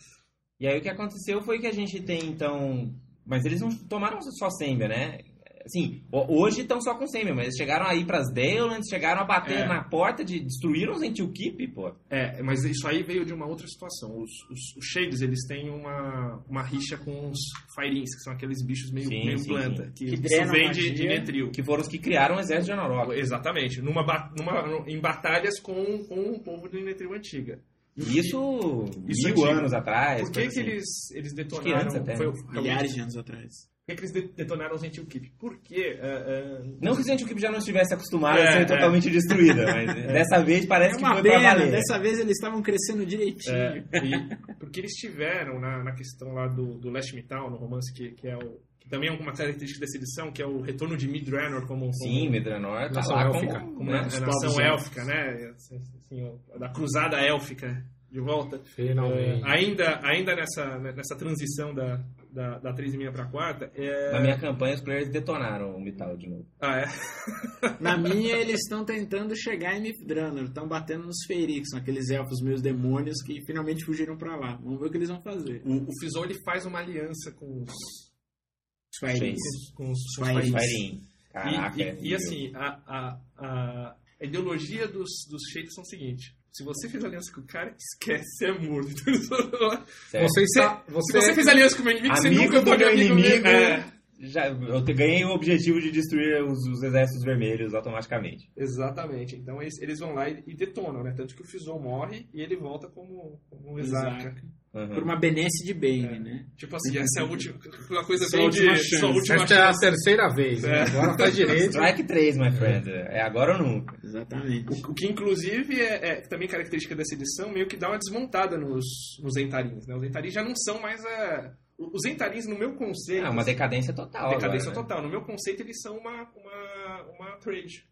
E 0.60 0.66
aí 0.68 0.78
o 0.78 0.82
que 0.82 0.88
aconteceu 0.88 1.42
foi 1.42 1.58
que 1.58 1.66
a 1.66 1.72
gente 1.72 2.00
tem, 2.02 2.24
então... 2.26 2.94
Mas 3.24 3.44
eles 3.44 3.60
não 3.60 3.68
tomaram 3.70 4.20
só 4.22 4.50
Sembia, 4.50 4.88
né? 4.88 5.18
Assim, 5.64 6.02
ho- 6.12 6.42
hoje 6.42 6.62
estão 6.62 6.80
só 6.80 6.94
com 6.96 7.06
Sembia, 7.06 7.34
mas 7.34 7.44
eles 7.44 7.56
chegaram 7.56 7.86
aí 7.86 8.04
pras 8.04 8.32
Dalelands, 8.32 8.88
chegaram 8.88 9.20
a 9.20 9.24
bater 9.24 9.60
É. 9.60 9.66
na 9.66 9.82
porta, 9.84 10.24
de 10.24 10.40
destruíram 10.40 10.92
os 10.94 11.02
Keep, 11.02 11.68
pô. 11.68 11.92
É, 12.10 12.42
mas 12.42 12.64
isso 12.64 12.86
aí 12.88 13.02
veio 13.02 13.24
de 13.24 13.32
uma 13.32 13.46
outra 13.46 13.66
situação. 13.66 14.18
Os, 14.18 14.30
os, 14.50 14.76
os 14.76 14.84
Shades, 14.86 15.20
eles 15.20 15.46
têm 15.46 15.70
uma, 15.70 16.42
uma 16.48 16.62
rixa 16.62 16.96
com 16.96 17.30
os 17.30 17.38
Firings, 17.74 18.14
que 18.16 18.22
são 18.22 18.32
aqueles 18.32 18.64
bichos 18.64 18.90
meio, 18.90 19.08
Sim, 19.08 19.24
meio 19.24 19.38
sim, 19.38 19.48
planta, 19.48 19.84
sim. 19.86 19.92
que, 19.94 20.16
Que 20.16 20.44
vem 20.46 20.70
de, 20.70 20.90
de 20.90 21.06
Netril. 21.06 21.50
Que 21.50 21.62
foram 21.62 21.82
os 21.82 21.88
que 21.88 21.98
criaram 21.98 22.36
o 22.36 22.40
exército 22.40 22.74
de 22.74 22.80
Anorok. 22.80 23.12
Exatamente, 23.18 23.80
numa, 23.80 24.02
numa, 24.36 24.84
em 24.88 25.00
batalhas 25.00 25.60
com, 25.60 26.04
com 26.08 26.32
o 26.32 26.40
povo 26.42 26.68
de 26.68 26.82
Netril 26.82 27.12
antiga. 27.14 27.60
Isso, 27.96 28.84
Isso 29.06 29.24
mil 29.28 29.32
antigo. 29.34 29.44
anos 29.44 29.72
atrás. 29.72 30.22
Por 30.22 30.32
que, 30.32 30.40
que 30.40 30.46
assim. 30.46 30.60
eles, 30.60 31.10
eles 31.12 31.28
que 31.30 31.36
detonaram... 31.36 31.82
antes 31.82 31.94
até, 31.94 32.16
foi, 32.16 32.26
né? 32.26 32.32
o- 32.32 32.52
Milhares 32.52 32.94
de 32.94 33.00
anos 33.00 33.16
atrás. 33.16 33.70
Por 33.84 33.96
que, 33.96 33.96
que 33.96 34.00
eles 34.02 34.12
de- 34.12 34.32
detonaram 34.36 34.76
os 34.76 34.84
Entil 34.84 35.04
Keep? 35.06 35.32
Porque... 35.40 35.98
ah, 36.00 36.06
ah, 36.06 36.62
Não 36.80 36.94
que 36.94 37.02
o 37.02 37.12
Entil 37.12 37.26
Keep 37.26 37.40
já 37.40 37.50
não 37.50 37.58
estivesse 37.58 37.92
acostumado 37.92 38.38
É, 38.38 38.48
a 38.48 38.52
ser 38.52 38.58
é. 38.60 38.64
totalmente 38.64 39.10
destruída, 39.10 39.64
mas 39.66 39.94
dessa 40.06 40.40
vez 40.44 40.64
parece 40.66 40.94
É 40.94 40.98
que 40.98 41.02
uma 41.04 41.14
foi 41.14 41.22
pra 41.22 41.32
pena, 41.32 41.48
valer. 41.54 41.70
dessa 41.72 41.98
vez 41.98 42.18
eles 42.20 42.32
estavam 42.36 42.62
crescendo 42.62 43.04
direitinho. 43.04 43.56
É, 43.56 43.84
e- 44.04 44.54
porque 44.60 44.78
eles 44.78 44.92
tiveram 44.92 45.58
na, 45.58 45.82
na 45.82 45.92
questão 45.92 46.32
lá 46.32 46.46
do, 46.46 46.78
do 46.78 46.90
Last 46.90 47.12
Metal, 47.14 47.50
no 47.50 47.56
romance, 47.56 47.92
que, 47.92 48.12
que 48.12 48.28
é 48.28 48.36
o. 48.36 48.60
Que 48.78 48.88
também 48.88 49.08
é 49.08 49.12
uma 49.12 49.32
característica 49.32 49.78
dessa 49.80 49.96
edição, 49.96 50.30
que 50.32 50.42
é 50.42 50.46
o 50.46 50.60
retorno 50.60 50.96
de 50.96 51.08
Midranor 51.08 51.66
como. 51.66 51.80
como 51.82 51.92
Sim, 51.94 52.30
Medranor 52.30 52.88
tá 52.88 52.94
Nação 53.00 53.16
lá 53.16 53.24
élfica. 53.26 53.60
como, 53.60 53.74
como 53.74 53.90
né? 53.90 53.98
nação 54.02 54.60
élfica, 54.60 55.04
né? 55.04 55.52
Assim, 55.56 55.80
assim, 55.98 56.22
o- 56.22 56.58
da 56.58 56.68
cruzada 56.68 57.16
élfica 57.20 57.84
de 58.10 58.20
volta. 58.20 58.60
Finalmente. 58.76 59.42
É, 59.44 59.50
ainda, 59.50 60.00
ainda 60.04 60.36
nessa, 60.36 60.78
nessa 60.78 61.16
transição 61.16 61.72
da, 61.74 61.96
da, 62.32 62.58
da 62.58 62.74
3,5 62.74 63.12
para 63.12 63.24
a 63.24 63.30
quarta. 63.30 63.70
É... 63.74 64.12
Na 64.12 64.20
minha 64.20 64.38
campanha, 64.38 64.74
os 64.74 64.80
players 64.80 65.10
detonaram 65.10 65.76
o 65.76 65.80
Metal 65.80 66.16
de 66.16 66.28
novo. 66.28 66.46
Ah, 66.60 66.80
é. 66.80 66.86
Na 67.80 67.96
minha, 67.96 68.36
eles 68.36 68.60
estão 68.60 68.84
tentando 68.84 69.36
chegar 69.36 69.76
em 69.76 69.82
Mithranor. 69.82 70.44
Estão 70.44 70.66
batendo 70.66 71.04
nos 71.06 71.24
Feyrix, 71.26 71.68
são 71.70 71.78
aqueles 71.78 72.10
elfos 72.10 72.40
meus 72.42 72.62
demônios 72.62 73.22
que 73.22 73.44
finalmente 73.44 73.84
fugiram 73.84 74.16
pra 74.16 74.36
lá. 74.36 74.56
Vamos 74.56 74.80
ver 74.80 74.86
o 74.86 74.90
que 74.90 74.96
eles 74.98 75.08
vão 75.08 75.22
fazer. 75.22 75.62
O, 75.64 75.82
o 75.82 76.00
Fizol 76.00 76.24
ele 76.24 76.42
faz 76.44 76.64
uma 76.66 76.78
aliança 76.80 77.30
com 77.32 77.62
os. 77.62 77.72
Os 77.72 78.98
Feyrix. 78.98 79.38
Com 79.74 79.90
os, 79.90 80.00
com 80.16 80.34
os. 80.34 80.44
Firing. 80.48 81.00
Caraca. 81.32 81.78
E, 81.78 81.82
é 81.82 81.86
e- 81.86 81.88
e 81.88 82.14
horrível. 82.14 82.16
assim, 82.16 82.52
a, 82.54 82.68
a, 82.86 83.20
a 83.38 83.96
ideologia 84.24 84.86
dos, 84.86 85.10
dos 85.30 85.42
Shades 85.52 85.74
são 85.74 85.82
o 85.82 85.86
seguinte: 85.86 86.34
se 86.52 86.62
você 86.64 86.88
fez 86.88 87.02
aliança 87.04 87.32
com 87.32 87.40
o 87.40 87.46
cara, 87.46 87.74
esquece, 87.78 88.24
você 88.36 88.46
é 88.46 88.52
morto. 88.58 88.90
Então, 89.08 89.84
Certo. 90.10 90.28
Você 90.28 90.42
está. 90.42 90.82
se 90.86 90.92
Você, 90.92 91.20
você 91.20 91.34
fez 91.34 91.48
aliança 91.48 91.76
com 91.76 91.82
o 91.82 91.84
meu 91.84 91.94
inimigo, 91.94 92.16
você 92.16 92.28
Amigo 92.28 92.42
nunca 92.44 92.60
do 92.60 92.64
pode 92.66 92.84
meu 92.84 92.92
amigo 92.92 93.12
inimigo. 93.18 93.42
meu. 93.44 93.52
É, 93.52 93.84
Já, 94.22 94.48
eu 94.48 94.82
ganhei 94.84 95.24
o 95.24 95.30
objetivo 95.34 95.80
de 95.80 95.90
destruir 95.90 96.42
os, 96.44 96.58
os 96.68 96.82
exércitos 96.82 97.24
vermelhos 97.24 97.74
automaticamente. 97.74 98.48
exatamente. 98.56 99.36
Então 99.36 99.60
eles, 99.60 99.80
eles 99.80 99.98
vão 99.98 100.14
lá 100.14 100.28
e, 100.28 100.42
e 100.46 100.54
detonam, 100.54 101.02
né? 101.02 101.12
Tanto 101.16 101.34
que 101.34 101.42
o 101.42 101.46
Fizol 101.46 101.80
morre 101.80 102.28
e 102.32 102.40
ele 102.40 102.56
volta 102.56 102.88
como, 102.88 103.40
como 103.50 103.72
um 103.74 103.78
Exarca. 103.78 104.34
Uhum. 104.74 104.88
Por 104.88 105.02
uma 105.02 105.16
benesse 105.18 105.66
de 105.66 105.74
Bane, 105.74 106.06
É. 106.16 106.18
né? 106.18 106.46
Tipo 106.56 106.76
assim, 106.76 106.96
essa 106.96 107.20
é 107.20 107.22
a 107.22 107.26
última. 107.26 107.58
Uma 107.90 108.04
coisa 108.06 108.26
bem 108.34 108.48
de. 108.48 108.56
chance. 108.78 109.04
Última 109.04 109.42
esta 109.42 109.54
é 109.54 109.58
a 109.58 109.66
chance. 109.66 109.80
terceira 109.80 110.28
vez. 110.34 110.62
né? 110.62 110.78
É. 110.78 110.82
Agora 110.84 111.18
faz 111.18 111.34
direito. 111.36 111.72
Strike 111.72 112.04
3, 112.04 112.38
my 112.38 112.50
friend. 112.52 112.90
É 112.90 113.20
agora 113.20 113.58
ou 113.58 113.62
nunca. 113.68 113.98
Exatamente. 114.02 114.72
O, 114.72 114.90
o 114.90 114.94
que, 114.94 115.06
inclusive, 115.06 115.78
é, 115.78 116.08
é 116.08 116.20
também 116.22 116.48
característica 116.48 116.94
dessa 116.96 117.14
edição, 117.14 117.52
meio 117.52 117.66
que 117.66 117.76
dá 117.76 117.88
uma 117.88 117.98
desmontada 117.98 118.56
nos, 118.56 118.86
nos 119.22 119.36
Entarins. 119.36 119.86
Né? 119.86 119.94
Os 119.94 120.04
Entarins 120.04 120.32
já 120.32 120.42
não 120.42 120.54
são 120.56 120.80
mais 120.80 121.04
a. 121.04 121.52
Os 121.92 122.04
Entarins, 122.04 122.46
no 122.46 122.58
meu 122.58 122.74
conceito. 122.74 123.24
É 123.24 123.30
uma 123.30 123.44
decadência 123.44 123.94
total. 123.94 124.30
decadência 124.30 124.70
agora, 124.70 124.82
né? 124.82 124.88
total. 124.88 125.02
No 125.02 125.08
meu 125.08 125.22
conceito, 125.22 125.62
eles 125.62 125.80
são 125.80 125.96
uma, 125.96 126.30
uma, 126.36 127.02
uma 127.14 127.36
trade. 127.38 127.86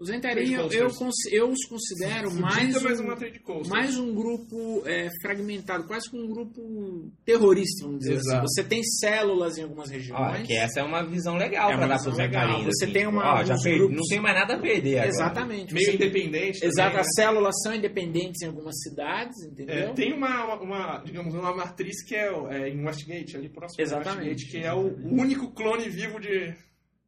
Os 0.00 0.08
Entarim, 0.08 0.54
eu, 0.54 0.66
eu, 0.72 0.88
eu 1.30 1.50
os 1.50 1.66
considero 1.68 2.32
mais 2.40 2.74
um, 2.74 3.68
mais 3.68 3.98
um 3.98 4.14
grupo 4.14 4.82
é, 4.86 5.08
fragmentado, 5.20 5.84
quase 5.86 6.08
que 6.10 6.16
um 6.16 6.26
grupo 6.26 7.12
terrorista, 7.22 7.84
vamos 7.84 7.98
dizer 8.00 8.14
Exato. 8.14 8.38
assim. 8.38 8.46
Você 8.48 8.64
tem 8.64 8.82
células 8.82 9.58
em 9.58 9.62
algumas 9.64 9.90
regiões. 9.90 10.46
que 10.46 10.54
essa 10.54 10.80
é 10.80 10.82
uma 10.82 11.02
visão 11.04 11.36
legal 11.36 11.70
É 11.70 11.76
pra 11.76 11.84
uma 11.86 11.94
dar 11.94 12.02
pros 12.02 12.16
legal. 12.16 12.44
Entarins. 12.48 12.64
Você 12.64 12.84
assim. 12.84 12.92
tem 12.94 13.06
uma- 13.06 13.34
Ó, 13.40 13.44
já 13.44 13.54
perdi- 13.58 13.78
grupos- 13.78 13.96
Não 13.98 14.04
tem 14.08 14.20
mais 14.20 14.34
nada 14.36 14.54
a 14.54 14.58
perder 14.58 14.94
agora. 15.00 15.08
Exatamente. 15.10 15.74
Meio 15.74 15.86
Você- 15.86 15.94
independente. 15.96 16.64
Exato, 16.64 16.88
também, 16.92 17.00
as 17.02 17.14
células 17.14 17.54
são 17.62 17.74
independentes 17.74 18.40
em 18.42 18.46
algumas 18.46 18.80
cidades, 18.80 19.36
né? 19.42 19.48
entendeu? 19.52 19.74
É, 19.76 19.92
tem 19.92 20.14
uma, 20.14 20.54
uma, 20.54 20.98
digamos, 21.04 21.34
uma 21.34 21.54
matriz 21.54 22.02
que 22.02 22.14
é, 22.16 22.32
o- 22.32 22.48
é 22.50 22.70
em 22.70 22.82
Westgate, 22.86 23.36
ali 23.36 23.50
próximo 23.50 23.82
Exatamente. 23.82 24.28
Westgate, 24.30 24.50
que 24.50 24.66
é 24.66 24.72
o 24.72 24.96
único 25.14 25.52
clone 25.52 25.90
vivo 25.90 26.18
de, 26.18 26.54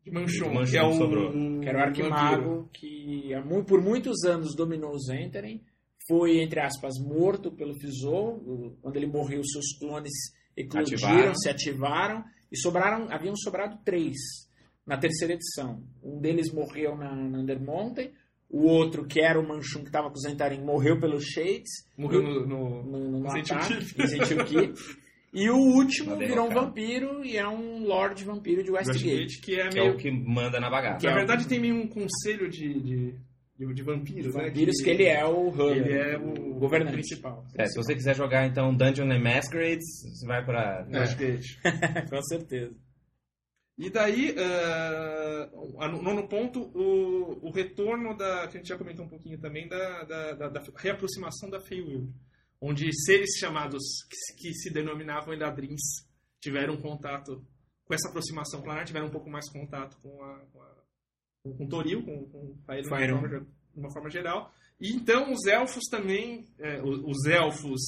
de 0.04 0.10
Manchon, 0.10 0.52
Manchon 0.52 0.70
que 0.70 0.76
é 0.76 0.82
o, 0.82 1.60
Que 1.60 1.68
era 1.68 1.78
o 1.78 1.86
vampiro. 1.86 2.08
Arquimago, 2.08 2.68
que 2.72 3.30
por 3.66 3.80
muitos 3.80 4.24
anos 4.24 4.54
dominou 4.56 4.92
os 4.92 5.08
Enteren, 5.08 5.62
foi, 6.08 6.40
entre 6.40 6.60
aspas, 6.60 6.94
morto 6.98 7.52
pelo 7.52 7.74
Fizou. 7.74 8.76
Quando 8.80 8.96
ele 8.96 9.06
morreu, 9.06 9.42
seus 9.44 9.78
clones 9.78 10.12
eclodiram, 10.56 11.06
Ativaram. 11.06 11.34
se 11.34 11.48
ativaram, 11.48 12.24
e 12.50 12.56
sobraram, 12.58 13.06
haviam 13.10 13.34
sobrado 13.36 13.78
três 13.84 14.16
na 14.86 14.98
terceira 14.98 15.34
edição. 15.34 15.82
Um 16.02 16.20
deles 16.20 16.52
morreu 16.52 16.96
na, 16.96 17.14
na 17.14 17.38
Undermountain, 17.38 18.12
o 18.50 18.66
outro, 18.66 19.06
que 19.06 19.20
era 19.20 19.40
o 19.40 19.46
Manchun 19.48 19.80
que 19.80 19.86
estava 19.86 20.10
com 20.10 20.16
os 20.16 20.26
Entaren, 20.26 20.60
morreu 20.60 21.00
pelos 21.00 21.24
Shades, 21.24 21.70
Morreu 21.96 22.22
no, 22.22 22.46
no, 22.46 22.82
no, 22.82 23.10
no, 23.10 23.20
no 23.20 23.30
Sentiu 23.30 23.56
ataque, 23.56 23.94
E 25.32 25.48
o 25.48 25.56
último 25.56 26.10
Na 26.10 26.16
virou 26.16 26.46
um 26.46 26.52
vampiro 26.52 27.24
e 27.24 27.36
é 27.38 27.48
um 27.48 27.84
Lord 27.86 28.22
Vampiro 28.22 28.62
de 28.62 28.70
Westgate. 28.70 29.06
Westgate, 29.08 29.40
que 29.40 29.54
é 29.58 29.68
Que 29.70 29.78
é 29.78 29.82
meio... 29.82 29.94
o 29.94 29.96
que 29.96 30.10
manda 30.10 30.60
na 30.60 30.68
bagaça. 30.68 30.98
Que 30.98 31.06
Na 31.06 31.12
é 31.12 31.14
verdade, 31.14 31.48
tem 31.48 31.58
meio 31.58 31.74
um 31.76 31.88
conselho 31.88 32.50
de, 32.50 32.74
de, 32.80 33.14
de, 33.58 33.74
de 33.74 33.82
vampiros, 33.82 34.34
né? 34.34 34.44
Vampiros 34.48 34.76
que 34.82 34.90
ele 34.90 35.04
é 35.04 35.24
o 35.24 35.48
Hunter, 35.48 35.76
Ele 35.78 35.92
é 35.94 36.18
o 36.18 36.54
governante. 36.58 36.92
principal. 36.92 37.46
É, 37.56 37.64
se 37.64 37.76
você 37.76 37.94
quiser 37.94 38.14
jogar 38.14 38.46
então 38.46 38.74
Dungeon 38.76 39.10
and 39.10 39.20
Masquerades, 39.20 40.02
você 40.02 40.26
vai 40.26 40.44
pra. 40.44 40.86
Westgate. 40.92 41.58
Com 42.10 42.22
certeza. 42.24 42.76
E 43.78 43.88
daí, 43.88 44.34
no 45.90 46.02
nono 46.02 46.28
ponto, 46.28 46.60
o, 46.74 47.48
o 47.48 47.50
retorno 47.50 48.14
da. 48.16 48.46
que 48.48 48.56
a 48.58 48.60
gente 48.60 48.68
já 48.68 48.76
comentou 48.76 49.04
um 49.04 49.08
pouquinho 49.08 49.38
também, 49.38 49.66
da, 49.66 50.04
da, 50.04 50.32
da- 50.34 50.48
da 50.50 50.62
reaproximação 50.76 51.48
da 51.48 51.58
Feywild. 51.58 52.12
Onde 52.64 52.88
seres 53.04 53.30
chamados, 53.38 53.82
que, 54.08 54.14
se- 54.16 54.36
que 54.36 54.54
se 54.54 54.70
denominavam 54.72 55.34
Eladrins, 55.34 55.80
tiveram 56.40 56.76
contato 56.80 57.44
com 57.84 57.92
essa 57.94 58.08
aproximação 58.08 58.62
planar, 58.62 58.84
tiveram 58.84 59.08
um 59.08 59.10
pouco 59.10 59.28
mais 59.28 59.50
contato 59.50 59.98
com 60.00 60.22
a. 60.22 60.38
Com, 60.52 60.62
a, 60.62 60.74
com, 61.42 61.56
com 61.56 61.66
Toril, 61.68 62.04
com, 62.04 62.24
com 62.30 62.56
Faerun 62.64 62.82
de 62.82 62.88
uma 62.88 62.96
Faerun. 62.98 63.20
forma 63.20 63.28
ge- 63.40 63.46
de 63.74 63.80
uma 63.80 63.92
forma 63.92 64.10
geral. 64.10 64.52
E 64.80 64.92
então 64.92 65.32
os 65.32 65.44
elfos 65.46 65.82
também, 65.90 66.46
é, 66.60 66.80
os, 66.82 66.98
os 67.04 67.26
elfos 67.26 67.80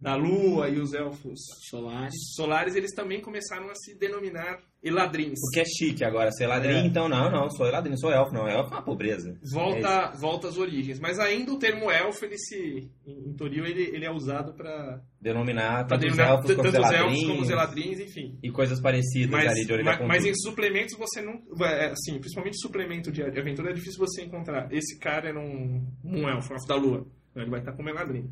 da 0.00 0.14
lua 0.16 0.68
e 0.68 0.78
os 0.80 0.94
elfos 0.94 1.38
Solares. 1.68 2.14
solares, 2.34 2.74
eles 2.74 2.92
também 2.94 3.20
começaram 3.20 3.68
a 3.68 3.74
se 3.74 3.98
denominar 3.98 4.58
Eladrins. 4.82 5.38
Porque 5.38 5.60
é 5.60 5.64
chique 5.66 6.02
agora 6.02 6.32
ser 6.32 6.46
ladrinho, 6.46 6.78
É. 6.78 6.86
então 6.86 7.06
não, 7.06 7.30
não, 7.30 7.50
sou 7.50 7.70
ladrinho, 7.70 7.98
sou 7.98 8.10
elfo, 8.10 8.32
não. 8.32 8.48
Elfo 8.48 8.72
é 8.72 8.76
uma 8.76 8.82
pobreza. 8.82 9.28
É 9.30 9.50
volta, 9.52 10.12
volta 10.18 10.48
às 10.48 10.56
origens. 10.56 10.98
Mas 10.98 11.18
ainda 11.18 11.52
o 11.52 11.58
termo 11.58 11.90
elfo, 11.90 12.24
ele 12.24 12.38
se. 12.38 12.90
Em, 13.06 13.28
em 13.28 13.34
Toril, 13.34 13.66
ele, 13.66 13.82
ele 13.94 14.06
é 14.06 14.10
usado 14.10 14.54
para 14.54 15.02
Denominar 15.20 15.86
tanto 15.86 16.06
os 16.06 16.12
denominar 16.16 16.28
elfos 16.30 16.46
tanto 16.46 16.56
como 16.56 16.68
os 17.10 17.26
como 17.26 17.42
os 17.42 17.50
eladrins, 17.50 18.00
enfim. 18.00 18.38
e 18.42 18.50
coisas 18.50 18.80
parecidas 18.80 19.30
Mas, 19.30 19.48
ali 19.52 19.66
de 19.66 19.72
orelha 19.74 19.84
mas, 19.98 20.06
mas 20.08 20.24
em 20.24 20.34
suplementos 20.34 20.96
você 20.96 21.20
não. 21.20 21.34
é, 21.62 21.90
Assim, 21.90 22.18
principalmente 22.18 22.58
suplemento 22.58 23.12
de 23.12 23.22
aventura, 23.22 23.70
é 23.72 23.74
difícil 23.74 23.98
você 23.98 24.22
encontrar. 24.24 24.72
Esse 24.72 24.98
cara 24.98 25.28
era 25.28 25.38
um, 25.38 25.86
um 26.02 26.26
elfo, 26.26 26.52
um 26.52 26.54
elfo 26.56 26.66
da 26.66 26.74
lua. 26.76 27.06
Então, 27.30 27.42
ele 27.42 27.50
vai 27.50 27.60
estar 27.60 27.72
como 27.72 27.90
eladrim. 27.90 28.30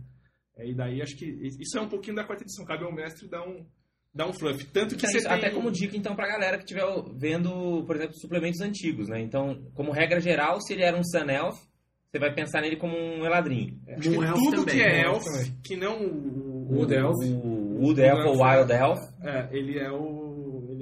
É, 0.59 0.67
e 0.69 0.75
daí 0.75 1.01
acho 1.01 1.17
que 1.17 1.25
isso 1.25 1.79
é 1.79 1.81
um 1.81 1.89
pouquinho 1.89 2.17
da 2.17 2.25
quarta 2.25 2.43
edição. 2.45 2.65
Cabe 2.65 2.85
ao 2.85 2.93
mestre 2.93 3.29
dar 3.29 3.43
um, 3.49 3.65
dar 4.13 4.27
um 4.29 4.33
fluff. 4.33 4.65
Tanto 4.67 4.97
que 4.97 5.07
Então, 5.07 5.11
você 5.11 5.19
isso 5.19 5.29
tem... 5.29 5.37
Até 5.37 5.51
como 5.51 5.71
dica, 5.71 5.97
então, 5.97 6.17
pra 6.17 6.27
galera 6.27 6.59
que 6.59 6.65
estiver 6.65 6.85
vendo, 7.15 7.85
por 7.87 7.97
exemplo, 7.97 8.15
suplementos 8.17 8.61
antigos, 8.61 9.09
né? 9.09 9.21
Então, 9.21 9.63
como 9.75 9.93
regra 9.93 10.21
geral, 10.21 10.61
se 10.61 10.73
ele 10.73 10.83
era 10.83 10.97
um 10.97 11.05
Sun 11.05 11.31
Elf, 11.31 11.57
você 12.11 12.19
vai 12.19 12.33
pensar 12.35 12.61
nele 12.63 12.77
como 12.77 12.97
um 12.97 13.25
Eladrin. 13.25 13.81
Acho 13.89 14.11
que 14.11 14.17
Um 14.19 14.25
elfo 14.25 14.43
tudo 14.43 14.57
também, 14.65 14.75
que 14.75 14.83
é 14.83 15.03
elfo, 15.03 15.29
elfo 15.29 15.39
também. 15.39 15.59
que 15.63 15.77
não 15.77 16.03
o, 16.05 16.75
Wood 16.79 16.95
Elf. 16.95 17.15
O 17.23 17.85
Wood 17.85 18.01
Elf 18.01 18.27
ou 18.27 18.43
Wild 18.43 18.73
Elf, 18.73 18.99
É, 19.23 19.49
ele 19.53 19.79
é 19.79 19.91
o. 19.93 20.28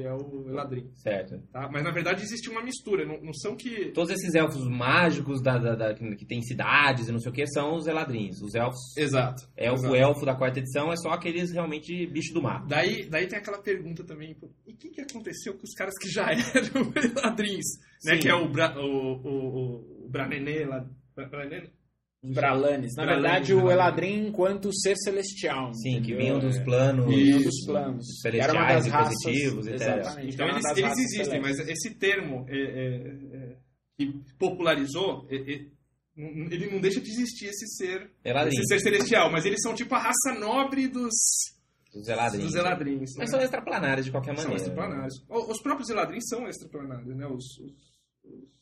É 0.06 0.12
o 0.14 0.48
Eladrin. 0.48 0.90
certo. 0.94 1.38
Tá? 1.52 1.68
Mas 1.72 1.82
na 1.82 1.90
verdade 1.90 2.22
existe 2.22 2.48
uma 2.48 2.62
mistura. 2.62 3.04
Não, 3.04 3.20
não 3.20 3.32
são 3.34 3.56
que. 3.56 3.90
Todos 3.92 4.10
esses 4.10 4.34
elfos 4.34 4.66
mágicos 4.68 5.42
da, 5.42 5.58
da- 5.58 5.74
da- 5.74 5.94
que, 5.94 6.24
tem 6.24 6.40
cidades 6.42 7.08
e 7.08 7.12
não 7.12 7.18
sei 7.18 7.30
o 7.30 7.34
que 7.34 7.46
são 7.48 7.74
os 7.76 7.86
Eladrins. 7.86 8.40
Os 8.40 8.54
elfos, 8.54 8.96
Exato. 8.96 9.42
elfo, 9.56 9.86
exato. 9.86 9.96
elfo 9.96 10.24
da 10.26 10.34
quarta 10.34 10.60
edição 10.60 10.92
é 10.92 10.96
só 10.96 11.10
aqueles 11.10 11.50
realmente 11.52 12.06
bicho 12.06 12.32
do 12.32 12.42
mar. 12.42 12.64
Daí, 12.66 13.08
daí 13.08 13.26
tem 13.26 13.38
aquela 13.38 13.58
pergunta 13.60 14.04
também, 14.04 14.34
pô, 14.34 14.50
e 14.66 14.72
o 14.72 14.76
que, 14.76 14.90
que 14.90 15.00
aconteceu 15.00 15.54
com 15.54 15.64
os 15.64 15.74
caras 15.74 15.94
que 16.00 16.08
já 16.08 16.26
eram 16.30 16.92
Eladrins? 16.94 17.64
Né? 18.04 18.18
Que 18.18 18.28
é 18.28 18.34
o, 18.34 18.48
Bra, 18.48 18.74
o, 18.78 18.82
o, 18.82 19.28
o, 19.28 20.04
o 20.06 20.08
Branenê 20.08 20.66
Branenê? 21.30 21.70
Os 22.28 22.34
Bralanes. 22.34 22.94
Na 22.96 23.04
Bralanes, 23.04 23.22
verdade, 23.48 23.54
o 23.54 23.70
Eladrin. 23.70 24.06
Eladrin 24.14 24.28
enquanto 24.28 24.70
ser 24.74 24.96
celestial. 24.96 25.72
Sim, 25.74 25.82
que 26.02 26.12
entendeu? 26.12 26.18
vinham 26.18 26.38
dos 26.40 26.56
É, 26.56 26.64
planos. 26.64 27.06
vinham 27.06 27.42
dos 27.42 27.64
planos. 27.64 28.06
celestiais 28.20 28.86
e 28.86 28.88
raças, 28.88 29.14
positivos 29.22 29.66
e. 29.66 29.72
Exatamente. 29.74 30.34
Então 30.34 30.48
eles, 30.48 30.64
eles 30.76 30.98
existem, 30.98 31.40
mas 31.40 31.56
celestes. 31.56 31.84
esse 31.86 31.94
termo 31.98 32.46
é, 32.48 32.56
é, 32.56 32.96
é, 33.36 33.56
que 33.98 34.12
popularizou, 34.38 35.26
é, 35.30 35.36
é, 35.36 35.60
não- 36.16 36.50
ele 36.50 36.70
não 36.70 36.80
deixa 36.80 37.00
de 37.00 37.10
existir 37.10 37.46
esse 37.46 37.66
ser, 37.76 38.10
Eladrin. 38.24 38.56
esse 38.58 38.66
ser 38.66 38.80
celestial, 38.80 39.30
mas 39.30 39.44
eles 39.44 39.60
são 39.62 39.74
tipo 39.74 39.94
a 39.94 39.98
raça 39.98 40.34
nobre 40.38 40.88
dos, 40.88 41.12
Dos 41.92 42.08
Eladrin. 42.08 42.40
dos 42.40 42.54
Eladrins. 42.54 43.10
Mas 43.16 43.18
né? 43.18 43.26
são 43.26 43.40
extraplanares 43.40 44.04
de 44.04 44.10
qualquer 44.10 44.34
São 44.36 44.44
maneira. 44.50 44.62
extraplanários. 44.62 45.14
O- 45.28 45.50
Os 45.50 45.62
próprios 45.62 45.88
Eladrins 45.90 46.24
são 46.28 46.46
extraplanários, 46.48 47.16
né? 47.16 47.26
Os, 47.26 47.44
os- 47.58 47.96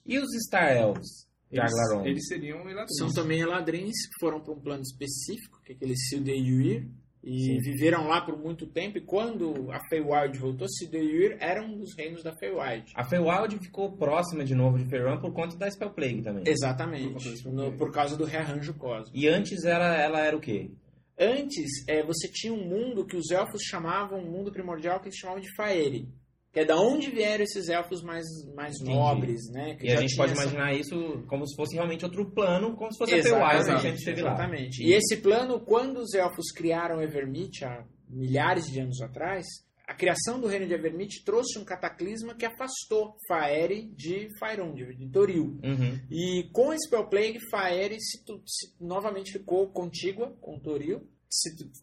E 0.07 0.19
os 0.19 0.29
Star 0.47 0.71
Elves? 0.77 1.27
Eles, 1.61 2.07
eles 2.07 2.27
seriam 2.29 2.61
Eladrins. 2.69 2.97
São 2.99 3.13
também 3.13 3.41
Eladrins 3.41 4.07
que 4.09 4.19
foram 4.21 4.41
para 4.41 4.53
um 4.53 4.61
plano 4.61 4.83
específico, 4.83 5.61
que 5.65 5.73
é 5.73 5.77
aquele 5.77 5.97
Sildeir, 5.97 6.87
e 7.27 7.59
viveram 7.63 8.07
lá 8.07 8.21
por 8.21 8.37
muito 8.39 8.67
tempo. 8.67 8.99
E 8.99 9.01
quando 9.01 9.71
a 9.73 9.81
Feywild 9.89 10.39
voltou, 10.39 10.69
Sildeir 10.69 11.37
era 11.41 11.63
um 11.65 11.79
dos 11.79 11.95
reinos 11.97 12.23
da 12.23 12.37
Feywild. 12.37 12.93
A 12.95 13.03
Feywild 13.05 13.59
ficou 13.61 13.97
próxima 13.97 14.45
de 14.45 14.55
novo 14.55 14.77
de 14.79 14.85
Feyran 14.85 15.19
por 15.19 15.33
conta 15.33 15.57
da 15.57 15.71
Spell 15.71 15.91
Plague 15.91 16.23
também. 16.23 16.45
Por 16.45 16.51
Exatamente, 16.51 17.29
desse 17.31 17.49
no- 17.49 17.73
por 17.79 17.91
causa 17.93 18.15
do 18.17 18.25
rearranjo 18.25 18.75
cósmico. 18.75 19.17
E 19.17 19.27
antes 19.27 19.65
ela, 19.65 19.97
ela 19.97 20.21
era 20.21 20.37
o 20.37 20.41
quê? 20.41 20.71
Antes, 21.19 21.85
é, 21.89 22.03
você 22.05 22.29
tinha 22.29 22.53
um 22.53 22.69
mundo 22.69 23.07
que 23.07 23.17
os 23.17 23.31
elfos 23.31 23.63
chamavam, 23.63 24.19
um 24.19 24.31
mundo 24.31 24.51
primordial 24.53 25.01
que 25.01 25.07
eles 25.07 25.17
chamavam 25.17 25.41
de 25.41 25.49
Faeri. 25.57 26.09
Que 26.55 26.61
é 26.61 26.65
da 26.65 26.81
onde 26.81 27.11
vieram 27.11 27.43
esses 27.45 27.69
elfos 27.69 28.01
mais, 28.03 28.25
mais 28.55 28.77
Entendi. 28.77 28.97
nobres, 28.97 29.41
né? 29.53 29.75
Que 29.75 29.89
E 29.89 29.91
a 29.93 30.01
gente 30.01 30.17
pode 30.17 30.33
essa- 30.33 30.43
imaginar 30.45 30.73
isso 30.73 31.25
como 31.27 31.45
se 31.47 31.57
fosse 31.57 31.75
realmente 31.75 32.05
outro 32.05 32.31
plano, 32.31 32.77
como 32.77 32.93
se 32.93 32.99
fosse 32.99 33.13
a 33.13 33.17
Exatamente, 33.19 33.65
Feywild 33.65 33.81
que 33.83 33.87
a 33.87 33.91
gente 33.91 34.05
teve 34.05 34.23
lá. 34.23 34.33
exatamente. 34.35 34.83
E 34.83 34.93
esse 34.95 35.17
plano, 35.17 35.61
quando 35.61 35.99
os 35.99 36.15
elfos 36.15 36.53
criaram 36.53 37.03
Evermit 37.03 37.65
há 37.65 37.85
milhares 38.09 38.67
de 38.67 38.79
anos 38.81 39.01
atrás, 39.03 39.45
a 39.87 39.95
criação 39.95 40.41
do 40.41 40.47
reino 40.47 40.67
de 40.67 40.73
Evermit 40.75 41.25
trouxe 41.25 41.59
um 41.59 41.65
cataclisma 41.65 42.35
que 42.37 42.47
afastou 42.47 43.17
Faeri 43.29 43.91
de 43.95 44.29
Faerun, 44.39 44.75
de 44.75 45.11
Toril. 45.11 45.59
Uhum. 45.63 45.99
E 46.11 46.49
com 46.53 46.73
esse 46.73 46.87
Spell 46.87 47.09
Plague, 47.09 47.39
Faeri 47.51 47.97
se, 48.01 48.19
se- 48.47 48.73
novamente 48.81 49.33
ficou 49.33 49.69
contígua 49.73 50.35
com 50.41 50.59
Toril. 50.61 51.03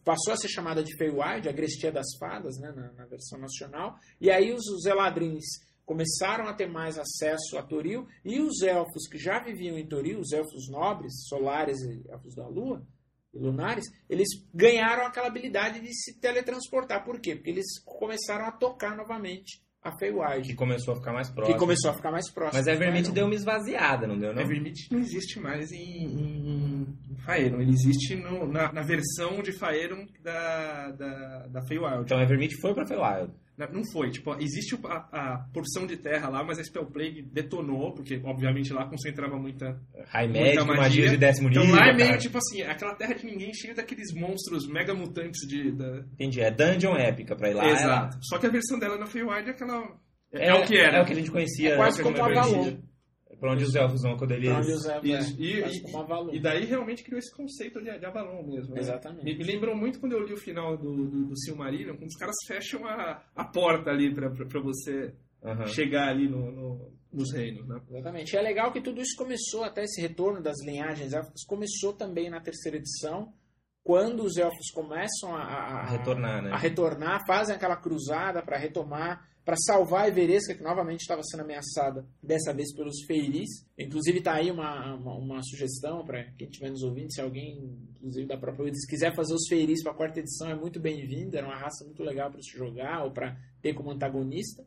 Passou 0.03 0.33
a 0.33 0.37
ser 0.37 0.47
chamada 0.47 0.83
de 0.83 0.95
Feywild, 0.97 1.47
a 1.47 1.51
Grestia 1.51 1.91
das 1.91 2.07
Fadas, 2.19 2.57
né, 2.57 2.71
na, 2.71 2.91
na 2.93 3.05
versão 3.05 3.39
nacional. 3.39 3.95
E 4.19 4.31
aí 4.31 4.53
os, 4.53 4.65
os 4.67 4.85
Eladrins 4.85 5.45
começaram 5.85 6.47
a 6.47 6.53
ter 6.53 6.67
mais 6.67 6.97
acesso 6.97 7.57
a 7.57 7.63
Toril. 7.63 8.07
E 8.23 8.39
os 8.39 8.61
elfos 8.61 9.07
que 9.09 9.17
já 9.17 9.43
viviam 9.43 9.77
em 9.77 9.87
Toril, 9.87 10.19
os 10.19 10.31
elfos 10.31 10.69
nobres, 10.69 11.27
solares 11.27 11.79
e 11.81 12.09
elfos 12.09 12.35
da 12.35 12.47
lua, 12.47 12.85
e 13.33 13.39
lunares, 13.39 13.85
eles 14.09 14.27
ganharam 14.53 15.05
aquela 15.05 15.27
habilidade 15.27 15.79
de 15.79 15.93
se 15.93 16.19
teletransportar. 16.19 17.03
Por 17.05 17.19
quê? 17.19 17.35
Porque 17.35 17.49
eles 17.49 17.79
começaram 17.83 18.45
a 18.45 18.51
tocar 18.51 18.95
novamente 18.95 19.61
a 19.83 19.91
Feywild, 19.97 20.47
Que 20.47 20.53
começou 20.55 20.93
a 20.93 20.97
ficar 20.97 21.11
mais 21.13 21.29
próximo. 21.29 21.53
que 21.55 21.59
começou 21.59 21.91
a 21.91 21.93
ficar 21.93 22.11
mais 22.11 22.31
próximo. 22.31 22.57
Mas 22.59 22.67
Faerun. 23.09 23.13
deu 23.15 23.25
uma 23.25 23.35
esvaziada, 23.35 24.05
não 24.07 24.17
deu, 24.17 24.33
não? 24.33 24.41
Evermit 24.41 24.91
não 24.91 24.99
existe 24.99 25.39
mais 25.39 25.71
em, 25.71 26.03
em. 26.05 26.87
Ele 27.63 27.71
existe 27.71 28.15
no- 28.15 28.47
na, 28.47 28.71
na 28.73 28.81
versão 28.81 29.41
de 29.41 29.51
Faerun 29.51 30.05
da, 30.23 30.91
da, 30.91 31.47
da 31.47 31.61
Feywild. 31.67 32.01
Então 32.03 32.17
a 32.17 32.23
Evermit 32.23 32.55
foi 32.61 32.73
pra 32.73 32.85
Feywild. 32.85 33.31
Na- 33.61 33.71
Não 33.71 33.83
foi, 33.91 34.09
tipo, 34.09 34.33
existe 34.41 34.75
a, 34.85 34.95
a 35.11 35.37
porção 35.53 35.85
de 35.85 35.97
terra 35.97 36.29
lá, 36.29 36.43
mas 36.43 36.57
a 36.59 36.63
Spell 36.63 36.85
Plague 36.85 37.21
detonou, 37.21 37.93
porque 37.93 38.19
obviamente 38.23 38.73
lá 38.73 38.85
concentrava 38.87 39.37
muita, 39.37 39.79
High 40.07 40.27
muita 40.27 40.65
Magic, 40.65 40.77
magia 40.81 41.09
de 41.09 41.17
décimo 41.17 41.49
Então 41.49 41.63
nível. 41.63 41.77
lá 41.79 41.87
é 41.89 41.93
meio 41.93 42.07
cara. 42.09 42.17
tipo 42.19 42.37
assim, 42.37 42.61
aquela 42.63 42.95
terra 42.95 43.13
de 43.13 43.25
ninguém 43.25 43.53
cheia 43.53 43.73
daqueles 43.75 44.13
monstros 44.13 44.67
mega 44.67 44.93
mutantes 44.93 45.47
de. 45.47 45.71
Da... 45.71 45.99
Entendi, 46.13 46.41
é 46.41 46.49
dungeon 46.51 46.95
épica 46.95 47.35
pra 47.35 47.49
ir 47.49 47.53
lá. 47.53 47.69
Exato. 47.69 48.17
Só 48.23 48.37
que 48.39 48.47
a 48.47 48.49
versão 48.49 48.79
dela 48.79 48.97
na 48.97 49.05
Feywild 49.05 49.47
é 49.47 49.51
aquela. 49.51 49.83
É, 50.33 50.47
É, 50.49 50.53
o 50.53 50.65
que 50.65 50.77
era. 50.77 50.97
É 50.97 51.01
o 51.01 51.05
que 51.05 51.13
a 51.13 51.15
gente 51.15 51.29
conhecia. 51.31 51.73
É 51.73 51.75
quase 51.77 51.99
é 52.01 52.03
como 52.03 52.17
a 52.17 52.25
Avalon. 52.25 52.77
Pra 53.41 53.51
onde 53.53 53.63
os 53.65 53.75
elfos 53.75 54.03
vão 54.03 54.15
quando 54.15 54.31
eles... 54.31 54.47
Pra 54.49 54.59
onde 54.59 54.71
os 54.71 54.85
elfos- 54.85 55.09
Isso. 55.09 55.35
E, 55.41 55.59
e- 56.33 56.37
e 56.37 56.39
daí 56.39 56.63
realmente 56.63 57.03
criou 57.03 57.17
esse 57.19 57.35
conceito 57.35 57.81
de, 57.81 57.97
de 57.99 58.05
Avalon 58.05 58.43
mesmo. 58.47 58.73
né? 58.75 58.79
Exatamente. 58.79 59.25
Me, 59.25 59.35
me 59.37 59.43
lembrou 59.43 59.75
muito 59.75 59.99
quando 59.99 60.13
eu 60.13 60.23
li 60.23 60.31
o 60.31 60.37
final 60.37 60.77
do, 60.77 61.07
do, 61.07 61.25
do 61.25 61.37
Silmarillion, 61.39 61.97
quando 61.97 62.07
os 62.09 62.15
caras 62.15 62.35
fecham 62.47 62.85
a, 62.85 63.21
a 63.35 63.43
porta 63.43 63.89
ali 63.89 64.13
pra, 64.13 64.29
pra, 64.29 64.45
pra 64.45 64.61
você 64.61 65.13
Aham. 65.43 65.65
chegar 65.65 66.07
ali 66.09 66.29
no, 66.29 66.51
no- 66.51 66.91
nos 67.11 67.33
reinos, 67.33 67.67
né? 67.67 67.81
Exatamente. 67.89 68.31
E 68.33 68.37
é 68.37 68.41
legal 68.41 68.71
que 68.71 68.79
tudo 68.79 69.01
isso 69.01 69.17
começou, 69.17 69.63
até 69.63 69.83
esse 69.83 69.99
retorno 69.99 70.39
das 70.41 70.63
linhagens 70.63 71.11
élficas, 71.11 71.43
começou 71.45 71.91
também 71.93 72.29
na 72.29 72.39
terceira 72.39 72.77
edição, 72.77 73.33
quando 73.83 74.23
os 74.23 74.37
elfos 74.37 74.69
começam 74.73 75.35
a, 75.35 75.41
a- 75.41 75.81
A 75.81 75.85
retornar, 75.89 76.41
né? 76.43 76.51
a 76.51 76.57
retornar, 76.57 77.25
fazem 77.25 77.55
aquela 77.55 77.75
cruzada 77.75 78.41
para 78.43 78.57
retomar, 78.57 79.27
para 79.43 79.55
salvar 79.57 80.03
a 80.03 80.07
Everesca, 80.07 80.53
que 80.53 80.61
novamente 80.61 81.01
estava 81.01 81.23
sendo 81.23 81.41
ameaçada, 81.41 82.05
dessa 82.21 82.53
vez 82.53 82.73
pelos 82.75 83.03
feiris. 83.07 83.49
Inclusive 83.77 84.19
está 84.19 84.33
aí 84.35 84.51
uma, 84.51 84.93
uma, 84.95 85.15
uma 85.15 85.43
sugestão 85.43 86.05
para 86.05 86.23
quem 86.37 86.47
estiver 86.47 86.69
nos 86.69 86.83
ouvindo, 86.83 87.11
se 87.11 87.19
alguém, 87.21 87.75
inclusive 87.97 88.27
da 88.27 88.37
própria 88.37 88.65
Wizards, 88.65 88.85
quiser 88.87 89.15
fazer 89.15 89.33
os 89.33 89.47
feiris 89.49 89.81
para 89.81 89.93
a 89.93 89.95
quarta 89.95 90.19
edição, 90.19 90.47
é 90.49 90.55
muito 90.55 90.79
bem-vindo, 90.79 91.35
era 91.35 91.47
uma 91.47 91.57
raça 91.57 91.83
muito 91.83 92.03
legal 92.03 92.29
para 92.29 92.41
se 92.41 92.55
jogar 92.55 93.03
ou 93.03 93.11
para 93.11 93.35
ter 93.63 93.73
como 93.73 93.89
antagonista. 93.89 94.63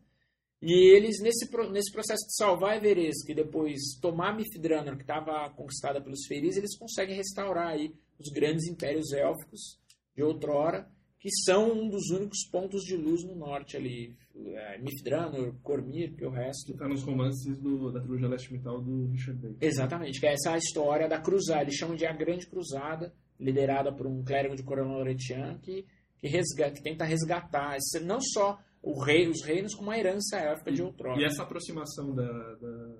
E 0.60 0.72
eles, 0.96 1.20
nesse, 1.20 1.48
nesse 1.70 1.92
processo 1.92 2.26
de 2.26 2.34
salvar 2.36 2.72
a 2.72 2.76
Everesca 2.76 3.30
e 3.30 3.34
depois 3.34 3.80
tomar 4.00 4.34
Mifdranor, 4.34 4.96
que 4.96 5.02
estava 5.02 5.48
conquistada 5.50 6.00
pelos 6.00 6.26
Feiris, 6.26 6.56
eles 6.56 6.76
conseguem 6.76 7.14
restaurar 7.14 7.68
aí 7.68 7.94
os 8.18 8.28
grandes 8.32 8.66
impérios 8.66 9.12
élficos 9.12 9.78
de 10.16 10.22
outrora, 10.22 10.88
que 11.18 11.30
são 11.44 11.72
um 11.72 11.88
dos 11.88 12.10
únicos 12.10 12.46
pontos 12.50 12.82
de 12.82 12.96
luz 12.96 13.24
no 13.24 13.34
norte 13.34 13.76
ali. 13.76 14.14
É, 14.36 14.78
Mifdranor, 14.78 15.54
Cormir, 15.62 16.14
que 16.16 16.24
o 16.24 16.30
resto. 16.30 16.72
Que 16.72 16.78
tá 16.78 16.86
nos 16.88 17.02
romances 17.02 17.56
do, 17.58 17.90
da 17.92 18.00
trilogia 18.00 18.28
Leste 18.28 18.52
Metal 18.52 18.80
do 18.82 19.06
Richard 19.06 19.40
Bacon. 19.40 19.56
Exatamente, 19.60 20.20
que 20.20 20.26
é 20.26 20.32
essa 20.34 20.56
história 20.56 21.08
da 21.08 21.18
cruzada. 21.20 21.62
Eles 21.62 21.76
chamam 21.76 21.96
de 21.96 22.04
a 22.04 22.12
Grande 22.12 22.46
Cruzada, 22.46 23.14
liderada 23.40 23.92
por 23.92 24.06
um 24.06 24.22
clérigo 24.22 24.54
de 24.56 24.62
Coronel 24.62 24.98
Loretian, 24.98 25.58
que, 25.62 25.86
que, 26.18 26.28
resga- 26.28 26.70
que 26.72 26.82
tenta 26.82 27.04
resgatar 27.04 27.76
esse- 27.76 28.00
não 28.04 28.20
só 28.20 28.58
o 28.82 29.00
rei, 29.02 29.26
os 29.28 29.42
reinos, 29.42 29.74
como 29.74 29.90
a 29.90 29.98
herança 29.98 30.36
élfica 30.36 30.70
de 30.72 30.82
outrora. 30.82 31.18
E 31.20 31.24
essa 31.24 31.42
aproximação 31.42 32.14
da, 32.14 32.26
da, 32.56 32.96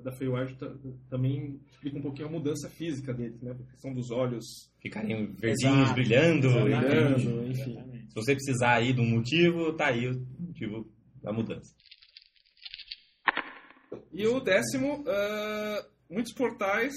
da, 0.00 0.12
Feywild 0.12 0.54
ta- 0.56 0.72
também 1.08 1.60
explica 1.70 1.98
um 1.98 2.02
pouquinho 2.02 2.28
a 2.28 2.30
mudança 2.30 2.68
física 2.70 3.12
deles, 3.14 3.40
né? 3.42 3.52
A 3.52 3.70
questão 3.72 3.92
dos 3.94 4.10
olhos 4.10 4.44
Ficarem 4.80 5.26
verdinhos, 5.34 5.76
Exato. 5.80 5.94
brilhando. 5.94 6.48
Brilhando, 6.62 7.46
enfim. 7.48 7.70
Exatamente. 7.72 8.06
Se 8.08 8.14
você 8.14 8.34
precisar 8.34 8.74
aí 8.74 8.92
de 8.92 9.00
um 9.00 9.10
motivo, 9.10 9.72
tá 9.74 9.86
aí 9.88 10.08
o 10.08 10.26
motivo 10.38 10.88
da 11.22 11.32
mudança. 11.32 11.74
E 14.12 14.26
o 14.26 14.40
décimo, 14.40 15.04
ah, 15.06 15.84
muitos 16.10 16.32
portais 16.32 16.94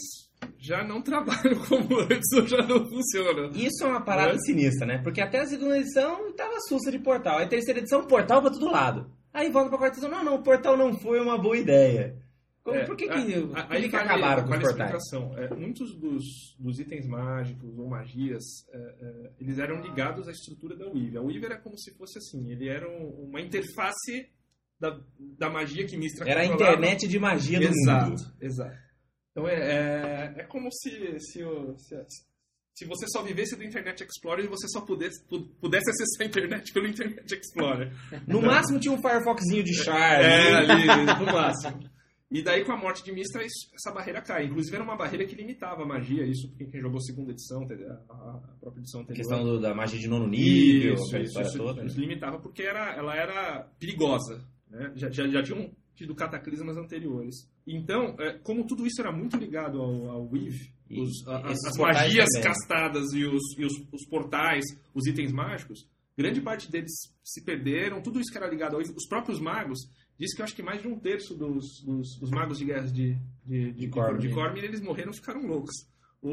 já 0.58 0.84
não 0.84 1.02
trabalham 1.04 1.60
como 1.68 2.00
antes 2.00 2.32
ou 2.36 2.47
já 2.47 2.58
não 2.66 2.86
funcionam. 2.88 3.50
Isso 3.52 3.84
é 3.84 3.88
uma 3.88 4.02
parada 4.02 4.34
É. 4.36 4.39
sinistra, 4.39 4.86
né? 4.88 5.00
Porque 5.04 5.20
até 5.22 5.39
a 5.39 5.45
segunda 5.45 5.78
edição 5.78 6.34
tava 6.34 6.60
sussa 6.68 6.91
de 6.91 7.00
portal. 7.00 7.38
Aí 7.39 7.45
a 7.45 7.50
terceira 7.50 7.80
edição, 7.80 8.06
portal 8.08 8.41
pra 8.41 8.52
todo 8.52 8.72
lado. 8.72 9.12
Aí 9.34 9.50
volta 9.52 9.70
pra 9.70 9.78
quarta 9.78 9.97
edição, 9.97 10.10
não, 10.12 10.24
não, 10.24 10.36
o 10.36 10.43
portal 10.43 10.78
não 10.78 10.93
foi 11.00 11.20
uma 11.20 11.38
boa 11.38 11.58
ideia. 11.58 12.18
É, 12.76 12.86
por 12.86 12.95
que, 12.95 13.05
que, 13.07 13.11
a- 13.13 13.59
a- 13.61 13.67
que, 13.67 13.89
que 13.89 13.95
acabaram 13.95 14.43
com 14.47 14.51
os 14.53 14.59
portais? 14.59 14.93
explicação. 14.95 15.38
É, 15.38 15.53
muitos 15.55 15.95
dos, 15.95 16.24
dos 16.59 16.80
itens 16.80 17.07
mágicos 17.07 17.78
ou 17.78 17.88
magias, 17.88 18.43
é, 18.72 18.78
é, 18.78 19.32
eles 19.39 19.57
eram 19.59 19.82
ligados 19.82 20.28
à 20.28 20.32
estrutura 20.32 20.76
da 20.76 20.86
Weave. 20.88 21.17
A 21.17 21.22
Weave 21.22 21.45
era 21.45 21.57
como 21.57 21.78
se 21.78 21.93
fosse 21.97 22.17
assim, 22.17 22.51
ele 22.51 22.67
era 22.67 22.89
um- 22.89 23.28
uma 23.30 23.41
interface 23.41 24.30
da, 24.80 24.99
da 25.38 25.49
magia 25.49 25.86
que 25.86 25.97
Mistra 25.97 26.30
Era 26.30 26.41
a 26.41 26.45
internet 26.45 27.07
de 27.07 27.20
magia 27.20 27.59
do 27.59 27.65
exato, 27.65 28.09
mundo. 28.11 28.22
Exato. 28.41 28.78
Então 29.32 29.47
é, 29.47 29.55
é, 29.55 30.34
é 30.41 30.43
como 30.45 30.72
se, 30.72 31.20
se, 31.20 31.43
o- 31.43 31.78
se, 31.78 31.95
se 32.76 32.86
você 32.86 33.05
só 33.09 33.22
vivesse 33.22 33.55
do 33.57 33.63
Internet 33.63 34.03
Explorer 34.03 34.45
e 34.45 34.47
você 34.47 34.67
só 34.70 34.80
pudesse, 34.82 35.22
pu- 35.28 35.47
pudesse 35.59 35.89
acessar 35.89 36.22
a 36.26 36.30
internet 36.30 36.72
pelo 36.72 36.88
Internet 36.88 37.30
Explorer. 37.36 37.91
No 38.26 38.41
máximo 38.41 38.80
tinha 38.80 38.93
um 38.93 39.01
Firefoxzinho 39.01 39.63
de 39.63 39.74
char. 39.76 40.22
É, 40.24 40.55
ali. 40.55 40.89
ali, 40.89 41.05
no 41.20 41.26
máximo. 41.26 41.80
E 42.32 42.44
daí, 42.44 42.64
com 42.64 42.72
a 42.72 42.78
morte 42.78 43.04
de 43.04 43.12
Mistra, 43.12 43.44
essa 43.44 43.92
barreira 43.92 44.22
cai. 44.22 44.46
Inclusive, 44.46 44.76
era 44.76 44.84
uma 44.84 44.96
barreira 44.96 45.26
que 45.26 45.34
limitava 45.36 45.82
a 45.82 45.86
magia. 45.86 46.24
Isso 46.28 46.48
porque 46.50 46.66
quem 46.66 46.80
jogou 46.80 47.02
segunda 47.02 47.32
edição, 47.32 47.64
a, 47.64 48.14
a 48.14 48.56
própria 48.60 48.82
edição 48.82 49.00
A 49.00 49.04
anterior. 49.04 49.18
questão 49.26 49.44
do- 49.44 49.60
da 49.60 49.74
magia 49.74 50.00
de 50.00 50.08
nono 50.08 50.28
nível, 50.28 50.94
Isso, 50.94 51.18
isso, 51.18 51.42
isso, 51.42 51.58
toda. 51.58 51.82
né? 51.82 51.88
isso 51.88 52.00
limitava 52.00 52.38
porque 52.40 52.62
era, 52.62 52.94
ela 52.96 53.16
era 53.16 53.62
perigosa. 53.80 54.48
Né? 54.70 54.92
Já, 54.96 55.10
já, 55.10 55.28
já 55.28 55.42
tinham 55.42 55.72
tido 55.96 56.14
cataclismas 56.14 56.78
anteriores. 56.78 57.36
Então, 57.66 58.16
é, 58.20 58.34
como 58.44 58.64
tudo 58.68 58.86
isso 58.86 59.02
era 59.02 59.12
muito 59.12 59.36
ligado 59.36 59.82
ao, 59.82 60.10
ao 60.12 60.30
Weave, 60.30 60.72
os- 60.92 61.28
a- 61.28 61.48
as, 61.50 61.78
magias 61.78 62.28
também. 62.30 62.44
castadas 62.48 63.12
e, 63.14 63.26
os, 63.26 63.42
e 63.58 63.66
os, 63.66 63.74
os 63.92 64.06
portais, 64.08 64.64
os 64.94 65.08
itens 65.08 65.32
mágicos, 65.32 65.88
grande 66.16 66.42
parte 66.42 66.70
deles 66.72 66.92
se 67.24 67.44
perderam. 67.44 68.02
Tudo 68.04 68.20
isso 68.20 68.32
que 68.32 68.38
era 68.38 68.48
ligado 68.48 68.74
ao 68.74 68.78
Weave, 68.80 68.94
os 68.96 69.08
próprios 69.08 69.40
magos, 69.42 69.80
diz 70.20 70.34
que 70.36 70.41
eu 70.41 70.45
acho 70.45 70.55
que 70.55 70.61
mais 70.63 70.82
de 70.82 70.88
um 70.88 70.99
terço 70.99 71.34
dos, 71.36 71.65
dos, 71.86 72.20
dos 72.20 72.30
magos 72.30 72.57
de 72.59 72.65
guerra 72.65 72.86
de, 72.88 73.17
de, 73.45 73.72
de, 73.72 73.74
De 73.74 73.88
Cormyr, 73.88 74.63
eles 74.65 74.82
morreram 74.82 75.11
e 75.11 75.15
ficaram 75.15 75.41
loucos. 75.47 75.74
O, 76.22 76.30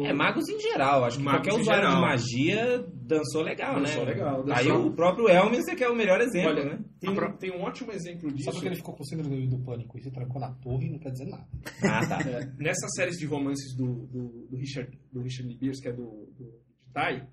o- 0.00 0.06
É, 0.06 0.14
magos 0.14 0.48
em 0.48 0.58
geral. 0.58 1.04
Acho 1.04 1.18
que 1.18 1.22
Magos 1.24 1.42
qualquer 1.46 1.60
usuário 1.60 1.82
geral. 1.82 1.96
de 1.96 2.08
magia 2.08 2.86
dançou 3.02 3.42
legal, 3.42 3.78
Dançou 3.78 4.04
né? 4.06 4.12
legal, 4.12 4.42
dançou. 4.44 4.54
Aí 4.54 4.70
o 4.72 4.90
próprio 4.94 5.28
Elmis 5.28 5.68
é 5.68 5.74
que 5.74 5.84
é 5.84 5.88
o 5.90 5.94
melhor 5.94 6.22
exemplo, 6.22 6.48
Olha, 6.52 6.64
né? 6.64 6.84
Tem 6.98 7.10
um, 7.10 7.14
pro- 7.14 7.36
tem 7.36 7.50
um 7.50 7.60
ótimo 7.60 7.92
exemplo 7.92 8.32
disso. 8.32 8.44
Só 8.44 8.52
porque 8.52 8.68
ele 8.68 8.76
ficou 8.76 8.94
com 8.94 9.04
síndrome 9.04 9.46
do 9.46 9.58
pânico 9.58 9.98
e 9.98 10.02
se 10.02 10.10
trancou 10.10 10.40
na 10.40 10.54
torre 10.54 10.88
não 10.88 10.98
quer 10.98 11.10
dizer 11.10 11.26
nada. 11.26 11.46
Ah, 11.82 12.06
tá. 12.06 12.20
É, 12.30 12.46
nessas 12.58 12.90
séries 12.96 13.18
de 13.18 13.26
romances 13.26 13.76
do, 13.76 14.06
do, 14.06 14.46
do 14.50 14.56
Richard, 14.56 14.98
do 15.12 15.20
Richard 15.20 15.46
Lee 15.50 15.58
Beers, 15.58 15.80
que 15.82 15.88
é 15.88 15.92
do, 15.92 16.26
do 16.38 16.44
de 16.86 16.92
Tai, 16.94 17.28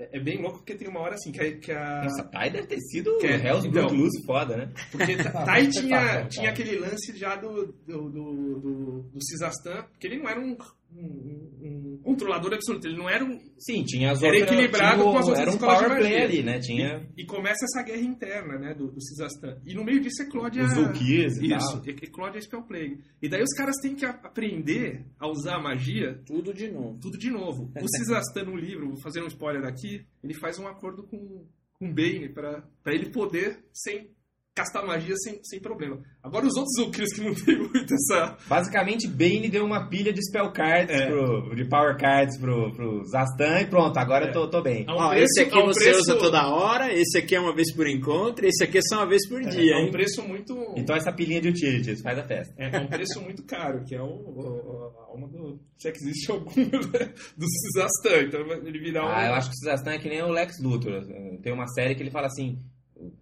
é, 0.00 0.16
é 0.16 0.20
bem 0.20 0.40
louco 0.40 0.58
porque 0.58 0.74
tem 0.74 0.88
uma 0.88 1.00
hora 1.00 1.14
assim 1.14 1.30
que 1.30 1.40
a. 1.40 1.58
Que 1.58 1.72
a 1.72 2.02
Nossa, 2.04 2.22
deve 2.50 2.66
ter 2.66 2.80
sido 2.80 3.18
Que 3.18 3.26
é- 3.26 3.46
Hell's 3.46 3.64
então. 3.66 3.88
Lucy 3.88 4.24
foda, 4.24 4.56
né? 4.56 4.72
porque 4.90 5.12
Ah, 5.34 5.44
Tai 5.44 5.64
você 5.66 5.80
tinha, 5.82 6.24
tinha 6.26 6.50
aquele 6.50 6.78
lance 6.78 7.16
já 7.16 7.36
do, 7.36 7.66
do, 7.86 8.10
do, 8.10 8.60
do, 8.60 9.02
do 9.12 9.22
Cisastan, 9.24 9.82
porque 9.90 10.06
ele 10.06 10.18
não 10.18 10.28
era 10.28 10.40
um 10.40 10.56
controlador 12.02 12.54
absoluto, 12.54 12.86
ele 12.86 12.96
não 12.96 13.08
era 13.08 13.24
um. 13.24 13.38
Sim, 13.58 13.84
tinha 13.84 14.12
as 14.12 14.22
Era 14.22 14.32
outras... 14.34 14.52
equilibrado 14.52 15.00
tinha 15.02 15.12
com 15.12 15.18
as 15.18 15.26
outras 15.28 15.46
Era 15.46 15.50
um 15.56 15.58
power 15.58 15.86
play 15.98 16.02
magia. 16.12 16.24
ali, 16.24 16.42
né? 16.42 16.58
Tinha 16.60 17.08
E 17.16 17.24
começa 17.24 17.64
essa 17.64 17.82
guerra 17.82 18.02
interna, 18.02 18.58
né, 18.58 18.74
do, 18.74 18.90
do 18.90 19.00
Cisastan. 19.00 19.58
E 19.64 19.74
no 19.74 19.84
meio 19.84 20.00
disso 20.00 20.22
é 20.22 20.26
Cláudia. 20.26 20.64
os 20.64 20.72
Zulkirs 20.74 21.36
e 21.38 21.46
Isso, 21.54 21.72
tal. 21.80 21.82
e 21.86 21.90
e 21.90 22.06
Cláudia 22.10 22.38
é 22.38 22.42
Spell 22.42 22.62
Plague. 22.62 23.04
E 23.22 23.28
daí 23.28 23.42
os 23.42 23.54
caras 23.56 23.76
têm 23.82 23.94
que 23.94 24.04
aprender 24.04 25.04
a 25.18 25.28
usar 25.28 25.56
a 25.56 25.62
magia 25.62 26.20
Tudo 26.26 26.52
de 26.54 26.70
novo. 26.70 26.98
tudo 27.00 27.18
de 27.18 27.30
novo. 27.30 27.70
O 27.80 27.88
Cisastan 27.98 28.44
no 28.44 28.56
livro, 28.56 28.88
vou 28.88 29.00
fazer 29.02 29.22
um 29.22 29.26
spoiler 29.26 29.64
aqui, 29.64 30.04
ele 30.22 30.34
faz 30.34 30.58
um 30.58 30.66
acordo 30.66 31.02
com, 31.04 31.46
com 31.78 31.92
Bane 31.92 32.28
pra 32.28 32.62
pra 32.82 32.94
ele 32.94 33.10
poder 33.10 33.64
sem 33.72 34.10
castar 34.54 34.84
magia 34.84 35.14
sem, 35.16 35.38
sem 35.44 35.60
problema. 35.60 35.98
Agora 36.22 36.44
os 36.46 36.54
outros 36.56 36.74
Zulkirs 36.76 37.12
que 37.14 37.20
não 37.22 37.34
tem 37.34 37.56
muito 37.56 37.94
essa... 37.94 38.36
Basicamente, 38.48 39.06
Bane 39.06 39.48
deu 39.48 39.64
uma 39.64 39.88
pilha 39.88 40.12
de 40.12 40.20
spell 40.26 40.52
cards, 40.52 40.94
É. 40.94 41.06
pro, 41.06 41.54
de 41.54 41.64
power 41.68 41.96
cards 41.96 42.36
pro, 42.36 42.70
pro 42.72 43.02
Zastan 43.04 43.60
e 43.62 43.66
pronto, 43.66 43.96
agora 43.96 44.26
eu 44.26 44.32
tô, 44.32 44.48
tô 44.50 44.60
bem. 44.60 44.84
um 44.88 44.92
Ó, 44.92 45.08
preço- 45.10 45.24
esse 45.24 45.40
aqui 45.42 45.56
um 45.58 45.66
você 45.66 45.84
preço- 45.84 46.00
usa 46.00 46.16
toda 46.18 46.48
hora, 46.48 46.92
esse 46.92 47.16
aqui 47.16 47.34
é 47.36 47.40
uma 47.40 47.54
vez 47.54 47.72
por 47.74 47.86
encontro, 47.88 48.44
esse 48.44 48.62
aqui 48.64 48.78
é 48.78 48.82
só 48.82 48.96
uma 48.96 49.06
vez 49.08 49.26
por 49.28 49.40
dia, 49.40 49.72
É 49.74 49.76
um 49.76 49.84
hein? 49.86 49.90
preço 49.92 50.22
muito... 50.22 50.74
Então 50.76 50.94
essa 50.96 51.12
pilhinha 51.12 51.40
de 51.40 51.48
utilities, 51.48 52.02
faz 52.02 52.18
a 52.18 52.24
festa. 52.24 52.52
É, 52.58 52.76
é 52.76 52.80
um 52.80 52.86
preço 52.88 53.20
muito 53.22 53.42
caro, 53.44 53.84
que 53.84 53.94
é 53.94 54.02
o, 54.02 54.06
o- 54.06 54.92
a 54.98 55.12
alma 55.12 55.28
do... 55.28 55.58
Se 55.78 55.88
é 55.88 55.92
que 55.92 55.98
existe 55.98 56.30
algum 56.30 56.50
né, 56.60 57.14
do 57.36 57.46
Cisastan. 57.48 58.22
Então 58.26 58.40
ele 58.66 58.78
virar 58.78 59.06
um... 59.06 59.08
Ah, 59.08 59.26
eu 59.28 59.34
acho 59.34 59.48
que 59.48 59.56
o 59.56 59.70
Zastan 59.70 59.92
é 59.92 59.98
que 59.98 60.08
nem 60.08 60.22
o 60.22 60.28
Lex 60.28 60.60
Luthor. 60.60 61.06
Tem 61.42 61.52
uma 61.52 61.66
série 61.68 61.94
que 61.94 62.02
ele 62.02 62.10
fala 62.10 62.26
assim... 62.26 62.58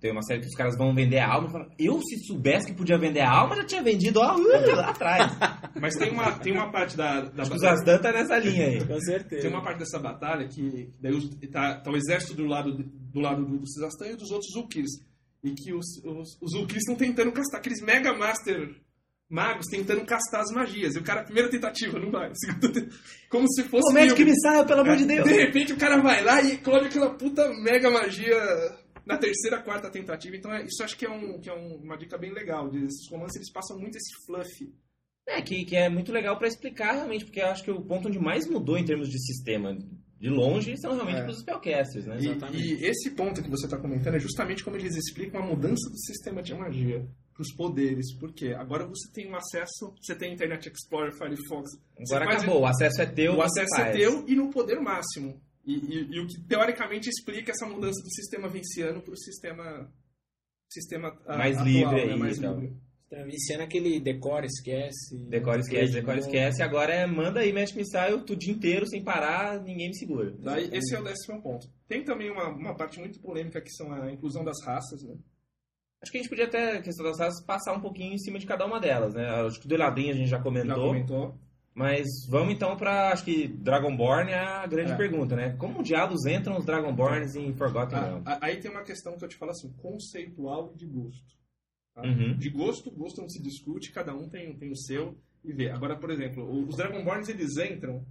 Tem 0.00 0.10
uma 0.12 0.22
série 0.22 0.40
que 0.40 0.46
os 0.46 0.54
caras 0.54 0.76
vão 0.76 0.94
vender 0.94 1.18
a 1.18 1.28
alma. 1.32 1.68
e 1.78 1.86
Eu, 1.86 2.00
se 2.02 2.18
soubesse 2.26 2.66
que 2.66 2.74
podia 2.74 2.98
vender 2.98 3.20
a 3.20 3.30
alma, 3.30 3.56
já 3.56 3.64
tinha 3.64 3.82
vendido 3.82 4.20
ó, 4.20 4.34
uh, 4.36 4.74
lá 4.76 4.90
atrás. 4.90 5.32
Mas 5.80 5.94
tem 5.94 6.10
uma, 6.10 6.32
tem 6.38 6.52
uma 6.52 6.70
parte 6.72 6.96
da... 6.96 7.20
da 7.22 7.42
Acho 7.42 7.50
que 7.50 7.56
o 7.56 7.60
Zastan 7.60 7.98
tá 7.98 8.12
nessa 8.12 8.38
linha 8.38 8.66
aí. 8.66 8.84
Com 8.84 9.00
certeza. 9.00 9.42
Tem 9.42 9.50
uma 9.50 9.62
parte 9.62 9.78
dessa 9.78 9.98
batalha 9.98 10.48
que 10.48 10.92
daí 11.00 11.12
os- 11.12 11.30
tá, 11.52 11.80
tá 11.80 11.90
o 11.90 11.96
exército 11.96 12.34
do 12.34 12.46
lado 12.46 12.72
do 12.72 13.20
lado 13.20 13.44
do, 13.44 13.58
do 13.58 13.66
Cisastan 13.68 14.08
e 14.08 14.16
dos 14.16 14.30
outros 14.30 14.50
Zulkirs. 14.52 14.90
E 15.42 15.52
que 15.52 15.72
os, 15.72 15.86
os, 16.04 16.38
os 16.42 16.52
Zulkirs 16.52 16.82
estão 16.82 16.96
tentando 16.96 17.30
castar 17.32 17.60
aqueles 17.60 17.80
Mega 17.80 18.12
Master 18.12 18.74
magos 19.30 19.66
tentando 19.70 20.04
castar 20.06 20.40
as 20.40 20.50
magias. 20.50 20.94
E 20.96 20.98
o 20.98 21.02
cara, 21.02 21.22
primeira 21.22 21.50
tentativa, 21.50 21.98
não 21.98 22.10
vai. 22.10 22.32
Como 23.28 23.46
se 23.52 23.62
fosse. 23.64 23.92
Médico 23.92 24.16
que 24.16 24.24
me 24.24 24.40
saia, 24.40 24.64
pelo 24.64 24.80
amor 24.80 24.96
de 24.96 25.04
Deus. 25.04 25.28
De 25.28 25.34
repente 25.34 25.72
o 25.72 25.76
cara 25.76 26.00
vai 26.00 26.24
lá 26.24 26.40
e 26.42 26.56
clone 26.58 26.86
aquela 26.86 27.10
puta 27.10 27.46
mega 27.62 27.90
magia 27.90 28.34
na 29.08 29.18
terceira, 29.18 29.60
quarta 29.62 29.90
tentativa. 29.90 30.36
Então 30.36 30.52
é, 30.52 30.64
isso 30.64 30.82
acho 30.84 30.96
que 30.96 31.06
é, 31.06 31.10
um, 31.10 31.40
que 31.40 31.48
é 31.50 31.54
um- 31.54 31.76
uma 31.82 31.96
dica 31.96 32.16
bem 32.18 32.32
legal. 32.32 32.68
Esses 32.76 33.08
romances 33.10 33.36
eles 33.36 33.50
passam 33.50 33.78
muito 33.78 33.96
esse 33.96 34.10
fluff. 34.26 34.72
É, 35.26 35.42
que, 35.42 35.64
que 35.64 35.76
é 35.76 35.88
muito 35.88 36.12
legal 36.12 36.38
pra 36.38 36.48
explicar 36.48 36.92
realmente, 36.92 37.24
porque 37.24 37.40
eu 37.40 37.46
acho 37.48 37.62
que 37.64 37.70
o 37.70 37.82
ponto 37.82 38.08
onde 38.08 38.18
mais 38.18 38.46
mudou 38.46 38.78
em 38.78 38.84
termos 38.84 39.08
de 39.10 39.18
sistema 39.26 39.76
de 40.18 40.28
longe 40.30 40.74
são 40.78 40.94
realmente 40.94 41.18
É. 41.20 41.22
pros 41.24 41.40
spellcasters, 41.40 42.06
né? 42.06 42.18
E, 42.52 42.56
e 42.74 42.84
esse 42.86 43.10
ponto 43.10 43.42
que 43.42 43.50
você 43.50 43.66
está 43.66 43.76
comentando 43.78 44.14
é 44.14 44.18
justamente 44.20 44.64
como 44.64 44.76
eles 44.76 44.96
explicam 44.96 45.40
a 45.42 45.46
mudança 45.46 45.88
do 45.90 45.98
sistema 45.98 46.42
de 46.42 46.54
magia 46.54 47.06
para 47.34 47.42
os 47.42 47.52
poderes. 47.54 48.12
Porque 48.18 48.48
agora 48.48 48.86
você 48.86 49.12
tem 49.12 49.30
um 49.30 49.36
acesso, 49.36 49.94
você 50.00 50.14
tem 50.14 50.32
Internet 50.32 50.68
Explorer, 50.74 51.12
Firefox. 51.12 51.70
Agora 52.08 52.24
faz- 52.24 52.42
acabou, 52.42 52.62
o 52.62 52.66
acesso 52.66 53.02
é 53.02 53.06
teu. 53.06 53.34
O 53.34 53.42
acesso 53.42 53.74
é 53.74 53.84
faz. 53.84 53.96
teu 53.96 54.24
e 54.26 54.34
no 54.34 54.50
poder 54.50 54.80
máximo. 54.80 55.40
E, 55.68 55.74
e- 55.74 56.08
e 56.16 56.20
o 56.20 56.26
que 56.26 56.40
teoricamente 56.48 57.08
explica 57.10 57.52
essa 57.52 57.66
mudança 57.66 58.02
do 58.02 58.10
sistema 58.10 58.48
venciano 58.48 59.02
para 59.02 59.12
o 59.12 59.16
sistema, 59.18 59.92
sistema 60.68 61.20
ah, 61.26 61.36
Mais 61.36 61.56
atual, 61.58 61.68
livre 61.68 62.06
né? 62.06 62.12
aí, 62.12 62.18
mais 62.18 62.38
então. 62.38 62.58
livre. 62.58 62.76
Tá 63.10 63.20
Iniciando 63.22 63.62
aquele 63.62 63.98
decora, 64.00 64.44
esquece. 64.44 65.18
Decore, 65.28 65.60
esquece, 65.60 65.92
decore, 65.94 66.20
Bom. 66.20 66.26
esquece. 66.26 66.62
Agora 66.62 66.92
é 66.92 67.06
manda 67.06 67.40
aí, 67.40 67.52
Magic 67.54 67.76
Missile, 67.76 68.22
tu 68.26 68.34
o 68.34 68.36
dia 68.36 68.52
inteiro, 68.52 68.86
sem 68.86 69.02
parar, 69.02 69.62
ninguém 69.62 69.88
me 69.88 69.96
segura. 69.96 70.30
Daí, 70.38 70.68
esse 70.72 70.94
é 70.94 71.00
o 71.00 71.04
décimo 71.04 71.42
ponto. 71.42 71.66
Tem 71.86 72.04
também 72.04 72.30
uma, 72.30 72.48
uma 72.48 72.74
parte 72.76 72.98
muito 72.98 73.18
polêmica 73.20 73.62
que 73.62 73.70
são 73.70 73.90
a 73.92 74.12
inclusão 74.12 74.44
das 74.44 74.62
raças, 74.62 75.02
né? 75.02 75.16
Acho 76.02 76.12
que 76.12 76.18
a 76.18 76.20
gente 76.20 76.28
podia 76.30 76.44
até, 76.44 76.76
a 76.76 76.82
questão 76.82 77.04
das 77.04 77.18
raças, 77.18 77.42
passar 77.46 77.72
um 77.72 77.80
pouquinho 77.80 78.12
em 78.12 78.18
cima 78.18 78.38
de 78.38 78.46
cada 78.46 78.66
uma 78.66 78.78
delas, 78.78 79.14
né? 79.14 79.26
Acho 79.26 79.58
que 79.60 79.66
do 79.68 79.76
Ladrinho 79.76 80.12
a 80.12 80.16
gente 80.16 80.28
já 80.28 80.36
Já 80.36 80.42
comentou. 80.42 81.38
Mas 81.78 82.06
vamos 82.28 82.52
então 82.54 82.76
pra, 82.76 83.12
acho 83.12 83.24
que 83.24 83.46
Dragonborn 83.46 84.32
é 84.32 84.38
a 84.38 84.66
grande 84.66 84.92
É. 84.92 84.96
pergunta, 84.96 85.36
né? 85.36 85.54
Como 85.58 85.82
diabos 85.82 86.26
entram 86.26 86.58
os 86.58 86.64
Dragonborns 86.66 87.36
em 87.36 87.54
Forgotten 87.54 87.96
Ah, 87.98 88.04
Realms? 88.04 88.38
aí 88.40 88.56
tem 88.56 88.70
uma 88.70 88.82
questão 88.82 89.16
que 89.16 89.24
eu 89.24 89.28
te 89.28 89.36
falo 89.36 89.52
assim, 89.52 89.72
conceitual 89.74 90.72
e 90.74 90.78
de 90.78 90.86
gosto. 90.86 91.38
tá? 91.94 92.02
Uhum. 92.02 92.36
De 92.36 92.50
gosto, 92.50 92.90
gosto 92.90 93.20
não 93.20 93.28
se 93.28 93.40
discute, 93.42 93.92
cada 93.92 94.12
um 94.14 94.28
tem, 94.28 94.56
tem 94.56 94.70
o 94.72 94.76
seu 94.76 95.16
e 95.44 95.52
vê. 95.52 95.70
Agora, 95.70 95.96
por 95.96 96.10
exemplo, 96.10 96.44
os 96.68 96.76
Dragonborns 96.76 97.28
eles 97.28 97.56
entram 97.58 98.04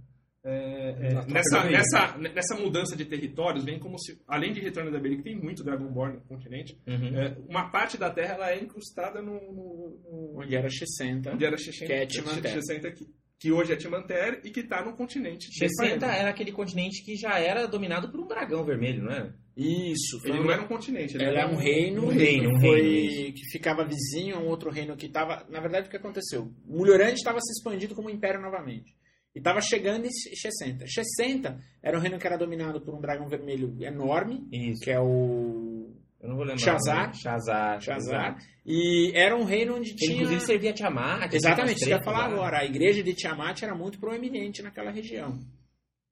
é, 0.44 0.90
é, 0.90 1.24
nessa, 1.26 1.64
nessa, 1.64 2.16
nessa 2.16 2.54
mudança 2.54 2.96
de 2.96 3.04
territórios, 3.04 3.64
vem 3.64 3.78
como 3.78 3.98
se, 3.98 4.18
além 4.26 4.52
de 4.52 4.60
Retorno 4.60 4.90
da 4.90 4.98
Belém, 4.98 5.18
que 5.18 5.24
tem 5.24 5.36
muito 5.36 5.62
Dragonborn 5.64 6.14
no 6.16 6.20
continente, 6.22 6.78
Uhum. 6.86 7.18
é, 7.18 7.36
uma 7.48 7.68
parte 7.70 7.98
da 7.98 8.08
Terra 8.08 8.34
ela 8.34 8.50
é 8.52 8.62
incrustada 8.62 9.20
no, 9.20 9.34
no, 9.34 10.00
no 10.10 10.40
Onde 10.40 10.54
era 10.56 10.70
60. 10.70 11.32
onde 11.34 11.44
era 11.44 11.56
Xexen- 11.58 11.86
Que 11.86 11.92
é 11.92 12.06
que, 12.06 13.04
que 13.38 13.52
hoje 13.52 13.72
é 13.72 13.76
Timanter 13.76 14.40
e 14.44 14.50
que 14.50 14.60
está 14.60 14.84
no 14.84 14.94
continente. 14.96 15.48
de 15.50 15.56
Xexenta 15.58 16.06
Faerûn. 16.06 16.18
era 16.20 16.30
aquele 16.30 16.50
continente 16.52 17.04
que 17.04 17.14
já 17.16 17.38
era 17.38 17.66
dominado 17.66 18.10
por 18.10 18.20
um 18.20 18.26
dragão 18.26 18.64
vermelho, 18.64 19.04
não 19.04 19.12
era? 19.12 19.34
Isso. 19.56 20.20
foi 20.20 20.30
Ele 20.30 20.40
um- 20.40 20.44
não 20.44 20.52
era 20.52 20.62
um 20.62 20.66
continente, 20.68 21.16
ele 21.16 21.24
Ela 21.24 21.38
é 21.38 21.42
era 21.42 21.50
um 21.52 21.56
reino, 21.56 22.04
um 22.04 22.08
reino, 22.08 22.50
um 22.50 22.54
que, 22.54 22.60
foi, 22.60 22.80
reino, 22.82 23.34
que 23.34 23.44
ficava 23.50 23.84
vizinho 23.84 24.36
a 24.36 24.40
um 24.40 24.46
outro 24.48 24.70
reino 24.70 24.96
que 24.96 25.06
estava. 25.06 25.46
Na 25.48 25.60
verdade, 25.60 25.86
o 25.86 25.90
que 25.90 25.96
aconteceu? 25.96 26.52
Mulhorande 26.64 27.14
estava 27.14 27.38
se 27.40 27.52
expandindo 27.52 27.94
como 27.94 28.10
império 28.10 28.40
novamente. 28.40 28.96
E 29.34 29.38
estava 29.38 29.60
chegando 29.60 30.04
em 30.06 30.10
60. 30.10 30.84
60 30.86 31.60
era 31.82 31.96
um 31.96 32.00
reino 32.00 32.18
que 32.18 32.26
era 32.26 32.36
dominado 32.38 32.80
por 32.80 32.94
um 32.94 33.00
dragão 33.00 33.28
vermelho 33.28 33.76
enorme, 33.80 34.46
Isso. 34.52 34.80
que 34.82 34.90
é 34.90 34.98
o 35.00 35.92
Eu 36.20 36.28
não 36.28 36.36
vou 36.36 36.44
lembrar. 36.44 36.58
Shazar. 36.58 37.14
Shazar. 37.14 37.80
Shazar. 37.80 38.38
E 38.66 39.12
era 39.14 39.36
um 39.36 39.44
reino 39.44 39.76
onde 39.76 39.94
tinha. 39.94 40.14
inclusive, 40.16 40.40
servia 40.40 40.72
Tiamat. 40.72 41.32
Exatamente, 41.32 41.76
isso 41.76 41.84
que 41.86 41.92
eu 41.92 41.96
ia 41.98 42.02
falar 42.02 42.26
agora. 42.26 42.58
A 42.58 42.64
igreja 42.64 43.02
de 43.02 43.14
Tiamat 43.14 43.62
era 43.62 43.74
muito 43.74 43.98
proeminente 44.00 44.62
naquela 44.62 44.90
região. 44.90 45.38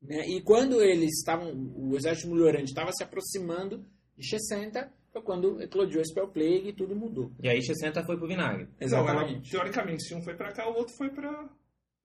né? 0.01 0.27
E 0.29 0.41
quando 0.43 0.81
eles 0.83 1.19
estavam, 1.19 1.53
o 1.77 1.97
exército 1.97 2.29
mulhorante 2.29 2.67
estava 2.71 2.93
se 2.93 3.03
aproximando 3.03 3.85
de 4.17 4.29
60, 4.29 4.91
foi 5.13 5.23
quando 5.23 5.61
eclodiu 5.61 6.01
a 6.01 6.05
Spell 6.05 6.29
Plague 6.29 6.69
e 6.69 6.73
tudo 6.73 6.95
mudou. 6.95 7.33
E 7.43 7.49
aí 7.49 7.61
Xexenta 7.63 8.05
foi 8.05 8.17
pro 8.17 8.29
vinagre. 8.29 8.65
Não, 8.65 8.71
ela, 8.99 9.11
Exatamente. 9.11 9.51
teoricamente, 9.51 10.03
se 10.05 10.15
um 10.15 10.23
foi 10.23 10.35
pra 10.35 10.53
cá, 10.53 10.69
o 10.69 10.75
outro 10.77 10.95
foi 10.97 11.11
pra, 11.11 11.49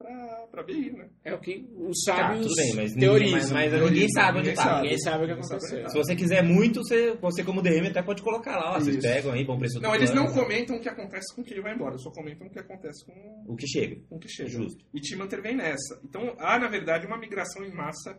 pra, 0.01 0.47
pra 0.51 0.63
BI, 0.63 0.91
né? 0.91 1.09
É 1.23 1.33
o 1.33 1.39
que 1.39 1.67
os 1.77 2.03
Tá, 2.05 2.15
sábios 2.15 2.47
tudo 2.47 2.55
bem, 2.55 2.73
mas, 2.75 2.93
ninguém, 2.93 2.99
teorizam. 3.09 3.31
mas, 3.39 3.51
mas 3.51 3.69
Teorizam, 3.71 3.89
ninguém 3.91 4.09
sabe 4.09 4.39
onde 4.39 4.53
tá. 4.53 4.63
sabe. 4.63 4.81
Ninguém 4.81 4.97
sabe 4.99 5.23
o 5.23 5.27
que 5.27 5.33
aconteceu. 5.33 5.89
Se 5.89 5.97
você 5.97 6.15
quiser 6.15 6.43
muito, 6.43 6.83
você, 6.83 7.13
você 7.15 7.43
como 7.43 7.61
DM 7.61 7.87
até 7.87 8.01
pode 8.01 8.21
colocar 8.21 8.57
lá. 8.57 8.71
ó, 8.75 8.79
Vocês 8.79 8.97
pegam 9.01 9.31
aí, 9.33 9.45
bom 9.45 9.57
preço 9.57 9.75
do 9.75 9.81
Não, 9.81 9.95
eles 9.95 10.09
não 10.13 10.25
plano, 10.25 10.41
comentam 10.41 10.75
o 10.77 10.79
que 10.81 10.89
acontece 10.89 11.35
com 11.35 11.43
quem 11.43 11.53
ele 11.53 11.61
vai 11.61 11.73
embora, 11.75 11.97
só 11.97 12.09
comentam 12.11 12.47
o 12.47 12.49
que 12.49 12.59
acontece 12.59 13.05
com, 13.05 13.43
O 13.47 13.55
que 13.55 13.67
chega. 13.67 14.01
com 14.09 14.15
o 14.15 14.19
que 14.19 14.27
chega. 14.29 14.49
Justo. 14.49 14.83
E 14.93 14.99
Timanter 14.99 15.41
vem 15.41 15.55
nessa. 15.55 15.99
Então, 16.03 16.35
há, 16.39 16.59
na 16.59 16.67
verdade, 16.67 17.05
uma 17.07 17.17
migração 17.17 17.63
em 17.63 17.71
massa 17.73 18.17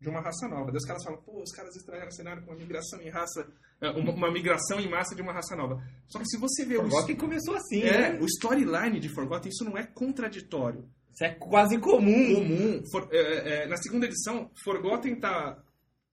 de 0.00 0.08
uma 0.08 0.22
raça 0.22 0.48
nova. 0.48 0.66
Daí 0.72 0.78
os 0.78 0.86
caras 0.86 1.04
falam, 1.04 1.20
pô, 1.20 1.42
os 1.42 1.52
caras 1.52 1.76
estranharam 1.76 2.08
o 2.08 2.14
cenário 2.14 2.42
com 2.42 2.50
uma 2.52 2.58
migração 2.58 3.02
em 3.02 3.10
raça, 3.10 3.46
é, 3.82 3.90
uma, 3.90 4.12
uma 4.12 4.32
migração 4.32 4.80
em 4.80 4.88
massa 4.88 5.14
de 5.14 5.20
uma 5.20 5.30
raça 5.30 5.54
nova. 5.54 5.78
Só 6.08 6.18
que 6.18 6.24
se 6.26 6.38
você 6.38 6.64
vê 6.64 6.78
o, 6.78 6.88
Forgotten 6.88 7.16
começou 7.16 7.54
assim, 7.54 7.82
é, 7.82 8.12
né? 8.12 8.18
o 8.18 8.24
storyline 8.24 8.98
de 8.98 9.10
Forgotten, 9.10 9.50
isso 9.50 9.62
não 9.62 9.76
é 9.76 9.84
contraditório. 9.86 10.88
Isso 11.12 11.24
é 11.24 11.30
quase 11.30 11.78
comum. 11.78 12.34
comum. 12.34 12.82
For- 12.90 13.08
é, 13.12 13.64
é, 13.64 13.66
na 13.68 13.76
segunda 13.76 14.06
edição, 14.06 14.50
Forgotten 14.64 15.16
tá, 15.20 15.62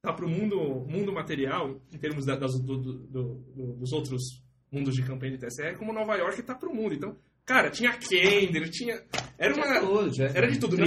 tá 0.01 0.13
pro 0.13 0.27
mundo, 0.29 0.85
mundo 0.87 1.13
material, 1.13 1.79
em 1.93 1.97
termos 1.97 2.25
da- 2.25 2.35
das- 2.35 2.59
do- 2.59 2.77
do- 2.77 2.93
do- 3.07 3.35
do- 3.55 3.73
dos 3.77 3.91
outros 3.93 4.21
mundos 4.71 4.95
de 4.95 5.03
campanha 5.03 5.33
de 5.33 5.39
TSR, 5.39 5.77
como 5.77 5.93
Nova 5.93 6.15
York 6.15 6.41
tá 6.43 6.53
pro 6.55 6.73
mundo. 6.73 6.93
Então, 6.93 7.15
cara, 7.45 7.69
tinha 7.69 7.93
Kender, 7.97 8.69
tinha. 8.69 9.01
Era 9.37 9.53
uma. 9.55 10.09
já- 10.11 10.25
Era 10.35 10.51
de 10.51 10.59
tudo. 10.59 10.75
Na 10.75 10.85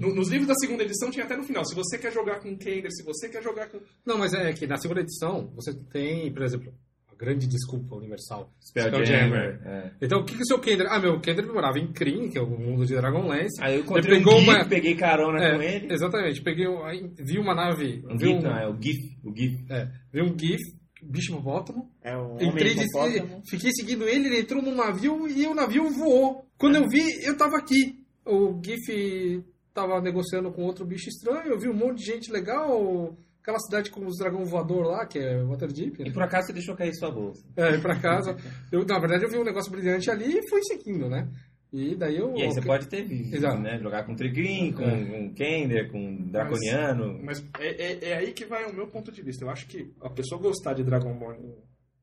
no- 0.00 0.14
nos 0.14 0.28
livros 0.28 0.46
da 0.46 0.54
segunda 0.54 0.84
edição 0.84 1.10
tinha 1.10 1.24
até 1.24 1.36
no 1.36 1.42
final. 1.42 1.64
Se 1.64 1.74
você 1.74 1.98
quer 1.98 2.12
jogar 2.12 2.40
com 2.40 2.56
Kender, 2.56 2.90
se 2.92 3.02
você 3.02 3.28
quer 3.28 3.42
jogar 3.42 3.68
com. 3.68 3.80
Não, 4.06 4.16
mas 4.18 4.32
é 4.32 4.52
que 4.52 4.66
na 4.66 4.76
segunda 4.76 5.00
edição 5.00 5.50
você 5.56 5.74
tem, 5.74 6.32
por 6.32 6.42
exemplo, 6.42 6.72
grande 7.20 7.46
desculpa 7.46 7.94
universal. 7.96 8.50
Spelljammer. 8.60 9.60
É. 9.64 9.90
Então, 10.00 10.20
o 10.20 10.24
que 10.24 10.34
que 10.34 10.42
o 10.42 10.46
seu 10.46 10.58
Kendrick... 10.58 10.90
Ah, 10.90 10.98
meu, 10.98 11.14
o 11.14 11.20
Kendrick 11.20 11.52
morava 11.52 11.78
em 11.78 11.92
Kryn, 11.92 12.30
que 12.30 12.38
é 12.38 12.40
o 12.42 12.46
mundo 12.48 12.86
de 12.86 12.94
Dragonlance. 12.94 13.62
Aí 13.62 13.74
eu 13.74 13.80
encontrei 13.80 14.18
pegou 14.18 14.34
um 14.36 14.38
GIF, 14.40 14.48
uma- 14.48 14.64
peguei 14.64 14.94
carona 14.94 15.44
É, 15.44 15.54
com 15.54 15.62
ele. 15.62 15.92
Exatamente. 15.92 16.40
Peguei, 16.42 16.66
um- 16.66 16.82
aí 16.84 17.10
vi 17.18 17.38
uma 17.38 17.54
nave... 17.54 18.02
Um 18.08 18.16
vi, 18.16 18.26
GIF, 18.26 18.38
um, 18.38 18.42
não, 18.42 18.56
é 18.58 18.68
o 18.68 18.80
GIF. 18.82 19.18
O 19.22 19.36
GIF. 19.36 19.64
é, 19.70 19.88
vi 20.12 20.22
um 20.22 20.38
GIF, 20.38 20.60
bicho 21.02 21.32
hipopótamo. 21.32 21.90
É 22.02 22.16
o 22.16 22.36
Entrei 22.40 22.74
de, 22.74 22.84
hipopótamo. 22.84 23.42
fiquei 23.50 23.70
seguindo 23.72 24.08
ele, 24.08 24.26
ele 24.28 24.40
entrou 24.40 24.62
num 24.62 24.74
navio 24.74 25.28
e 25.28 25.46
o 25.46 25.54
navio 25.54 25.90
voou. 25.90 26.46
Quando 26.56 26.76
eu 26.76 26.88
vi, 26.88 27.04
eu 27.24 27.36
tava 27.36 27.56
aqui. 27.58 27.98
O 28.24 28.60
GIF 28.64 29.42
tava 29.74 30.00
negociando 30.00 30.50
com 30.52 30.62
outro 30.62 30.84
bicho 30.86 31.08
estranho, 31.08 31.48
eu 31.52 31.58
vi 31.58 31.68
um 31.68 31.74
monte 31.74 31.98
de 31.98 32.04
gente 32.06 32.30
legal. 32.32 33.16
Aquela 33.42 33.58
cidade 33.58 33.90
com 33.90 34.04
os 34.06 34.18
dragão 34.18 34.44
voador 34.44 34.86
lá, 34.86 35.06
que 35.06 35.18
é 35.18 35.42
Waterdeep. 35.42 36.00
E 36.00 36.04
Né? 36.04 36.10
por 36.12 36.22
acaso 36.22 36.48
você 36.48 36.52
deixou 36.52 36.76
cair 36.76 36.94
sua 36.94 37.10
bolsa. 37.10 37.44
É, 37.56 37.70
ir 37.74 37.80
pra 37.80 37.98
casa. 37.98 38.36
Eu, 38.70 38.84
na 38.84 38.98
verdade, 38.98 39.24
eu 39.24 39.30
vi 39.30 39.38
um 39.38 39.44
negócio 39.44 39.70
brilhante 39.72 40.10
ali 40.10 40.38
e 40.38 40.48
fui 40.48 40.62
seguindo, 40.62 41.08
né? 41.08 41.26
E 41.72 41.94
daí 41.94 42.16
eu. 42.16 42.34
E 42.36 42.42
aí 42.42 42.48
você 42.52 42.60
pode 42.60 42.88
ter 42.88 43.02
visto, 43.04 43.34
Exato. 43.34 43.58
né? 43.60 43.78
Jogar 43.78 44.04
com 44.04 44.14
Trigrin, 44.14 44.72
com, 44.72 44.82
É. 44.82 45.04
com 45.04 45.34
Kender, 45.34 45.90
com 45.90 46.16
Draconiano. 46.30 47.18
Mas 47.22 47.42
é, 47.60 47.68
é, 47.68 48.08
é 48.10 48.16
aí 48.16 48.32
que 48.32 48.44
vai 48.44 48.64
o 48.68 48.74
meu 48.74 48.88
ponto 48.88 49.10
de 49.12 49.22
vista. 49.22 49.44
Eu 49.44 49.50
acho 49.50 49.66
que 49.68 49.90
a 50.00 50.10
pessoa 50.10 50.40
gostar 50.40 50.74
de 50.74 50.82
Dragonborn 50.82 51.54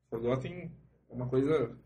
Forgotten 0.10 0.72
é 1.10 1.14
uma 1.14 1.28
coisa 1.28 1.78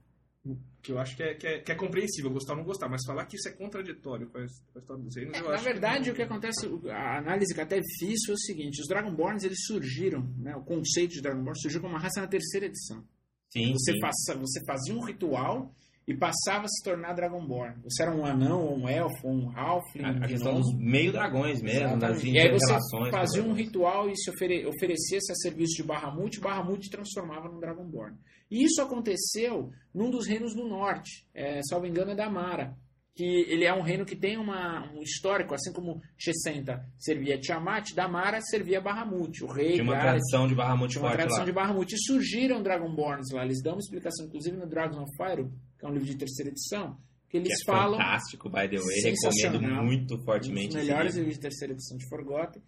que 0.82 0.92
eu 0.92 1.00
acho 1.00 1.16
que 1.16 1.24
é, 1.24 1.34
que 1.36 1.48
é, 1.48 1.60
que 1.60 1.72
é 1.72 1.76
compreensível, 1.76 2.32
gostar 2.32 2.54
ou 2.54 2.58
não 2.60 2.66
gostar. 2.66 2.90
Mas 2.90 3.06
falar 3.06 3.26
que 3.26 3.36
isso 3.36 3.48
é 3.48 3.52
contraditório 3.52 4.28
com 4.30 4.38
a, 4.38 4.42
com 4.42 4.80
a 4.80 4.82
história 4.82 5.04
dos 5.04 5.16
reinos, 5.16 5.38
eu 5.38 5.44
Na 5.48 5.54
acho 5.56 5.64
verdade, 5.64 6.04
que 6.06 6.12
o 6.12 6.16
que 6.16 6.22
acontece, 6.24 6.68
a 6.90 7.18
análise 7.18 7.54
que 7.54 7.62
até 7.62 7.80
fiz 8.00 8.20
foi 8.26 8.36
o 8.36 8.40
seguinte: 8.40 8.82
os 8.82 8.88
Dragonborns 8.88 9.44
eles 9.44 9.60
surgiram, 9.66 10.22
né, 10.38 10.56
o 10.56 10.64
conceito 10.64 11.14
de 11.14 11.22
Dragonborn 11.22 11.60
surgiu 11.60 11.82
como 11.82 11.94
uma 11.94 12.00
raça 12.00 12.22
na 12.22 12.28
terceira 12.28 12.66
edição. 12.66 13.04
Sim, 13.50 13.74
Você, 13.74 13.94
sim. 13.94 14.00
passa, 14.00 14.36
você 14.36 14.64
fazia 14.66 14.94
um 14.96 15.04
ritual 15.04 15.74
e 16.12 16.18
passava 16.18 16.66
a 16.66 16.68
se 16.68 16.84
tornar 16.84 17.14
Dragonborn. 17.14 17.82
Você 17.84 18.04
era 18.04 18.14
um 18.14 18.26
anão, 18.26 18.62
ou 18.66 18.78
um 18.78 18.88
elfo, 18.88 19.28
ou 19.28 19.34
um 19.34 19.50
halfling, 19.58 20.04
A, 20.04 20.10
a 20.10 20.12
um 20.12 20.20
questão 20.22 20.54
dos 20.56 20.74
meio 20.78 21.12
dragões 21.12 21.62
mesmo, 21.62 21.98
das 21.98 22.24
Exatamente. 22.24 22.32
E 22.32 22.40
aí 22.40 22.52
você 22.52 22.76
fazia 23.10 23.44
um 23.44 23.54
ritual 23.54 24.10
e 24.10 24.16
se 24.18 24.30
ofere 24.30 24.66
oferecesse 24.66 25.32
a 25.32 25.36
serviço 25.36 25.76
de 25.78 25.84
Bahamut, 25.84 26.40
Bahamut 26.40 26.90
transformava 26.90 27.48
num 27.48 27.60
Dragonborn. 27.60 28.18
E 28.50 28.66
isso 28.66 28.82
aconteceu 28.82 29.72
num 29.94 30.10
dos 30.10 30.28
reinos 30.28 30.54
do 30.54 30.68
norte, 30.68 31.26
é, 31.34 31.62
salvo 31.64 31.86
engano 31.86 32.12
é 32.12 32.16
da 32.16 32.30
Mara, 32.30 32.76
que 33.16 33.24
ele 33.24 33.66
é 33.66 33.74
um 33.74 33.82
reino 33.82 34.06
que 34.06 34.16
tem 34.16 34.38
uma, 34.38 34.90
um 34.94 35.02
histórico, 35.02 35.54
assim 35.54 35.72
como 35.74 36.02
Chessenta 36.18 36.86
servia 36.98 37.40
Tiamat, 37.40 37.94
Damara 37.94 38.40
servia 38.42 38.80
Bahamut, 38.82 39.44
o 39.44 39.48
rei 39.48 39.74
Tinha 39.74 39.84
uma 39.84 39.94
Gareth, 39.94 40.10
tradição 40.10 40.48
de 40.48 40.56
Bahamut 40.56 40.92
tinha 40.92 41.04
uma 41.04 41.12
tradição 41.12 41.40
lá. 41.40 41.46
de 41.46 41.52
Bahamut. 41.52 41.94
E 41.94 42.00
surgiram 42.00 42.64
Dragonborns 42.64 43.32
lá, 43.32 43.44
eles 43.44 43.62
dão 43.62 43.74
uma 43.74 43.80
explicação, 43.80 44.26
inclusive 44.26 44.56
no 44.56 44.68
Dragons 44.68 44.98
of 44.98 45.12
Fire, 45.18 45.50
que 45.82 45.86
é 45.88 45.90
um 45.90 45.94
livro 45.94 46.08
de 46.08 46.16
terceira 46.16 46.52
edição, 46.52 46.96
que 47.28 47.38
eles 47.38 47.48
que 47.58 47.64
é 47.70 47.74
falam 47.74 47.98
fantástico, 47.98 48.50
by 48.50 48.70
the 48.70 48.78
way. 48.80 49.02
Recomendo 49.02 49.62
muito 49.84 50.14
um 50.14 50.18
dos 50.18 50.26
fortemente. 50.26 50.76
melhores 50.76 51.16
livro. 51.16 51.30
livros 51.30 51.36
de 51.36 51.42
terceira 51.42 51.74
edição 51.74 51.98
de 51.98 52.08
Forgotten, 52.08 52.62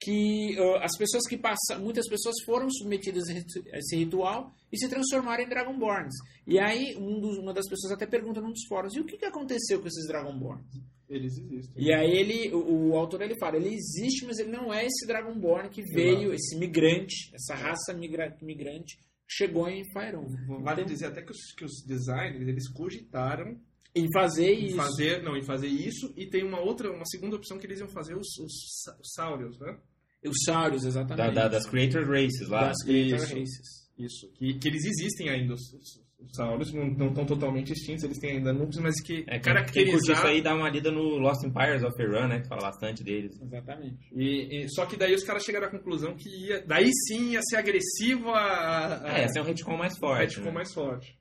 que 0.00 0.56
uh, 0.58 0.76
as 0.82 0.96
pessoas 0.98 1.24
que 1.28 1.36
passam, 1.36 1.80
muitas 1.80 2.08
pessoas 2.08 2.34
foram 2.44 2.68
submetidas 2.70 3.28
a 3.28 3.78
esse- 3.78 3.96
ritual 3.96 4.52
e 4.72 4.78
se 4.78 4.88
transformaram 4.88 5.44
em 5.44 5.48
Dragonborns. 5.48 6.14
E 6.46 6.58
aí 6.58 6.96
um 6.96 7.20
dos- 7.20 7.38
uma 7.38 7.52
das 7.52 7.68
pessoas 7.68 7.92
até 7.92 8.06
pergunta 8.06 8.40
num 8.40 8.50
dos 8.52 8.64
fóruns, 8.68 8.94
e 8.94 9.00
o 9.00 9.04
que, 9.04 9.16
que 9.16 9.24
aconteceu 9.24 9.80
com 9.80 9.86
esses 9.88 10.06
Dragonborns? 10.08 10.64
eles 11.08 11.36
existem. 11.36 11.74
E 11.84 11.92
aí 11.92 12.10
ele, 12.10 12.54
o, 12.54 12.88
o 12.92 12.96
autor 12.96 13.20
ele 13.20 13.36
fala, 13.38 13.56
ele 13.56 13.68
existe, 13.68 14.24
mas 14.24 14.38
ele 14.38 14.50
não 14.50 14.72
é 14.72 14.86
esse 14.86 15.06
Dragonborn 15.06 15.68
que 15.68 15.82
veio, 15.82 16.32
esse 16.32 16.56
migrante, 16.56 17.30
essa 17.34 17.54
raça 17.54 17.92
migra, 17.92 18.34
migrante, 18.40 18.96
chegou 19.36 19.68
em 19.68 19.82
Faerun. 19.92 20.26
Vale 20.62 20.84
dizer 20.84 21.06
até 21.06 21.22
que 21.22 21.30
os, 21.32 21.52
que 21.56 21.64
os 21.64 21.82
designers, 21.86 22.46
eles 22.48 22.68
cogitaram 22.68 23.58
Em 23.94 24.06
fazer 24.12 24.52
em 24.54 24.66
isso. 24.66 24.76
fazer, 24.76 25.22
não, 25.22 25.36
em 25.36 25.42
fazer 25.42 25.68
isso 25.68 26.12
e 26.16 26.26
tem 26.26 26.42
uma 26.44 26.60
outra, 26.60 26.90
uma 26.90 27.04
segunda 27.06 27.36
opção 27.36 27.58
que 27.58 27.66
eles 27.66 27.78
iam 27.80 27.88
fazer 27.88 28.14
os, 28.16 28.28
os, 28.38 28.52
os 29.00 29.12
Saurios, 29.14 29.58
né? 29.58 29.76
Os 30.24 30.36
Saurios, 30.44 30.82
Da- 30.82 30.88
exatamente. 30.88 31.34
da- 31.34 31.48
das 31.48 31.66
Creator 31.66 32.08
Races 32.08 32.48
lá. 32.48 32.68
das 32.68 32.82
Creator 32.84 33.16
Isso. 33.24 33.34
Races. 33.38 33.82
Isso, 33.98 34.32
que, 34.32 34.54
que 34.58 34.68
eles 34.68 34.84
existem 34.84 35.28
ainda, 35.28 35.52
os, 35.54 35.60
os, 35.74 36.01
os 36.24 36.32
Saurios, 36.36 36.72
não 36.72 36.86
não 36.86 37.08
estão 37.08 37.24
totalmente 37.26 37.72
extintos, 37.72 38.04
eles 38.04 38.18
têm 38.18 38.32
ainda 38.38 38.52
núcleos, 38.52 38.78
mas 38.78 39.00
que 39.02 39.24
É, 39.28 39.38
caracterizar... 39.38 40.16
isso 40.16 40.26
aí 40.26 40.40
dá 40.42 40.54
uma 40.54 40.68
lida 40.68 40.90
no 40.90 41.18
Lost 41.18 41.44
Empires 41.44 41.82
of 41.82 42.00
Iran, 42.02 42.28
né? 42.28 42.40
Que 42.40 42.48
fala 42.48 42.62
bastante 42.62 43.02
deles. 43.04 43.40
Exatamente. 43.40 44.08
E, 44.14 44.64
e- 44.64 44.68
só 44.70 44.86
que 44.86 44.96
daí 44.96 45.14
os 45.14 45.24
caras 45.24 45.42
chegaram 45.44 45.66
à 45.66 45.70
conclusão 45.70 46.14
que 46.14 46.28
ia, 46.28 46.64
daí 46.66 46.90
sim 47.08 47.30
ia 47.32 47.40
ser 47.42 47.56
agressivo 47.56 48.30
a, 48.30 49.04
a, 49.04 49.18
É, 49.18 49.24
esse 49.24 49.38
é 49.38 49.42
um 49.42 49.44
retcon 49.44 49.76
mais 49.76 49.96
forte. 49.98 50.34
ficou 50.36 50.46
né? 50.50 50.54
mais 50.54 50.72
forte. 50.72 51.18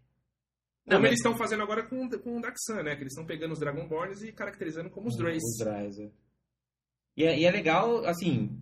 Não, 0.85 0.97
Como 0.97 1.01
mas- 1.01 1.09
eles 1.09 1.19
estão 1.19 1.35
fazendo 1.37 1.63
agora 1.63 1.83
com, 1.83 2.09
com 2.09 2.37
o 2.37 2.41
Daxan, 2.41 2.83
né? 2.83 2.95
Que 2.95 3.03
eles 3.03 3.13
estão 3.13 3.25
pegando 3.25 3.51
os 3.53 3.59
Dragonborns 3.59 4.21
e 4.23 4.31
caracterizando 4.31 4.89
como 4.89 5.07
os 5.07 5.15
Drace. 5.17 5.37
Os 5.37 5.57
Drais, 5.65 5.99
é. 5.99 6.09
E, 7.17 7.23
é, 7.23 7.39
e 7.39 7.45
é 7.45 7.51
legal, 7.51 8.05
assim, 8.05 8.60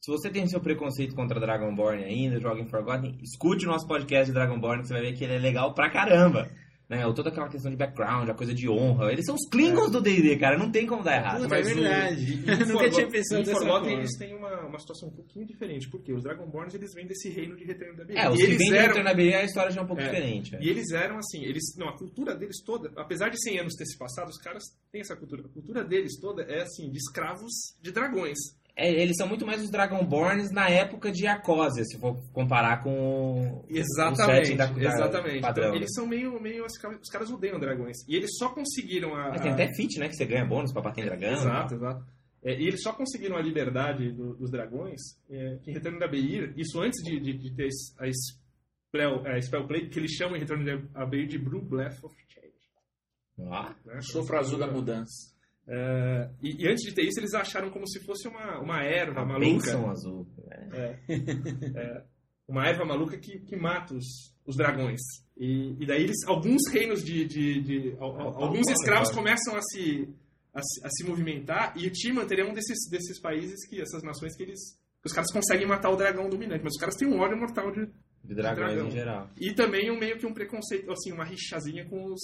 se 0.00 0.10
você 0.10 0.30
tem 0.30 0.46
seu 0.46 0.60
preconceito 0.60 1.14
contra 1.14 1.38
Dragonborn 1.38 2.02
ainda, 2.04 2.40
joga 2.40 2.60
em 2.60 2.66
Forgotten, 2.66 3.18
escute 3.22 3.66
o 3.66 3.68
nosso 3.68 3.86
podcast 3.86 4.26
de 4.26 4.32
Dragonborn, 4.32 4.82
que 4.82 4.88
você 4.88 4.94
vai 4.94 5.02
ver 5.02 5.12
que 5.12 5.24
ele 5.24 5.34
é 5.34 5.38
legal 5.38 5.74
pra 5.74 5.90
caramba. 5.90 6.50
Né? 6.88 7.06
Ou 7.06 7.14
toda 7.14 7.28
aquela 7.28 7.48
questão 7.48 7.70
de 7.70 7.76
background, 7.76 8.28
a 8.28 8.34
coisa 8.34 8.52
de 8.52 8.68
honra. 8.68 9.12
Eles 9.12 9.24
são 9.24 9.36
os 9.36 9.48
Klingons 9.48 9.92
do 9.92 10.00
D&D, 10.00 10.36
cara, 10.38 10.58
não 10.58 10.72
tem 10.72 10.88
como 10.88 11.04
dar 11.04 11.18
errado. 11.18 11.42
Puta, 11.42 11.56
é 11.56 11.62
verdade. 11.62 12.42
O, 12.44 12.50
Eu 12.50 12.66
nunca 12.66 12.90
tinha 12.90 13.06
pensado 13.08 13.44
Forgotten 13.44 13.68
forma. 13.68 13.92
eles 13.92 14.16
têm 14.18 14.34
uma, 14.34 14.66
uma 14.66 14.76
situação 14.80 15.08
um 15.08 15.12
pouquinho 15.12 15.46
diferente. 15.46 15.88
Porque 15.88 16.12
os 16.12 16.24
Dragonborns 16.24 16.74
eles 16.74 16.92
vêm 16.92 17.06
desse 17.06 17.28
reino 17.30 17.54
de 17.56 17.62
Retorno 17.62 17.96
da 17.96 18.04
Beleza. 18.04 18.26
É, 18.26 18.28
os 18.28 18.34
e 18.34 18.38
que 18.42 18.44
eles 18.48 18.58
vêm 18.58 18.68
de 18.70 18.74
eram 18.76 18.86
Return 18.88 19.04
na 19.04 19.14
Beleza, 19.14 19.38
a 19.38 19.44
história 19.44 19.70
já 19.70 19.80
é 19.80 19.84
um 19.84 19.86
pouco 19.86 20.02
É. 20.02 20.06
diferente. 20.06 20.56
é. 20.56 20.62
E 20.64 20.68
eles 20.68 20.90
eram 20.90 21.18
assim, 21.18 21.44
eles 21.44 21.62
não, 21.78 21.88
a 21.90 21.96
cultura 21.96 22.34
deles 22.34 22.56
toda, 22.66 22.90
apesar 22.96 23.28
de 23.28 23.40
100 23.40 23.60
anos 23.60 23.74
ter 23.76 23.84
se 23.86 23.96
passado, 23.96 24.28
os 24.28 24.38
caras 24.38 24.64
têm 24.90 25.00
essa 25.02 25.14
cultura. 25.14 25.42
A 25.44 25.48
cultura 25.48 25.84
deles 25.84 26.18
toda 26.20 26.42
é 26.42 26.62
assim, 26.62 26.90
de 26.90 26.98
escravos 26.98 27.52
de 27.80 27.92
dragões. 27.92 28.38
É, 28.82 28.90
eles 29.02 29.16
são 29.16 29.28
muito 29.28 29.44
mais 29.46 29.62
os 29.62 29.70
Dragonborns 29.70 30.50
na 30.52 30.68
época 30.70 31.12
de 31.12 31.26
Arcosia, 31.26 31.84
se 31.84 31.98
for 31.98 32.16
comparar 32.32 32.82
com 32.82 33.60
o 33.60 33.66
Exatamente, 33.68 34.46
setting 34.46 34.56
da, 34.56 34.66
da 34.66 34.80
exatamente. 34.80 35.40
padrão. 35.42 35.64
Então, 35.64 35.70
né? 35.72 35.76
eles 35.76 35.92
são 35.94 36.06
meio, 36.06 36.40
meio 36.40 36.64
os 36.64 36.78
caras, 36.78 36.98
os 37.02 37.08
caras 37.10 37.30
odeiam 37.30 37.60
dragões. 37.60 37.96
E 38.08 38.16
eles 38.16 38.30
só 38.38 38.48
conseguiram 38.48 39.14
a, 39.14 39.28
Mas 39.30 39.42
tem 39.42 39.52
até 39.52 39.68
feat, 39.74 39.98
né? 39.98 40.08
Que 40.08 40.14
você 40.16 40.24
ganha 40.24 40.44
bônus 40.46 40.72
pra 40.72 40.80
bater 40.82 41.02
em 41.02 41.06
dragão. 41.06 41.32
Exato, 41.32 41.74
exato. 41.74 42.04
É, 42.42 42.54
e 42.58 42.66
eles 42.66 42.82
só 42.82 42.92
conseguiram 42.94 43.36
a 43.36 43.42
liberdade 43.42 44.12
do- 44.12 44.34
dos 44.34 44.50
dragões 44.50 44.98
é, 45.28 45.58
que 45.62 45.70
em 45.70 45.74
Retorno 45.74 45.98
da 45.98 46.08
Beir, 46.08 46.54
isso 46.56 46.80
antes 46.80 47.02
de, 47.04 47.20
de, 47.20 47.34
de 47.36 47.54
ter 47.54 47.68
a 47.98 48.06
spell, 48.10 49.26
a 49.26 49.40
spell 49.42 49.66
play, 49.66 49.88
que 49.90 49.98
eles 49.98 50.12
chamam 50.12 50.36
em 50.36 50.40
Retorno 50.40 50.64
da 50.88 51.04
Beir 51.04 51.26
de 51.28 51.38
Blue 51.38 51.60
Breath 51.60 52.02
of 52.02 52.14
Change. 52.28 53.50
Ah, 53.52 53.74
Né? 53.84 54.00
Sopro 54.00 54.38
azul 54.38 54.58
da 54.58 54.66
mudança. 54.66 55.34
É, 55.68 56.30
e, 56.42 56.64
e 56.64 56.68
antes 56.68 56.82
de 56.82 56.92
ter 56.94 57.02
isso, 57.02 57.20
eles 57.20 57.34
acharam 57.34 57.70
como 57.70 57.86
se 57.88 58.00
fosse 58.00 58.26
uma, 58.28 58.58
uma 58.60 58.82
erva 58.82 59.20
a 59.20 59.24
maluca. 59.24 59.46
bênção 59.46 59.88
azul. 59.90 60.26
né? 60.46 62.04
Uma 62.48 62.66
erva 62.66 62.84
maluca 62.84 63.16
que, 63.16 63.38
que 63.40 63.56
mata 63.56 63.94
os, 63.94 64.34
os 64.44 64.56
dragões. 64.56 65.00
E, 65.36 65.76
e 65.80 65.86
daí 65.86 66.02
eles, 66.02 66.16
alguns 66.26 66.62
reinos 66.72 67.04
de. 67.04 67.24
de, 67.24 67.60
de- 67.62 67.96
al- 68.00 68.20
al- 68.20 68.42
alguns 68.44 68.68
escravos 68.68 69.10
começam 69.12 69.54
a 69.56 69.62
se, 69.62 70.08
a, 70.52 70.58
a 70.58 70.90
se 70.90 71.04
movimentar 71.04 71.72
e 71.76 71.86
o 71.86 71.90
Timanter 71.92 72.40
é 72.40 72.44
um 72.44 72.52
desses, 72.52 72.88
desses 72.90 73.20
países 73.20 73.64
que, 73.68 73.80
essas 73.80 74.02
nações 74.02 74.34
que 74.36 74.42
eles. 74.42 74.58
que 75.00 75.06
os 75.06 75.12
caras 75.12 75.32
conseguem 75.32 75.66
matar 75.66 75.90
o 75.90 75.96
dragão 75.96 76.28
dominante, 76.28 76.64
mas 76.64 76.72
os 76.74 76.80
caras 76.80 76.96
têm 76.96 77.06
um 77.08 77.20
ódio 77.20 77.38
mortal 77.38 77.70
de. 77.70 77.86
De 78.22 78.34
dragões 78.34 78.66
dragão. 78.74 78.88
em 78.88 78.90
geral. 78.90 79.30
E 79.40 79.54
também 79.54 79.90
um, 79.90 79.98
meio 79.98 80.18
que 80.18 80.26
um 80.26 80.34
preconceito, 80.34 80.90
assim, 80.92 81.10
uma 81.12 81.24
rixazinha 81.24 81.88
com 81.88 82.04
os, 82.04 82.20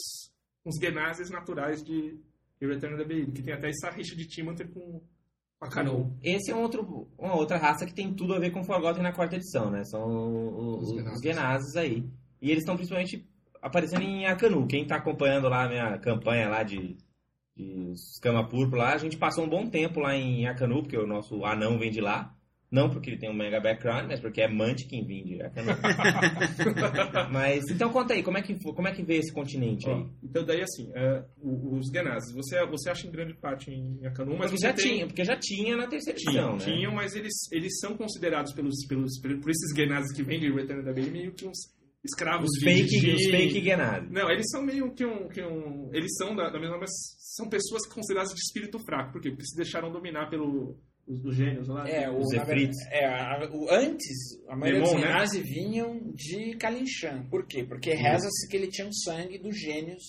com 0.62 0.68
os 0.70 0.76
Genazes 0.78 1.30
naturais 1.30 1.82
de, 1.82 2.20
de 2.60 2.66
Return 2.66 2.94
of 2.94 3.02
the 3.02 3.08
Beir, 3.08 3.30
que 3.32 3.42
tem 3.42 3.52
até 3.54 3.68
essa 3.68 3.90
rixa 3.90 4.14
de 4.16 4.26
Timanter 4.26 4.68
com, 4.68 5.00
com 5.58 5.64
a 5.64 5.68
Canoa. 5.68 6.10
Esse 6.22 6.50
é 6.50 6.54
um 6.54 6.62
outro, 6.62 7.08
uma 7.18 7.34
outra 7.34 7.56
raça 7.58 7.84
que 7.86 7.94
tem 7.94 8.12
tudo 8.14 8.34
a 8.34 8.38
ver 8.38 8.50
com 8.50 8.64
Forgotten 8.64 9.02
na 9.02 9.12
quarta 9.12 9.36
edição, 9.36 9.70
né? 9.70 9.84
São 9.84 10.02
o- 10.02 10.48
o- 10.48 10.78
Os 10.78 10.88
os, 10.90 10.94
Genazes. 10.96 11.16
os 11.18 11.22
Genazes 11.22 11.76
aí. 11.76 12.04
E 12.40 12.50
eles 12.50 12.62
estão 12.62 12.76
principalmente 12.76 13.26
aparecendo 13.62 14.02
em 14.02 14.26
Akanu. 14.26 14.66
Quem 14.66 14.86
tá 14.86 14.96
acompanhando 14.96 15.48
lá 15.48 15.64
a 15.64 15.68
minha 15.68 15.98
campanha 15.98 16.48
lá 16.48 16.62
de, 16.62 16.96
de 17.56 17.92
escama 17.92 18.46
púrpura 18.48 18.82
lá, 18.82 18.92
a 18.94 18.98
gente 18.98 19.16
passou 19.16 19.44
um 19.44 19.48
bom 19.48 19.66
tempo 19.68 20.00
lá 20.00 20.14
em 20.14 20.46
Akanu, 20.46 20.82
porque 20.82 20.96
o 20.96 21.06
nosso 21.06 21.44
anão 21.44 21.78
vem 21.78 21.90
de 21.90 22.00
lá. 22.00 22.35
Não 22.76 22.90
porque 22.90 23.10
ele 23.10 23.18
tem 23.18 23.30
um 23.30 23.34
mega 23.34 23.60
background, 23.60 24.06
mas 24.08 24.20
porque 24.20 24.40
é 24.42 24.48
Mante 24.48 24.86
quem 24.86 25.04
vem 25.06 25.24
de 25.24 25.42
Akanu. 25.42 25.72
mas, 27.30 27.64
então 27.70 27.90
conta 27.90 28.14
aí, 28.14 28.22
como 28.22 28.38
é 28.38 28.42
que, 28.42 28.54
como 28.62 28.88
é 28.88 28.92
que 28.92 29.02
veio 29.02 29.20
esse 29.20 29.32
continente 29.32 29.88
aí? 29.88 29.94
Ó, 29.94 30.06
então 30.22 30.44
daí 30.44 30.62
assim, 30.62 30.90
é, 30.94 31.24
os 31.42 31.88
Genazes, 31.90 32.32
você, 32.34 32.64
você 32.66 32.90
acha 32.90 33.06
em 33.06 33.10
grande 33.10 33.34
parte 33.34 33.70
em 33.70 34.06
Akanu, 34.06 34.36
mas 34.36 34.50
Porque 34.50 34.58
você 34.60 34.66
já, 34.68 34.72
tem... 34.72 34.84
tinha, 34.92 35.06
porque 35.06 35.24
já 35.24 35.36
tinha 35.38 35.76
na 35.76 35.86
terceira 35.86 36.18
edição, 36.18 36.32
Tinham, 36.32 36.56
né? 36.56 36.64
tinham, 36.64 36.94
mas 36.94 37.14
eles, 37.14 37.34
eles 37.52 37.78
são 37.78 37.96
considerados 37.96 38.52
pelos, 38.54 38.74
pelos, 38.86 39.18
por 39.20 39.50
esses 39.50 39.74
Genazes 39.74 40.12
que 40.14 40.22
vêm 40.22 40.40
de 40.40 40.50
Return 40.52 40.80
of 40.82 40.84
the 40.84 40.92
Beir 40.92 41.10
meio 41.12 41.32
que 41.32 41.46
uns 41.46 41.58
escravos 42.04 42.48
Os 42.48 42.58
de- 42.60 42.64
fake, 42.64 43.00
de... 43.00 43.10
os 43.14 43.30
fake 43.30 43.62
Genazes. 43.64 44.10
Não, 44.10 44.30
eles 44.30 44.46
são 44.50 44.62
meio 44.62 44.92
que 44.94 45.04
um... 45.04 45.28
Que 45.28 45.42
um 45.42 45.90
eles 45.92 46.14
são 46.16 46.36
da, 46.36 46.50
da 46.50 46.60
mesma... 46.60 46.78
Mas 46.78 46.90
são 47.18 47.48
pessoas 47.48 47.86
consideradas 47.88 48.32
de 48.32 48.40
espírito 48.40 48.78
fraco. 48.78 49.12
Por 49.12 49.20
quê? 49.20 49.30
Porque 49.30 49.44
se 49.44 49.56
deixaram 49.56 49.90
dominar 49.90 50.30
pelo, 50.30 50.78
Os 51.06 51.20
dos 51.22 51.36
gênios 51.36 51.68
lá? 51.68 51.88
É, 51.88 52.10
o, 52.10 52.18
Os 52.18 52.32
é, 52.90 53.04
a- 53.06 53.48
o- 53.52 53.70
antes, 53.70 54.16
a 54.48 54.56
maioria 54.56 54.82
Demon, 54.82 54.94
dos 54.94 55.00
né? 55.02 55.06
Genasi 55.12 55.42
vinham 55.42 56.12
de 56.12 56.56
Kalinshan. 56.56 57.26
Por 57.30 57.46
quê? 57.46 57.62
Porque 57.64 57.92
reza-se 57.94 58.48
que 58.48 58.56
ele 58.56 58.66
tinha 58.68 58.88
o 58.88 58.92
sangue 58.94 59.38
dos 59.38 59.56
gênios 59.56 60.02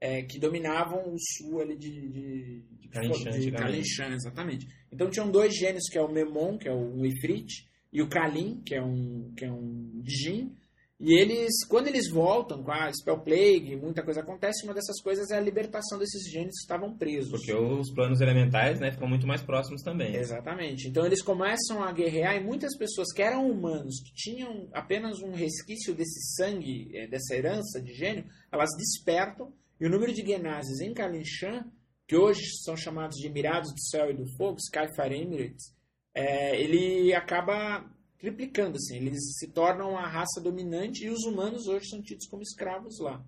é, 0.00 0.22
que 0.22 0.38
dominavam 0.38 1.12
o 1.12 1.16
sul 1.18 1.60
ali 1.60 1.76
de, 1.76 1.90
de, 1.90 2.62
de, 2.78 2.88
Kalinshan, 2.88 3.22
de 3.24 3.28
antigamente. 3.38 3.56
Kalinshan, 3.62 4.14
exatamente. 4.14 4.66
Então 4.92 5.10
tinham 5.10 5.30
dois 5.30 5.52
gênios, 5.56 5.88
que 5.90 5.98
é 5.98 6.02
o 6.02 6.12
Memon, 6.12 6.58
que 6.58 6.68
é 6.68 6.72
um 6.72 7.04
Ifrit, 7.04 7.66
e 7.92 8.00
o 8.02 8.08
Kalin, 8.08 8.62
que 8.64 8.74
é 8.74 8.82
um, 8.82 9.32
que 9.36 9.44
é 9.44 9.50
um 9.50 10.00
Jin. 10.04 10.54
E 10.98 11.12
eles, 11.20 11.52
quando 11.68 11.88
eles 11.88 12.10
voltam 12.10 12.62
com 12.62 12.72
a 12.72 12.90
Spell 12.90 13.20
Plague, 13.20 13.76
muita 13.76 14.02
coisa 14.02 14.20
acontece, 14.20 14.64
uma 14.64 14.72
dessas 14.72 14.98
coisas 15.02 15.30
é 15.30 15.36
a 15.36 15.40
libertação 15.40 15.98
desses 15.98 16.30
gênios 16.30 16.54
que 16.54 16.62
estavam 16.62 16.96
presos. 16.96 17.30
Porque 17.30 17.52
os 17.52 17.92
planos 17.92 18.22
elementais, 18.22 18.80
né, 18.80 18.90
ficam 18.90 19.06
muito 19.06 19.26
mais 19.26 19.42
próximos 19.42 19.82
também. 19.82 20.16
Exatamente. 20.16 20.88
Então 20.88 21.04
eles 21.04 21.22
começam 21.22 21.82
a 21.82 21.92
guerrear 21.92 22.36
e 22.36 22.42
muitas 22.42 22.74
pessoas 22.78 23.12
que 23.12 23.20
eram 23.20 23.50
humanos, 23.50 24.00
que 24.02 24.14
tinham 24.14 24.68
apenas 24.72 25.20
um 25.20 25.32
resquício 25.32 25.94
desse 25.94 26.34
sangue, 26.34 26.90
eh, 26.94 27.06
dessa 27.06 27.34
herança 27.34 27.78
de 27.80 27.92
gênio, 27.92 28.24
elas 28.50 28.70
despertam 28.78 29.52
e 29.78 29.86
o 29.86 29.90
número 29.90 30.14
de 30.14 30.24
Genazes 30.24 30.80
em 30.80 30.94
Kalinshan, 30.94 31.66
que 32.08 32.16
hoje 32.16 32.40
são 32.64 32.74
chamados 32.74 33.18
de 33.18 33.26
Emirados 33.26 33.70
do 33.70 33.80
Céu 33.80 34.10
e 34.10 34.14
do 34.14 34.26
Fogo, 34.36 34.56
Skyfire 34.58 35.20
Emirates, 35.20 35.74
eh, 36.14 36.58
ele 36.58 37.12
acaba 37.12 37.84
triplicando, 38.18 38.76
assim, 38.76 38.96
eles 38.96 39.36
se 39.38 39.48
tornam 39.48 39.96
a 39.96 40.06
raça 40.06 40.40
dominante 40.40 41.04
e 41.04 41.10
os 41.10 41.24
humanos 41.24 41.66
hoje 41.66 41.88
são 41.88 42.02
tidos 42.02 42.26
como 42.26 42.42
escravos 42.42 42.98
lá. 43.00 43.24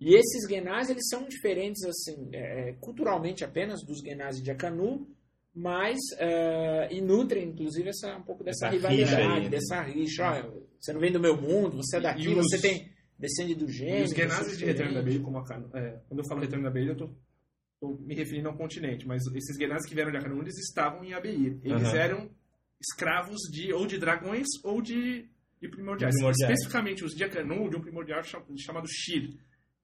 E 0.00 0.14
esses 0.14 0.48
Genazes, 0.48 0.90
eles 0.90 1.08
são 1.08 1.26
diferentes, 1.28 1.82
assim, 1.84 2.28
eh, 2.32 2.74
culturalmente 2.80 3.44
apenas 3.44 3.82
dos 3.84 4.00
Genazes 4.00 4.42
de 4.42 4.50
Akanu, 4.50 5.06
mas 5.54 5.98
eh, 6.18 6.88
e 6.90 7.00
nutrem 7.00 7.48
inclusive 7.50 7.88
essa 7.90 8.16
um 8.16 8.22
pouco 8.22 8.42
dessa 8.42 8.66
Essa 8.66 8.74
rivalidade, 8.74 9.16
aí, 9.22 9.42
né? 9.44 9.48
dessa 9.48 9.80
rixa. 9.82 10.24
Olha, 10.24 10.50
você 10.80 10.92
não 10.92 11.00
vem 11.00 11.12
do 11.12 11.20
meu 11.20 11.40
mundo, 11.40 11.76
você 11.76 11.98
é 11.98 12.00
daqui, 12.00 12.24
E 12.24 12.34
os- 12.34 12.46
você 12.50 12.58
tem 12.60 12.90
descende 13.18 13.54
do 13.54 13.66
E 13.66 13.72
gênio. 13.72 14.04
os 14.04 14.10
é 14.12 14.56
de 14.56 14.64
Retorno 14.64 14.94
da. 14.94 15.02
Bailey, 15.02 15.20
como 15.22 15.38
a 15.38 15.44
Cano- 15.44 15.70
é, 15.74 16.00
quando 16.08 16.20
eu 16.20 16.26
falo 16.28 16.40
Retorno 16.40 16.64
da 16.64 16.70
Bailey, 16.70 16.90
eu 16.90 16.96
tô, 16.96 17.14
me 18.00 18.14
referindo 18.14 18.48
ao 18.48 18.56
continente, 18.56 19.06
mas 19.06 19.22
esses 19.34 19.56
Genazes 19.56 19.86
que 19.88 19.94
vieram 19.94 20.10
de 20.10 20.16
Akanun, 20.18 20.40
eles 20.42 20.58
estavam 20.58 21.04
em 21.04 21.12
Abeir. 21.14 21.60
Eles 21.62 21.84
Aham. 21.88 21.96
eram 21.96 22.30
escravos 22.90 23.40
de 23.50 23.72
ou 23.72 23.86
de 23.86 23.98
dragões 23.98 24.46
ou 24.62 24.80
de, 24.82 25.28
de 25.60 25.68
primordiais. 25.68 26.14
Primordiais. 26.14 26.50
Especificamente 26.52 27.04
os 27.04 27.12
de 27.14 27.24
Akanun, 27.24 27.68
de 27.68 27.76
um 27.76 27.80
primordial 27.80 28.22
cham- 28.22 28.44
chamado 28.56 28.86
Shir, 28.88 29.34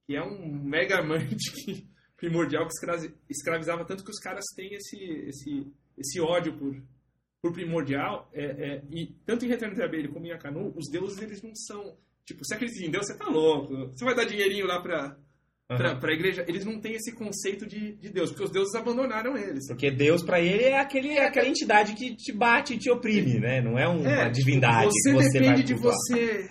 que 0.06 0.14
é 0.16 0.22
um 0.22 0.62
mega 0.62 0.98
amante 1.00 1.50
que- 1.64 1.86
primordial 2.16 2.66
que 2.66 2.72
escravi- 2.74 3.14
escravizava 3.28 3.84
tanto 3.84 4.04
que 4.04 4.10
os 4.10 4.18
caras 4.18 4.44
têm 4.54 4.74
esse, 4.74 4.96
esse, 4.98 5.66
esse 5.96 6.20
ódio 6.20 6.56
por, 6.58 6.76
por 7.40 7.52
primordial. 7.52 8.30
é, 8.34 8.44
é, 8.44 8.84
e 8.90 9.06
tanto 9.24 9.44
em 9.44 9.48
Retorno 9.48 9.74
da 9.76 9.88
Bailey 9.88 10.08
como 10.12 10.26
em 10.26 10.32
Akanu, 10.32 10.72
os 10.76 10.88
deuses 10.90 11.20
eles 11.22 11.42
não 11.42 11.54
são... 11.54 11.96
Tipo, 12.26 12.44
se 12.44 12.54
acredita 12.54 12.84
em 12.86 12.90
Deus, 12.90 13.06
você 13.06 13.16
tá 13.16 13.26
louco. 13.28 13.74
Você 13.88 14.04
vai 14.04 14.14
dar 14.14 14.24
dinheirinho 14.24 14.66
lá 14.66 14.80
pra, 14.80 15.18
pra, 15.76 15.96
pra 15.96 16.12
igreja. 16.12 16.44
Eles 16.48 16.64
não 16.64 16.78
têm 16.80 16.94
esse 16.94 17.12
conceito 17.14 17.66
de, 17.66 17.92
de 17.96 18.08
Deus, 18.10 18.30
porque 18.30 18.44
os 18.44 18.50
deuses 18.50 18.74
abandonaram 18.74 19.36
eles. 19.36 19.66
Porque 19.68 19.90
Deus, 19.90 20.22
pra 20.22 20.40
ele, 20.40 20.64
é 20.64 20.78
aquele, 20.78 21.10
é 21.10 21.26
aquela 21.26 21.48
entidade 21.48 21.94
que 21.94 22.14
te 22.14 22.32
bate 22.32 22.74
e 22.74 22.78
te 22.78 22.90
oprime, 22.90 23.38
né? 23.40 23.60
Não 23.60 23.78
é 23.78 23.86
uma 23.88 24.08
É, 24.26 24.30
divindade 24.30 24.86
Você 24.92 25.10
que 25.10 25.16
você 25.16 25.38
depende 25.40 25.62
de 25.62 25.74
você, 25.74 26.50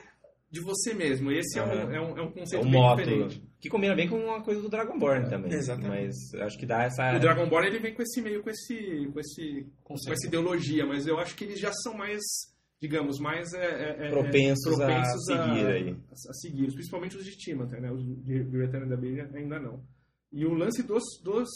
de 0.52 0.60
você 0.62 0.94
mesmo. 0.94 1.32
Esse 1.32 1.60
é, 1.60 1.64
um, 1.64 1.72
é, 1.72 2.02
um, 2.02 2.18
é 2.18 2.22
um 2.22 2.28
É 2.28 2.32
conceito 2.32 2.62
o 2.62 2.70
bem 2.70 2.74
moto. 2.74 2.98
diferente. 3.04 3.50
Que 3.60 3.68
combina 3.70 3.94
bem 3.94 4.08
com 4.08 4.16
uma 4.18 4.42
coisa 4.42 4.62
do 4.62 4.70
Dragonborn 4.70 5.30
também. 5.30 5.52
exatamente. 5.52 6.16
Mas 6.34 6.42
acho 6.42 6.58
que 6.58 6.66
dá 6.66 6.84
essa... 6.84 7.14
O 7.14 7.20
Dragonborn 7.20 7.68
ele 7.68 7.80
vem 7.80 7.94
com 7.94 8.02
esse 8.02 8.22
meio, 8.22 8.42
com 8.42 8.50
esse, 8.50 9.10
com 9.14 9.20
esse, 9.20 9.68
com 9.84 9.94
essa 10.14 10.28
ideologia, 10.28 10.86
mas 10.86 11.06
eu 11.06 11.20
acho 11.20 11.36
que 11.36 11.44
eles 11.44 11.60
já 11.60 11.72
são 11.84 11.94
mais, 11.94 12.22
digamos, 12.82 13.20
mais 13.20 13.54
é, 13.54 13.66
é, 13.66 14.08
é, 14.08 14.10
Propensos 14.10 14.80
a 14.80 14.86
propensos 14.86 15.26
seguir 15.26 15.68
aí. 15.68 15.90
a, 15.92 16.14
a 16.14 16.34
seguir, 16.34 16.74
principalmente 16.74 17.18
os 17.18 17.26
de 17.26 17.38
Timothy, 17.38 17.80
né? 17.82 17.92
Os 17.92 18.04
de, 18.06 18.44
de 18.44 18.58
Return 18.58 18.88
da 18.90 18.96
Bailey 18.96 19.22
ainda 19.36 19.60
não. 19.60 19.84
E 20.32 20.46
o 20.46 20.54
lance 20.54 20.82
dos, 20.84 21.04
dos, 21.24 21.50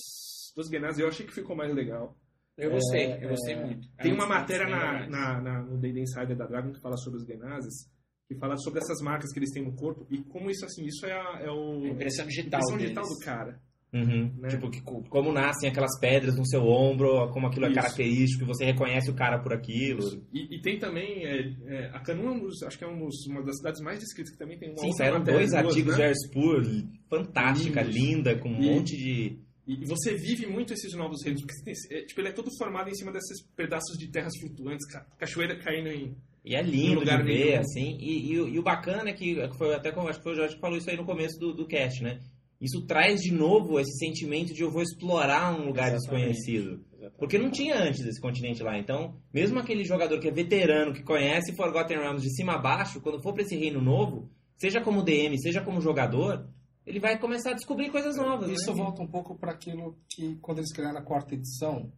dos 0.55 0.67
Genazes 0.69 0.99
eu 0.99 1.07
achei 1.07 1.25
que 1.25 1.33
ficou 1.33 1.55
mais 1.55 1.73
legal. 1.73 2.17
Eu 2.57 2.71
gostei, 2.71 3.05
É, 3.05 3.25
eu 3.25 3.29
gostei 3.29 3.53
é, 3.55 3.65
muito. 3.65 3.87
Tem 3.97 4.11
É 4.11 4.13
uma 4.13 4.25
um 4.25 4.29
matéria 4.29 4.67
na, 4.67 5.07
na, 5.09 5.41
na, 5.41 5.61
no 5.63 5.77
Day 5.79 5.91
Insider 5.97 6.35
da 6.35 6.45
Dragon 6.45 6.71
que 6.71 6.79
fala 6.81 6.97
sobre 6.97 7.19
os 7.19 7.25
Genazes, 7.25 7.89
que 8.27 8.35
fala 8.35 8.55
sobre 8.57 8.79
essas 8.79 9.01
marcas 9.01 9.31
que 9.31 9.39
eles 9.39 9.51
têm 9.51 9.63
no 9.63 9.75
corpo 9.75 10.05
e 10.11 10.23
como 10.25 10.49
isso, 10.51 10.65
assim, 10.65 10.83
isso 10.85 11.05
é, 11.05 11.13
a- 11.13 11.39
é 11.41 11.49
o... 11.49 11.83
A 11.83 11.87
impressão 11.87 12.25
digital 12.27 12.59
impressão 12.59 12.77
digital 12.77 13.03
deles. 13.05 13.19
do 13.19 13.25
cara. 13.25 13.61
Uhum. 13.93 14.31
né? 14.39 14.49
Tipo, 14.49 14.69
que, 14.71 14.81
co- 14.81 15.03
como 15.07 15.31
nascem 15.31 15.69
aquelas 15.69 15.99
pedras 15.99 16.35
no 16.35 16.45
seu 16.47 16.63
ombro, 16.67 17.29
como 17.31 17.45
aquilo 17.47 17.65
é 17.65 17.69
Isso. 17.69 17.75
característico, 17.79 18.45
você 18.45 18.65
reconhece 18.65 19.11
o 19.11 19.13
cara 19.13 19.37
por 19.39 19.53
aquilo. 19.53 20.21
E, 20.33 20.55
e 20.55 20.61
tem 20.61 20.79
também, 20.79 21.23
é, 21.25 21.53
é, 21.67 21.85
a 21.93 21.99
Canu 21.99 22.25
é 22.27 22.31
um 22.31 22.39
dos, 22.39 22.63
acho 22.63 22.77
que 22.77 22.83
é 22.83 22.87
um 22.87 22.97
dos- 23.05 23.27
uma 23.27 23.43
das 23.43 23.57
cidades 23.57 23.81
mais 23.81 23.99
descritas, 23.99 24.31
que 24.33 24.39
também 24.39 24.57
tem 24.57 24.69
uma 24.69 24.79
Sim, 24.79 24.91
saíram 24.93 25.23
dois 25.23 25.53
artigos 25.53 25.95
né? 25.97 26.05
de 26.05 26.09
Erspur, 26.09 26.63
fantástica, 27.09 27.81
Lindos. 27.81 27.95
linda, 27.95 28.35
com 28.39 28.49
um 28.49 28.61
E- 28.61 28.65
monte 28.75 28.97
de... 28.97 29.37
E, 29.65 29.85
você 29.85 30.13
vive 30.15 30.45
muito 30.45 30.73
esses 30.73 30.93
novos 30.93 31.23
reinos, 31.23 31.41
porque 31.41 31.63
tem- 31.63 31.97
é, 31.97 32.01
tipo, 32.05 32.19
ele 32.19 32.27
é 32.29 32.31
todo 32.33 32.49
formado 32.57 32.89
em 32.89 32.95
cima 32.95 33.13
desses 33.13 33.41
pedaços 33.55 33.97
de 33.97 34.09
terras 34.09 34.33
flutuantes, 34.41 34.85
ca- 34.91 35.05
cachoeira 35.17 35.55
caindo 35.57 35.87
em... 35.89 36.15
E 36.43 36.53
é 36.55 36.61
lindo 36.61 36.99
lugar 36.99 37.19
de 37.23 37.31
ver, 37.31 37.45
nenhum. 37.51 37.59
assim. 37.61 37.97
E, 38.01 38.31
e 38.33 38.39
o- 38.41 38.49
e 38.49 38.59
o 38.59 38.63
bacana 38.63 39.09
é 39.09 39.13
que, 39.13 39.35
que 39.47 39.57
foi 39.57 39.73
até 39.73 39.89
acho 39.91 40.17
que 40.17 40.23
foi 40.23 40.33
o 40.33 40.35
Jorge 40.35 40.55
que 40.55 40.59
falou 40.59 40.77
isso 40.77 40.89
aí 40.89 40.97
no 40.97 41.05
começo 41.05 41.39
do, 41.39 41.53
do 41.53 41.65
cast, 41.65 42.03
né? 42.03 42.19
Isso 42.63 42.85
traz 42.85 43.19
de 43.19 43.33
novo 43.33 43.77
esse 43.77 43.97
sentimento 43.97 44.53
de 44.53 44.61
eu 44.61 44.71
vou 44.71 44.81
explorar 44.81 45.53
um 45.53 45.65
lugar 45.65 45.93
Exatamente. 45.93 46.29
desconhecido. 46.37 46.85
Porque 47.17 47.37
não 47.37 47.51
tinha 47.51 47.75
antes 47.75 47.99
esse 48.05 48.21
continente 48.21 48.63
lá. 48.63 48.79
Então, 48.79 49.19
mesmo 49.33 49.59
aquele 49.59 49.83
jogador 49.83 50.17
que 50.17 50.29
é 50.29 50.31
veterano, 50.31 50.93
que 50.93 51.03
conhece 51.03 51.53
Forgotten 51.57 51.97
Realms 51.97 52.23
de 52.23 52.33
cima 52.33 52.53
a 52.53 52.57
baixo, 52.57 53.01
quando 53.01 53.21
for 53.21 53.33
pra 53.33 53.43
esse 53.43 53.57
reino 53.57 53.81
novo, 53.81 54.31
seja 54.55 54.79
como 54.79 55.03
DM, 55.03 55.37
seja 55.37 55.61
como 55.61 55.81
jogador, 55.81 56.47
ele 56.85 57.01
vai 57.01 57.19
começar 57.19 57.51
a 57.51 57.55
descobrir 57.55 57.91
coisas 57.91 58.15
novas. 58.15 58.49
Isso 58.49 58.71
né? 58.71 58.77
volta 58.77 59.03
um 59.03 59.07
pouco 59.07 59.37
para 59.37 59.51
aquilo 59.51 59.99
que, 60.07 60.37
quando 60.37 60.59
eles 60.59 60.71
criaram 60.71 60.99
a 60.99 61.03
quarta 61.03 61.35
edição, 61.35 61.91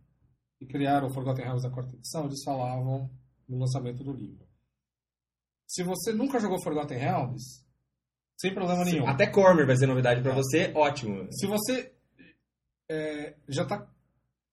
e 0.59 0.65
criaram 0.65 1.07
o 1.07 1.13
Forgotten 1.13 1.43
Realms 1.43 1.63
da 1.63 1.69
quarta 1.69 1.95
edição, 1.95 2.25
eles 2.25 2.43
falavam 2.43 3.09
no 3.47 3.59
lançamento 3.59 4.03
do 4.03 4.13
livro. 4.13 4.45
Se 5.67 5.83
você 5.83 6.13
nunca 6.13 6.39
jogou 6.39 6.61
Forgotten 6.61 6.97
Realms, 6.97 7.64
sem 8.37 8.53
problema 8.53 8.83
nenhum. 8.85 9.07
Até 9.07 9.27
Cormer 9.27 9.65
vai 9.65 9.75
ser 9.75 9.87
novidade 9.87 10.21
pra 10.21 10.31
É. 10.31 10.35
você, 10.35 10.71
ótimo. 10.75 11.27
Se 11.31 11.45
você 11.47 11.91
é, 12.89 13.35
já 13.47 13.65
tá 13.65 13.87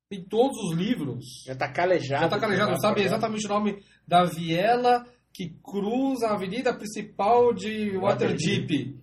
tem 0.08 0.22
todos 0.24 0.56
os 0.58 0.76
livros, 0.76 1.24
Já 1.46 1.56
tá 1.56 1.72
calejado. 1.72 2.22
já 2.24 2.28
tá 2.28 2.38
calejado, 2.38 2.78
sabe 2.80 3.00
exatamente 3.02 3.46
o 3.46 3.48
nome 3.48 3.82
da 4.06 4.24
viela 4.24 5.06
que 5.32 5.48
cruza 5.62 6.26
a 6.28 6.34
avenida 6.34 6.74
principal 6.76 7.54
de 7.54 7.96
Waterdeep. 7.96 9.00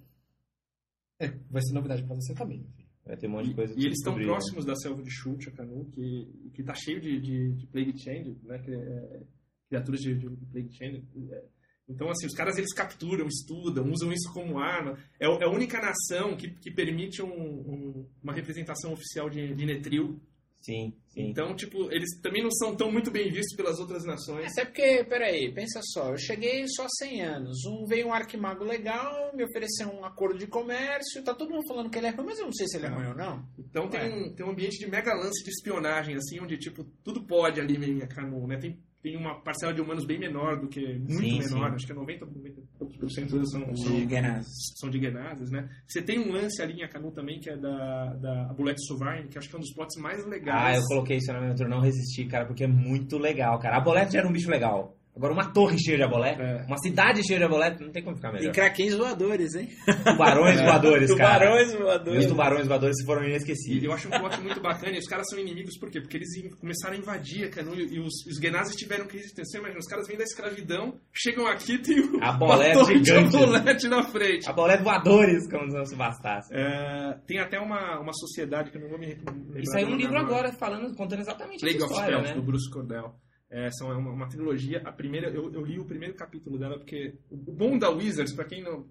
É, 1.19 1.27
vai 1.49 1.61
ser 1.63 1.73
novidade 1.73 2.03
para 2.03 2.15
você 2.15 2.33
também. 2.35 2.63
Vai 3.05 3.17
ter 3.17 3.27
um 3.27 3.31
monte 3.31 3.45
de 3.45 3.51
E, 3.51 3.55
coisa 3.55 3.73
e 3.75 3.85
eles 3.85 3.97
estão 3.97 4.15
né? 4.15 4.23
próximos 4.23 4.65
da 4.65 4.75
selva 4.75 5.01
de 5.01 5.09
Chult, 5.09 5.49
a 5.49 5.51
Canu, 5.51 5.85
que, 5.91 6.51
que 6.53 6.63
tá 6.63 6.75
cheio 6.75 7.01
de, 7.01 7.19
de, 7.19 7.53
de 7.53 7.65
Plague 7.67 7.97
Change, 7.97 8.37
né? 8.43 8.59
Que 8.59 8.71
é, 8.71 9.19
criaturas 9.67 9.99
de, 10.01 10.13
de 10.15 10.29
Plague 10.45 10.71
Change. 10.71 11.03
É, 11.31 11.43
Então, 11.89 12.09
assim, 12.09 12.27
os 12.27 12.33
caras 12.35 12.57
eles 12.57 12.73
capturam, 12.73 13.25
estudam, 13.27 13.89
usam 13.91 14.11
isso 14.13 14.31
como 14.33 14.59
arma. 14.59 14.97
É, 15.19 15.25
é 15.25 15.43
a 15.43 15.49
única 15.49 15.81
nação 15.81 16.37
que, 16.37 16.49
que 16.51 16.69
permite 16.71 17.21
um- 17.21 17.27
um- 17.27 18.05
uma 18.23 18.33
representação 18.33 18.93
oficial 18.93 19.29
de, 19.29 19.53
de 19.55 19.65
Netril. 19.65 20.19
Sim, 20.61 20.93
sim. 21.07 21.21
Então, 21.29 21.55
tipo, 21.55 21.89
eles 21.89 22.19
também 22.21 22.43
não 22.43 22.51
são 22.51 22.75
tão 22.75 22.91
muito 22.91 23.09
bem 23.09 23.31
vistos 23.31 23.55
pelas 23.55 23.79
outras 23.79 24.03
nações. 24.03 24.51
Até 24.51 24.65
porque, 24.65 25.05
peraí, 25.05 25.53
pensa 25.53 25.79
só, 25.81 26.09
eu 26.11 26.17
cheguei 26.17 26.65
só 26.67 26.83
há 26.83 26.89
100 26.89 27.21
anos. 27.21 27.65
Um 27.65 27.85
veio 27.85 28.07
um 28.07 28.13
arquimago 28.13 28.65
legal, 28.65 29.33
me 29.33 29.45
ofereceu 29.45 29.87
um 29.89 30.03
acordo 30.03 30.37
de 30.37 30.47
comércio, 30.47 31.23
tá 31.23 31.33
todo 31.33 31.49
mundo 31.51 31.65
falando 31.65 31.89
que 31.89 31.97
ele 31.97 32.07
é 32.07 32.09
ruim, 32.09 32.25
mas 32.25 32.39
eu 32.39 32.45
não 32.45 32.51
sei 32.53 32.67
se 32.67 32.75
ele 32.75 32.87
é 32.87 32.89
ruim 32.89 33.07
ou 33.07 33.15
não. 33.15 33.47
Então 33.57 33.87
tem 33.87 34.01
Ué. 34.01 34.09
um, 34.13 34.33
tem 34.35 34.45
um 34.45 34.49
ambiente 34.51 34.77
de 34.77 34.85
mega 34.91 35.13
lance 35.13 35.41
de 35.45 35.49
espionagem, 35.49 36.15
assim, 36.15 36.41
onde, 36.41 36.57
tipo, 36.57 36.83
tudo 37.05 37.25
pode 37.25 37.61
ali 37.61 37.75
em 37.75 37.99
Canu, 38.07 38.45
né? 38.45 38.57
Tem, 38.57 38.77
tem 39.01 39.15
uma 39.15 39.39
parcela 39.41 39.73
de 39.73 39.79
humanos 39.81 40.05
bem 40.05 40.19
menor 40.19 40.59
do 40.59 40.67
que... 40.67 40.81
Muito 40.99 41.13
Sim, 41.19 41.39
menor, 41.39 41.69
sim. 41.69 41.75
acho 41.75 41.85
que 41.85 41.91
é 41.91 41.95
90, 41.95 42.25
90 42.25 42.61
por 42.99 43.09
cento 43.11 43.45
são, 43.47 43.61
De 43.71 43.81
são, 43.83 44.09
Genazes. 44.09 44.53
são 44.77 44.89
de 44.89 44.99
Genazes, 44.99 45.49
né? 45.51 45.69
Você 45.87 46.01
tem 46.01 46.19
um 46.19 46.31
lance 46.31 46.61
ali 46.61 46.81
em 46.81 46.87
Canu 46.89 47.11
também, 47.11 47.39
que 47.39 47.49
é 47.49 47.55
da, 47.57 48.13
da 48.15 48.53
Bullet 48.53 48.77
Sovereign, 48.85 49.27
que 49.29 49.37
acho 49.37 49.49
que 49.49 49.55
é 49.55 49.57
um 49.57 49.61
dos 49.61 49.73
plots 49.73 49.95
mais 50.01 50.23
Ah, 50.25 50.27
legais. 50.27 50.81
eu 50.81 50.87
coloquei 50.87 51.17
isso 51.17 51.31
na 51.31 51.39
minha 51.39 51.53
não 51.67 51.79
resisti, 51.79 52.25
cara, 52.25 52.45
porque 52.45 52.63
é 52.63 52.67
muito 52.67 53.17
legal, 53.17 53.57
cara. 53.59 53.77
A 53.77 53.79
Bolete 53.81 54.13
já 54.13 54.19
era 54.19 54.27
um 54.27 54.31
bicho 54.33 54.49
legal. 54.49 54.95
Agora, 55.19 55.33
uma 55.33 55.51
torre 55.51 55.77
cheia 55.77 55.97
de 55.97 56.03
abolé, 56.03 56.37
É. 56.39 56.65
uma 56.65 56.77
cidade 56.77 57.21
cheia 57.27 57.37
de 57.39 57.43
abolé, 57.45 57.75
não 57.77 57.91
tem 57.91 58.01
como 58.01 58.15
ficar 58.15 58.29
E 58.29 58.33
melhor. 58.39 58.53
craquens 58.53 58.95
voadores, 58.95 59.53
hein? 59.53 59.67
Tubarões 60.05 60.61
voadores, 60.61 61.13
cara. 61.13 61.39
Tubarões 61.45 61.73
E 61.73 61.77
voadores. 61.77 62.19
os 62.23 62.25
tubarões 62.31 62.67
voadores 62.67 62.95
foram 63.05 63.23
E 63.23 63.27
inesquecíveis. 63.31 63.83
eu 63.83 63.91
acho 63.91 64.07
um 64.07 64.11
plot 64.11 64.39
muito 64.41 64.61
bacana 64.61 64.95
e 64.95 64.99
os 64.99 65.05
caras 65.07 65.25
são 65.29 65.37
inimigos 65.37 65.77
por 65.77 65.91
quê? 65.91 65.99
Porque 65.99 66.15
eles 66.17 66.29
começaram 66.59 66.95
a 66.95 66.97
invadir 66.97 67.45
a 67.45 67.49
Canu 67.49 67.75
e 67.75 67.99
os, 67.99 68.13
os 68.27 68.37
Genazis 68.41 68.75
tiveram 68.77 69.05
que 69.07 69.17
resistir. 69.17 69.43
Você 69.45 69.57
imagina, 69.57 69.79
os 69.79 69.87
caras 69.87 70.07
vêm 70.07 70.17
da 70.17 70.23
escravidão, 70.23 70.97
chegam 71.13 71.45
aqui 71.47 71.73
e 71.73 71.79
tem 71.81 71.99
o- 71.99 72.23
A 72.23 72.31
bolé 72.31 72.67
uma 72.73 72.73
torre 72.85 72.99
de 73.01 73.05
gigante. 73.09 73.35
abolete 73.35 73.87
na 73.89 74.03
frente. 74.03 74.49
Abolé 74.49 74.77
voadores, 74.81 75.49
como 75.51 75.67
não 75.67 75.85
se 75.85 75.95
bastasse. 75.97 76.49
É, 76.53 77.17
tem 77.27 77.39
até 77.39 77.59
uma, 77.59 77.99
uma 77.99 78.13
sociedade 78.13 78.71
que 78.71 78.77
eu 78.77 78.81
não 78.81 78.89
vou 78.89 78.97
me 78.97 79.07
lembrar. 79.07 79.59
E 79.59 79.65
saiu 79.67 79.87
um 79.89 79.95
livro 79.97 80.17
agora. 80.17 80.53
falando, 80.53 80.95
contando 80.95 81.19
exatamente 81.19 81.59
Plague 81.59 81.75
essa 81.75 81.85
of 81.85 81.93
história, 81.93 82.15
Spells, 82.17 82.29
né? 82.35 82.39
do 82.39 82.45
Bruce 82.45 82.69
Cordell. 82.71 83.13
É, 83.49 83.71
são, 83.71 83.91
é 83.91 83.95
uma, 83.95 84.11
uma 84.11 84.29
trilogia. 84.29 84.81
A 84.85 84.91
primeira, 84.91 85.29
eu, 85.29 85.51
eu 85.51 85.65
li 85.65 85.79
o 85.79 85.85
primeiro 85.85 86.13
capítulo 86.13 86.57
dela, 86.59 86.77
porque 86.77 87.15
o 87.31 87.35
bom 87.35 87.77
da 87.79 87.89
Wizards, 87.89 88.33
pra 88.33 88.45
quem 88.45 88.61
não. 88.61 88.87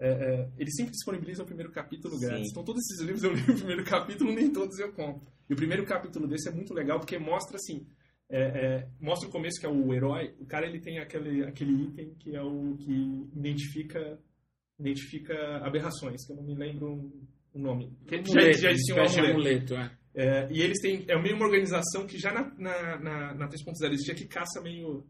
é, 0.00 0.08
é, 0.08 0.50
eles 0.56 0.74
sempre 0.74 0.92
disponibilizam 0.92 1.44
o 1.44 1.46
primeiro 1.46 1.70
capítulo 1.70 2.18
grátis. 2.18 2.46
Sim. 2.46 2.50
Então, 2.52 2.64
todos 2.64 2.82
esses 2.82 3.04
livros 3.04 3.22
eu 3.22 3.32
li 3.34 3.42
o 3.42 3.56
primeiro 3.56 3.84
capítulo, 3.88 4.32
nem 4.32 4.50
todos 4.50 4.78
eu 4.78 4.92
compro. 4.92 5.30
E 5.48 5.52
o 5.52 5.56
primeiro 5.56 5.84
capítulo 5.84 6.26
desse 6.26 6.48
é 6.48 6.52
muito 6.52 6.72
legal, 6.72 6.98
porque 6.98 7.18
mostra 7.18 7.56
assim. 7.56 7.86
é, 8.30 8.40
é, 8.40 8.88
mostra 9.00 9.28
o 9.28 9.32
começo, 9.32 9.60
que 9.60 9.66
é 9.66 9.68
o 9.68 9.92
herói. 9.92 10.34
O 10.38 10.46
cara 10.46 10.66
ele 10.66 10.80
tem 10.80 10.98
aquele, 10.98 11.44
aquele 11.44 11.72
item 11.84 12.14
que 12.14 12.34
é 12.34 12.42
o 12.42 12.76
que 12.78 13.28
identifica, 13.36 14.18
identifica 14.78 15.34
aberrações, 15.58 16.24
que 16.26 16.32
eu 16.32 16.36
não 16.36 16.44
me 16.44 16.54
lembro 16.54 17.12
o 17.52 17.58
nome. 17.58 17.94
Que 18.06 18.22
já, 18.24 18.52
já 18.52 18.70
existia 18.70 18.94
um 18.94 19.30
amuleto, 19.30 19.74
é. 19.74 19.97
É, 20.20 20.48
e 20.50 20.60
eles 20.62 20.80
têm. 20.80 21.04
É 21.08 21.16
meio 21.20 21.36
uma 21.36 21.44
organização 21.46 22.06
que 22.06 22.18
já 22.18 22.32
na, 22.32 22.52
na, 22.58 22.98
na, 22.98 23.34
na 23.34 23.48
3.0 23.48 23.92
existia 23.92 24.14
que 24.14 24.24
caça 24.26 24.60
meio 24.60 25.06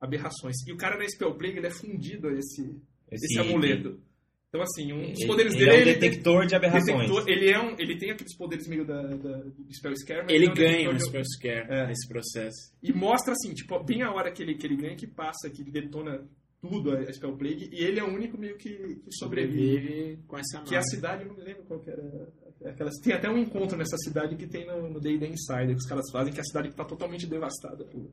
aberrações. 0.00 0.56
E 0.66 0.72
o 0.72 0.76
cara 0.76 0.96
na 0.96 1.08
Spell 1.08 1.34
Plague 1.34 1.58
ele 1.58 1.66
é 1.66 1.70
fundido 1.70 2.28
a 2.28 2.32
esse, 2.32 2.80
esse, 3.10 3.38
amuleto. 3.38 4.00
Então, 4.48 4.62
assim, 4.62 4.92
um 4.92 5.10
dos 5.10 5.18
Ele, 5.18 5.26
poderes 5.26 5.54
ele 5.54 5.64
dele. 5.64 5.70
é 5.70 5.74
um 5.74 5.80
ele 5.82 5.94
detector 5.94 6.46
de 6.46 6.54
aberrações. 6.54 6.86
detector- 7.10 7.28
ele, 7.28 7.50
é 7.50 7.58
um, 7.60 7.74
ele 7.76 7.98
tem 7.98 8.10
aqueles 8.12 8.36
poderes 8.36 8.68
meio 8.68 8.84
da, 8.84 9.02
da, 9.02 9.38
do 9.38 9.74
Spell 9.74 9.96
Scare, 9.96 10.22
mas 10.22 10.30
Ele 10.32 10.46
é 10.46 10.54
ganha 10.54 10.70
detector 10.70 10.94
um 10.94 11.00
spell 11.00 11.24
scare 11.24 11.66
É. 11.72 11.86
nesse 11.88 12.06
processo. 12.08 12.72
E 12.80 12.92
mostra 12.92 13.32
assim, 13.32 13.52
tipo, 13.52 13.82
bem 13.82 14.02
a 14.02 14.12
hora 14.12 14.30
que 14.30 14.40
ele, 14.44 14.54
que 14.54 14.64
ele 14.64 14.76
ganha, 14.76 14.94
que 14.94 15.08
passa, 15.08 15.50
que 15.50 15.60
ele 15.62 15.72
detona 15.72 16.24
tudo 16.60 16.92
a 16.92 17.12
Spell 17.12 17.36
Plague, 17.36 17.68
e 17.72 17.82
ele 17.84 17.98
é 17.98 18.04
o 18.04 18.14
único 18.14 18.38
meio 18.38 18.56
que, 18.56 18.70
que 18.70 19.10
sobrevive. 19.18 19.74
Sobrevive 19.80 20.22
com 20.28 20.38
essa 20.38 20.62
Que 20.62 20.74
é 20.74 20.78
a 20.78 20.80
marca. 20.80 20.82
cidade, 20.96 21.24
não 21.24 21.34
me 21.34 21.42
lembro 21.42 21.64
qual 21.64 21.80
que 21.80 21.90
era. 21.90 22.32
Aquela, 22.64 22.90
tem 23.02 23.12
até 23.12 23.28
um 23.30 23.36
encontro 23.38 23.76
nessa 23.76 23.96
cidade 23.98 24.36
que 24.36 24.46
tem 24.46 24.66
no 24.66 24.88
no 24.90 25.00
D&D 25.00 25.26
Insider, 25.28 25.68
que 25.68 25.82
os 25.82 25.86
caras 25.86 26.10
fazem, 26.10 26.32
que 26.32 26.38
é 26.38 26.42
a 26.42 26.44
cidade 26.44 26.68
que 26.68 26.74
está 26.74 26.84
totalmente 26.84 27.26
devastada. 27.26 27.84
por- 27.84 28.10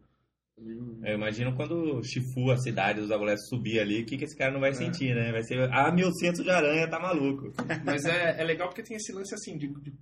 Eu 1.04 1.16
imagino 1.16 1.56
quando 1.56 2.04
Shifu, 2.04 2.52
a 2.52 2.58
cidade 2.58 3.02
dos 3.02 3.10
abolés, 3.12 3.40
subir 3.50 3.80
ali, 3.80 4.02
o 4.02 4.06
que, 4.06 4.18
que 4.18 4.26
esse 4.26 4.38
cara 4.38 4.52
não 4.54 4.60
vai 4.60 4.74
sentir, 4.74 5.16
né? 5.16 5.32
Vai 5.32 5.42
ser, 5.44 5.58
ah, 5.74 5.92
meu 5.92 6.12
centro 6.14 6.44
de 6.44 6.50
aranha, 6.52 6.88
tá 6.88 7.00
maluco. 7.00 7.52
Mas 7.84 8.06
é, 8.06 8.40
é 8.40 8.44
legal 8.44 8.68
porque 8.70 8.84
tem 8.84 8.96
esse 8.98 9.12
lance 9.12 9.34
assim, 9.34 9.58
de, 9.58 9.68
de, 9.68 9.94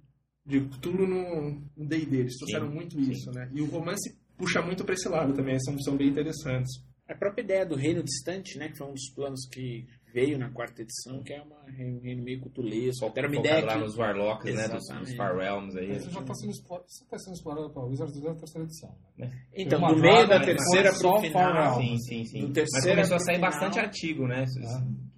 de 0.45 0.59
Cthulhu 0.69 1.07
no 1.07 1.61
no 1.77 1.85
D&D, 1.87 2.17
eles 2.17 2.35
trouxeram 2.37 2.69
muito 2.69 2.93
sim. 3.01 3.11
isso, 3.11 3.31
né? 3.31 3.49
E 3.53 3.61
o 3.61 3.65
romance 3.67 4.17
puxa 4.37 4.61
muito 4.61 4.83
pra 4.83 4.93
esse 4.95 5.07
lado 5.07 5.33
também, 5.33 5.57
são, 5.61 5.77
são 5.79 5.95
bem 5.95 6.09
interessantes. 6.09 6.83
A 7.07 7.15
própria 7.15 7.41
ideia 7.41 7.65
do 7.65 7.75
reino 7.75 8.03
distante, 8.03 8.57
né? 8.57 8.67
Que 8.69 8.77
foi 8.77 8.87
um 8.87 8.93
dos 8.93 9.09
planos 9.15 9.47
que 9.51 9.87
veio 10.13 10.37
na 10.37 10.49
quarta 10.49 10.81
edição, 10.81 11.21
que 11.23 11.33
é 11.33 11.41
uma, 11.41 11.55
um 11.65 11.99
reino 11.99 12.23
meio 12.23 12.39
cutulesco. 12.39 13.11
Era 13.15 13.27
uma 13.27 13.37
ideia 13.37 13.65
lá 13.65 13.77
nos 13.77 13.97
Warlocks, 13.97 14.53
né? 14.53 14.67
Dos, 14.67 14.87
dos 14.87 15.15
Far 15.15 15.35
Realms 15.35 15.77
aí. 15.77 15.95
Isso 15.95 16.09
já 16.09 16.19
está 16.19 16.33
sendo, 16.33 16.51
explorado, 16.51 16.87
isso 16.87 17.07
tá 17.07 17.17
sendo 17.17 17.33
explorado 17.33 17.69
para 17.71 17.83
Wizards 17.83 18.13
desde 18.13 18.29
a 18.29 18.35
terceira 18.35 18.65
edição. 18.65 18.95
Né? 19.17 19.31
Então, 19.53 19.79
Uma 19.79 19.93
do 19.93 20.01
meio 20.01 20.27
da 20.27 20.39
terceira 20.39 20.93
pro 20.93 21.21
final... 21.21 21.81
Sim, 21.81 21.97
sim, 21.99 22.25
sim. 22.25 22.51
Do 22.51 22.61
Mas 22.71 22.85
começou 22.85 23.15
a 23.15 23.19
sair 23.19 23.35
final, 23.35 23.51
bastante 23.51 23.79
artigo, 23.79 24.27
né? 24.27 24.45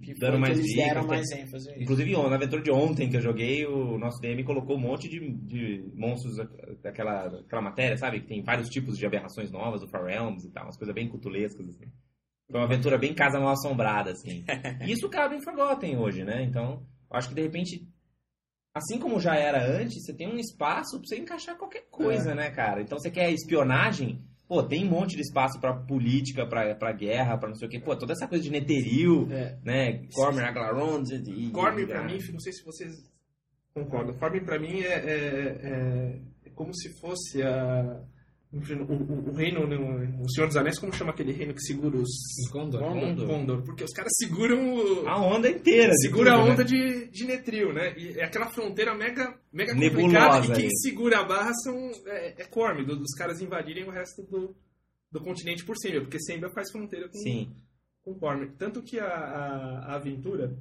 que 0.01 0.13
Dando 0.15 0.39
mais 0.39 0.57
eles 0.57 0.72
dicas. 0.72 0.85
deram 0.85 1.07
mais 1.07 1.31
ênfase 1.31 1.69
a 1.69 1.73
isso. 1.73 1.84
Inclusive, 1.84 2.11
na 2.11 2.35
aventura 2.35 2.61
de 2.61 2.72
ontem 2.72 3.09
que 3.09 3.18
eu 3.18 3.22
joguei, 3.22 3.65
o 3.65 3.97
nosso 3.97 4.19
DM 4.19 4.43
colocou 4.43 4.76
um 4.76 4.80
monte 4.80 5.07
de, 5.07 5.19
de 5.31 5.91
monstros 5.95 6.35
daquela, 6.81 7.27
daquela 7.27 7.61
matéria, 7.61 7.95
sabe? 7.97 8.22
Que 8.22 8.27
tem 8.27 8.43
vários 8.43 8.68
tipos 8.69 8.97
de 8.97 9.05
aberrações 9.05 9.51
novas, 9.51 9.81
do 9.81 9.88
Far 9.89 10.05
Realms 10.05 10.45
e 10.45 10.51
tal, 10.51 10.65
umas 10.65 10.77
coisas 10.77 10.93
bem 10.93 11.07
cutulescas, 11.07 11.68
assim. 11.68 11.85
Foi 12.52 12.60
uma 12.60 12.65
aventura 12.65 12.98
bem 12.98 13.14
casa 13.14 13.40
mal 13.40 13.53
assombrada, 13.53 14.11
assim. 14.11 14.44
E 14.86 14.91
isso 14.91 15.10
cabe 15.10 15.36
em 15.36 15.41
Forgotten 15.44 15.98
hoje, 15.98 16.23
né? 16.23 16.44
Então, 16.44 16.86
acho 17.10 17.30
que 17.30 17.36
de 17.36 17.41
repente, 17.41 17.88
assim 18.76 18.99
como 18.99 19.19
já 19.19 19.36
era 19.36 19.65
antes, 19.65 20.03
você 20.06 20.14
tem 20.14 20.28
um 20.28 20.38
espaço 20.38 20.98
pra 20.99 21.07
você 21.07 21.18
encaixar 21.18 21.57
qualquer 21.57 21.88
coisa, 21.90 22.36
né, 22.36 22.49
cara? 22.52 22.82
Então, 22.82 22.99
você 22.99 23.10
quer 23.10 23.32
espionagem, 23.32 24.22
pô, 24.48 24.61
tem 24.61 24.86
um 24.86 24.90
monte 24.90 25.15
de 25.15 25.22
espaço 25.22 25.60
pra 25.61 25.73
política, 25.73 26.45
pra, 26.45 26.76
pra 26.76 26.91
guerra, 26.91 27.38
pra 27.38 27.48
não 27.49 27.56
sei 27.56 27.68
o 27.68 27.72
quê. 27.72 27.80
Pô, 27.80 27.95
toda 27.95 28.11
essa 28.14 28.28
coisa 28.28 28.44
de 28.44 28.49
Netheril, 28.52 29.28
É. 29.32 29.57
né? 29.64 30.06
Cormer, 30.14 30.45
Aglarond 30.45 31.10
e... 31.10 31.49
Corme 31.52 31.84
e- 31.84 31.88
pra 31.88 32.03
mim, 32.03 32.19
não 32.34 32.40
sei 32.40 32.52
se 32.53 32.64
vocês 32.65 32.91
concordam, 33.73 34.14
Corme 34.18 34.41
pra 34.41 34.60
mim 34.60 34.82
é, 34.82 34.94
é, 34.94 35.15
é- 35.64 36.22
é 36.48 36.49
como 36.49 36.73
se 36.76 36.90
fosse 36.99 37.41
a... 37.41 38.02
O, 38.53 38.57
o- 38.57 39.34
reino, 39.34 39.65
no, 39.65 40.23
o 40.23 40.30
Senhor 40.30 40.48
dos 40.48 40.57
Anéis, 40.57 40.78
como 40.78 40.91
chama 40.94 41.11
aquele 41.11 41.32
reino 41.32 41.53
que 41.53 41.61
segura 41.61 41.95
os... 41.98 42.10
Condor. 42.52 42.82
Condor. 42.82 43.26
Condor, 43.28 43.61
porque 43.64 43.84
os 43.86 43.91
caras 43.94 44.11
seguram 44.19 44.76
o... 44.76 45.07
A 45.07 45.18
onda 45.22 45.49
inteira. 45.49 45.91
de 45.94 46.02
segura 46.02 46.34
a 46.34 46.36
tudo, 46.36 46.45
né? 46.48 46.52
onda 46.53 46.65
de, 46.65 47.07
de 47.11 47.26
Netril, 47.26 47.72
né? 47.72 47.94
E 47.98 48.19
é 48.19 48.26
aquela 48.26 48.49
fronteira 48.52 48.94
mega, 48.94 49.40
mega 49.53 49.73
Nebulosa 49.73 50.02
complicada 50.03 50.45
e 50.45 50.52
quem 50.56 50.65
ali. 50.65 50.78
segura 50.80 51.19
a 51.19 51.23
barra 51.23 51.53
são, 51.64 51.78
é, 52.07 52.41
é 52.41 52.45
Corme, 52.45 52.84
do- 52.86 52.98
dos 52.98 53.14
caras 53.14 53.41
invadirem 53.41 53.86
o 53.86 53.90
resto 53.91 54.22
do, 54.23 54.53
do 55.10 55.22
continente 55.22 55.64
por 55.64 55.78
cima, 55.78 56.02
porque 56.02 56.19
Sembia 56.19 56.49
faz 56.49 56.69
fronteira 56.72 57.07
com, 57.07 57.19
Sim. 57.19 57.56
com 58.03 58.14
Corme. 58.15 58.52
Tanto 58.57 58.82
que 58.84 58.99
a, 58.99 59.06
a, 59.07 59.80
a 59.91 59.95
aventura... 59.95 60.53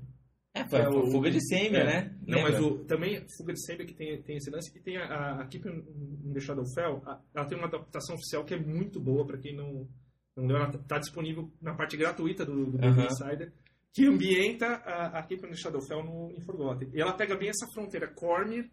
É, 0.52 0.64
foi 0.64 0.80
É, 0.80 0.84
a 0.84 0.90
o- 0.90 1.10
fuga 1.10 1.30
de 1.30 1.40
Sêmia, 1.46 1.78
é, 1.80 1.84
né? 1.84 2.16
Não, 2.26 2.36
Lembra? 2.38 2.52
mas 2.52 2.60
o, 2.64 2.78
também 2.84 3.24
Fuga 3.36 3.52
de 3.52 3.64
Sembia 3.64 3.86
que 3.86 3.94
tem, 3.94 4.20
tem 4.22 4.36
esse 4.36 4.50
lance, 4.50 4.76
e 4.76 4.80
tem 4.82 4.96
a, 4.96 5.40
a, 5.40 5.46
Keep 5.46 5.68
in 5.68 6.32
the 6.32 6.40
Shadowfell, 6.40 7.02
a- 7.06 7.20
ela 7.34 7.46
tem 7.46 7.56
uma 7.56 7.66
adaptação 7.68 8.16
oficial 8.16 8.44
que 8.44 8.54
é 8.54 8.58
muito 8.58 8.98
boa 9.00 9.24
pra 9.26 9.38
quem 9.38 9.54
não, 9.54 9.88
não 10.36 10.46
leu, 10.46 10.56
ela 10.56 10.72
tá 10.72 10.98
disponível 10.98 11.50
na 11.62 11.74
parte 11.74 11.96
gratuita 11.96 12.44
do, 12.44 12.66
do 12.72 12.78
Aham. 12.84 12.94
D&D 12.96 13.06
Insider, 13.06 13.52
que 13.92 14.06
ambienta 14.06 14.66
a, 14.66 15.18
a 15.18 15.22
Keep 15.22 15.46
in 15.46 15.50
the 15.50 15.56
Shadowfell 15.56 16.02
no, 16.04 16.32
em 16.36 16.40
Forgotten. 16.40 16.90
E 16.92 17.00
ela 17.00 17.12
pega 17.12 17.36
bem 17.36 17.48
essa 17.48 17.66
fronteira, 17.72 18.08
Cormyr, 18.08 18.68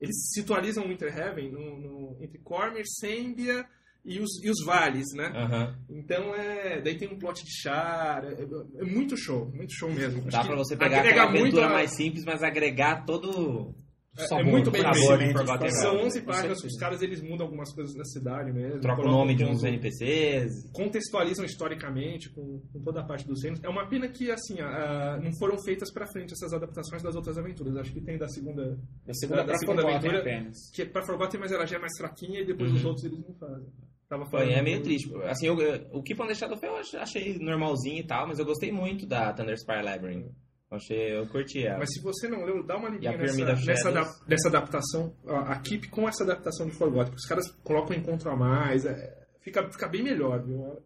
eles 0.00 0.30
situalizam 0.32 0.86
Winterhaven 0.88 1.50
no, 1.52 1.78
no, 1.78 2.16
entre 2.20 2.38
Cormyr, 2.38 2.84
Sembia 2.86 3.64
e 4.04 4.18
os, 4.20 4.42
e 4.42 4.50
os 4.50 4.64
vales, 4.64 5.06
né? 5.14 5.26
Aham. 5.34 5.74
Então 5.88 6.34
é. 6.34 6.80
Daí 6.80 6.96
tem 6.96 7.08
um 7.08 7.18
plot 7.18 7.44
de 7.44 7.50
char. 7.62 8.24
É, 8.24 8.42
é 8.78 8.84
muito 8.84 9.16
show, 9.16 9.50
muito 9.54 9.72
show 9.74 9.90
mesmo. 9.90 10.22
Dá 10.30 10.38
Acho 10.40 10.48
pra 10.48 10.56
que 10.56 10.64
você 10.64 10.76
pegar 10.76 11.00
aquela 11.00 11.24
aventura 11.24 11.40
muito 11.42 11.60
a- 11.60 11.68
mais 11.68 11.94
simples, 11.94 12.24
mas 12.24 12.42
agregar 12.42 13.04
todo 13.04 13.74
É, 14.18 14.26
Sabor, 14.26 14.46
é 14.46 14.50
muito 14.50 14.70
bem 14.72 14.82
sabor 14.82 15.18
feito. 15.18 15.32
de 15.32 15.32
Forgotten 15.38 15.70
São 15.70 15.90
Realms. 15.92 16.06
11 16.06 16.20
com 16.20 16.26
páginas, 16.26 16.64
os 16.64 16.76
caras 16.78 17.00
eles 17.00 17.22
mudam 17.22 17.46
algumas 17.46 17.72
coisas 17.72 17.94
na 17.94 18.04
cidade 18.04 18.52
mesmo. 18.52 18.80
Troca 18.80 19.02
o 19.02 19.04
nome 19.08 19.34
de 19.36 19.44
uns 19.44 19.62
NPCs. 19.62 20.68
Contextualizam 20.72 21.44
historicamente 21.44 22.28
com, 22.30 22.60
com 22.72 22.82
toda 22.82 23.00
a 23.00 23.04
parte 23.04 23.26
dos 23.26 23.40
reinos. 23.42 23.62
É 23.62 23.68
uma 23.68 23.86
pena 23.88 24.08
que, 24.08 24.30
assim, 24.30 24.60
a- 24.60 25.14
a- 25.14 25.20
não 25.20 25.32
foram 25.38 25.56
feitas 25.62 25.92
pra 25.92 26.06
frente 26.08 26.32
essas 26.32 26.52
adaptações 26.52 27.02
das 27.02 27.14
outras 27.14 27.38
aventuras. 27.38 27.76
Acho 27.76 27.92
que 27.92 28.00
tem 28.00 28.18
da 28.18 28.26
segunda, 28.28 28.76
Da 29.06 29.14
segunda 29.14 29.42
da 29.42 29.44
pra 29.48 29.58
segunda 29.58 29.82
aventura. 29.88 30.20
apenas. 30.20 30.56
que 30.74 30.82
é 30.82 30.86
pra 30.86 31.02
Forgotten, 31.02 31.38
mas 31.40 31.52
ela 31.52 31.64
já 31.66 31.76
é 31.76 31.80
mais 31.80 31.96
fraquinha 31.96 32.40
e 32.40 32.44
depois 32.46 32.70
Uhum. 32.70 32.76
os 32.76 32.84
outros 32.84 33.04
eles 33.04 33.18
não 33.20 33.34
fazem. 33.36 33.68
Tava 34.10 34.26
Foi, 34.26 34.52
é 34.52 34.60
meio 34.60 34.82
triste. 34.82 35.08
Assim, 35.22 35.46
eu, 35.46 35.58
eu- 35.60 35.86
o 35.92 36.02
Keep 36.02 36.20
on 36.20 36.26
the 36.26 36.34
Shadowfell 36.34 36.72
eu 36.72 36.78
ach- 36.80 36.94
achei 36.96 37.38
normalzinho 37.38 37.98
e 38.00 38.04
tal, 38.06 38.26
mas 38.26 38.40
eu 38.40 38.44
gostei 38.44 38.72
muito 38.72 39.06
da 39.06 39.32
Thunder 39.32 39.56
Spire 39.56 39.82
Labyrinth. 39.84 40.26
Eu 40.70 40.76
Achei, 40.76 41.16
eu 41.16 41.26
curti 41.28 41.64
ela. 41.64 41.78
Mas 41.78 41.90
se 41.92 42.02
você 42.02 42.28
não 42.28 42.44
leu, 42.44 42.62
dá 42.64 42.76
uma 42.76 42.88
lidinha 42.88 43.12
nessa, 43.16 43.44
nessa, 43.66 44.24
nessa 44.26 44.48
adaptação, 44.48 45.14
a, 45.26 45.52
a 45.52 45.60
Keep 45.60 45.88
com 45.90 46.08
essa 46.08 46.24
adaptação 46.24 46.66
de 46.66 46.72
Forgotten, 46.72 47.14
os 47.14 47.24
caras 47.26 47.48
colocam 47.62 47.96
um 47.96 48.00
encontro 48.00 48.28
a 48.30 48.36
mais, 48.36 48.84
é, 48.84 49.16
fica, 49.40 49.68
fica 49.70 49.88
bem 49.88 50.02
melhor, 50.02 50.42
viu? 50.44 50.76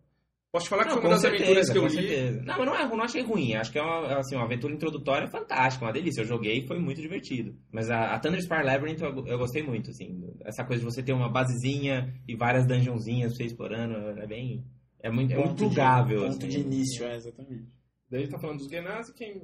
Posso 0.55 0.67
te 0.67 0.69
falar 0.71 0.85
que 0.85 0.91
Não, 0.91 0.99
foi 0.99 1.03
uma 1.03 1.09
com 1.09 1.15
das 1.17 1.25
aventuras 1.25 1.67
certeza, 1.67 1.73
que 1.73 1.79
eu 1.81 1.87
li. 1.89 2.09
certeza. 2.09 2.43
Não, 2.43 2.57
mas 2.59 2.67
não, 2.67 2.77
é, 2.77 2.89
não 2.89 3.03
achei 3.03 3.23
ruim. 3.23 3.55
Acho 3.57 3.73
que 3.73 3.79
é 3.81 3.83
uma, 3.83 4.19
assim, 4.21 4.37
uma 4.37 4.45
aventura 4.45 4.73
introdutória 4.73 5.27
fantástica, 5.27 5.85
uma 5.85 5.93
delícia. 5.93 6.21
Eu 6.21 6.27
joguei 6.27 6.59
e 6.59 6.67
foi 6.69 6.79
muito 6.79 7.01
divertido. 7.03 7.57
Mas 7.73 7.91
a, 7.91 8.15
a 8.15 8.21
Thunder 8.21 8.41
Spire 8.41 8.63
Labyrinth 8.63 9.01
eu, 9.03 9.27
eu 9.27 9.37
gostei 9.37 9.65
muito, 9.65 9.91
assim. 9.91 10.23
Essa 10.45 10.65
coisa 10.65 10.79
de 10.79 10.85
você 10.89 11.03
ter 11.03 11.13
uma 11.13 11.29
basezinha 11.29 12.15
e 12.29 12.37
várias 12.37 12.69
dungeonzinhas 12.69 13.33
pra 13.33 13.37
você 13.39 13.45
explorando, 13.47 14.21
é 14.21 14.27
bem... 14.29 14.65
É 15.03 15.11
muito, 15.11 15.33
é 15.33 15.37
muito 15.37 15.49
Ponto 15.49 15.55
de- 15.59 15.65
plugável, 15.65 16.21
Ponto 16.21 16.29
assim. 16.39 16.49
de 16.49 16.61
início, 16.61 17.05
é, 17.05 17.17
exatamente. 17.17 17.65
Daí 18.09 18.29
tá 18.29 18.39
falando 18.39 18.59
dos 18.59 18.69
Genasi, 18.69 19.13
quem? 19.13 19.43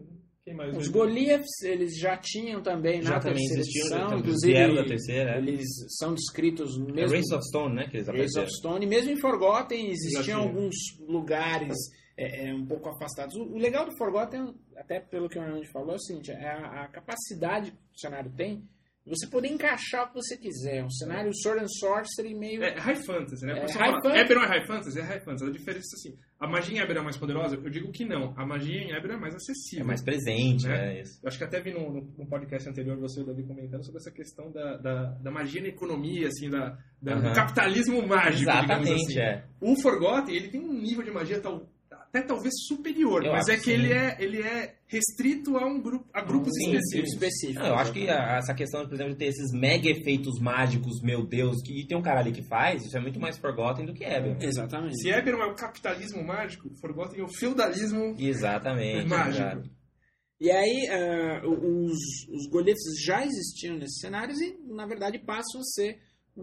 Os? 0.77 0.89
Goliaths, 0.89 1.63
eles 1.63 1.97
já 1.99 2.17
tinham 2.17 2.63
também 2.63 3.03
Já 3.03 3.11
na 3.11 3.21
também 3.21 3.37
terceira 3.37 3.61
existiam, 3.61 3.87
edição, 3.87 4.09
já 4.09 4.17
inclusive 4.17 4.53
vieram 4.53 4.75
da 4.75 4.85
terceira, 4.85 5.31
é. 5.31 5.39
eles 5.39 5.69
são 5.99 6.15
descritos 6.15 6.77
É 6.79 6.93
mesmo 6.93 7.17
Race 7.17 7.35
of 7.35 7.45
Stone, 7.45 7.75
né? 7.75 7.89
Que 7.89 7.99
eles 7.99 8.09
Race 8.09 8.39
of 8.39 8.51
Stone, 8.51 8.87
mesmo 8.87 9.11
em 9.11 9.21
Forgotten 9.21 9.91
existiam 9.91 10.41
alguns 10.41 10.75
lugares 11.07 11.77
é, 12.17 12.49
é, 12.49 12.55
um 12.55 12.67
pouco 12.67 12.89
afastados. 12.89 13.37
O, 13.37 13.45
o 13.45 13.59
legal 13.59 13.85
do 13.85 13.97
Forgotten, 13.97 14.55
até 14.77 14.99
pelo 14.99 15.29
que 15.29 15.39
o 15.39 15.43
Hernandes 15.43 15.71
falou, 15.71 15.93
é 15.93 15.97
o 15.97 16.01
seguinte, 16.01 16.31
é 16.31 16.49
a, 16.49 16.85
a 16.85 16.89
capacidade 16.89 17.71
que 17.71 17.97
o 17.97 18.01
cenário 18.01 18.31
tem 18.33 18.67
você 19.11 19.27
poder 19.27 19.49
encaixar 19.49 20.05
o 20.05 20.09
que 20.09 20.15
você 20.15 20.37
quiser. 20.37 20.85
Um 20.85 20.91
cenário 20.91 21.31
Sword 21.35 21.65
and 21.65 21.69
Sorcery 21.69 22.35
meio... 22.35 22.63
É 22.63 22.79
high 22.79 22.95
fantasy, 22.97 23.45
né? 23.45 23.53
É, 23.53 23.61
high 23.61 23.73
fala, 23.73 23.93
fantasy. 24.01 24.19
Eberron 24.21 24.43
é 24.45 24.47
high 24.47 24.67
fantasy? 24.67 24.99
É 24.99 25.03
high 25.03 25.21
fantasy. 25.21 25.45
A 25.45 25.51
diferença 25.53 25.87
é 25.87 25.97
assim, 26.11 26.19
a 26.39 26.47
magia 26.49 26.79
em 26.79 26.81
Eberron 26.83 27.01
é 27.01 27.05
mais 27.05 27.17
poderosa? 27.17 27.57
Eu 27.57 27.71
digo 27.71 27.91
que 27.93 28.05
não. 28.05 28.33
A 28.39 28.47
magia 28.47 28.81
em 28.81 28.91
Eberron 28.93 29.15
é 29.17 29.21
mais 29.21 29.35
acessível. 29.35 29.85
É 29.85 29.87
mais 29.89 30.03
presente, 30.03 30.67
Né? 30.67 30.77
né? 30.95 31.01
Isso. 31.03 31.19
Eu 31.23 31.29
acho 31.29 31.37
que 31.39 31.45
até 31.45 31.61
vi 31.61 31.73
no, 31.73 31.93
no- 31.93 32.15
no 32.19 32.27
podcast 32.27 32.69
anterior 32.69 32.97
você 32.99 33.21
e 33.21 33.23
o 33.23 33.27
Davi 33.27 33.43
comentando 33.43 33.85
sobre 33.85 33.99
essa 34.01 34.11
questão 34.11 34.51
da, 34.53 34.77
da, 34.79 35.05
da 35.21 35.31
magia 35.31 35.61
na 35.61 35.69
economia, 35.69 36.29
assim, 36.29 36.49
da, 36.49 36.79
da- 37.03 37.15
do 37.21 37.33
capitalismo 37.35 38.07
mágico, 38.07 38.51
digamos 38.51 38.89
Exatamente, 38.89 39.19
assim. 39.19 39.21
é. 39.21 39.45
O 39.61 39.75
Forgotten, 39.81 40.35
ele 40.35 40.49
tem 40.49 40.61
um 40.61 40.73
nível 40.73 41.03
de 41.05 41.11
magia 41.11 41.41
tal, 41.41 41.69
até 42.13 42.23
talvez 42.23 42.53
superior, 42.67 43.25
Eu 43.25 43.33
mas 43.33 43.49
é 43.49 43.55
que 43.57 43.63
que 43.63 43.65
sim. 43.67 43.73
ele 43.73 43.93
é, 43.93 44.17
ele 44.19 44.43
é 44.43 44.75
restrito 44.89 45.57
a 45.57 45.65
um 45.65 45.81
grupo, 45.81 46.07
a 46.13 46.21
grupos 46.23 46.53
Sim, 46.55 46.73
específicos. 46.75 47.13
específico. 47.13 47.61
Não, 47.61 47.67
eu 47.69 47.75
acho 47.77 47.93
que 47.93 48.09
a- 48.11 48.37
essa 48.37 48.53
questão, 48.53 48.85
por 48.87 48.95
exemplo, 48.95 49.13
de 49.13 49.19
ter 49.19 49.27
esses 49.27 49.53
mega 49.53 49.89
efeitos 49.89 50.41
mágicos, 50.41 51.01
meu 51.03 51.25
Deus, 51.25 51.63
que 51.65 51.87
tem 51.87 51.97
um 51.97 52.03
cara 52.03 52.19
ali 52.21 52.33
que 52.33 52.43
faz, 52.43 52.85
isso 52.85 52.97
é 52.97 53.01
muito 53.01 53.21
mais 53.21 53.39
Forgotten 53.39 53.87
do 53.87 53.95
que 53.95 54.03
Eber. 54.05 54.37
Exatamente. 54.41 55.01
Se 55.01 55.09
Eberron 55.09 55.43
é 55.43 55.47
o 55.47 55.55
capitalismo 55.55 56.23
mágico, 56.25 56.69
Forgotten 56.81 57.21
é 57.21 57.23
o 57.23 57.29
feudalismo 57.29 58.17
Exatamente. 58.19 59.07
mágico. 59.09 59.37
exato. 59.37 59.71
E 60.41 60.51
aí, 60.51 60.89
ah, 60.89 61.43
os, 61.47 61.99
os 62.31 62.47
Goleths 62.51 62.83
já 63.05 63.25
existiam 63.25 63.77
nesses 63.77 64.01
cenários 64.01 64.41
e, 64.41 64.59
na 64.67 64.87
verdade, 64.87 65.19
passam 65.19 65.61
a 65.61 65.65
ser 65.65 65.99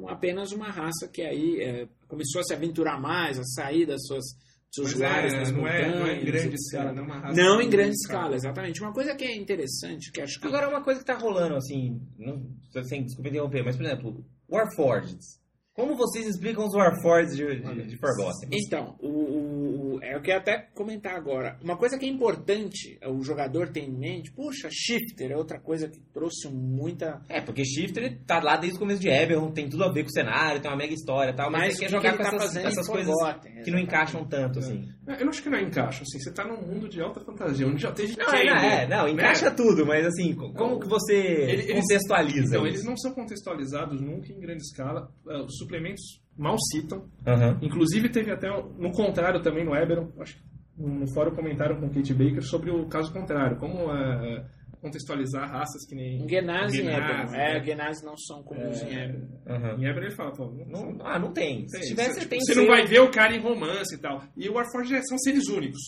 apenas 0.07 0.51
uma 0.51 0.69
raça 0.69 1.07
que 1.11 1.23
aí 1.23 1.59
eh, 1.59 1.87
começou 2.07 2.39
a 2.41 2.43
se 2.43 2.53
aventurar 2.53 3.01
mais, 3.01 3.39
a 3.39 3.43
sair 3.43 3.85
das 3.87 4.05
suas 4.05 4.23
seus 4.71 4.93
é, 4.99 5.37
das 5.39 5.51
não, 5.51 5.67
é, 5.67 5.87
não 5.87 6.05
é 6.05 6.13
em 6.13 6.17
montanhas, 6.17 6.23
grande 6.25 6.55
escala, 6.55 6.91
não 6.93 7.03
é 7.03 7.05
uma 7.05 7.33
Não 7.33 7.61
em 7.61 7.69
grande 7.69 7.95
escala, 7.95 8.35
exatamente. 8.35 8.81
Uma 8.81 8.93
coisa 8.93 9.15
que 9.15 9.23
é 9.25 9.35
interessante, 9.35 10.11
que 10.11 10.21
acho 10.21 10.39
que 10.39 10.47
Agora, 10.47 10.69
uma 10.69 10.83
coisa 10.83 10.99
que 10.99 11.05
tá 11.05 11.15
rolando, 11.17 11.55
assim, 11.55 11.99
não, 12.17 12.45
sem, 12.83 13.03
desculpa 13.03 13.29
interromper, 13.29 13.63
mas, 13.63 13.75
por 13.75 13.85
exemplo, 13.85 14.25
Warforged. 14.49 15.17
Como 15.73 15.95
vocês 15.95 16.25
explicam 16.27 16.65
os 16.65 16.73
Warforged 16.73 17.35
de, 17.35 17.59
de, 17.61 17.87
de 17.87 17.97
Forgotten? 17.97 18.49
Então, 18.51 18.95
o, 18.99 19.07
o- 19.09 19.66
o- 19.79 19.99
é 20.03 20.17
o 20.17 20.21
que 20.21 20.31
eu 20.31 20.37
até 20.37 20.57
comentar 20.73 21.15
agora. 21.15 21.57
Uma 21.63 21.77
coisa 21.77 21.97
que 21.97 22.05
é 22.05 22.09
importante 22.09 22.97
o 23.05 23.21
jogador 23.23 23.69
ter 23.69 23.81
em 23.81 23.91
mente, 23.91 24.31
puxa, 24.31 24.69
Shifter 24.71 25.31
é 25.31 25.37
outra 25.37 25.59
coisa 25.59 25.87
que 25.87 25.99
trouxe 26.13 26.47
muita. 26.49 27.21
É, 27.29 27.41
porque 27.41 27.63
Shifter 27.65 28.03
ele 28.03 28.15
tá 28.25 28.41
lá 28.41 28.57
desde 28.57 28.77
o 28.77 28.79
começo 28.79 28.99
de 29.01 29.09
Eberron, 29.09 29.51
tem 29.51 29.69
tudo 29.69 29.83
a 29.83 29.91
ver 29.91 30.03
com 30.03 30.09
o 30.09 30.13
cenário, 30.13 30.61
tem 30.61 30.69
uma 30.71 30.77
mega 30.77 30.93
história 30.93 31.31
e 31.31 31.35
tal, 31.35 31.51
mas, 31.51 31.61
Mas 31.67 31.79
quer 31.79 31.85
que 31.85 31.91
jogar 31.91 32.09
ele 32.09 32.17
com 32.17 32.23
tá 32.23 32.35
essas, 32.35 32.55
essas 32.57 32.87
coisas 32.87 33.13
Forgotten, 33.13 33.63
que 33.63 33.71
não 33.71 33.79
encaixam 33.79 34.25
tanto, 34.25 34.59
assim. 34.59 34.87
É, 35.07 35.13
Eu 35.21 35.25
não 35.25 35.29
acho 35.29 35.41
que 35.43 35.49
não 35.49 35.57
é 35.57 35.63
encaixa, 35.63 36.03
assim, 36.03 36.19
você 36.19 36.33
tá 36.33 36.45
num 36.45 36.61
mundo 36.61 36.87
de 36.89 37.01
alta 37.01 37.19
fantasia, 37.21 37.65
onde 37.67 37.81
já 37.81 37.91
teve 37.91 38.15
Não, 38.17 38.25
é, 38.33 38.45
não, 38.45 38.55
é, 38.57 38.87
não, 38.87 39.07
encaixa 39.07 39.51
tudo, 39.51 39.85
mas 39.85 40.05
assim, 40.05 40.33
co- 40.35 40.51
como 40.53 40.79
que 40.79 40.87
você 40.87 41.15
Ele- 41.15 41.51
eles- 41.63 41.81
contextualiza 41.81 42.47
Então, 42.55 42.65
isso? 42.65 42.75
eles 42.75 42.83
não 42.83 42.97
são 42.97 43.13
contextualizados 43.13 44.01
nunca 44.01 44.31
em 44.31 44.39
grande 44.39 44.61
escala. 44.63 45.09
Ah, 45.27 45.43
Os 45.43 45.57
suplementos 45.57 46.21
mal 46.37 46.55
citam. 46.71 47.05
Aham. 47.25 47.59
Inclusive, 47.61 48.09
teve 48.09 48.31
até, 48.31 48.47
no 48.49 48.91
contrário 48.91 49.41
também, 49.41 49.65
no 49.65 49.75
Eberon, 49.75 50.11
acho 50.19 50.35
que 50.37 50.43
no 50.77 51.07
fórum 51.13 51.35
comentaram 51.35 51.79
com 51.79 51.89
Kate 51.89 52.13
Baker 52.13 52.43
sobre 52.43 52.69
o 52.71 52.85
caso 52.87 53.11
contrário. 53.11 53.57
Como 53.57 53.89
ah, 53.89 54.45
contextualizar 54.81 55.49
raças 55.49 55.85
que 55.89 55.95
nem... 55.95 56.23
Em 56.23 56.29
Genasi 56.29 56.79
e 56.79 56.83
Genasi, 56.83 57.01
Eberron. 57.01 57.31
né? 57.31 57.57
É, 57.57 57.63
Genasi 57.63 58.05
não 58.05 58.15
são 58.17 58.43
comuns 58.43 58.81
em 58.83 58.93
Eberron. 58.93 59.27
aham. 59.47 59.71
Em 59.79 59.85
Eberon 59.85 60.05
ele 60.05 60.15
fala, 60.15 60.31
pô, 60.33 60.51
Não, 60.67 60.97
ah, 61.01 61.17
não 61.17 61.33
tem. 61.33 61.67
Se 61.67 61.79
Tem, 61.79 61.87
tivesse, 61.89 62.13
você, 62.13 62.19
tipo, 62.19 62.29
tem 62.29 62.39
você 62.41 62.53
não 62.55 62.67
vai 62.67 62.85
ver 62.85 62.99
o 62.99 63.09
cara 63.11 63.35
em 63.35 63.41
romance 63.41 63.95
e 63.95 63.97
tal. 63.97 64.21
E 64.37 64.47
o 64.47 64.53
Warforged 64.53 64.95
é- 64.95 65.01
são 65.01 65.17
seres 65.17 65.47
únicos. 65.47 65.81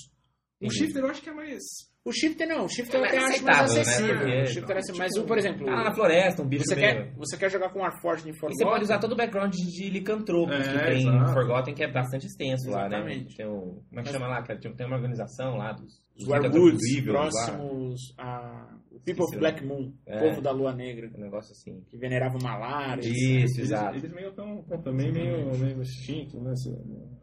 O 0.60 0.66
Uhum. 0.66 0.72
Shifter 0.72 1.04
eu 1.04 1.10
acho 1.10 1.22
que 1.22 1.30
é 1.30 1.34
mais... 1.34 1.62
O 2.06 2.14
Shifter 2.14 2.48
não, 2.48 2.64
o 2.64 2.70
Shifter 2.70 2.96
É 2.96 3.04
eu 3.04 3.06
até 3.06 3.20
mais 3.20 3.34
acho 3.36 3.44
mais 3.46 3.58
né? 3.76 3.82
acessível. 3.82 4.16
Porque- 4.16 4.42
O 4.42 4.46
Shifter 4.48 4.76
é 4.76 4.80
assim, 4.80 4.98
mas 4.98 5.12
o, 5.18 5.24
por 5.26 5.38
exemplo, 5.38 5.70
Ah, 5.70 5.84
na 5.84 5.94
floresta, 5.94 6.42
um 6.42 6.48
bicho 6.48 6.64
você, 6.66 6.76
meio- 6.76 6.88
quer, 7.06 7.14
você 7.16 7.38
quer 7.38 7.52
jogar 7.52 7.70
com 7.72 7.80
o 7.80 7.82
Warforged 7.82 8.28
em 8.28 8.32
E 8.32 8.36
Forgotten? 8.40 8.58
você 8.58 8.64
pode 8.72 8.84
usar 8.86 9.00
todo 9.00 9.12
o 9.12 9.16
background 9.18 9.54
de 9.54 9.90
licantropo 9.90 10.54
É, 10.54 10.62
que 10.62 10.86
tem 10.86 11.02
exato. 11.02 11.30
em 11.30 11.34
Forgotten, 11.34 11.74
que 11.76 11.84
é 11.84 11.92
bastante 11.92 12.26
extenso 12.26 12.70
lá, 12.70 12.88
né? 12.88 12.96
Exatamente. 12.98 13.36
Tem 13.36 13.46
o, 13.46 13.84
como 13.90 14.00
é 14.00 14.04
que 14.04 14.10
chama 14.10 14.28
lá? 14.28 14.42
Tem 14.44 14.86
uma 14.88 14.96
organização 14.96 15.58
lá 15.58 15.74
dos, 15.74 16.02
Os 16.18 16.26
Warwoods, 16.28 16.82
Evils 16.98 17.06
lá. 17.14 17.22
próximos 17.22 18.00
a 18.18 18.76
o 18.92 19.00
People 19.02 19.24
of 19.26 19.38
Black 19.38 19.64
Moon, 19.66 19.94
É. 20.08 20.20
povo 20.20 20.42
da 20.42 20.52
Lua 20.52 20.74
Negra, 20.74 21.10
Um 21.16 21.22
negócio 21.22 21.52
assim. 21.52 21.82
que 21.90 21.98
venerava 21.98 22.38
o 22.38 22.44
malária. 22.44 23.02
Isso, 23.02 23.60
Eles, 23.60 23.60
exato. 23.60 23.98
eles 23.98 24.12
meio 24.12 24.32
tão, 24.34 24.64
tão 24.64 24.82
também 24.82 25.12
meio, 25.12 25.54
meio 25.58 25.82
extintos, 25.82 26.42
né? 26.42 26.54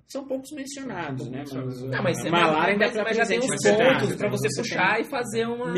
São 0.09 0.25
poucos 0.25 0.51
mencionados, 0.53 1.29
né? 1.29 1.45
Mas, 1.53 1.83
Não, 1.83 2.03
mas, 2.03 2.25
a 2.25 2.31
malária 2.31 2.73
ainda 2.75 2.87
mas, 2.87 2.97
mas 2.97 3.17
já 3.17 3.27
tem 3.27 3.39
uns 3.41 3.47
pontos 3.47 4.15
pra 4.17 4.31
né? 4.31 4.37
você 4.37 4.49
Você 4.49 4.63
puxar 4.63 4.95
tem- 4.95 5.03
e 5.03 5.11
fazer 5.11 5.47
uma... 5.47 5.67
né? 5.67 5.73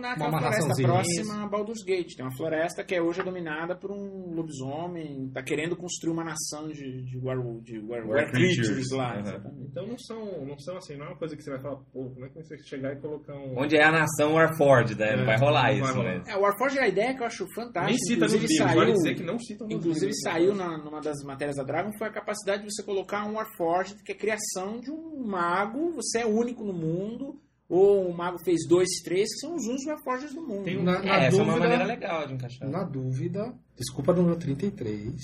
Naquela 0.00 0.28
Uma 0.30 0.40
floresta 0.40 0.82
próxima 0.82 1.42
a 1.44 1.46
Baldur's 1.46 1.84
Gate. 1.84 2.14
Tem 2.16 2.24
uma 2.24 2.34
floresta 2.36 2.82
que 2.82 2.94
é 2.94 3.02
hoje 3.02 3.22
dominada 3.22 3.76
por 3.76 3.90
um 3.90 4.32
lobisomem, 4.34 5.30
tá 5.32 5.42
querendo 5.42 5.76
construir 5.76 6.12
uma 6.12 6.24
nação 6.24 6.68
de, 6.68 7.02
de, 7.02 7.18
war, 7.18 7.36
de 7.62 7.78
war, 7.80 8.00
War 8.06 8.08
war 8.22 8.30
creatures 8.30 8.68
creatures. 8.68 8.90
lá. 8.92 9.18
Exatamente. 9.20 9.66
Então 9.70 9.86
não 9.86 9.98
são, 9.98 10.44
não 10.46 10.58
são 10.58 10.76
assim, 10.76 10.96
não 10.96 11.06
é 11.06 11.08
uma 11.10 11.16
coisa 11.18 11.36
que 11.36 11.42
você 11.42 11.50
vai 11.50 11.60
falar, 11.60 11.76
pô, 11.92 12.10
como 12.10 12.24
é 12.24 12.28
que 12.28 12.34
você 12.42 12.58
chegar 12.64 12.92
e 12.92 12.96
colocar 13.00 13.34
um. 13.34 13.58
Onde 13.58 13.76
é 13.76 13.84
a 13.84 13.92
nação 13.92 14.34
Warforged, 14.34 14.98
né? 14.98 15.16
Não 15.16 15.22
É, 15.22 15.26
vai 15.26 15.38
rolar 15.38 15.68
não 15.76 15.84
isso, 15.84 15.94
rolar. 15.94 16.14
né? 16.18 16.22
É, 16.26 16.36
o 16.36 16.40
Warforged 16.40 16.78
é 16.78 16.82
a 16.84 16.88
ideia 16.88 17.14
que 17.14 17.22
eu 17.22 17.26
acho 17.26 17.46
fantástica. 17.54 17.86
Nem 17.86 17.98
cita 17.98 18.24
nos 18.24 18.34
inclusive 18.34 18.52
livros, 18.54 18.56
saiu, 18.68 18.78
vale 18.80 18.92
dizer 18.92 19.14
que 19.14 19.22
não 19.22 19.38
citam 19.38 19.66
nos 19.66 19.76
Inclusive 19.76 20.06
livros. 20.06 20.20
saiu 20.22 20.54
na, 20.54 20.78
numa 20.78 21.00
das 21.00 21.22
matérias 21.24 21.56
da 21.56 21.62
Dragon 21.62 21.90
foi 21.98 22.08
a 22.08 22.12
capacidade 22.12 22.62
de 22.64 22.72
você 22.72 22.82
colocar 22.82 23.26
um 23.26 23.34
Warforged, 23.34 24.02
que 24.02 24.12
é 24.12 24.14
a 24.14 24.18
criação 24.18 24.80
de 24.80 24.90
um 24.90 25.24
mago, 25.26 25.92
você 25.94 26.20
é 26.20 26.26
único 26.26 26.64
no 26.64 26.72
mundo, 26.72 27.38
ou 27.70 28.10
o 28.10 28.14
mago 28.14 28.36
fez 28.44 28.66
dois, 28.68 28.88
três, 29.04 29.28
que 29.32 29.38
são 29.40 29.54
os 29.54 29.64
únicos 29.64 29.86
Warforgeds 29.86 30.34
do 30.34 30.42
mundo. 30.42 30.64
Tem 30.64 30.76
um- 30.76 30.82
Na, 30.82 30.98
na 31.02 31.22
É, 31.22 31.26
essa 31.28 31.38
é 31.38 31.42
uma 31.42 31.52
dúvida, 31.54 31.68
maneira 31.68 31.84
legal 31.84 32.26
de 32.26 32.34
encaixar. 32.34 32.68
na 32.68 32.82
dúvida, 32.82 33.54
desculpa 33.76 34.12
número 34.12 34.36
33, 34.36 35.14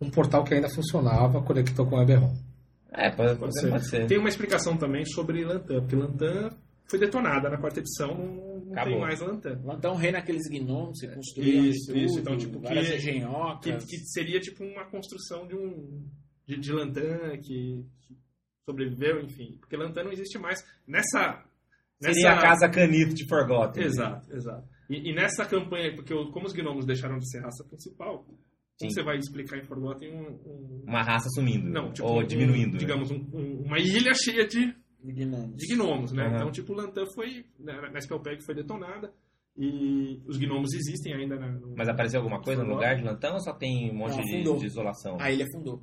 um 0.00 0.10
portal 0.10 0.44
que 0.44 0.54
ainda 0.54 0.68
funcionava 0.68 1.42
conectou 1.42 1.86
com 1.86 1.96
o 1.96 2.02
Eberron. 2.02 2.36
É, 2.92 3.10
pode, 3.10 3.38
Pode 3.38 3.60
ser. 3.60 3.70
pode 3.70 3.88
ser. 3.88 4.06
Tem 4.06 4.18
uma 4.18 4.28
explicação 4.28 4.76
também 4.76 5.04
sobre 5.06 5.44
Lantan, 5.44 5.80
porque 5.80 5.96
Lantan 5.96 6.50
foi 6.88 6.98
detonada 6.98 7.50
na 7.50 7.58
quarta 7.58 7.80
edição, 7.80 8.14
não, 8.14 8.60
não 8.60 8.72
Acabou. 8.72 8.92
tem 8.92 9.00
mais 9.00 9.20
Lantan. 9.20 9.60
Então 9.76 9.92
o 9.94 9.96
rei 9.96 10.12
naqueles 10.12 10.48
gnomos, 10.48 10.98
você 10.98 11.08
construía 11.08 11.60
Isso, 11.70 11.86
tudo, 11.88 11.98
isso. 11.98 12.18
Então, 12.20 12.36
tipo, 12.38 12.60
várias 12.60 12.88
que- 12.88 12.94
engenhocas. 12.96 13.84
Que, 13.84 13.98
que 13.98 14.04
seria 14.06 14.38
tipo 14.40 14.62
uma 14.64 14.84
construção 14.84 15.46
de 15.46 15.56
um. 15.56 16.04
de, 16.46 16.56
de 16.58 16.72
Lantan 16.72 17.36
que 17.42 17.84
sobreviveu, 18.68 19.20
enfim. 19.22 19.56
Porque 19.60 19.76
Lantan 19.76 20.04
não 20.04 20.12
existe 20.12 20.38
mais. 20.38 20.64
Nessa. 20.86 21.42
Nessa 22.00 22.14
Seria 22.14 22.32
a 22.32 22.40
casa 22.40 22.68
canito 22.68 23.14
de 23.14 23.26
Forgotten. 23.28 23.82
Exato, 23.84 24.32
exato. 24.34 24.68
E, 24.88 25.10
e 25.10 25.14
nessa 25.14 25.44
campanha, 25.44 25.94
porque 25.94 26.14
o- 26.14 26.30
como 26.30 26.46
os 26.46 26.52
gnomos 26.52 26.84
deixaram 26.86 27.18
de 27.18 27.28
ser 27.30 27.40
raça 27.40 27.64
principal, 27.64 28.24
Sim. 28.28 28.36
como 28.80 28.90
você 28.92 29.02
vai 29.02 29.16
explicar 29.16 29.58
em 29.58 29.64
Forgotten 29.64 30.12
um. 30.12 30.28
um- 30.46 30.84
Uma 30.86 31.02
raça 31.02 31.28
sumindo. 31.30 31.68
não, 31.68 31.92
tipo, 31.92 32.06
Ou 32.08 32.20
um- 32.20 32.26
diminuindo. 32.26 32.72
né? 32.74 32.78
digamos, 32.78 33.10
um- 33.10 33.26
um- 33.32 33.62
uma 33.66 33.78
ilha 33.78 34.12
cheia 34.14 34.46
de, 34.46 34.74
de 35.02 35.12
gnomos. 35.24 35.56
de 35.56 35.74
gnomos, 35.74 36.12
né? 36.12 36.28
Uhum. 36.28 36.34
Então, 36.36 36.50
tipo, 36.52 36.72
Lantan 36.72 37.04
foi. 37.14 37.44
Na, 37.58 37.90
na 37.90 38.00
Spellpeg 38.00 38.42
foi 38.44 38.54
detonada. 38.54 39.12
E 39.58 40.20
os 40.26 40.36
gnomos 40.36 40.74
existem 40.74 41.14
ainda 41.14 41.34
na, 41.36 41.48
no, 41.48 41.74
Mas 41.74 41.88
apareceu 41.88 42.20
alguma 42.20 42.42
coisa 42.42 42.62
no 42.62 42.74
lugar 42.74 42.94
de 42.94 43.02
Lantão 43.02 43.32
ou 43.32 43.40
só 43.40 43.54
tem 43.54 43.90
um 43.90 43.94
monte 43.94 44.16
Não, 44.44 44.54
de, 44.56 44.60
de 44.60 44.66
isolação? 44.66 45.16
A 45.18 45.30
ilha 45.32 45.46
afundou. 45.46 45.82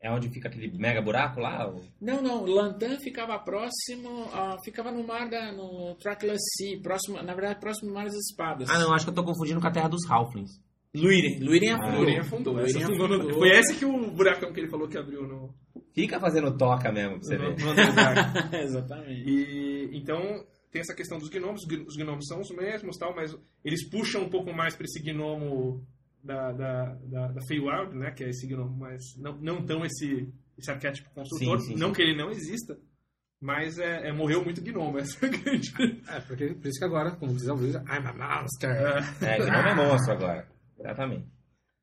É 0.00 0.10
onde 0.12 0.28
fica 0.28 0.48
aquele 0.48 0.70
mega 0.78 1.00
buraco 1.00 1.40
lá? 1.40 1.66
ou- 1.66 1.80
Não, 2.00 2.22
não. 2.22 2.44
Lantan 2.44 2.98
ficava 2.98 3.38
próximo, 3.38 4.28
ah, 4.32 4.56
ficava 4.64 4.92
no 4.92 5.02
mar 5.04 5.28
da, 5.28 5.50
no 5.52 5.94
Trackless 5.96 6.38
Sea, 6.56 6.80
próximo, 6.82 7.20
na 7.22 7.34
verdade, 7.34 7.58
próximo 7.60 7.88
do 7.88 7.94
Mar 7.94 8.04
das 8.04 8.14
Espadas. 8.14 8.68
Ah, 8.70 8.78
não, 8.78 8.92
acho 8.92 9.04
que 9.06 9.10
eu 9.10 9.14
tô 9.14 9.24
confundindo 9.24 9.60
com 9.60 9.66
a 9.66 9.70
Terra 9.70 9.88
dos 9.88 10.08
Halflings. 10.08 10.60
Luiren. 10.94 11.40
Luiren 11.40 11.70
Ah, 11.72 11.76
afundou. 11.76 12.00
Luren 12.00 12.18
afundou. 12.20 12.54
Luiren 12.54 12.82
afundou 12.84 13.06
afundou. 13.16 13.38
Foi 13.38 13.48
esse 13.50 13.74
que 13.74 13.84
o 13.84 14.10
buracão 14.12 14.52
que 14.52 14.60
ele 14.60 14.68
falou 14.70 14.86
que 14.88 14.96
abriu 14.96 15.22
no, 15.26 15.54
Fica 15.94 16.20
fazendo 16.20 16.56
toca 16.56 16.92
mesmo 16.92 17.18
pra 17.18 17.22
você 17.22 17.36
no, 17.38 17.54
ver. 17.56 17.64
no. 17.64 18.56
Exatamente. 18.56 19.28
E 19.30 19.90
então 19.98 20.20
tem 20.70 20.80
essa 20.80 20.94
questão 20.94 21.18
dos 21.18 21.28
gnomos, 21.30 21.62
os 21.62 21.66
gn- 21.68 21.84
os 21.86 21.96
gnomos 21.96 22.26
são 22.26 22.40
os 22.40 22.50
mesmos, 22.50 22.96
tal, 22.98 23.14
mas 23.14 23.34
eles 23.64 23.88
puxam 23.90 24.22
um 24.22 24.28
pouco 24.30 24.52
mais 24.52 24.74
para 24.74 24.84
esse 24.84 25.02
gnomo 25.02 25.82
da 26.22 26.52
da 26.52 26.94
da, 26.94 27.28
da 27.32 27.40
Feywild, 27.46 27.94
né, 27.96 28.10
que 28.10 28.24
é 28.24 28.28
esse 28.30 28.46
gnomo, 28.46 28.76
mas 28.76 29.00
não 29.18 29.36
não 29.38 29.64
tão 29.64 29.84
esse 29.84 30.32
esse 30.58 30.70
arquétipo 30.70 31.10
construtor, 31.14 31.60
Sim, 31.60 31.74
sim, 31.74 31.80
não 31.80 31.88
sim. 31.88 31.94
que 31.94 32.02
ele 32.02 32.16
não 32.16 32.30
exista, 32.30 32.78
mas 33.40 33.78
é, 33.78 34.08
é- 34.08 34.12
morreu 34.12 34.42
muito 34.42 34.62
gnomo, 34.62 34.98
essa 34.98 35.24
é 35.24 35.28
a 35.28 35.32
grande. 35.32 35.72
É, 36.08 36.20
porque, 36.20 36.54
por 36.54 36.66
isso 36.66 36.78
que 36.78 36.84
agora, 36.84 37.10
como 37.16 37.34
diz 37.34 37.46
a 37.48 37.52
Luísa, 37.54 37.80
I'm 37.88 38.06
a 38.06 38.12
monster. 38.14 38.70
É, 39.22 39.42
o 39.42 39.46
nome 39.46 39.70
é 39.70 39.74
monstro 39.74 40.12
agora. 40.14 40.48
Exatamente. 40.78 41.26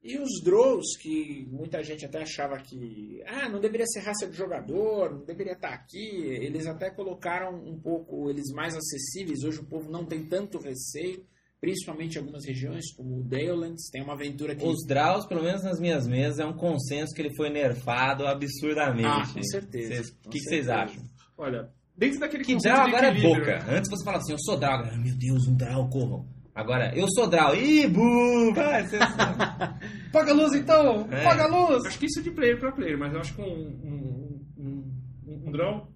E 0.05 0.17
os 0.17 0.43
Drows, 0.43 0.97
que 1.01 1.47
muita 1.49 1.81
gente 1.81 2.05
até 2.05 2.23
achava 2.23 2.57
que 2.57 3.23
ah, 3.25 3.47
não 3.47 3.61
deveria 3.61 3.85
ser 3.85 4.01
raça 4.01 4.27
de 4.27 4.35
jogador, 4.35 5.11
não 5.13 5.23
deveria 5.23 5.53
estar 5.53 5.69
aqui, 5.73 6.25
eles 6.25 6.65
até 6.67 6.89
colocaram 6.89 7.55
um 7.55 7.79
pouco 7.79 8.29
eles 8.29 8.51
mais 8.53 8.75
acessíveis. 8.75 9.43
Hoje 9.45 9.59
o 9.59 9.65
povo 9.65 9.89
não 9.89 10.03
tem 10.05 10.25
tanto 10.27 10.57
receio, 10.59 11.25
principalmente 11.63 12.15
em 12.15 12.19
algumas 12.19 12.45
regiões, 12.45 12.93
como 12.93 13.21
o 13.21 13.23
Dalelands, 13.23 13.89
tem 13.89 14.03
uma 14.03 14.15
aventura 14.15 14.53
que... 14.53 14.65
Os 14.65 14.85
Draus, 14.85 15.25
pelo 15.25 15.41
menos 15.41 15.63
nas 15.63 15.79
minhas 15.79 16.05
mesas, 16.05 16.39
é 16.39 16.45
um 16.45 16.51
consenso 16.51 17.15
que 17.15 17.21
ele 17.21 17.33
foi 17.37 17.49
nerfado 17.49 18.27
absurdamente. 18.27 19.07
Ah, 19.07 19.25
com 19.33 19.41
certeza, 19.43 20.13
O 20.25 20.29
que 20.29 20.41
vocês 20.41 20.67
acham? 20.67 21.01
Olha, 21.37 21.69
dentro 21.97 22.19
daquele 22.19 22.43
Que 22.43 22.57
de 22.57 22.67
agora 22.67 23.07
é 23.07 23.21
boca. 23.21 23.63
Antes 23.69 23.89
você 23.89 24.03
falava 24.03 24.21
assim, 24.21 24.33
eu 24.33 24.39
sou 24.39 24.57
Drau. 24.57 24.73
Agora, 24.73 24.97
Meu 24.97 25.15
Deus, 25.15 25.47
um 25.47 25.55
Drau, 25.55 25.89
corram. 25.89 26.25
Agora, 26.53 26.93
eu 26.97 27.07
sou 27.15 27.29
Draw. 27.29 27.55
Ih, 27.55 27.87
bu! 27.87 28.53
Vai, 28.53 28.85
você... 28.85 28.99
Paga 30.11 30.31
a 30.31 30.33
luz 30.33 30.53
então! 30.53 31.07
É. 31.09 31.23
Paga 31.23 31.43
a 31.43 31.47
luz! 31.47 31.85
Acho 31.85 31.97
que 31.97 32.07
isso 32.07 32.19
é 32.19 32.23
de 32.23 32.31
player 32.31 32.59
pra 32.59 32.73
player, 32.73 32.99
mas 32.99 33.13
eu 33.13 33.21
acho 33.21 33.33
que 33.33 33.41
um, 33.41 33.45
um, 33.45 34.41
um, 34.57 34.91
um, 35.27 35.47
um 35.47 35.51
draw 35.53 35.92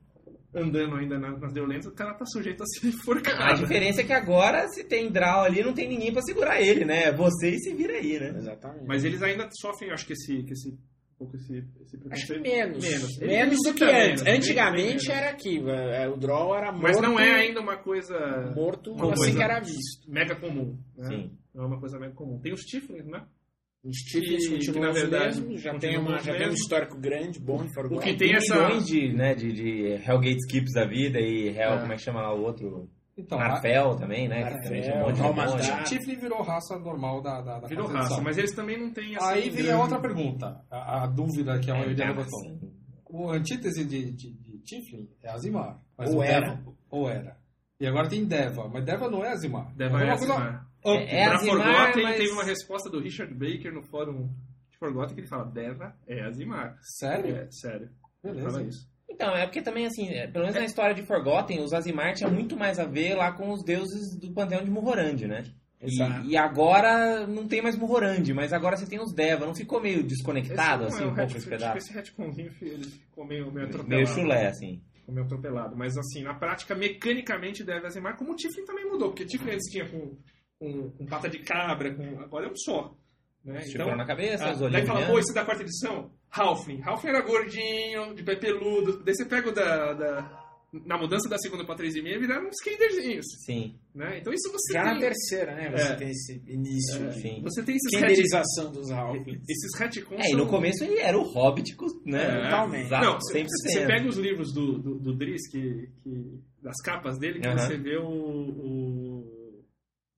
andando 0.54 0.96
ainda 0.96 1.20
na- 1.20 1.38
nas 1.38 1.54
violentas, 1.54 1.86
o 1.88 1.94
cara 1.94 2.14
tá 2.14 2.26
sujeito 2.26 2.64
a 2.64 2.66
ser 2.66 2.88
A 2.88 2.90
enforcado. 2.90 3.60
diferença 3.62 4.02
é 4.02 4.04
que 4.04 4.14
agora, 4.14 4.68
se 4.70 4.84
tem 4.84 5.12
Draw 5.12 5.42
ali, 5.44 5.64
não 5.64 5.74
tem 5.74 5.88
ninguém 5.88 6.12
pra 6.12 6.22
segurar 6.22 6.62
ele, 6.62 6.86
né? 6.86 7.12
Você 7.12 7.50
e 7.52 7.60
se 7.60 7.74
vira 7.74 7.94
aí, 7.94 8.20
né? 8.20 8.34
Exatamente. 8.38 8.86
Mas 8.88 9.04
eles 9.04 9.22
ainda 9.22 9.48
sofrem, 9.60 9.92
acho 9.92 10.06
que 10.08 10.14
esse, 10.14 10.44
que 10.44 10.54
esse, 10.54 10.78
pouco 11.18 11.36
esse, 11.36 11.64
esse 11.82 11.98
Acho 12.10 12.28
que 12.34 12.40
menos. 12.40 12.84
Menos. 12.84 13.18
Menos, 13.20 13.58
do 13.64 13.74
que 13.74 13.84
antes. 13.84 14.24
menos, 14.24 14.40
Antigamente 14.40 15.08
menos. 15.08 15.10
era 15.10 15.30
aqui. 15.30 15.60
é, 15.70 16.08
O 16.08 16.16
draw 16.18 16.56
era 16.56 16.72
morto. 16.72 16.84
Mas 16.84 17.02
não 17.02 17.20
é 17.20 17.34
ainda 17.34 17.60
uma 17.60 17.78
coisa 17.78 18.18
morto 18.56 18.92
uma 18.94 19.06
assim 19.12 19.16
coisa 19.16 19.38
que 19.38 19.44
era 19.44 19.60
visto. 19.60 20.10
mega 20.10 20.36
comum. 20.36 20.78
Né? 20.96 21.08
Sim. 21.08 21.32
Não 21.54 21.64
é 21.64 21.68
uma 21.68 21.80
coisa 21.80 21.98
mega 22.00 22.14
comum. 22.14 22.40
Tem 22.40 22.54
os 22.54 22.62
Tiflins, 22.62 23.06
né? 23.06 23.24
Os 23.84 23.98
títulos 24.00 24.44
Que- 24.44 24.50
que, 24.50 24.56
continuam 24.58 24.84
na 24.86 24.90
os 24.92 25.00
verdade, 25.02 25.42
mesmos, 25.42 25.62
já 25.62 25.78
tem, 25.80 25.98
uma, 25.98 26.18
já 26.20 26.36
tem 26.36 26.50
um 26.50 26.54
histórico 26.54 26.98
grande, 27.00 27.40
bom 27.40 27.64
em 27.64 27.74
Forgotten. 27.74 27.98
O 27.98 28.02
que 28.02 28.16
tem 28.18 28.36
essa- 28.36 28.56
milhões 28.56 28.86
de, 28.86 29.14
né, 29.14 29.34
de, 29.36 29.52
de 29.54 29.88
Hellgate 30.06 30.38
Skips 30.40 30.74
da 30.74 30.86
vida 30.86 31.20
e 31.20 31.48
Hell, 31.50 31.74
É. 31.74 31.80
como 31.80 31.94
é 31.94 31.96
que 31.96 32.02
chama 32.02 32.22
lá 32.22 32.34
o 32.34 32.42
outro? 32.42 32.90
Então, 33.18 33.38
Marfel 33.38 33.96
também, 33.96 34.28
né? 34.28 34.42
Marfel, 34.42 34.70
tem 34.72 35.80
um 35.80 35.84
Tiflin 35.84 36.20
virou 36.20 36.42
raça 36.44 36.78
normal 36.78 37.22
da, 37.22 37.42
da, 37.42 37.60
da 37.62 37.68
Virou 37.68 37.88
raça, 37.88 38.22
mas 38.22 38.38
eles 38.38 38.54
também 38.54 38.78
não 38.80 38.92
têm 38.94 39.16
assim. 39.16 39.26
Aí 39.26 39.42
vem 39.50 39.64
grande- 39.64 39.72
a 39.72 39.80
outra 39.80 40.00
pergunta, 40.00 40.62
a, 40.70 41.04
a 41.04 41.08
dúvida 41.08 41.58
que 41.60 41.72
a 41.72 41.76
maioria 41.76 42.04
É, 42.04 42.08
levantou. 42.10 42.40
sim. 42.42 42.60
O 43.10 43.32
antítese 43.32 43.86
de, 43.86 44.12
de, 44.12 44.34
de 44.34 44.58
Tiflin 44.60 45.08
é 45.24 45.30
Azimar. 45.32 45.80
Mas 45.98 46.12
Ou 46.14 46.20
o 46.20 46.24
era. 46.24 46.48
Deva- 46.56 46.64
ou 46.92 47.10
era. 47.10 47.38
E 47.80 47.88
agora 47.88 48.08
tem 48.10 48.26
Deva, 48.26 48.68
mas 48.72 48.84
Deva 48.84 49.10
não 49.10 49.24
é 49.24 49.30
Azimar. 49.32 49.74
Deva 49.76 50.04
é 50.04 50.08
é 50.08 50.12
Azimar. 50.12 50.42
coisa. 50.42 50.68
É, 50.96 51.22
é 51.24 51.30
pra 51.30 51.40
Forgotten 51.40 52.04
mas- 52.04 52.18
teve 52.18 52.32
uma 52.32 52.44
resposta 52.44 52.90
do 52.90 53.00
Richard 53.00 53.34
Baker 53.34 53.74
no 53.74 53.82
fórum 53.84 54.30
de 54.70 54.78
Forgotten 54.78 55.16
que 55.16 55.22
ele 55.22 55.28
fala: 55.28 55.46
Deva 55.46 55.96
é 56.08 56.22
Azimar. 56.24 56.78
Sério? 56.82 57.36
É, 57.36 57.48
sério. 57.52 57.90
Ele 58.24 58.34
Beleza. 58.34 58.50
fala 58.52 58.64
isso. 58.64 58.88
Então, 59.10 59.36
é 59.36 59.46
porque 59.46 59.62
também, 59.62 59.86
assim, 59.86 60.10
é, 60.10 60.28
pelo 60.28 60.44
menos 60.46 60.60
na 60.60 60.66
história 60.66 60.94
de 60.94 61.02
Forgotten, 61.04 61.62
os 61.64 61.74
Azimar 61.74 62.14
tinha 62.14 62.30
muito 62.30 62.58
mais 62.58 62.78
a 62.78 62.86
ver 62.86 63.16
lá 63.16 63.32
com 63.32 63.52
os 63.52 63.64
deuses 63.64 64.16
do 64.20 64.32
panteão 64.34 64.64
de 64.64 64.70
Muhorand, 64.70 65.16
né? 65.28 65.44
Exato. 65.80 66.26
E, 66.28 66.32
e 66.32 66.38
agora 66.38 67.26
não 67.28 67.48
tem 67.48 67.62
mais 67.62 67.76
Muhorand, 67.78 68.24
mas 68.36 68.52
agora 68.52 68.76
você 68.76 68.86
tem 68.86 69.00
os 69.00 69.14
Deva. 69.14 69.46
Não 69.46 69.56
ficou 69.56 69.80
meio 69.82 70.04
desconectado, 70.04 70.86
assim, 70.86 71.04
é 71.04 71.06
um 71.06 71.12
o 71.12 71.16
pouco 71.16 71.22
hat- 71.32 71.38
esse 71.38 71.48
pedaço? 71.48 71.78
Esse 71.78 71.94
retconzinho 71.94 72.52
ficou 72.52 73.26
meio, 73.26 73.52
meio 73.52 73.68
atropelado. 73.68 73.90
Meio 73.90 74.08
chulé, 74.08 74.48
assim. 74.48 74.82
Ficou 74.94 75.14
meio 75.16 75.26
atropelado. 75.26 75.76
Mas 75.78 75.96
assim, 75.98 76.24
na 76.24 76.34
prática, 76.34 76.76
mecanicamente 76.76 77.64
deve 77.64 77.86
Azimar, 77.88 78.18
como 78.18 78.34
o 78.34 78.36
Tiflin 78.36 78.66
também 78.66 78.86
mudou. 78.90 79.10
Porque 79.10 79.26
Tiflin 79.26 79.58
tinha 79.58 79.88
com, 79.88 80.18
com, 80.60 80.90
com 80.92 81.06
pata 81.06 81.30
de 81.30 81.40
cabra, 81.40 81.94
com, 81.94 82.20
agora 82.20 82.48
é 82.48 82.50
um 82.52 82.56
só. 82.56 82.96
Né? 83.44 83.62
Chegou 83.62 83.96
na 83.96 84.06
cabeça, 84.06 84.46
Ah, 84.46 84.70
daí 84.70 84.86
fala, 84.86 85.06
pô, 85.06 85.18
esse 85.20 85.34
da 85.34 85.46
quarta 85.46 85.64
edição? 85.64 86.12
Halfling. 86.30 86.82
Halfling 86.84 87.10
era 87.12 87.22
gordinho, 87.26 88.14
de 88.14 88.24
pé 88.24 88.36
peludo. 88.36 89.02
Daí 89.04 89.16
você 89.16 89.26
pega 89.26 89.50
o 89.50 89.54
da... 89.54 89.94
da- 89.94 90.48
na 90.86 90.98
mudança 90.98 91.30
da 91.30 91.38
segunda 91.38 91.66
pra 91.66 91.76
3,5, 91.78 92.20
viraram 92.20 92.46
uns 92.50 92.62
kenderzinhos, 92.62 93.26
Sim, 93.46 93.80
né? 93.96 94.20
Então 94.20 94.34
isso 94.34 94.52
você 94.52 94.74
Já 94.74 94.84
tem... 94.84 94.94
na 94.96 95.00
terceira, 95.00 95.56
né? 95.56 95.72
Você 95.72 95.94
É. 95.94 95.96
tem 95.96 96.10
esse 96.10 96.44
início 96.46 97.06
é, 97.08 97.12
sim. 97.14 97.42
Você 97.42 97.64
tem 97.64 97.76
esses, 97.78 97.94
ret... 97.94 98.02
kenderização 98.10 98.72
dos 98.74 98.92
Halflings. 98.92 99.44
esses 99.50 99.80
retcons 99.80 100.20
É, 100.26 100.30
e 100.30 100.34
no 100.34 100.40
são- 100.40 100.48
começo 100.50 100.84
ele 100.84 101.00
era 101.00 101.18
o 101.18 101.24
Hobbit, 101.24 101.74
né? 102.06 102.22
É, 102.22 102.44
totalmente. 102.44 102.86
Exato, 102.86 103.06
Não, 103.06 103.18
100%. 103.18 103.20
você 103.20 103.44
você 103.46 103.88
pega 103.88 104.10
os 104.10 104.18
livros 104.18 104.54
do, 104.54 104.78
do, 104.78 105.00
do 105.00 105.16
Driss, 105.16 105.50
que, 105.50 105.90
que, 106.04 106.40
das 106.62 106.76
capas 106.84 107.18
dele, 107.18 107.40
que 107.40 107.48
Aham. 107.48 107.58
você 107.58 107.78
vê 107.78 107.98
o, 107.98 108.06
o, 108.10 108.87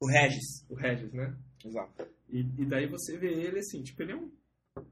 O 0.02 0.08
Regis. 0.08 0.66
o 0.70 0.76
Regis, 0.76 1.12
né? 1.14 1.36
Exato. 1.66 2.06
E, 2.30 2.40
e 2.58 2.66
daí 2.66 2.88
você 2.88 3.18
vê 3.18 3.34
ele 3.34 3.60
assim, 3.60 3.82
tipo, 3.84 4.02
ele 4.04 4.14
é 4.14 4.16
um, 4.16 4.30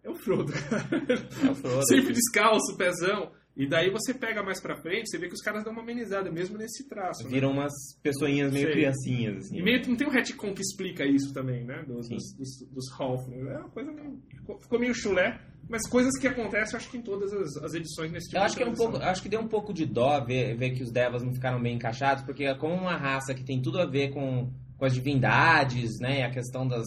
é 0.03 0.09
um 0.09 0.15
Frodo, 0.15 0.51
É 0.53 1.49
o 1.51 1.55
Frodo. 1.55 1.85
Sempre 1.87 2.13
descalço, 2.13 2.75
pezão. 2.77 3.31
E 3.55 3.67
daí 3.67 3.89
você 3.89 4.13
pega 4.13 4.43
mais 4.43 4.61
pra 4.61 4.79
frente, 4.79 5.09
você 5.09 5.17
vê 5.17 5.27
que 5.27 5.33
os 5.33 5.41
caras 5.41 5.63
dão 5.63 5.73
uma 5.73 5.81
amenizada, 5.81 6.31
mesmo 6.31 6.59
nesse 6.59 6.87
traço. 6.87 7.23
né? 7.23 7.29
Viram 7.31 7.49
umas 7.51 7.73
pessoinhas 8.03 8.51
meio 8.53 8.65
Sei. 8.65 8.73
criancinhas, 8.73 9.37
assim. 9.37 9.57
E 9.57 9.63
meio 9.63 9.81
que 9.81 9.89
não 9.89 9.95
tem 9.95 10.07
um 10.07 10.11
retcon 10.11 10.53
que 10.53 10.61
explica 10.61 11.03
isso 11.05 11.33
também, 11.33 11.63
né? 11.65 11.83
Dos, 11.87 12.07
dos, 12.07 12.23
dos, 12.37 12.69
dos 12.71 12.91
Halflings. 12.99 13.47
É 13.47 13.57
uma 13.57 13.69
coisa 13.69 13.91
meio. 13.91 14.21
Ficou, 14.61 14.79
meio 14.79 14.93
chulé, 14.93 15.41
mas 15.67 15.89
coisas 15.89 16.15
que 16.19 16.27
acontecem, 16.27 16.77
acho 16.77 16.91
que 16.91 16.97
em 16.97 17.01
todas 17.01 17.33
as, 17.33 17.57
as 17.63 17.73
edições 17.73 18.11
nesse 18.11 18.27
tipo 18.27 18.37
Eu 18.37 18.41
de 18.41 18.45
acho 18.45 18.57
que, 18.57 18.63
é 18.63 18.67
um 18.67 18.75
pouco, 18.75 18.97
acho 18.97 19.23
que 19.23 19.29
deu 19.29 19.39
um 19.39 19.47
pouco 19.47 19.73
de 19.73 19.87
dó 19.87 20.23
ver, 20.23 20.55
ver 20.55 20.71
que 20.75 20.83
os 20.83 20.91
Devas 20.91 21.23
não 21.23 21.33
ficaram 21.33 21.59
bem 21.59 21.77
encaixados, 21.77 22.23
porque 22.23 22.43
é 22.43 22.53
como 22.55 22.75
uma 22.75 22.95
raça 22.95 23.33
que 23.33 23.43
tem 23.43 23.59
tudo 23.59 23.79
a 23.79 23.87
ver 23.87 24.09
com, 24.11 24.53
com 24.77 24.85
as 24.85 24.93
divindades, 24.93 25.99
né? 25.99 26.23
A 26.23 26.31
questão 26.31 26.67
das, 26.67 26.85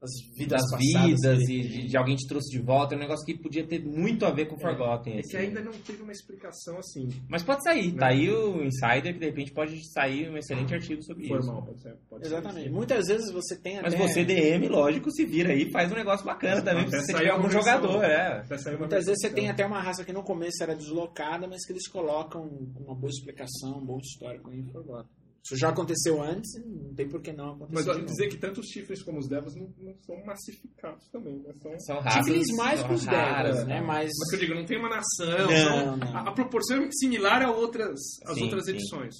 As 0.00 0.10
vidas 0.36 0.60
das 0.62 0.70
passadas 0.70 1.20
vidas 1.20 1.48
e 1.48 1.62
de, 1.62 1.86
de 1.88 1.96
alguém 1.96 2.16
te 2.16 2.26
trouxe 2.28 2.50
de 2.50 2.62
volta. 2.62 2.94
É 2.94 2.96
um 2.96 3.00
negócio 3.00 3.24
que 3.24 3.34
podia 3.36 3.66
ter 3.66 3.82
muito 3.84 4.24
a 4.24 4.30
ver 4.30 4.46
com 4.46 4.58
Forgotten. 4.58 5.16
É 5.16 5.20
assim. 5.20 5.30
que 5.30 5.36
ainda 5.36 5.60
não 5.62 5.72
teve 5.72 6.02
uma 6.02 6.12
explicação 6.12 6.78
assim, 6.78 7.08
Mas 7.28 7.42
pode 7.42 7.62
sair. 7.62 7.92
Né? 7.92 7.98
Tá 7.98 8.08
aí 8.08 8.30
o 8.30 8.62
Insider, 8.64 9.12
que 9.14 9.18
de 9.18 9.26
repente 9.26 9.52
pode 9.52 9.92
sair 9.92 10.30
um 10.30 10.36
excelente 10.36 10.74
artigo 10.74 11.02
sobre 11.02 11.26
formal. 11.26 11.56
isso. 11.56 11.66
Pode 11.66 11.82
ser, 11.82 11.96
pode 12.08 12.28
ser 12.28 12.34
Exatamente. 12.34 12.70
Muitas 12.70 13.06
vezes 13.06 13.32
você 13.32 13.56
tem 13.56 13.80
Mas 13.82 13.94
até... 13.94 14.02
você, 14.06 14.24
DM, 14.24 14.68
lógico, 14.68 15.10
se 15.10 15.24
vira 15.24 15.52
aí 15.52 15.62
e 15.62 15.70
faz 15.70 15.90
um 15.90 15.94
negócio 15.94 16.24
bacana 16.24 16.62
também, 16.62 16.84
Até 16.84 17.00
se 17.00 17.06
você 17.06 17.14
tiver 17.14 17.30
algum 17.30 17.48
versão. 17.48 17.60
jogador, 17.60 18.04
é. 18.04 18.44
Muitas 18.78 19.06
vezes 19.06 19.20
você 19.20 19.30
tem 19.30 19.50
até 19.50 19.64
uma 19.66 19.80
raça 19.80 20.04
que 20.04 20.12
no 20.12 20.22
começo 20.22 20.62
era 20.62 20.74
deslocada, 20.74 21.46
mas 21.48 21.66
que 21.66 21.72
eles 21.72 21.88
colocam 21.88 22.42
uma 22.76 22.94
boa 22.94 23.10
explicação, 23.10 23.78
um 23.78 23.84
bom 23.84 23.98
histórico 23.98 24.52
em 24.52 24.62
Forgotten. 24.70 25.25
Isso 25.46 25.56
já 25.56 25.68
aconteceu 25.68 26.20
antes, 26.20 26.50
não 26.64 26.92
tem 26.92 27.08
por 27.08 27.22
que 27.22 27.32
não 27.32 27.52
acontecer 27.52 27.92
Mas 27.94 28.06
dizer 28.06 28.28
que 28.28 28.36
tanto 28.36 28.60
os 28.60 28.66
chifres 28.66 29.00
como 29.00 29.20
os 29.20 29.28
devas 29.28 29.54
não, 29.54 29.72
não 29.78 29.94
são 30.02 30.24
massificados 30.24 31.06
também, 31.12 31.38
né? 31.38 31.54
São... 31.62 31.78
São 31.78 32.00
raras. 32.00 32.26
Tiflins 32.26 32.56
mais 32.56 32.82
que 32.82 32.92
os 32.92 33.06
Devas, 33.06 33.64
né? 33.64 33.80
Mas... 33.80 34.10
Mas 34.18 34.30
que 34.30 34.34
eu 34.34 34.40
digo, 34.40 34.54
não 34.56 34.66
tem 34.66 34.76
uma 34.76 34.88
nação. 34.88 35.48
Não, 35.48 35.96
não. 35.98 36.16
A, 36.16 36.30
a 36.30 36.32
proporção 36.32 36.82
é 36.82 36.88
similar 36.90 37.42
a 37.42 37.52
outras, 37.52 38.00
às 38.24 38.34
Sim, 38.34 38.42
outras 38.42 38.64
sim. 38.64 38.72
edições. 38.72 39.14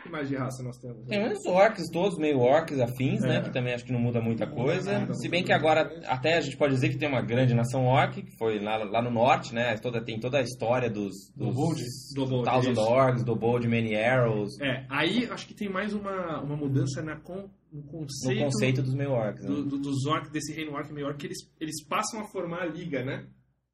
O 0.00 0.02
que 0.04 0.08
mais 0.10 0.28
de 0.28 0.34
raça 0.36 0.62
nós 0.62 0.78
temos? 0.78 1.06
Tem 1.06 1.30
os 1.30 1.44
orcs, 1.46 1.90
todos 1.92 2.18
meio 2.18 2.38
orcs 2.38 2.80
afins, 2.80 3.22
É. 3.22 3.28
né? 3.28 3.40
Que 3.42 3.52
também 3.52 3.74
acho 3.74 3.84
que 3.84 3.92
não 3.92 4.00
muda 4.00 4.20
muita 4.20 4.46
Não 4.46 4.52
muda 4.54 4.64
coisa. 4.72 4.98
nada, 4.98 5.14
Se 5.14 5.28
bem 5.28 5.44
que 5.44 5.52
agora 5.52 5.82
até 6.06 6.38
a 6.38 6.40
gente 6.40 6.56
pode 6.56 6.74
dizer 6.74 6.88
que 6.88 6.98
tem 6.98 7.08
uma 7.08 7.20
grande 7.20 7.54
nação 7.54 7.84
orc, 7.86 8.22
que 8.22 8.36
foi 8.38 8.58
lá, 8.58 8.76
lá 8.78 9.02
no 9.02 9.10
norte, 9.10 9.54
né? 9.54 9.76
Toda, 9.76 10.02
tem 10.02 10.18
toda 10.18 10.38
a 10.38 10.42
história 10.42 10.88
dos, 10.88 11.30
dos 11.36 11.54
Dobold? 11.54 11.82
Dobold, 12.14 12.44
Thousand 12.50 12.72
isso. 12.72 12.80
Orcs, 12.80 13.24
do 13.24 13.36
Bold 13.36 13.68
Many 13.68 13.94
Arrows, 13.94 14.58
É, 14.60 14.86
aí 14.88 15.26
acho 15.30 15.46
que 15.46 15.54
tem 15.54 15.68
mais 15.68 15.92
uma, 15.92 16.40
uma 16.42 16.56
mudança 16.56 17.02
na 17.02 17.16
con, 17.20 17.48
no 17.70 17.82
no 17.82 17.82
conceito, 17.84 18.42
conceito 18.42 18.82
dos 18.82 18.94
meio 18.94 19.10
orcs. 19.12 19.42
Né? 19.44 19.48
do, 19.48 19.64
do- 19.64 19.78
dos 19.78 20.06
orcs, 20.06 20.30
desse 20.32 20.52
reino 20.54 20.72
orc 20.72 20.90
meio 20.92 21.06
orc, 21.06 21.18
que 21.18 21.26
eles, 21.26 21.38
eles 21.60 21.84
passam 21.86 22.20
a 22.20 22.24
formar 22.24 22.62
a 22.62 22.66
liga, 22.66 23.04
né? 23.04 23.26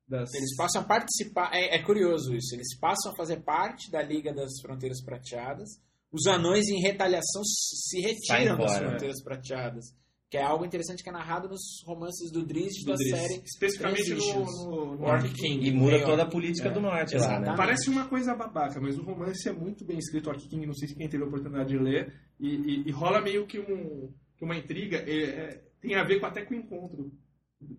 Das... 0.08 0.32
Eles 0.34 0.54
passam 0.56 0.82
a 0.82 0.84
participar, 0.84 1.50
é, 1.52 1.76
é 1.76 1.82
curioso 1.82 2.34
isso, 2.34 2.54
eles 2.54 2.78
passam 2.78 3.10
a 3.12 3.16
fazer 3.16 3.38
parte 3.42 3.90
da 3.90 4.00
Liga 4.02 4.32
das 4.32 4.52
Fronteiras 4.62 5.02
Prateadas. 5.04 5.68
Os 6.12 6.26
anões, 6.26 6.66
em 6.68 6.80
retaliação, 6.80 7.42
se 7.44 8.00
retiram 8.00 8.56
das 8.58 8.78
Fronteiras 8.78 9.22
Prateadas. 9.22 9.84
Que 10.28 10.38
é 10.38 10.42
algo 10.42 10.64
interessante 10.64 11.04
que 11.04 11.08
é 11.08 11.12
narrado 11.12 11.48
nos 11.48 11.62
romances 11.86 12.32
do 12.32 12.44
Drizzt 12.44 12.84
do 12.84 12.90
da 12.92 12.96
série. 12.96 13.40
Especificamente 13.44 14.12
no, 14.12 14.44
no, 14.44 14.96
no 14.96 15.04
Orc 15.04 15.32
King. 15.34 15.68
E 15.68 15.72
muda 15.72 16.04
toda 16.04 16.24
a 16.24 16.26
política 16.28 16.68
É, 16.68 16.72
do 16.72 16.80
norte 16.80 17.16
lá, 17.16 17.38
né? 17.38 17.54
Parece 17.56 17.88
uma 17.90 18.08
coisa 18.08 18.34
babaca, 18.34 18.80
mas 18.80 18.98
o 18.98 19.02
romance 19.02 19.48
é 19.48 19.52
muito 19.52 19.84
bem 19.84 19.98
escrito. 19.98 20.28
Orc 20.28 20.40
King, 20.48 20.66
não 20.66 20.74
sei 20.74 20.88
se 20.88 20.96
quem 20.96 21.08
teve 21.08 21.22
a 21.22 21.26
oportunidade 21.28 21.68
de 21.68 21.78
ler. 21.78 22.12
E, 22.40 22.48
e- 22.48 22.88
e 22.88 22.90
rola 22.90 23.20
meio 23.20 23.46
que, 23.46 23.60
um, 23.60 24.12
que 24.36 24.44
uma 24.44 24.56
intriga. 24.56 24.96
é, 24.98 25.22
é, 25.22 25.62
tem 25.80 25.94
a 25.94 26.02
ver 26.02 26.18
com, 26.18 26.26
até 26.26 26.44
com 26.44 26.54
o 26.54 26.58
encontro 26.58 27.12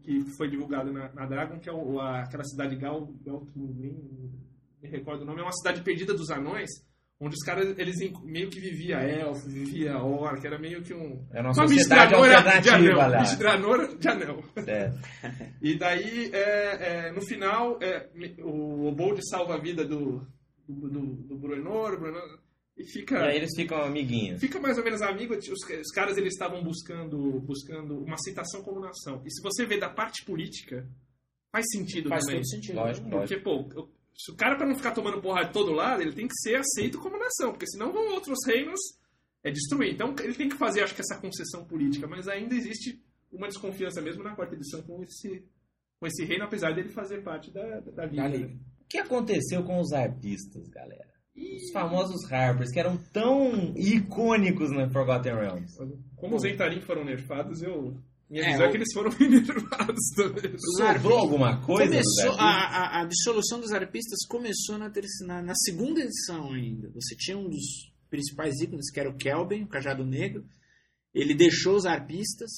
que 0.04 0.22
foi 0.38 0.50
divulgado 0.50 0.92
na, 0.92 1.12
na 1.14 1.26
Dragon, 1.26 1.60
que 1.60 1.68
é 1.70 1.74
o- 1.74 2.00
a- 2.00 2.22
aquela 2.22 2.46
cidade 2.46 2.78
Gal, 2.78 3.08
Gal 3.26 3.46
nem 3.56 3.94
me 4.82 4.90
recordo 4.90 5.24
o 5.24 5.26
nome. 5.26 5.42
É 5.42 5.44
uma 5.44 5.52
cidade 5.52 5.84
perdida 5.84 6.14
dos 6.14 6.30
anões, 6.30 6.70
onde 7.20 7.34
os 7.36 7.44
caras 7.44 7.78
eles 7.80 7.96
meio 8.24 8.50
que 8.50 8.60
vivia 8.60 8.98
elfo, 8.98 9.48
vivia 9.50 9.98
orc, 9.98 10.46
era 10.46 10.60
meio 10.60 10.82
que 10.84 10.94
um. 10.94 11.26
É 11.34 11.40
uma 11.42 11.50
Uma 11.50 11.54
sociedade 11.54 12.14
mistranora 12.16 12.62
de 12.62 12.70
anão. 12.70 12.98
lá. 12.98 13.20
Mistranora 13.22 13.96
de 13.98 14.08
anão. 14.08 14.44
É. 14.68 14.92
E 15.62 15.76
daí, 15.78 16.30
é, 16.32 17.08
é, 17.08 17.12
no 17.12 17.22
final, 17.22 17.80
é, 17.82 18.08
o 18.44 18.86
Obold 18.86 19.20
salva 19.28 19.56
a 19.56 19.58
vida 19.60 19.84
do, 19.84 20.26
do, 20.68 20.90
do, 20.90 21.00
do 21.24 21.38
Bruenor, 21.38 22.00
Bruenor, 22.00 22.40
e 22.78 22.84
fica, 22.86 23.18
E 23.18 23.30
aí 23.30 23.38
eles 23.38 23.50
ficam 23.56 23.82
amiguinhos. 23.82 24.40
fica 24.40 24.60
mais 24.60 24.78
ou 24.78 24.84
menos 24.84 25.02
amigo. 25.02 25.34
Os, 25.36 25.48
os 25.50 25.92
caras 25.92 26.16
eles 26.18 26.34
estavam 26.34 26.64
buscando, 26.64 27.42
buscando 27.42 27.98
uma 28.04 28.14
aceitação 28.14 28.62
como 28.62 28.80
nação. 28.80 29.24
E 29.26 29.32
se 29.32 29.42
você 29.42 29.66
vê 29.66 29.80
da 29.80 29.90
parte 29.90 30.24
política, 30.24 30.88
faz 31.52 31.66
sentido 31.72 32.10
Faz 32.10 32.24
também. 32.24 32.42
todo 32.42 32.50
sentido. 32.52 32.76
Lógico? 32.76 33.10
Porque, 33.10 33.38
pô, 33.38 33.68
eu- 33.76 33.88
se 33.88 33.97
o 34.32 34.36
cara 34.36 34.56
para 34.56 34.68
não 34.68 34.76
ficar 34.76 34.92
tomando 34.92 35.22
porra 35.22 35.46
de 35.46 35.54
todo 35.54 35.72
lado, 35.72 36.02
ele 36.02 36.14
tem 36.14 36.28
que 36.28 36.36
ser 36.36 36.56
aceito 36.56 37.00
como 37.00 37.20
nação, 37.20 37.52
porque 37.52 37.68
senão 37.68 37.92
vão 37.92 38.14
outros 38.14 38.40
reinos 38.46 38.80
é, 39.44 39.52
destruir. 39.52 39.94
Então 39.94 40.16
ele 40.20 40.34
tem 40.34 40.50
que 40.50 40.58
fazer, 40.58 40.82
acho 40.82 40.96
que, 40.96 41.02
essa 41.02 41.20
concessão 41.20 41.66
política, 41.66 42.08
mas 42.08 42.28
ainda 42.28 42.56
existe 42.56 43.02
uma 43.32 43.48
desconfiança 43.48 44.02
mesmo 44.02 44.24
na 44.24 44.36
quarta 44.36 44.56
edição 44.56 44.82
com 44.82 45.04
esse, 45.04 45.46
com 46.00 46.08
esse 46.08 46.26
reino, 46.26 46.46
apesar 46.46 46.74
dele 46.74 46.90
fazer 46.90 47.24
parte 47.24 47.52
da, 47.52 47.80
da, 47.80 48.06
liga. 48.06 48.24
Da 48.24 48.30
né? 48.30 48.38
Liga. 48.38 48.54
O 48.82 48.88
que 48.88 48.98
aconteceu 48.98 49.64
com 49.64 49.80
os 49.80 49.92
arpistas, 49.92 50.68
galera? 50.70 51.08
Os 51.36 51.72
famosos 51.72 52.32
Harpers, 52.32 52.72
que 52.72 52.80
eram 52.80 52.98
tão 52.98 53.74
icônicos 53.76 54.72
no 54.72 54.90
Forgotten 54.90 55.36
Realms. 55.36 55.78
Como 56.16 56.36
os 56.36 56.44
Entarim 56.44 56.82
foram 56.82 57.06
nerfados, 57.06 57.62
eu. 57.62 57.96
Minha 58.30 58.44
É, 58.44 58.52
visão 58.52 58.66
é 58.66 58.70
que 58.72 58.78
eles 58.78 58.94
foram 58.94 59.10
nerfados 59.20 60.10
também. 60.16 60.56
Sobrou 60.78 61.18
alguma 61.18 61.62
coisa? 61.66 61.90
Começou, 61.92 62.32
a, 62.40 62.46
a, 62.46 63.02
a 63.02 63.06
dissolução 63.06 63.60
dos 63.60 63.72
arpistas 63.72 64.20
começou 64.28 64.78
na, 64.78 64.90
terceira, 64.90 65.34
na, 65.36 65.42
na 65.42 65.54
segunda 65.56 66.02
edição 66.02 66.52
ainda. 66.54 66.90
Você 66.94 67.16
tinha 67.16 67.38
um 67.38 67.50
dos 67.50 67.64
principais 68.10 68.60
ícones, 68.62 68.92
que 68.92 69.00
era 69.00 69.10
o 69.10 69.16
Kelvin, 69.18 69.64
o 69.64 69.68
Cajado 69.68 70.06
Negro. 70.06 70.44
Ele 71.14 71.34
deixou 71.34 71.76
os 71.76 71.86
arpistas. 71.86 72.50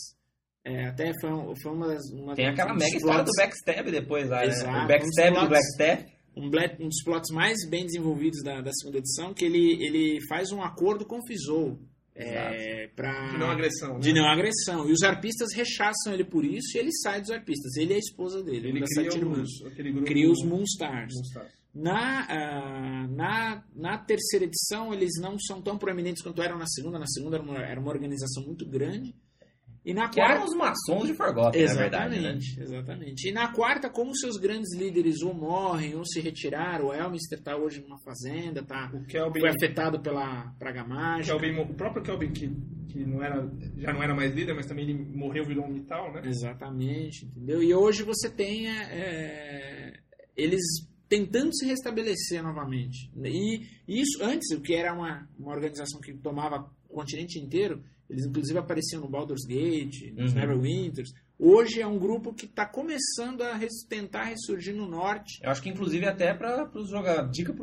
é, 0.65 0.87
até 0.87 1.11
foi, 1.21 1.31
um- 1.31 1.53
foi 1.61 1.71
uma 1.71 1.87
das. 1.87 2.09
Uma 2.11 2.35
Tem 2.35 2.47
aquela 2.47 2.73
um 2.73 2.77
mega 2.77 2.97
história 2.97 3.23
do 3.23 3.31
backstab 3.37 3.91
depois 3.91 4.27
lá, 4.29 4.37
né? 4.39 4.47
Exato, 4.47 4.85
O 4.85 4.87
backstab 4.87 5.37
um 5.37 5.43
do 5.43 5.49
backstab. 5.49 6.05
um, 6.35 6.45
um 6.85 6.87
dos 6.89 7.03
plots 7.03 7.31
mais 7.31 7.57
bem 7.69 7.85
desenvolvidos 7.85 8.41
da, 8.43 8.59
da 8.61 8.71
segunda 8.73 8.97
edição, 8.97 9.33
que 9.33 9.45
ele, 9.45 9.83
ele 9.83 10.19
faz 10.27 10.51
um 10.51 10.61
acordo 10.63 11.05
com 11.05 11.19
o 11.19 11.25
Fizou. 11.27 11.79
É, 12.21 12.87
pra, 12.95 13.29
De 13.29 13.37
não 13.37 13.49
agressão. 13.49 13.93
né? 13.93 13.99
de 13.99 14.13
não 14.13 14.25
agressão. 14.27 14.89
E 14.89 14.91
os 14.91 15.03
arpistas 15.03 15.53
rechaçam 15.53 16.13
ele 16.13 16.25
por 16.25 16.43
isso 16.43 16.77
e 16.77 16.79
ele 16.79 16.91
sai 16.91 17.21
dos 17.21 17.31
arpistas. 17.31 17.75
Ele 17.77 17.93
é 17.93 17.95
a 17.95 17.99
esposa 17.99 18.43
dele. 18.43 18.69
Ele 18.69 18.81
cria 18.83 19.07
os, 19.07 19.65
aquele 19.65 19.91
grupo. 19.91 20.05
cria 20.07 20.29
os 20.29 20.43
Moonstars. 20.43 21.13
Moonstars. 21.13 21.59
Na, 21.73 22.25
ah, 22.27 23.07
na, 23.07 23.63
na 23.75 23.97
terceira 23.99 24.45
edição, 24.45 24.93
eles 24.93 25.11
não 25.21 25.37
são 25.39 25.61
tão 25.61 25.77
proeminentes 25.77 26.21
quanto 26.23 26.41
eram 26.41 26.57
na 26.57 26.65
segunda. 26.67 26.99
Na 26.99 27.05
segunda 27.07 27.37
era 27.37 27.43
uma, 27.43 27.57
era 27.57 27.79
uma 27.79 27.91
organização 27.91 28.43
muito 28.43 28.67
grande. 28.67 29.13
E 29.85 29.93
na 29.93 30.09
Que 30.09 30.19
eram 30.19 30.35
quarta. 30.37 30.51
os 30.51 30.57
maçons 30.57 31.07
de 31.07 31.13
Forgotten, 31.13 31.65
na 31.65 31.73
verdade, 31.73 32.15
né? 32.15 32.17
Exatamente, 32.19 32.59
exatamente. 32.61 33.29
E 33.29 33.31
na 33.31 33.51
quarta, 33.53 33.89
como 33.89 34.15
seus 34.15 34.35
grandes 34.37 34.75
líderes 34.75 35.21
ou 35.21 35.33
morrem 35.33 35.95
ou 35.95 36.05
se 36.05 36.19
retiraram, 36.19 36.87
o 36.87 36.93
Elminster 36.93 37.39
está 37.39 37.55
hoje 37.55 37.81
numa 37.81 37.97
fazenda, 38.03 38.61
tá, 38.63 38.91
O 38.93 39.03
Kelvin. 39.05 39.39
foi 39.39 39.49
afetado 39.49 39.99
pela 40.01 40.53
praga 40.59 40.83
o, 40.83 40.89
mágica. 40.89 41.37
Kelvin, 41.39 41.59
o 41.61 41.73
próprio 41.73 42.03
Kelvin, 42.03 42.31
que, 42.33 42.49
que 42.89 43.05
não 43.05 43.23
era, 43.23 43.49
já 43.77 43.93
não 43.93 44.03
era 44.03 44.13
mais 44.13 44.33
líder, 44.35 44.53
mas 44.53 44.65
também 44.65 44.83
ele 44.89 44.93
morreu, 45.15 45.45
virou 45.45 45.65
um 45.65 45.71
mital, 45.71 46.11
né? 46.13 46.21
Exatamente, 46.25 47.25
entendeu? 47.25 47.63
E 47.63 47.73
hoje 47.73 48.03
você 48.03 48.29
tem 48.29 48.67
é, 48.69 49.93
eles 50.35 50.61
tentando 51.07 51.55
se 51.55 51.65
restabelecer 51.65 52.43
novamente. 52.43 53.09
E 53.23 53.61
isso, 53.87 54.21
antes, 54.23 54.51
o 54.55 54.61
que 54.61 54.75
era 54.75 54.93
uma, 54.93 55.27
uma 55.39 55.51
organização 55.53 55.99
que 56.01 56.13
tomava 56.13 56.69
o 56.89 56.93
continente 56.93 57.39
inteiro, 57.39 57.83
eles 58.09 58.25
inclusive 58.25 58.57
apareciam 58.57 59.01
no 59.01 59.09
Baldur's 59.09 59.45
Gate, 59.47 60.11
nos 60.15 60.33
Uhum. 60.33 60.39
Neverwinters. 60.39 61.11
Hoje 61.37 61.79
é 61.81 61.87
um 61.87 61.97
grupo 61.97 62.33
que 62.33 62.45
está 62.45 62.65
começando 62.65 63.41
a 63.43 63.53
res- 63.55 63.85
tentar 63.87 64.23
ressurgir 64.25 64.75
no 64.75 64.87
norte. 64.89 65.39
Eu 65.41 65.49
acho 65.51 65.61
que 65.61 65.69
inclusive 65.69 66.05
até 66.05 66.33
para 66.33 66.69
os 66.75 66.89
jogadores. 66.89 67.31
Dica 67.31 67.53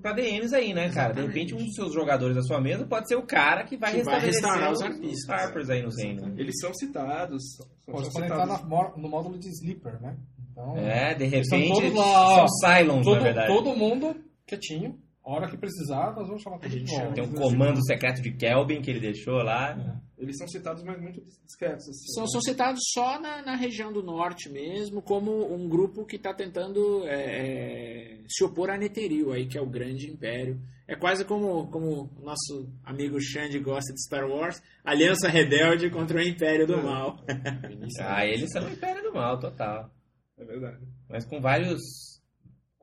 pra 0.00 0.12
DMs 0.12 0.54
aí, 0.54 0.72
né, 0.72 0.90
cara? 0.90 1.12
De 1.14 1.20
Exatamente. 1.20 1.26
repente 1.26 1.54
um 1.54 1.64
dos 1.64 1.74
seus 1.74 1.92
jogadores 1.92 2.36
da 2.36 2.42
sua 2.42 2.60
mesa 2.60 2.86
pode 2.86 3.08
ser 3.08 3.16
o 3.16 3.22
cara 3.26 3.64
que 3.64 3.76
vai 3.76 3.92
Que 3.92 4.02
vai 4.04 4.20
restabelecer 4.20 4.42
restaurar 4.42 4.72
os 4.72 4.80
os, 4.80 5.28
Harpers 5.28 5.70
aí 5.70 5.82
no 5.82 5.90
reino. 5.90 6.34
Eles 6.38 6.54
são 6.60 6.72
citados. 6.74 7.42
São, 7.56 7.66
Pode 7.94 8.10
na 8.46 8.62
mó- 8.62 8.92
no 8.96 9.08
módulo 9.08 9.36
de 9.38 9.48
Sleeper, 9.48 10.00
né? 10.00 10.16
Então, 10.52 10.76
É, 10.76 11.14
de 11.14 11.24
Eles 11.24 11.48
são 11.48 11.58
repente. 11.58 11.80
todos 11.80 11.94
lá, 11.98 12.36
são 12.36 12.48
Cylons, 12.70 12.98
na 12.98 13.02
todo, 13.12 13.22
verdade. 13.22 13.48
todo 13.52 13.76
mundo 13.76 14.16
quietinho. 14.46 14.96
A 15.24 15.30
hora 15.32 15.48
que 15.48 15.56
precisar, 15.56 16.14
nós 16.14 16.26
vamos 16.28 16.42
chamar 16.42 16.58
todo 16.58 16.70
chama. 16.70 17.04
volta. 17.04 17.14
Tem 17.14 17.24
um 17.24 17.32
comando 17.32 17.84
secreto 17.86 18.20
de 18.20 18.32
Kelvin 18.32 18.82
que 18.82 18.90
ele 18.90 19.00
deixou 19.00 19.36
lá. 19.36 20.02
Eles 20.18 20.36
são 20.36 20.46
citados, 20.46 20.82
mas 20.84 21.00
muito 21.00 21.20
discretos. 21.44 21.88
Assim, 21.88 22.12
São, 22.14 22.24
né? 22.24 22.28
são 22.30 22.40
citados 22.42 22.80
só 22.92 23.18
na, 23.20 23.42
na 23.42 23.56
região 23.56 23.92
do 23.92 24.02
norte 24.02 24.50
mesmo, 24.50 25.00
como 25.02 25.52
um 25.52 25.68
grupo 25.68 26.04
que 26.04 26.16
está 26.16 26.32
tentando 26.34 27.06
é, 27.06 27.14
é, 27.14 28.20
se 28.28 28.44
opor 28.44 28.70
a 28.70 28.76
Netheril, 28.76 29.32
aí, 29.32 29.46
que 29.46 29.56
é 29.58 29.60
o 29.60 29.66
grande 29.66 30.10
império. 30.10 30.60
É 30.86 30.94
quase 30.94 31.24
como, 31.24 31.68
como 31.68 32.10
o 32.20 32.24
nosso 32.24 32.70
amigo 32.84 33.18
Xande 33.18 33.58
gosta 33.58 33.92
de 33.94 34.02
Star 34.02 34.28
Wars, 34.28 34.62
Aliança 34.84 35.28
Rebelde 35.28 35.88
contra 35.88 36.18
o 36.18 36.22
Império 36.22 36.66
do 36.66 36.82
Mal. 36.82 37.18
Ah, 38.00 38.26
eles 38.26 38.50
são 38.50 38.64
o 38.64 38.70
Império 38.70 39.02
do 39.02 39.14
Mal, 39.14 39.38
total. 39.38 39.90
É 40.38 40.44
verdade. 40.44 40.78
Mas 41.08 41.24
com 41.24 41.40
vários. 41.40 41.80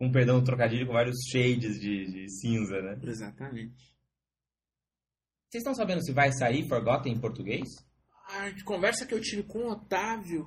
Com 0.02 0.12
perdão 0.12 0.40
do 0.40 0.46
trocadilho, 0.46 0.88
com 0.88 0.94
vários 0.94 1.16
shades 1.32 1.80
de, 1.80 2.06
de 2.12 2.28
cinza, 2.40 2.82
né? 2.82 3.00
Exatamente. 3.04 3.76
Vocês 5.48 5.62
estão 5.62 5.76
sabendo 5.76 6.02
se 6.04 6.12
vai 6.12 6.32
sair 6.32 6.68
Forgotten 6.68 7.14
em 7.14 7.20
português? 7.20 7.68
A 8.30 8.52
conversa 8.66 9.06
que 9.06 9.14
eu 9.14 9.22
tive 9.22 9.44
com 9.44 9.60
o 9.60 9.72
Otávio 9.72 10.44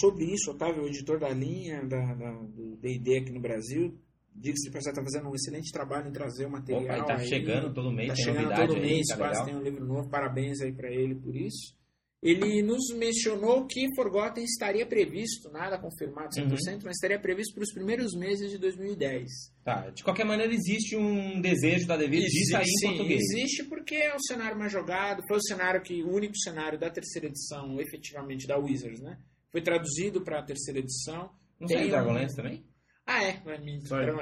sobre 0.00 0.24
isso, 0.24 0.52
Otávio, 0.52 0.84
o 0.84 0.86
editor 0.86 1.18
da 1.20 1.28
linha 1.28 1.84
da, 1.84 2.14
da- 2.14 2.32
do 2.44 2.76
D&D 2.76 3.18
aqui 3.18 3.30
no 3.30 3.40
Brasil, 3.42 4.00
diga-se 4.34 4.68
de 4.68 4.70
passagem, 4.72 4.92
está 4.98 5.02
fazendo 5.02 5.28
um 5.30 5.34
excelente 5.34 5.70
trabalho 5.70 6.08
em 6.08 6.12
trazer 6.12 6.46
o 6.46 6.50
material. 6.50 7.00
Opa, 7.00 7.04
tá 7.08 7.16
aí. 7.18 7.28
chegando 7.28 7.74
todo 7.74 7.92
mês, 7.92 8.08
Tá 8.08 8.14
chegando 8.16 8.54
todo 8.54 8.74
aí, 8.76 8.80
mês, 8.80 9.06
tá 9.08 9.16
quase 9.18 9.32
legal. 9.40 9.44
tem 9.46 9.54
um 9.56 9.62
livro 9.62 9.84
novo. 9.84 10.08
Parabéns 10.08 10.62
aí 10.62 10.72
pra 10.72 10.90
ele 10.90 11.14
por 11.16 11.36
isso. 11.36 11.76
Ele 12.24 12.62
nos 12.62 12.88
mencionou 12.96 13.66
que 13.66 13.86
Forgotten 13.94 14.42
estaria 14.44 14.86
previsto, 14.86 15.50
nada 15.52 15.76
confirmado 15.78 16.34
100%, 16.34 16.40
Uhum. 16.46 16.80
mas 16.86 16.96
estaria 16.96 17.20
previsto 17.20 17.52
para 17.54 17.62
os 17.64 17.72
primeiros 17.74 18.14
meses 18.16 18.50
de 18.50 18.56
2010. 18.58 19.28
Tá, 19.62 19.90
de 19.90 20.02
qualquer 20.02 20.24
maneira 20.24 20.52
existe 20.54 20.96
um 20.96 21.38
desejo 21.40 21.86
da 21.86 21.98
Devir 21.98 22.22
de 22.22 22.50
sair 22.50 22.62
em 22.62 22.78
Sim, 22.78 22.88
português. 22.88 23.20
existe 23.20 23.64
porque 23.64 23.94
é 23.96 24.14
o 24.14 24.20
cenário 24.26 24.58
mais 24.58 24.72
jogado, 24.72 25.22
foi 25.28 25.36
o 25.36 25.42
cenário 25.42 25.82
que 25.82 26.02
o 26.02 26.10
único 26.14 26.36
cenário 26.38 26.78
da 26.78 26.88
terceira 26.88 27.28
edição, 27.28 27.78
efetivamente 27.78 28.46
da 28.46 28.56
Wizards, 28.58 29.00
né? 29.02 29.18
Foi 29.52 29.60
traduzido 29.60 30.22
para 30.22 30.38
a 30.40 30.42
terceira 30.42 30.80
edição. 30.80 31.30
Não 31.60 31.68
Tem 31.68 31.76
sei 31.76 31.86
um- 31.86 31.90
Dragonlance 31.90 32.34
também? 32.36 32.64
Ah, 33.06 33.22
é. 33.22 33.38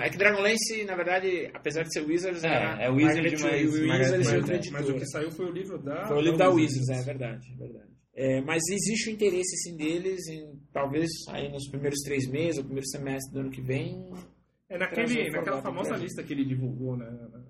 é 0.00 0.10
que 0.10 0.18
Dragonlance, 0.18 0.84
na 0.84 0.96
verdade, 0.96 1.48
apesar 1.54 1.84
de 1.84 1.92
ser 1.92 2.00
Wizards, 2.04 2.42
É, 2.42 2.48
era 2.48 2.82
é 2.82 2.90
Wizard, 2.90 3.14
Margaret 3.14 3.30
mas- 3.30 3.62
Wizards 3.62 3.86
Margaret 3.86 4.14
e 4.14 4.18
Wizard, 4.18 4.36
outra 4.40 4.54
é. 4.54 4.58
Mas 4.58 4.64
o 4.64 4.76
editora. 4.82 4.98
que 4.98 5.06
saiu 5.06 5.30
foi 5.30 5.46
o 5.46 5.52
livro 5.52 5.78
da. 5.80 6.04
Foi 6.08 6.16
o 6.16 6.20
livro 6.20 6.36
da 6.36 6.50
Wizards. 6.50 6.80
Wizards, 6.88 7.00
é 7.00 7.04
verdade, 7.04 7.46
é 7.52 7.56
verdade. 7.56 7.91
É, 8.14 8.40
mas 8.42 8.62
existe 8.68 9.08
o 9.08 9.12
interesse 9.12 9.56
sim 9.62 9.76
deles 9.76 10.26
em 10.28 10.60
talvez 10.72 11.08
aí 11.28 11.50
nos 11.50 11.66
primeiros 11.68 12.00
três 12.00 12.26
meses, 12.28 12.58
ou 12.58 12.64
primeiro 12.64 12.86
semestre 12.88 13.32
do 13.32 13.40
ano 13.40 13.50
que 13.50 13.60
vem. 13.62 14.10
É 14.68 14.76
naquele, 14.78 15.28
o 15.28 15.32
naquela 15.32 15.62
famosa 15.62 15.96
lista 15.96 16.22
que 16.22 16.32
ele 16.32 16.44
divulgou 16.44 16.96
na, 16.96 17.10
na, 17.10 17.40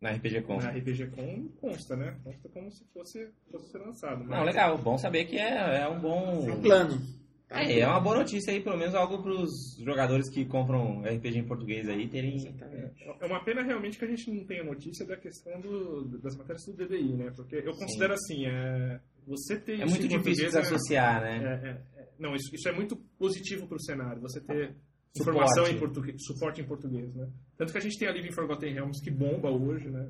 Na 0.00 0.10
RPG 0.12 0.42
Com. 0.42 0.58
na 0.58 0.70
RPG 0.70 1.06
Com, 1.08 1.48
consta, 1.60 1.96
né? 1.96 2.18
Consta 2.22 2.48
como 2.50 2.70
se 2.70 2.84
fosse, 2.92 3.28
fosse 3.50 3.70
ser 3.72 3.78
lançado. 3.78 4.20
Não, 4.20 4.26
mas- 4.38 4.46
legal. 4.46 4.76
Bom 4.78 4.98
saber 4.98 5.24
que 5.24 5.38
é, 5.38 5.80
é 5.82 5.88
um 5.88 6.00
bom. 6.00 6.46
É 6.48 6.52
um 6.52 6.60
plano. 6.60 7.00
Tá? 7.48 7.62
É, 7.62 7.80
é 7.80 7.86
uma 7.86 8.00
boa 8.00 8.18
notícia 8.18 8.52
aí, 8.52 8.60
pelo 8.62 8.76
menos 8.76 8.94
algo 8.94 9.22
pros 9.22 9.50
jogadores 9.78 10.28
que 10.30 10.44
compram 10.44 11.02
RPG 11.02 11.38
em 11.38 11.46
português 11.46 11.88
aí 11.88 12.08
terem. 12.08 12.36
Exatamente. 12.36 13.02
É 13.20 13.26
uma 13.26 13.42
pena 13.44 13.62
realmente 13.62 13.98
que 13.98 14.04
a 14.04 14.08
gente 14.08 14.30
não 14.30 14.44
tenha 14.44 14.62
notícia 14.64 15.06
da 15.06 15.16
questão 15.16 15.60
do, 15.60 16.18
das 16.18 16.36
matérias 16.36 16.64
do 16.66 16.72
DDI, 16.74 17.14
né? 17.16 17.32
Porque 17.34 17.56
eu 17.56 17.72
considero 17.74 18.12
assim, 18.14 18.46
é, 18.46 19.00
você 19.26 19.58
ter 19.58 19.80
É 19.80 19.86
muito 19.86 20.04
em 20.04 20.08
difícil 20.08 20.44
é- 20.44 20.48
desassociar, 20.48 21.20
né? 21.22 21.36
É, 21.36 21.68
é, 21.68 22.02
é. 22.02 22.08
não, 22.18 22.34
isso, 22.34 22.54
isso 22.54 22.68
é 22.68 22.72
muito 22.72 22.96
positivo 23.18 23.66
para 23.66 23.76
o 23.76 23.82
cenário, 23.82 24.20
você 24.20 24.40
ter 24.40 24.74
Suporte. 25.16 25.38
informação 25.38 25.66
em 25.68 25.78
português, 25.78 26.16
suporte 26.24 26.60
em 26.60 26.64
português, 26.66 27.14
né? 27.14 27.28
Tanto 27.56 27.72
que 27.72 27.78
a 27.78 27.80
gente 27.80 27.98
tem 27.98 28.08
a 28.08 28.12
Living 28.12 28.32
Forgotten 28.32 28.72
Realms 28.74 29.02
que 29.02 29.10
bomba 29.10 29.50
hoje, 29.50 29.88
né? 29.88 30.06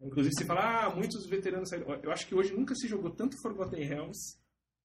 Inclusive 0.00 0.34
se 0.36 0.44
fala, 0.44 0.86
ah, 0.86 0.90
muitos 0.94 1.24
veteranos 1.28 1.68
saíram. 1.68 1.94
Eu 2.02 2.10
acho 2.10 2.26
que 2.26 2.34
hoje 2.34 2.52
nunca 2.52 2.74
se 2.74 2.88
jogou 2.88 3.10
tanto 3.10 3.40
Forgotten 3.40 3.84
Realms, 3.86 4.36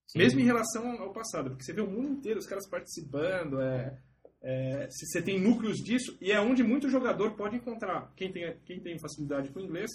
Sim. 0.08 0.20
mesmo 0.20 0.40
em 0.40 0.46
relação 0.46 1.02
ao 1.02 1.12
passado, 1.12 1.50
porque 1.50 1.64
você 1.64 1.74
vê 1.74 1.82
o 1.82 1.90
mundo 1.90 2.10
inteiro, 2.10 2.40
os 2.40 2.48
caras 2.48 2.68
participando, 2.70 3.60
é, 3.60 3.98
é, 4.42 4.88
você 4.90 5.22
tem 5.22 5.40
núcleos 5.40 5.78
disso, 5.78 6.18
e 6.22 6.32
é 6.32 6.40
onde 6.40 6.64
muito 6.64 6.90
jogador 6.90 7.36
pode 7.36 7.58
encontrar, 7.58 8.12
quem 8.16 8.32
tem, 8.32 8.58
quem 8.66 8.80
tem 8.80 8.98
facilidade 9.00 9.50
com 9.50 9.60
o 9.60 9.64
inglês, 9.64 9.92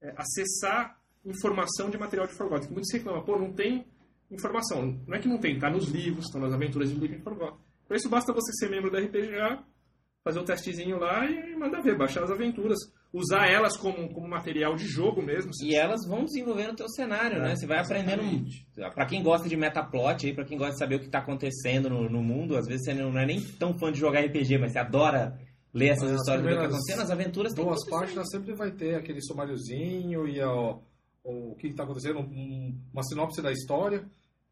é, 0.00 0.14
acessar 0.16 0.98
informação 1.24 1.90
de 1.90 1.98
material 1.98 2.26
de 2.26 2.34
Forgotten. 2.34 2.68
Que 2.68 2.72
muitos 2.72 2.92
reclamam, 2.92 3.24
pô, 3.24 3.38
não 3.38 3.52
tem 3.52 3.86
informação. 4.30 5.00
Não 5.06 5.16
é 5.16 5.18
que 5.18 5.28
não 5.28 5.38
tem, 5.38 5.58
tá 5.58 5.70
nos 5.70 5.88
livros, 5.88 6.26
estão 6.26 6.40
nas 6.40 6.52
aventuras 6.52 6.90
de 6.90 6.96
Living 6.96 7.20
Forgotten. 7.20 7.58
Para 7.86 7.96
isso 7.96 8.08
basta 8.08 8.32
você 8.32 8.52
ser 8.52 8.70
membro 8.70 8.90
da 8.90 9.00
RPGA, 9.00 9.64
fazer 10.28 10.40
o 10.40 10.44
testezinho 10.44 10.98
lá 10.98 11.24
e 11.24 11.56
mandar 11.56 11.80
ver, 11.80 11.96
baixar 11.96 12.22
as 12.22 12.30
aventuras, 12.30 12.76
usar 13.10 13.46
elas 13.50 13.78
como, 13.78 14.08
como 14.12 14.28
material 14.28 14.76
de 14.76 14.86
jogo 14.86 15.22
mesmo. 15.22 15.50
E 15.62 15.74
elas 15.74 16.06
vão 16.06 16.24
desenvolvendo 16.26 16.72
o 16.72 16.76
teu 16.76 16.88
cenário, 16.90 17.40
né? 17.40 17.56
Você 17.56 17.66
vai 17.66 17.78
aprendendo. 17.78 18.22
Pra 18.94 19.06
quem 19.06 19.22
gosta 19.22 19.48
de 19.48 19.56
metaplot 19.56 20.26
aí, 20.26 20.34
pra 20.34 20.44
quem 20.44 20.58
gosta 20.58 20.74
de 20.74 20.78
saber 20.78 20.96
o 20.96 21.00
que 21.00 21.08
tá 21.08 21.20
acontecendo 21.20 21.88
no, 21.88 22.10
no 22.10 22.22
mundo, 22.22 22.58
às 22.58 22.66
vezes 22.66 22.84
você 22.84 22.92
não 22.92 23.18
é 23.18 23.24
nem 23.24 23.40
tão 23.40 23.72
fã 23.78 23.90
de 23.90 23.98
jogar 23.98 24.20
RPG, 24.20 24.58
mas 24.58 24.72
você 24.72 24.78
adora 24.80 25.40
ler 25.72 25.88
essas 25.92 26.12
As 26.12 26.20
histórias 26.20 26.42
do 26.44 26.48
que 26.50 26.54
tá 26.56 26.64
acontecendo, 26.66 27.00
as 27.02 27.10
aventuras 27.10 27.54
Duas 27.54 27.80
isso 27.80 27.94
aí. 27.94 28.00
páginas 28.00 28.26
sempre 28.30 28.54
vai 28.54 28.70
ter 28.70 28.96
aquele 28.96 29.22
sumáriozinho 29.22 30.28
e 30.28 30.40
ó, 30.42 30.78
o 31.24 31.54
que 31.56 31.68
está 31.68 31.84
acontecendo, 31.84 32.18
um- 32.20 32.78
uma 32.92 33.02
sinopse 33.02 33.40
da 33.40 33.50
história. 33.50 34.04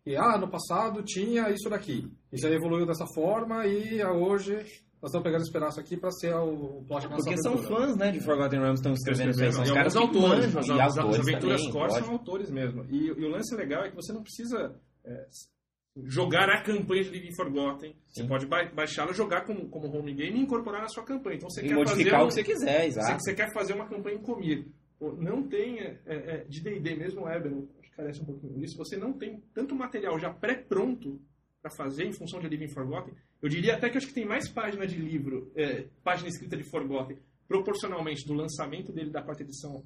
E, 0.06 0.14
ah, 0.16 0.38
no 0.38 0.48
passado 0.48 1.02
tinha 1.02 1.50
isso 1.50 1.68
daqui. 1.68 2.10
Isso 2.32 2.46
aí 2.46 2.54
evoluiu 2.54 2.86
dessa 2.86 3.06
forma 3.14 3.66
e 3.66 4.00
ah, 4.00 4.12
hoje 4.12 4.64
nós 5.02 5.10
estamos 5.10 5.22
pegando 5.24 5.42
esse 5.42 5.52
pedaço 5.52 5.78
aqui 5.80 5.96
para 5.96 6.10
ser 6.10 6.34
o, 6.34 6.78
o 6.78 6.84
plot 6.84 7.04
nossa 7.08 7.16
Porque 7.24 7.36
são 7.42 7.52
aventura. 7.54 7.80
fãs, 7.80 7.96
né, 7.96 8.10
de 8.12 8.20
Forgotten 8.20 8.58
Realms 8.60 8.80
estão 8.80 8.92
escrevendo 8.92 9.30
isso 9.30 9.42
aí. 9.42 9.52
São 9.52 9.62
os 9.62 9.68
E 9.70 9.74
caras 9.74 9.92
que 9.92 9.98
autores, 9.98 10.46
manjam, 10.54 10.60
as, 10.60 10.66
e 10.66 10.72
as- 10.72 10.80
as 10.80 10.98
autores 10.98 11.20
aventuras 11.28 11.60
também, 11.60 11.72
core 11.72 11.88
lógico. 11.88 12.04
são 12.06 12.14
autores 12.14 12.50
mesmo. 12.50 12.84
E, 12.90 13.06
e 13.06 13.24
o 13.24 13.28
lance 13.28 13.54
legal 13.54 13.84
é 13.84 13.90
que 13.90 13.96
você 13.96 14.12
não 14.12 14.22
precisa. 14.22 14.74
é, 15.04 15.26
jogar 16.04 16.48
a 16.50 16.60
campanha 16.62 17.04
de 17.04 17.10
Living 17.10 17.34
Forgotten. 17.34 17.96
Você 18.08 18.20
Sim. 18.22 18.28
pode 18.28 18.46
ba- 18.46 18.70
baixá-la, 18.74 19.12
jogar 19.12 19.46
como, 19.46 19.66
como 19.70 19.88
home 19.96 20.12
game 20.12 20.38
e 20.38 20.42
incorporar 20.42 20.82
na 20.82 20.88
sua 20.88 21.02
campanha. 21.04 21.36
Então 21.36 21.48
você 21.48 21.62
E 21.64 21.68
quer 21.68 21.74
modificar 21.74 22.20
fazer 22.20 22.24
o 22.24 22.26
que 22.28 22.34
você 22.34 22.44
quiser, 22.44 22.80
você, 22.80 22.86
exato. 22.86 23.22
você 23.22 23.34
quer 23.34 23.52
fazer 23.52 23.72
uma 23.72 23.86
campanha 23.88 24.16
em 24.16 24.22
Comir. 24.22 24.66
Pô, 24.98 25.12
Não 25.12 25.42
tem, 25.48 25.80
é, 25.80 25.98
é, 26.06 26.44
de 26.48 26.60
D&D 26.60 26.96
mesmo, 26.96 27.22
o 27.22 27.28
Eber, 27.30 27.52
acho 27.80 27.90
que 27.90 27.96
carece 27.96 28.20
um 28.20 28.24
pouquinho 28.26 28.54
disso, 28.58 28.76
você 28.76 28.96
não 28.96 29.12
tem 29.14 29.42
tanto 29.54 29.74
material 29.74 30.18
já 30.18 30.28
pré-pronto 30.30 31.18
para 31.66 31.70
fazer 31.70 32.04
em 32.04 32.12
função 32.12 32.38
de 32.40 32.48
Living 32.48 32.68
Forgotten. 32.68 33.12
Eu 33.42 33.48
diria 33.48 33.74
até 33.74 33.90
que 33.90 33.98
acho 33.98 34.06
que 34.06 34.14
tem 34.14 34.24
mais 34.24 34.48
página 34.48 34.86
de 34.86 34.96
livro, 34.96 35.50
é, 35.56 35.88
página 36.04 36.28
escrita 36.28 36.56
de 36.56 36.62
Forgotten, 36.62 37.18
proporcionalmente 37.48 38.24
do 38.26 38.34
lançamento 38.34 38.92
dele 38.92 39.10
da 39.10 39.22
quarta 39.22 39.42
edição 39.42 39.84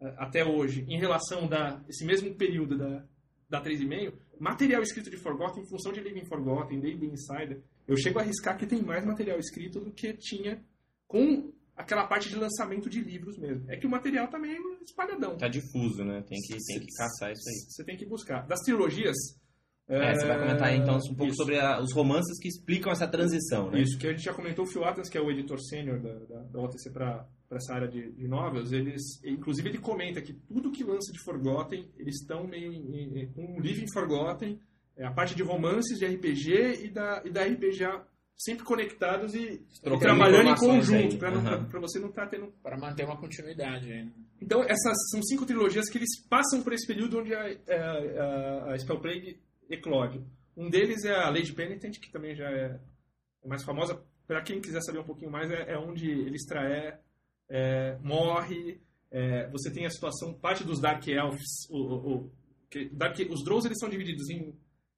é, 0.00 0.14
até 0.16 0.44
hoje, 0.44 0.86
em 0.88 0.98
relação 0.98 1.46
da 1.46 1.82
esse 1.86 2.04
mesmo 2.04 2.34
período 2.34 2.78
da, 2.78 3.04
da 3.48 3.62
3,5, 3.62 4.14
material 4.40 4.82
escrito 4.82 5.10
de 5.10 5.18
Forgotten 5.18 5.62
em 5.62 5.66
função 5.66 5.92
de 5.92 6.00
Living 6.00 6.24
Forgotten, 6.24 6.80
D&D 6.80 7.06
Insider, 7.06 7.60
eu 7.86 7.96
chego 7.96 8.18
a 8.18 8.22
arriscar 8.22 8.56
que 8.56 8.66
tem 8.66 8.80
mais 8.82 9.04
material 9.04 9.38
escrito 9.38 9.80
do 9.80 9.92
que 9.92 10.14
tinha 10.14 10.62
com 11.06 11.52
aquela 11.76 12.06
parte 12.06 12.28
de 12.28 12.36
lançamento 12.36 12.88
de 12.88 13.00
livros 13.00 13.36
mesmo. 13.38 13.70
É 13.70 13.76
que 13.76 13.86
o 13.86 13.90
material 13.90 14.28
tá 14.28 14.38
meio 14.38 14.78
espalhadão. 14.82 15.36
Tá 15.36 15.48
difuso, 15.48 16.04
né? 16.04 16.22
Tem 16.22 16.38
que, 16.40 16.56
tem 16.56 16.80
que 16.80 16.94
caçar 16.96 17.32
isso 17.32 17.48
aí. 17.48 17.70
Você 17.70 17.84
tem 17.84 17.96
que 17.96 18.06
buscar. 18.06 18.46
Das 18.46 18.60
trilogias... 18.60 19.16
É, 19.88 20.14
você 20.14 20.26
vai 20.26 20.38
comentar 20.38 20.74
então 20.74 20.96
um 20.96 21.14
pouco 21.14 21.26
isso. 21.32 21.36
sobre 21.36 21.58
a- 21.58 21.80
os 21.80 21.92
romances 21.94 22.38
que 22.38 22.46
explicam 22.48 22.92
essa 22.92 23.08
transição, 23.08 23.70
né? 23.70 23.80
Isso, 23.80 23.96
que 23.98 24.06
a 24.06 24.10
gente 24.10 24.22
já 24.22 24.34
comentou, 24.34 24.64
o 24.66 24.68
Phil 24.68 24.84
Atlas, 24.84 25.08
que 25.08 25.16
é 25.16 25.20
o 25.20 25.30
editor 25.30 25.58
sênior 25.60 25.98
da, 25.98 26.12
da, 26.12 26.42
da 26.42 26.60
OTC 26.60 26.90
para 26.90 27.26
essa 27.52 27.72
área 27.74 27.88
de, 27.88 28.12
de 28.12 28.28
novels, 28.28 28.70
eles, 28.72 29.00
inclusive 29.24 29.68
ele 29.70 29.78
comenta 29.78 30.20
que 30.20 30.34
tudo 30.34 30.70
que 30.70 30.84
lança 30.84 31.10
de 31.10 31.18
Forgotten, 31.24 31.88
eles 31.96 32.16
estão 32.20 32.46
meio 32.46 32.70
em, 32.70 33.20
em, 33.22 33.26
com 33.32 33.42
um 33.56 33.60
Living 33.60 33.90
Forgotten, 33.90 34.60
é, 34.96 35.06
a 35.06 35.10
parte 35.10 35.34
de 35.34 35.42
romances, 35.42 35.98
de 35.98 36.04
RPG 36.04 36.84
e 36.84 36.90
da, 36.90 37.22
e 37.24 37.30
da 37.30 37.44
RPGA 37.44 38.04
sempre 38.36 38.64
conectados 38.64 39.34
e, 39.34 39.60
e 39.84 39.98
trabalhando 39.98 40.50
em 40.50 40.54
conjunto, 40.54 41.16
para 41.18 41.30
Aham. 41.30 41.66
você 41.80 41.98
não 41.98 42.08
estar 42.10 42.26
tendo 42.28 42.52
Para 42.62 42.76
manter 42.78 43.04
uma 43.04 43.16
continuidade 43.16 43.90
aí. 43.90 44.04
né? 44.04 44.12
Então, 44.40 44.62
essas 44.62 44.94
são 45.10 45.20
cinco 45.22 45.44
trilogias 45.46 45.88
que 45.90 45.98
eles 45.98 46.22
passam 46.28 46.62
por 46.62 46.72
esse 46.72 46.86
período 46.86 47.18
onde 47.18 47.34
a, 47.34 47.40
a, 47.40 48.68
a, 48.68 48.74
a 48.74 48.78
Spell 48.78 49.00
Eclode. 49.70 50.22
Um 50.56 50.68
deles 50.68 51.04
é 51.04 51.14
a 51.14 51.30
Lady 51.30 51.52
Penitent, 51.52 51.98
que 52.00 52.10
também 52.10 52.34
já 52.34 52.50
é 52.50 52.78
mais 53.46 53.62
famosa. 53.64 54.02
Para 54.26 54.42
quem 54.42 54.60
quiser 54.60 54.80
saber 54.82 54.98
um 54.98 55.04
pouquinho 55.04 55.30
mais, 55.30 55.50
é, 55.50 55.72
é 55.72 55.78
onde 55.78 56.10
Elistraé 56.10 57.00
é, 57.48 57.96
morre. 58.02 58.80
é, 59.10 59.48
você 59.50 59.70
tem 59.72 59.86
a 59.86 59.90
situação, 59.90 60.34
parte 60.34 60.64
dos 60.64 60.80
Dark 60.80 61.06
Elves, 61.06 61.66
o, 61.70 61.76
o, 61.78 62.14
o- 62.16 62.30
que, 62.70 62.90
Dark, 62.90 63.16
os 63.30 63.42
Drows 63.44 63.64
eles 63.64 63.78
são 63.78 63.88
divididos 63.88 64.28
em... 64.28 64.54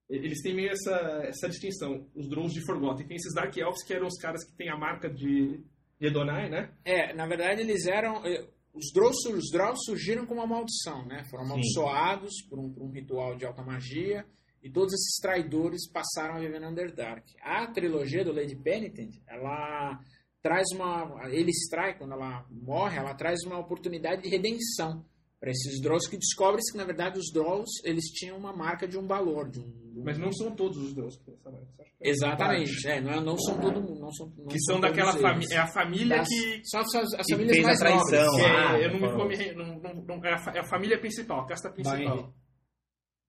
Eles 0.09 0.42
têm 0.42 0.52
meio 0.56 0.70
essa, 0.72 0.97
essa 1.22 1.48
distinção, 1.48 2.05
os 2.16 2.28
Drows 2.28 2.52
de 2.52 2.64
Forgotten. 2.66 3.06
Tem 3.06 3.16
esses 3.16 3.32
Dark 3.32 3.56
Elves 3.56 3.84
que 3.84 3.94
eram 3.94 4.09
os 4.09 4.18
caras 4.20 4.44
que 4.44 4.52
têm 4.56 4.68
a 4.68 4.76
marca 4.76 5.09
de, 5.09 5.59
de 6.01 6.06
Edonai, 6.09 6.48
né? 6.51 6.72
É, 6.84 7.12
na 7.14 7.28
verdade 7.28 7.60
eles 7.60 7.86
eram. 7.86 8.26
eh, 8.26 8.44
Os 8.74 8.90
Drows, 8.92 9.14
os 9.26 9.52
Drows 9.52 9.78
surgiram 9.84 10.26
com 10.26 10.34
uma 10.34 10.48
maldição, 10.48 11.06
né? 11.06 11.22
Foram 11.30 11.44
amaldiçoados 11.44 12.32
por 12.48 12.59
um, 12.59 12.72
por 12.72 12.82
um 12.82 12.90
ritual 12.90 13.36
de 13.36 13.47
alta 13.47 13.62
magia. 13.62 14.26
E 14.62 14.70
todos 14.70 14.93
esses 14.93 15.16
traidores 15.20 15.91
passaram 15.91 16.37
a 16.37 16.39
viver 16.41 16.61
no 16.61 16.69
Underdark. 16.69 17.24
A 17.43 17.66
trilogia 17.66 18.24
do 18.24 18.32
Lady 18.32 18.55
Penitent, 18.57 19.16
ela 19.27 19.99
traz 20.43 20.66
uma. 20.74 21.28
Ele 21.31 21.51
extrai, 21.51 21.97
quando 21.97 22.12
ela 22.12 22.45
morre, 22.51 22.99
ela 22.99 23.15
traz 23.15 23.41
uma 23.47 23.59
oportunidade 23.59 24.23
de 24.23 24.28
redenção 24.28 25.05
para 25.39 25.51
esses 25.51 25.81
Drows 25.81 26.07
que 26.07 26.19
descobrem-se 26.19 26.70
que, 26.73 26.77
na 26.77 26.85
verdade, 26.85 27.19
os 27.19 27.32
Drows 27.32 27.69
eles 27.85 28.05
tinham 28.12 28.37
uma 28.37 28.55
marca 28.55 28.87
de 28.87 28.99
um 28.99 29.07
valor. 29.07 29.49
De 29.49 29.59
um, 29.61 29.62
de 29.65 30.01
um- 30.01 30.05
Mas 30.05 30.19
não 30.19 30.31
são 30.31 30.55
todos 30.55 30.77
os 30.77 30.95
Drows 30.95 31.16
que 31.16 31.24
têm 31.24 31.35
essa 31.35 31.51
marca. 31.51 31.66
É 32.03 32.09
Exatamente. 32.11 32.87
É, 32.89 33.01
não, 33.01 33.11
é- 33.12 33.20
não 33.23 33.39
são 33.39 33.59
todo 33.59 33.81
mundo. 33.81 34.01
Não 34.01 34.12
são, 34.12 34.27
não 34.37 34.47
que 34.47 34.59
são 34.61 34.74
são 34.74 34.81
daquela 34.81 35.12
família. 35.16 35.55
É 35.55 35.59
a 35.59 35.66
família 35.66 36.16
Das- 36.19 36.28
que. 36.28 36.61
São 36.65 36.81
as, 36.81 36.95
as 36.95 37.27
que 37.27 37.32
famílias 37.32 37.57
fez 37.57 37.65
a 37.65 37.69
mais 37.69 37.78
traição. 37.78 38.27
nobres. 38.27 38.37
que 38.37 38.51
ah, 38.51 38.78
é- 38.78 38.85
eu 38.87 38.93
não 38.93 39.01
me 39.01 39.16
come, 39.16 39.53
não, 39.55 39.81
não, 39.81 39.95
não- 40.05 40.24
é, 40.27 40.31
é 40.57 40.61
a 40.61 40.65
família 40.65 40.99
principal, 41.01 41.41
a 41.41 41.47
casta 41.47 41.70
principal. 41.73 42.35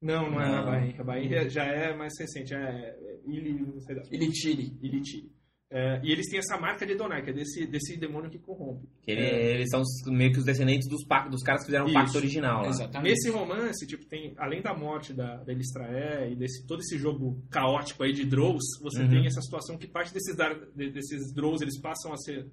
Não, 0.01 0.31
não 0.31 0.41
é 0.41 0.49
na. 0.49 0.63
Bahia. 0.63 0.95
A 0.99 1.03
Bahia 1.03 1.49
já 1.49 1.63
é 1.63 1.95
mais 1.95 2.13
recente, 2.19 2.53
é 2.53 2.95
Ili, 3.27 3.53
não 3.53 3.79
sei 3.81 3.95
da 3.95 4.01
Ilitiri. 4.11 4.77
Ilitiri. 4.81 5.31
É, 5.73 6.01
e 6.03 6.11
eles 6.11 6.27
têm 6.29 6.37
essa 6.39 6.57
marca 6.59 6.85
de 6.85 6.91
Edonai, 6.91 7.23
que 7.23 7.29
é 7.29 7.33
desse, 7.33 7.65
desse 7.65 7.95
demônio 7.97 8.29
que 8.29 8.37
corrompe. 8.37 8.89
Que 9.01 9.11
ele- 9.11 9.21
Eles 9.25 9.69
são 9.69 9.81
meio 10.07 10.33
que 10.33 10.39
os 10.39 10.43
descendentes 10.43 10.85
dos, 10.89 10.99
dos 11.29 11.41
caras 11.43 11.61
que 11.61 11.67
fizeram 11.67 11.85
o 11.85 11.87
Isso. 11.87 11.97
pacto 11.97 12.17
original 12.17 12.63
lá. 12.63 12.67
Exatamente. 12.67 13.09
Nesse 13.11 13.29
romance, 13.29 13.87
tipo, 13.87 14.05
tem, 14.05 14.33
além 14.37 14.61
da 14.61 14.73
morte 14.77 15.13
da, 15.13 15.37
da 15.37 15.51
Elistraé 15.53 16.29
e 16.29 16.35
desse, 16.35 16.67
todo 16.67 16.81
esse 16.81 16.97
jogo 16.97 17.41
caótico 17.49 18.03
aí 18.03 18.11
de 18.11 18.25
Drows, 18.25 18.61
você 18.81 19.01
Uhum. 19.03 19.09
tem 19.11 19.25
essa 19.25 19.39
situação 19.39 19.77
que 19.77 19.87
parte 19.87 20.13
desses, 20.13 20.35
desses 20.75 21.33
Drows, 21.33 21.61
eles 21.61 21.79
passam 21.79 22.11
a 22.11 22.17
ser 22.17 22.47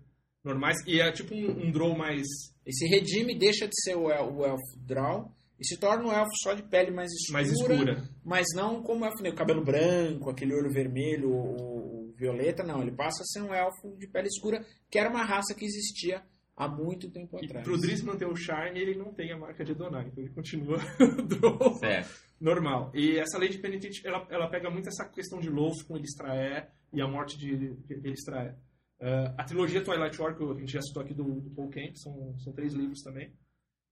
normais, 0.44 0.76
e 0.86 1.00
é 1.00 1.10
tipo 1.10 1.34
um, 1.34 1.66
um 1.66 1.70
Drow 1.72 1.96
mais... 1.98 2.24
Esse 2.64 2.86
redime 2.86 3.36
deixa 3.36 3.66
de 3.66 3.74
ser 3.82 3.96
o, 3.96 4.12
el- 4.12 4.32
o 4.32 4.44
elfo 4.46 4.78
Drow 4.86 5.34
e 5.58 5.66
se 5.66 5.78
torna 5.78 6.04
um 6.04 6.12
elfo 6.12 6.30
só 6.42 6.54
de 6.54 6.62
pele 6.62 6.90
mais 6.90 7.10
escura, 7.12 7.32
mais 7.32 7.50
escura. 7.52 8.08
mas 8.24 8.46
não 8.54 8.82
como 8.82 9.04
elfo 9.04 9.22
negro, 9.22 9.38
cabelo 9.38 9.64
branco, 9.64 10.30
aquele 10.30 10.54
olho 10.54 10.70
vermelho, 10.70 11.30
o, 11.30 12.10
o 12.10 12.12
violeta, 12.16 12.62
não. 12.62 12.80
Ele 12.82 12.92
passa 12.92 13.22
a 13.22 13.26
ser 13.26 13.42
um 13.42 13.52
elfo 13.52 13.96
de 13.98 14.06
pele 14.06 14.28
escura, 14.28 14.64
que 14.90 14.98
era 14.98 15.10
uma 15.10 15.24
raça 15.24 15.54
que 15.54 15.64
existia 15.64 16.22
há 16.56 16.68
muito 16.68 17.10
tempo 17.10 17.38
E 17.40 17.46
atrás. 17.46 17.64
pro 17.64 17.78
Driz 17.78 18.02
manter 18.02 18.26
o 18.26 18.34
charme, 18.36 18.80
ele 18.80 18.96
não 18.96 19.12
tem 19.12 19.30
a 19.32 19.38
marca 19.38 19.64
de 19.64 19.72
Edonai, 19.72 20.08
então 20.08 20.22
ele 20.24 20.32
continua 20.32 20.78
Drow 21.26 21.74
Certo. 21.78 22.10
normal. 22.40 22.90
E 22.94 23.16
essa 23.18 23.38
lei 23.38 23.48
de 23.48 23.58
penitente, 23.58 24.04
ela, 24.06 24.26
ela 24.30 24.48
pega 24.48 24.68
muito 24.70 24.88
essa 24.88 25.08
questão 25.08 25.38
de 25.40 25.48
Loth 25.48 25.84
com 25.86 25.96
Elistraé 25.96 26.68
e 26.92 27.00
a 27.00 27.06
morte 27.06 27.38
de, 27.38 27.56
de, 27.56 27.94
Elistraé. 28.04 28.56
Uh, 29.00 29.32
a 29.38 29.44
trilogia 29.44 29.80
Twilight 29.84 30.20
War, 30.20 30.36
que 30.36 30.42
a 30.42 30.54
gente 30.54 30.72
já 30.72 30.82
citou 30.82 31.00
aqui 31.02 31.14
do, 31.14 31.40
do 31.40 31.50
Paul 31.50 31.68
Kemp, 31.68 31.94
são, 31.94 32.36
são 32.38 32.52
três 32.52 32.74
livros 32.74 33.00
também. 33.02 33.32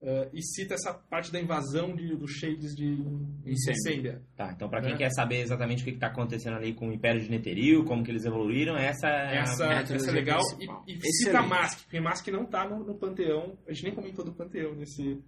Uh, 0.02 0.28
e 0.32 0.42
cita 0.42 0.74
essa 0.74 0.92
parte 0.92 1.32
da 1.32 1.40
invasão 1.40 1.96
de, 1.96 2.14
dos 2.16 2.30
Shades 2.32 2.74
de 2.76 2.84
Incêndio. 3.46 3.72
Incêndia. 3.80 4.22
Tá, 4.36 4.52
então 4.52 4.68
pra 4.68 4.82
quem 4.82 4.92
É. 4.92 4.96
quer 4.96 5.10
saber 5.10 5.40
exatamente 5.40 5.82
o 5.82 5.84
que, 5.86 5.92
que 5.92 5.98
tá 5.98 6.08
acontecendo 6.08 6.54
ali 6.56 6.74
com 6.74 6.88
o 6.90 6.92
Império 6.92 7.20
de 7.20 7.30
Neteril, 7.30 7.82
como 7.84 8.04
que 8.04 8.10
eles 8.10 8.26
evoluíram, 8.26 8.76
essa 8.76 9.08
é 9.08 9.38
a- 9.38 9.40
Essa, 9.40 9.64
é 9.64 9.68
a 9.78 9.80
essa 9.80 10.10
é 10.10 10.12
legal. 10.12 10.38
principal. 10.38 10.84
E, 10.86 10.92
e 10.92 10.96
Excelente. 10.96 11.24
cita 11.24 11.42
Mask, 11.42 11.80
porque 11.84 12.00
Mask 12.00 12.28
não 12.28 12.44
tá 12.44 12.68
no, 12.68 12.84
no 12.84 12.94
Panteão. 12.98 13.58
A 13.66 13.72
gente 13.72 13.84
nem 13.84 13.94
comentou 13.94 14.22
do 14.22 14.34
Panteão 14.34 14.74
nesse, 14.74 15.24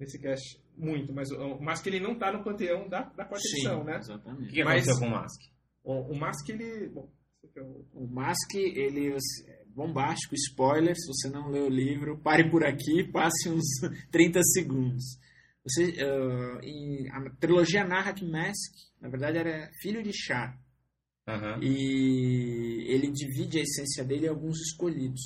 nesse 0.00 0.20
cast 0.20 0.60
muito, 0.76 1.12
mas 1.14 1.30
o, 1.30 1.36
o 1.54 1.62
Mask 1.62 1.86
ele 1.86 2.00
não 2.00 2.16
tá 2.18 2.32
no 2.32 2.42
Panteão 2.42 2.88
da, 2.88 3.02
da 3.04 3.24
quarta 3.24 3.38
Sim, 3.38 3.56
edição, 3.58 3.84
né? 3.84 3.94
O 3.94 3.98
exatamente. 3.98 4.46
que, 4.48 4.52
que 4.54 4.64
Mas- 4.64 4.82
aconteceu 4.88 4.98
com 4.98 5.06
o 5.06 5.10
Mask? 5.16 5.40
O, 5.84 5.92
o 6.12 6.18
Mask 6.18 6.48
ele. 6.48 6.88
Bom, 6.88 7.08
é 7.56 7.62
o- 7.62 7.86
O 7.94 8.06
Mask, 8.08 8.54
ele 8.54 9.12
é 9.12 9.57
bombástico, 9.74 10.34
spoiler, 10.34 10.94
se 10.96 11.06
você 11.06 11.28
não 11.30 11.48
leu 11.50 11.66
o 11.66 11.70
livro, 11.70 12.18
pare 12.18 12.50
por 12.50 12.64
aqui, 12.64 13.04
passe 13.12 13.48
uns 13.48 13.64
30 14.10 14.40
segundos. 14.42 15.04
Você, 15.64 15.94
ah, 16.00 16.60
em- 16.62 17.08
a 17.10 17.30
trilogia 17.38 17.84
narra 17.84 18.12
que 18.12 18.24
Mask, 18.24 18.72
na 19.00 19.08
verdade, 19.08 19.38
era 19.38 19.70
filho 19.80 20.02
de 20.02 20.12
Char. 20.12 20.58
Aham. 21.26 21.60
E 21.62 22.84
ele 22.88 23.10
divide 23.12 23.58
a 23.58 23.62
essência 23.62 24.02
dele 24.04 24.26
em 24.26 24.30
alguns 24.30 24.58
escolhidos. 24.60 25.20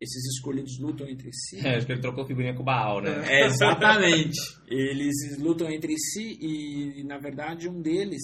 Esses 0.00 0.24
escolhidos 0.34 0.78
lutam 0.80 1.06
entre 1.08 1.30
si. 1.32 1.64
É, 1.64 1.76
acho 1.76 1.86
que 1.86 1.92
ele 1.92 2.00
trocou 2.00 2.26
figurinha 2.26 2.54
com 2.54 2.62
o 2.62 2.64
Baal, 2.64 3.00
né? 3.02 3.10
É, 3.28 3.46
exatamente. 3.46 4.40
Eles 4.66 5.38
lutam 5.38 5.70
entre 5.70 5.96
si 5.98 6.38
e, 6.40 7.04
na 7.04 7.18
verdade, 7.18 7.68
um 7.68 7.80
deles 7.80 8.22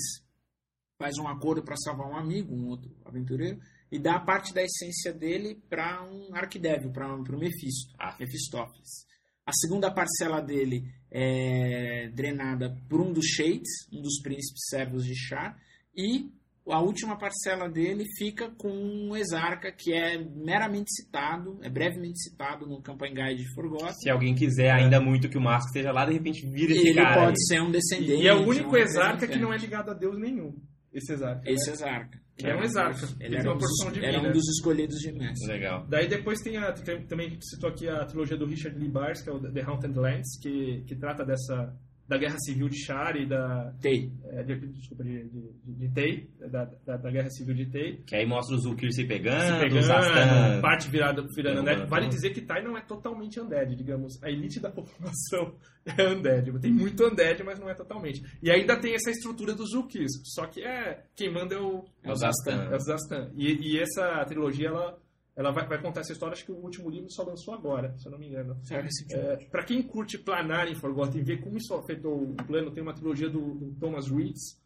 faz 0.98 1.16
um 1.18 1.28
acordo 1.28 1.62
para 1.62 1.76
salvar 1.76 2.08
um 2.10 2.16
amigo, 2.16 2.52
um 2.52 2.66
outro 2.68 2.90
aventureiro, 3.04 3.60
e 3.90 3.98
dá 3.98 4.18
parte 4.20 4.52
da 4.52 4.62
essência 4.62 5.12
dele 5.12 5.60
para 5.68 6.02
um 6.04 6.34
arquidévio, 6.34 6.90
para 6.92 7.14
o 7.14 7.38
Mephisto, 7.38 7.94
Ah. 7.98 8.16
Mephistófeles. 8.18 9.06
A 9.46 9.52
segunda 9.52 9.90
parcela 9.90 10.40
dele 10.42 10.84
é 11.10 12.10
drenada 12.14 12.76
por 12.88 13.00
um 13.00 13.12
dos 13.12 13.26
Shades, 13.26 13.88
um 13.92 14.02
dos 14.02 14.20
príncipes 14.22 14.62
servos 14.68 15.04
de 15.04 15.14
Char, 15.16 15.56
e 15.96 16.30
a 16.70 16.80
última 16.82 17.16
parcela 17.16 17.66
dele 17.66 18.04
fica 18.18 18.50
com 18.50 18.68
um 18.70 19.16
exarca 19.16 19.72
que 19.72 19.90
é 19.94 20.18
meramente 20.18 20.90
citado, 20.92 21.58
é 21.62 21.70
brevemente 21.70 22.20
citado 22.22 22.66
no 22.66 22.82
Campaign 22.82 23.14
Guide 23.14 23.42
de 23.42 23.54
Forgotten. 23.54 23.94
Se 23.94 24.10
alguém 24.10 24.34
quiser 24.34 24.70
ainda 24.70 25.00
muito 25.00 25.30
que 25.30 25.38
o 25.38 25.40
Mask 25.40 25.68
esteja 25.68 25.92
lá, 25.92 26.04
de 26.04 26.12
repente 26.12 26.46
vira 26.46 26.72
esse 26.72 26.88
Ele 26.88 27.00
cara. 27.00 27.14
pode 27.14 27.30
aí. 27.30 27.46
ser 27.46 27.62
um 27.62 27.70
descendente. 27.70 28.22
E 28.22 28.28
é 28.28 28.34
o 28.34 28.46
único 28.46 28.70
um 28.74 28.76
exarca 28.76 29.26
que 29.26 29.38
não 29.38 29.50
é 29.50 29.56
ligado 29.56 29.90
a 29.90 29.94
Deus 29.94 30.18
nenhum. 30.18 30.54
Esse 30.92 31.14
exarca. 31.14 31.50
Esse 31.50 31.70
exarca. 31.70 32.20
Que 32.38 32.46
é 32.46 32.54
um 32.56 32.62
exarca. 32.62 33.04
Ele 33.18 33.34
Ele 33.34 33.34
era, 33.34 33.42
tem 33.42 33.50
um 33.50 33.54
uma 33.54 33.60
dos, 33.60 33.68
porção 33.68 33.88
era 33.88 34.12
divina. 34.12 34.28
um 34.28 34.32
dos 34.32 34.48
escolhidos 34.48 34.98
de 35.00 35.12
mestre. 35.12 35.48
Legal. 35.48 35.86
Daí 35.88 36.06
depois 36.08 36.38
tem 36.40 36.56
a. 36.56 36.72
tem- 36.72 37.02
também 37.06 37.36
citou 37.42 37.68
aqui 37.68 37.88
a 37.88 38.04
trilogia 38.04 38.36
do 38.36 38.46
Richard 38.46 38.78
Lee 38.78 38.88
Bars, 38.88 39.20
que 39.22 39.28
é 39.28 39.32
o 39.32 39.40
The 39.40 39.60
Haunted 39.62 39.98
Lands, 39.98 40.38
que, 40.40 40.82
que 40.86 40.94
trata 40.94 41.24
dessa, 41.24 41.74
da 42.08 42.16
Guerra 42.16 42.36
Civil 42.38 42.68
de 42.70 42.78
Shari, 42.82 43.26
da, 43.28 43.72
Tem. 43.82 44.10
é, 44.30 44.42
de, 44.42 44.56
desculpa, 44.68 45.04
de, 45.04 45.28
de, 45.28 45.74
de, 45.74 45.88
Tei, 45.92 46.30
da, 46.50 46.64
da, 46.86 46.96
da 46.96 47.10
Guerra 47.10 47.28
Civil 47.28 47.54
de 47.54 47.66
Tei. 47.66 48.02
Que 48.06 48.16
aí 48.16 48.26
mostra 48.26 48.56
o 48.56 48.58
Zulkir 48.58 48.90
se 48.92 49.04
pegando, 49.06 49.40
Se 49.54 49.60
pegando, 49.60 49.82
Zastan... 49.82 50.60
parte 50.62 50.88
virada, 50.88 51.22
virando 51.36 51.60
undead. 51.60 51.86
Vale 51.86 52.06
tudo. 52.06 52.14
dizer 52.14 52.30
que 52.30 52.40
Tai 52.40 52.62
não 52.64 52.76
é 52.78 52.80
totalmente 52.80 53.38
undead, 53.38 53.76
digamos. 53.76 54.22
A 54.22 54.30
elite 54.30 54.58
da 54.58 54.70
população 54.72 55.54
é 55.84 56.08
undead. 56.08 56.50
Tem 56.60 56.72
muito 56.72 57.04
undead, 57.06 57.42
mas 57.44 57.58
não 57.60 57.68
é 57.68 57.74
totalmente. 57.74 58.22
E 58.42 58.50
ainda 58.50 58.80
tem 58.80 58.94
essa 58.94 59.10
estrutura 59.10 59.54
dos 59.54 59.70
Zulkirs. 59.72 60.12
Só 60.34 60.46
que 60.46 60.62
é 60.64 61.04
quem 61.14 61.30
manda 61.30 61.54
é 61.56 61.60
o, 61.60 61.84
É 62.02 62.10
o 62.10 62.14
Zastan. 62.16 62.68
é 62.72 62.76
o 62.76 62.80
Zastan. 62.80 63.30
E, 63.36 63.74
e 63.74 63.78
essa 63.78 64.24
trilogia, 64.24 64.68
ela, 64.68 64.98
ela 65.38 65.52
vai, 65.52 65.66
vai 65.68 65.80
contar 65.80 66.00
essa 66.00 66.12
história. 66.12 66.32
Acho 66.34 66.44
que 66.44 66.50
o 66.52 66.56
último 66.56 66.90
livro 66.90 67.08
só 67.10 67.22
lançou 67.22 67.54
agora, 67.54 67.96
se 67.96 68.06
eu 68.06 68.10
não 68.12 68.18
me 68.18 68.26
engano. 68.26 68.58
Saiu 68.64 68.82
recentemente. 68.82 69.44
É, 69.44 69.48
para 69.48 69.62
quem 69.64 69.80
curte 69.82 70.18
planar 70.18 70.66
em 70.68 70.74
Forgotten 70.74 71.20
e 71.20 71.24
ver 71.24 71.40
como 71.40 71.56
isso 71.56 71.72
afetou 71.74 72.30
o 72.32 72.34
plano, 72.46 72.72
tem 72.72 72.82
uma 72.82 72.92
trilogia 72.92 73.30
do, 73.30 73.54
do 73.54 73.72
Thomas 73.78 74.08
Reeds, 74.10 74.60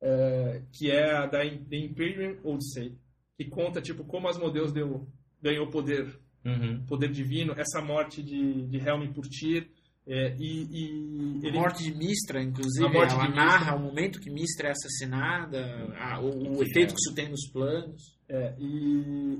é, 0.00 0.62
que 0.72 0.90
é 0.90 1.12
a 1.12 1.26
da 1.26 1.40
The 1.40 1.76
Imperium 1.76 2.38
Odyssey, 2.44 2.96
que 3.36 3.46
conta 3.46 3.80
tipo 3.80 4.04
como 4.04 4.28
Asmodeus 4.28 4.72
deu, 4.72 5.08
ganhou 5.42 5.68
poder, 5.70 6.20
Uhum. 6.44 6.84
poder 6.86 7.08
divino, 7.12 7.54
essa 7.56 7.80
morte 7.80 8.20
de, 8.22 8.66
de 8.66 8.76
Helm 8.78 9.12
por 9.12 9.26
Tyr, 9.28 9.68
é, 10.04 10.34
e, 10.36 10.66
e 10.72 11.40
A 11.44 11.46
ele 11.48 11.56
morte 11.56 11.84
de 11.84 11.94
Mistra, 11.96 12.42
inclusive, 12.42 12.84
A 12.84 12.88
morte 12.92 13.12
ela 13.14 13.22
de 13.22 13.28
Mistra. 13.28 13.44
narra 13.44 13.76
o 13.76 13.80
momento 13.80 14.20
que 14.20 14.28
Mistra 14.28 14.66
é 14.68 14.70
assassinada, 14.72 15.64
a- 15.96 16.18
o, 16.20 16.56
o 16.58 16.62
efeito 16.64 16.94
que 16.94 17.00
isso 17.00 17.14
tem 17.14 17.28
nos 17.30 17.48
planos. 17.52 18.18
é, 18.28 18.56
e 18.58 19.38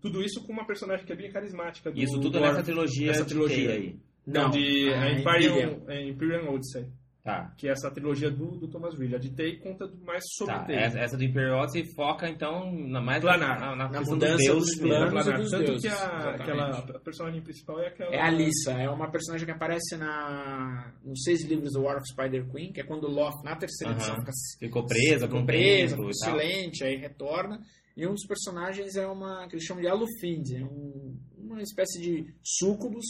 tudo 0.00 0.22
isso 0.22 0.44
com 0.46 0.52
uma 0.52 0.66
personagem 0.66 1.04
que 1.04 1.12
é 1.12 1.16
bem 1.16 1.30
carismática. 1.30 1.90
Do, 1.90 1.98
Isso 1.98 2.14
tudo 2.20 2.30
do 2.30 2.40
nessa 2.40 2.62
trilogia 2.62 3.06
nessa 3.08 3.22
de 3.22 3.28
trilogia. 3.28 3.70
Aí. 3.72 3.96
Não, 4.26 4.50
de 4.50 4.92
a 4.92 5.02
a 5.02 5.10
Imperium. 5.12 5.56
Imperium, 5.58 5.84
é, 5.88 6.08
Imperium 6.08 6.54
Odyssey, 6.54 6.86
Tá. 7.24 7.52
que 7.58 7.68
é 7.68 7.72
essa 7.72 7.90
trilogia 7.90 8.30
do, 8.30 8.56
do 8.56 8.68
Thomas 8.68 8.98
Reed. 8.98 9.12
A 9.14 9.18
de 9.18 9.30
Tei 9.34 9.56
conta 9.58 9.86
mais 10.02 10.22
sobre 10.36 10.54
Tá, 10.54 10.64
Tei. 10.64 10.76
essa, 10.76 10.98
essa 10.98 11.16
do 11.16 11.24
Imperial 11.24 11.60
Odyssey 11.60 11.84
foca, 11.94 12.26
então, 12.28 12.70
na, 12.72 13.02
mais 13.02 13.20
Planar. 13.20 13.60
na, 13.60 13.76
na, 13.76 13.88
Na 13.90 14.00
mudança 14.00 14.14
do 14.14 14.18
Deus 14.38 14.58
dos 14.66 14.78
planos. 14.78 15.24
Dos 15.24 15.50
Tanto 15.50 15.64
deuses, 15.66 15.82
que 15.82 15.88
a, 15.88 16.30
aquela 16.30 16.78
a 16.78 16.98
personagem 17.00 17.42
principal 17.42 17.80
é 17.80 17.88
aquela. 17.88 18.14
É 18.14 18.20
a 18.20 18.30
Lissa, 18.30 18.72
é 18.72 18.88
uma 18.88 19.10
personagem 19.10 19.44
que 19.44 19.52
aparece 19.52 19.96
na, 19.96 20.92
nos 21.04 21.22
seis 21.22 21.44
livros 21.44 21.72
do 21.72 21.82
War 21.82 21.96
of 21.98 22.04
Spider 22.08 22.46
Queen, 22.50 22.72
que 22.72 22.80
é 22.80 22.84
quando 22.84 23.04
o 23.04 23.10
Loth, 23.10 23.42
na 23.44 23.56
terceira 23.56 23.92
Aham. 23.92 24.00
edição, 24.00 24.16
fica, 24.20 24.32
Ficou 24.60 24.86
presa, 24.86 25.26
ficou 25.26 25.40
com 25.40 25.46
presa, 25.46 25.96
tal. 25.96 26.12
silente, 26.14 26.84
aí 26.84 26.96
retorna. 26.96 27.60
E 27.98 28.06
um 28.06 28.12
dos 28.14 28.24
personagens 28.26 28.94
é 28.96 29.06
uma 29.06 29.46
que 29.48 29.56
eles 29.56 29.64
chamam 29.64 29.82
de 29.82 29.88
Alufind, 29.88 30.52
é 30.52 30.64
um, 30.64 31.18
uma 31.36 31.60
espécie 31.60 32.00
de 32.00 32.32
súcubus 32.42 33.04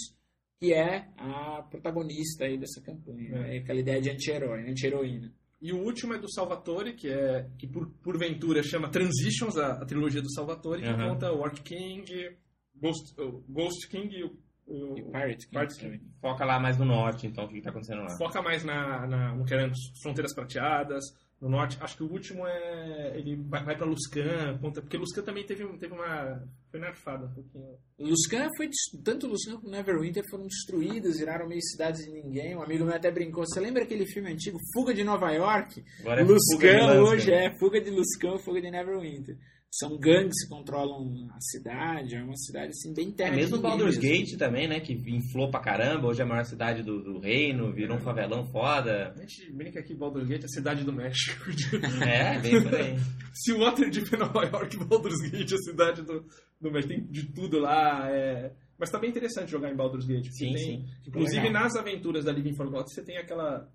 que 0.58 0.72
é 0.72 1.08
a 1.16 1.62
protagonista 1.70 2.44
aí 2.44 2.58
dessa 2.58 2.80
campanha. 2.80 3.36
É. 3.46 3.56
É. 3.56 3.58
aquela 3.58 3.78
ideia 3.78 4.00
de 4.00 4.10
anti-herói, 4.10 4.68
anti-heroína. 4.68 5.32
E 5.60 5.72
o 5.72 5.78
último 5.84 6.14
é 6.14 6.18
do 6.18 6.32
Salvatore, 6.32 6.94
que 6.94 7.08
é 7.08 7.48
que 7.58 7.66
por, 7.66 7.88
porventura 8.02 8.62
chama 8.62 8.88
Transitions, 8.88 9.56
a, 9.58 9.72
a 9.72 9.84
trilogia 9.84 10.22
do 10.22 10.32
Salvatore, 10.32 10.82
que 10.82 10.88
Aham. 10.88 11.10
conta 11.10 11.32
o 11.32 11.40
Orc 11.40 11.60
King, 11.62 12.30
Ghost, 12.74 13.14
Ghost 13.48 13.88
King 13.88 14.16
e 14.16 14.24
o, 14.24 14.38
o- 14.66 14.98
E 14.98 15.02
Pirate 15.02 15.46
King 15.46 15.50
Pirate 15.50 15.78
também. 15.80 16.00
Foca 16.20 16.44
lá 16.44 16.58
mais 16.58 16.78
no 16.78 16.84
norte, 16.84 17.26
então, 17.26 17.44
o 17.44 17.48
que 17.48 17.58
está 17.58 17.70
acontecendo 17.70 18.02
lá. 18.02 18.16
foca 18.16 18.40
mais 18.40 18.64
na, 18.64 19.06
na 19.06 19.34
no 19.34 19.44
que 19.44 19.52
eram 19.54 19.70
as 19.70 19.78
fronteiras 20.02 20.34
prateadas. 20.34 21.04
No 21.40 21.48
norte, 21.48 21.78
acho 21.80 21.96
que 21.96 22.02
o 22.02 22.10
último 22.10 22.44
é. 22.46 23.12
Ele 23.16 23.36
vai, 23.36 23.64
vai 23.64 23.76
pra 23.76 23.86
Luscan, 23.86 24.58
conta, 24.60 24.80
porque 24.80 24.96
Luscan 24.96 25.22
também 25.22 25.46
teve, 25.46 25.64
teve 25.78 25.94
uma. 25.94 26.42
Foi 26.68 26.80
nerfada 26.80 27.26
um 27.26 27.32
pouquinho. 27.32 27.78
Luscan 27.96 28.48
foi. 28.56 28.68
Tanto 29.04 29.28
Luscan 29.28 29.56
como 29.56 29.70
Neverwinter 29.70 30.24
foram 30.28 30.46
destruídas, 30.46 31.18
viraram 31.18 31.46
meio 31.46 31.62
cidades 31.62 32.04
de 32.04 32.10
ninguém. 32.10 32.56
Um 32.56 32.62
amigo 32.62 32.84
meu 32.84 32.94
até 32.94 33.10
brincou. 33.10 33.44
Você 33.46 33.60
lembra 33.60 33.84
aquele 33.84 34.04
filme 34.06 34.32
antigo, 34.32 34.58
Fuga 34.74 34.92
de 34.92 35.04
Nova 35.04 35.30
York? 35.30 35.84
Agora 36.00 36.22
é 36.22 36.24
fuga 36.24 36.28
de 36.28 36.32
Luscan 36.32 36.86
Luscan. 36.86 37.02
hoje 37.02 37.32
é 37.32 37.58
Fuga 37.58 37.80
de 37.80 37.90
Luscan, 37.90 38.38
Fuga 38.38 38.60
de 38.60 38.70
Neverwinter. 38.72 39.38
São 39.70 39.98
gangues 39.98 40.42
que 40.44 40.48
controlam 40.48 41.28
a 41.30 41.40
cidade, 41.40 42.14
é 42.14 42.22
uma 42.22 42.36
cidade 42.36 42.70
assim 42.70 42.94
bem 42.94 43.08
É, 43.10 43.12
terra 43.12 43.30
de 43.30 43.36
mesmo 43.36 43.58
Baldur's 43.58 43.98
mesmo. 43.98 44.02
Gate 44.18 44.38
também, 44.38 44.66
né? 44.66 44.80
Que 44.80 44.94
inflou 44.94 45.50
pra 45.50 45.60
caramba, 45.60 46.08
hoje 46.08 46.20
é 46.20 46.24
a 46.24 46.26
maior 46.26 46.44
cidade 46.44 46.82
do, 46.82 47.02
do 47.02 47.18
reino, 47.20 47.70
virou 47.72 47.96
um 47.98 48.00
favelão 48.00 48.46
foda. 48.46 49.12
A 49.14 49.20
gente 49.20 49.52
brinca 49.52 49.78
aqui, 49.80 49.94
Baldur's 49.94 50.26
Gate 50.26 50.42
é 50.42 50.46
a 50.46 50.48
cidade 50.48 50.84
do 50.84 50.92
México. 50.92 51.44
É, 52.02 52.40
bem 52.40 52.62
por 52.62 52.74
aí. 52.74 52.96
Se 53.34 53.52
o 53.52 53.58
Waterdeep 53.60 54.14
é 54.14 54.16
Nova 54.16 54.44
York, 54.44 54.76
Baldur's 54.84 55.20
Gate 55.30 55.52
é 55.52 55.54
a 55.54 55.58
cidade 55.58 56.02
do, 56.02 56.24
do 56.60 56.70
México. 56.72 56.94
Tem 56.94 57.04
de 57.04 57.26
tudo 57.32 57.58
lá. 57.60 58.08
é- 58.10 58.52
Mas 58.78 58.90
tá 58.90 58.98
bem 58.98 59.10
interessante 59.10 59.50
jogar 59.50 59.70
em 59.70 59.76
Baldur's 59.76 60.06
Gate. 60.06 60.22
porque 60.28 60.32
Sim, 60.46 60.54
tem- 60.54 60.58
sim. 60.64 60.84
Inclusive 61.06 61.50
nas 61.50 61.76
aventuras 61.76 62.24
da 62.24 62.32
Living 62.32 62.54
Forgotten, 62.54 62.88
você 62.94 63.02
tem 63.02 63.18
aquela, 63.18 63.68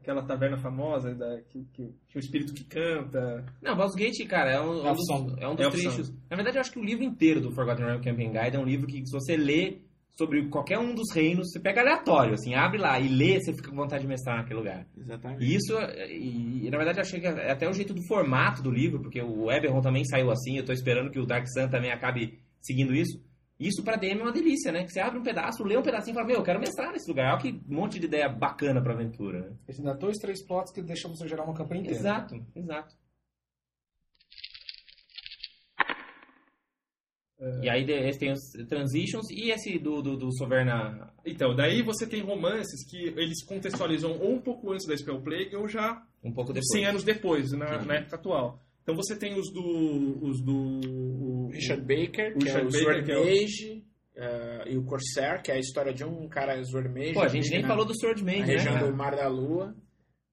aquela 0.00 0.22
taverna 0.22 0.56
famosa 0.56 1.14
da, 1.14 1.40
que, 1.42 1.64
que, 1.72 1.94
que 2.08 2.16
o 2.16 2.20
espírito 2.20 2.54
que 2.54 2.64
canta. 2.64 3.44
Não, 3.62 3.76
Baldur's 3.76 3.94
Gate, 3.94 4.26
cara, 4.26 4.50
é 4.50 4.60
um, 4.60 4.86
é 4.86 4.90
um 4.90 4.94
dos, 4.94 5.08
é 5.38 5.48
um 5.48 5.54
dos 5.54 5.64
Elfsong. 5.64 5.70
trechos. 5.70 6.14
Na 6.28 6.36
verdade, 6.36 6.56
eu 6.56 6.60
acho 6.60 6.72
que 6.72 6.78
o 6.78 6.84
livro 6.84 7.04
inteiro 7.04 7.40
do 7.40 7.52
Forgotten 7.52 7.84
Realm 7.84 8.02
Campaign 8.02 8.32
Guide 8.32 8.56
é 8.56 8.58
um 8.58 8.64
livro 8.64 8.86
que, 8.86 9.04
se 9.04 9.12
você 9.12 9.36
lê 9.36 9.78
sobre 10.16 10.48
qualquer 10.48 10.78
um 10.78 10.94
dos 10.94 11.12
reinos, 11.14 11.50
você 11.50 11.60
pega 11.60 11.80
aleatório, 11.80 12.34
assim, 12.34 12.54
abre 12.54 12.78
lá 12.78 12.98
e 13.00 13.08
lê, 13.08 13.40
você 13.40 13.54
fica 13.54 13.70
com 13.70 13.76
vontade 13.76 14.02
de 14.02 14.08
mestrar 14.08 14.36
naquele 14.36 14.58
lugar. 14.58 14.86
Exatamente. 14.96 15.44
E 15.44 15.54
isso, 15.54 15.72
e, 16.08 16.66
e, 16.66 16.70
na 16.70 16.76
verdade, 16.76 16.98
eu 16.98 17.02
achei 17.02 17.20
que 17.20 17.26
é 17.26 17.50
até 17.50 17.68
o 17.68 17.72
jeito 17.72 17.94
do 17.94 18.02
formato 18.06 18.62
do 18.62 18.70
livro, 18.70 19.00
porque 19.00 19.22
o 19.22 19.50
Eberron 19.50 19.80
também 19.80 20.04
saiu 20.04 20.30
assim, 20.30 20.58
eu 20.58 20.64
tô 20.64 20.72
esperando 20.72 21.10
que 21.10 21.18
o 21.18 21.26
Dark 21.26 21.46
Sun 21.46 21.68
também 21.68 21.90
acabe 21.90 22.38
seguindo 22.60 22.94
isso. 22.94 23.18
Isso 23.60 23.84
pra 23.84 23.96
DM 23.96 24.20
é 24.20 24.22
uma 24.22 24.32
delícia, 24.32 24.72
né? 24.72 24.84
Que 24.84 24.90
você 24.90 25.00
abre 25.00 25.18
um 25.18 25.22
pedaço, 25.22 25.62
lê 25.62 25.76
um 25.76 25.82
pedacinho 25.82 26.14
e 26.14 26.14
fala, 26.14 26.26
meu, 26.26 26.36
eu 26.36 26.42
quero 26.42 26.58
mestrar 26.58 26.90
nesse 26.92 27.06
lugar. 27.06 27.34
Olha 27.34 27.42
que 27.42 27.60
monte 27.68 27.98
de 27.98 28.06
ideia 28.06 28.26
bacana 28.26 28.80
pra 28.82 28.94
aventura, 28.94 29.40
né? 29.40 29.56
Esse 29.68 29.82
dá 29.82 29.92
dois, 29.92 30.16
três 30.16 30.42
plots 30.42 30.72
que 30.72 30.80
deixam 30.80 31.14
você 31.14 31.28
gerar 31.28 31.44
uma 31.44 31.54
campanha 31.54 31.82
inteira. 31.82 31.98
Exato, 31.98 32.46
exato. 32.56 32.96
E 37.62 37.70
aí 37.70 37.90
esse 37.90 38.18
tem 38.18 38.32
os 38.32 38.40
Transitions 38.68 39.30
e 39.30 39.50
esse 39.50 39.78
do, 39.78 40.02
do, 40.02 40.16
do 40.16 40.32
Soverna. 40.36 41.10
Então, 41.24 41.54
daí 41.54 41.82
você 41.82 42.06
tem 42.06 42.22
romances 42.22 42.86
que 42.88 42.96
eles 42.96 43.44
contextualizam 43.44 44.18
ou 44.18 44.34
um 44.34 44.40
pouco 44.40 44.72
antes 44.72 44.86
da 44.86 44.96
Spell 44.96 45.20
Plague 45.22 45.56
ou 45.56 45.66
já 45.66 46.02
Um 46.22 46.32
pouco 46.32 46.52
depois. 46.52 46.68
100 46.72 46.84
anos 46.86 47.04
depois, 47.04 47.52
na, 47.52 47.82
na 47.82 47.94
época 47.96 48.16
atual. 48.16 48.62
Então 48.82 48.94
você 48.94 49.16
tem 49.16 49.38
os 49.38 49.50
do. 49.52 50.18
Os 50.22 50.40
do. 50.42 50.54
O, 50.54 51.48
Richard 51.52 51.82
Baker, 51.82 52.34
o 52.34 52.38
que 52.38 52.44
Richard 52.46 52.64
é 52.64 52.68
o 52.68 52.70
Baker, 52.72 52.80
Sword 52.82 53.04
que 53.04 53.12
é 53.12 53.18
o- 53.18 53.24
Mage, 53.24 53.84
eh, 54.16 54.64
e 54.72 54.76
o 54.78 54.84
Corsair, 54.84 55.42
que 55.42 55.50
é 55.50 55.54
a 55.54 55.58
história 55.58 55.92
de 55.92 56.04
um 56.04 56.28
cara 56.28 56.62
Sword 56.64 56.88
Mage. 56.88 57.12
Pô, 57.14 57.22
a 57.22 57.28
gente 57.28 57.50
nem 57.50 57.62
na- 57.62 57.68
falou 57.68 57.84
do 57.84 57.94
Sword 57.98 58.24
na 58.24 58.32
Mage, 58.32 58.40
né? 58.46 58.52
região 58.54 58.74
cara? 58.74 58.86
do 58.90 58.96
Mar 58.96 59.14
da 59.16 59.28
Lua. 59.28 59.74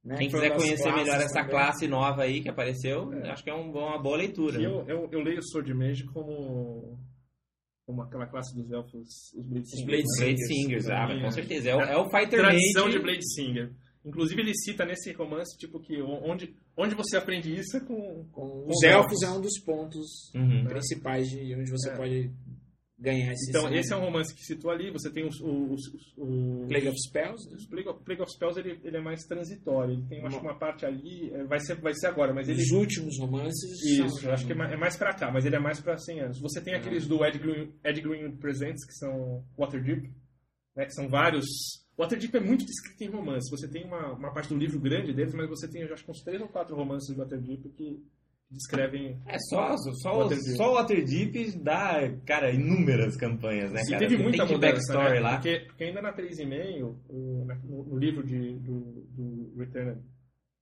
né, 0.04 0.16
Quem 0.18 0.30
quiser 0.30 0.56
conhecer 0.56 0.92
melhor 0.94 1.20
essa 1.20 1.34
também. 1.40 1.50
classe 1.50 1.86
nova 1.88 2.22
aí 2.24 2.40
que 2.42 2.48
apareceu, 2.48 3.12
acho 3.30 3.44
que 3.44 3.50
é 3.50 3.54
um, 3.54 3.70
uma 3.72 4.02
boa 4.02 4.16
leitura. 4.16 4.58
né? 4.58 4.66
eu, 4.66 4.86
eu, 4.88 5.10
eu 5.12 5.20
leio 5.20 5.40
o 5.40 5.44
Sword 5.44 5.74
Mage 5.74 6.06
como. 6.06 6.98
Como 7.86 8.02
aquela 8.02 8.26
classe 8.28 8.54
dos 8.54 8.70
elfos, 8.72 9.34
os 9.34 9.46
Blade 9.46 9.70
Singers. 9.70 9.86
Blade 9.86 10.04
né? 10.04 10.26
Blade 10.26 10.46
Singers, 10.48 10.90
ah, 10.90 11.08
mas 11.08 11.22
com 11.22 11.28
É. 11.28 11.32
certeza. 11.32 11.70
É 11.70 11.76
o, 11.76 11.80
é 11.82 11.98
o 11.98 12.10
Fighter 12.10 12.40
Tradição 12.42 12.86
Mage. 12.86 12.98
de 12.98 13.04
Blade 13.04 13.34
Singer. 13.34 13.72
Inclusive 14.06 14.42
ele 14.42 14.54
cita 14.56 14.86
nesse 14.86 15.12
romance, 15.14 15.58
tipo, 15.58 15.80
que 15.80 16.02
onde, 16.02 16.56
onde 16.78 16.96
você 16.96 17.18
aprende 17.18 17.54
isso 17.54 17.76
é 17.78 17.80
com. 17.82 18.26
Com 18.32 18.50
Com 18.64 18.64
os 18.70 18.78
os 18.78 18.84
elfos 18.84 19.22
elfos. 19.22 19.24
é 19.24 19.30
um 19.32 19.42
dos 19.42 19.60
pontos 19.64 20.32
Uhum. 20.34 20.66
principais 20.66 21.28
de 21.30 21.54
onde 21.56 21.70
você 21.72 21.90
É. 21.90 21.96
pode 21.98 22.32
ganhar 23.00 23.32
esse 23.32 23.50
Então, 23.52 23.72
esse 23.76 23.94
é 23.94 23.96
um 23.96 24.00
romance 24.00 24.34
que 24.34 24.42
situa 24.42 24.74
ali, 24.74 24.90
você 24.90 25.12
tem 25.12 25.24
os. 25.28 25.40
os, 25.40 25.88
os, 25.94 26.14
os 26.18 26.68
Plague 26.68 26.88
of 26.88 26.98
Spells. 27.08 27.48
né? 27.52 27.58
Plague 27.70 27.90
of, 27.90 28.04
Plague 28.04 28.22
of 28.24 28.32
Spells 28.32 28.60
ele, 28.60 28.80
ele 28.84 28.98
é 28.98 29.02
mais 29.02 29.24
transitório. 29.26 29.94
Ele 29.94 30.06
tem, 30.08 30.20
eu 30.20 30.26
acho 30.28 30.36
Uma- 30.38 30.42
que 30.42 30.48
uma 30.48 30.58
parte 30.60 30.86
ali. 30.86 31.30
é, 31.34 31.44
Vai 31.44 31.60
ser, 31.60 31.76
vai 31.82 31.94
ser 31.94 32.08
agora, 32.08 32.34
mas 32.34 32.48
ele. 32.50 32.60
Os 32.62 32.72
últimos 32.72 33.20
romances. 33.20 33.84
Isso, 33.84 34.10
são- 34.22 34.32
acho 34.32 34.46
que 34.48 34.52
é 34.54 34.56
mais, 34.56 34.72
é 34.72 34.78
mais 34.78 34.96
pra 34.98 35.14
cá, 35.14 35.32
mas 35.32 35.46
ele 35.46 35.56
é 35.56 35.60
mais 35.60 35.80
pra 35.80 35.98
100 35.98 36.22
anos. 36.22 36.40
Você 36.40 36.60
tem 36.62 36.74
aqueles 36.74 37.06
do 37.08 37.24
Ed, 37.26 37.38
Green, 37.38 37.72
Ed 37.84 38.02
Greenwood 38.02 38.38
Presents, 38.38 38.84
que 38.86 38.94
são 38.94 39.44
Waterdeep, 39.58 40.10
né, 40.76 40.86
que 40.86 40.94
são 40.94 41.08
vários. 41.08 41.46
Waterdeep 41.98 42.36
é 42.36 42.40
muito 42.40 42.66
descrito 42.66 43.04
em 43.04 43.10
romance. 43.10 43.50
Você 43.50 43.68
tem 43.68 43.84
uma, 43.84 44.14
uma 44.14 44.32
parte 44.32 44.50
do 44.50 44.56
livro 44.58 44.80
grande 44.80 45.14
deles, 45.14 45.34
mas 45.34 45.50
você 45.50 45.68
tem, 45.68 45.84
acho 45.84 46.04
que 46.06 46.12
uns 46.12 46.22
três 46.22 46.42
ou 46.42 46.48
quatro 46.48 46.76
romances 46.76 47.08
de 47.14 47.20
Waterdeep 47.20 47.70
que 47.70 48.04
descrevem. 48.50 49.20
É 49.26 49.38
só, 49.40 49.76
só, 49.78 50.20
Waterdeep. 50.20 50.56
só 50.58 50.72
o 50.72 50.76
Waterdeep 50.76 51.58
dá, 51.60 52.10
cara, 52.26 52.52
inúmeras 52.52 53.18
campanhas, 53.18 53.72
né, 53.72 53.82
E 53.82 53.90
cara? 53.92 54.00
teve 54.00 54.18
muita 54.22 54.46
tem 54.46 54.54
mudança, 54.56 54.74
backstory 54.74 55.14
né? 55.16 55.20
lá. 55.20 55.34
Porque, 55.34 55.60
porque 55.68 55.84
ainda 55.84 56.02
na 56.02 56.14
3,5, 56.14 56.96
o- 57.10 57.44
na- 57.46 57.56
no, 57.56 57.84
no 57.84 57.98
livro 57.98 58.24
de, 58.24 58.54
do, 58.60 58.80
do 59.10 59.54
Return 59.58 60.02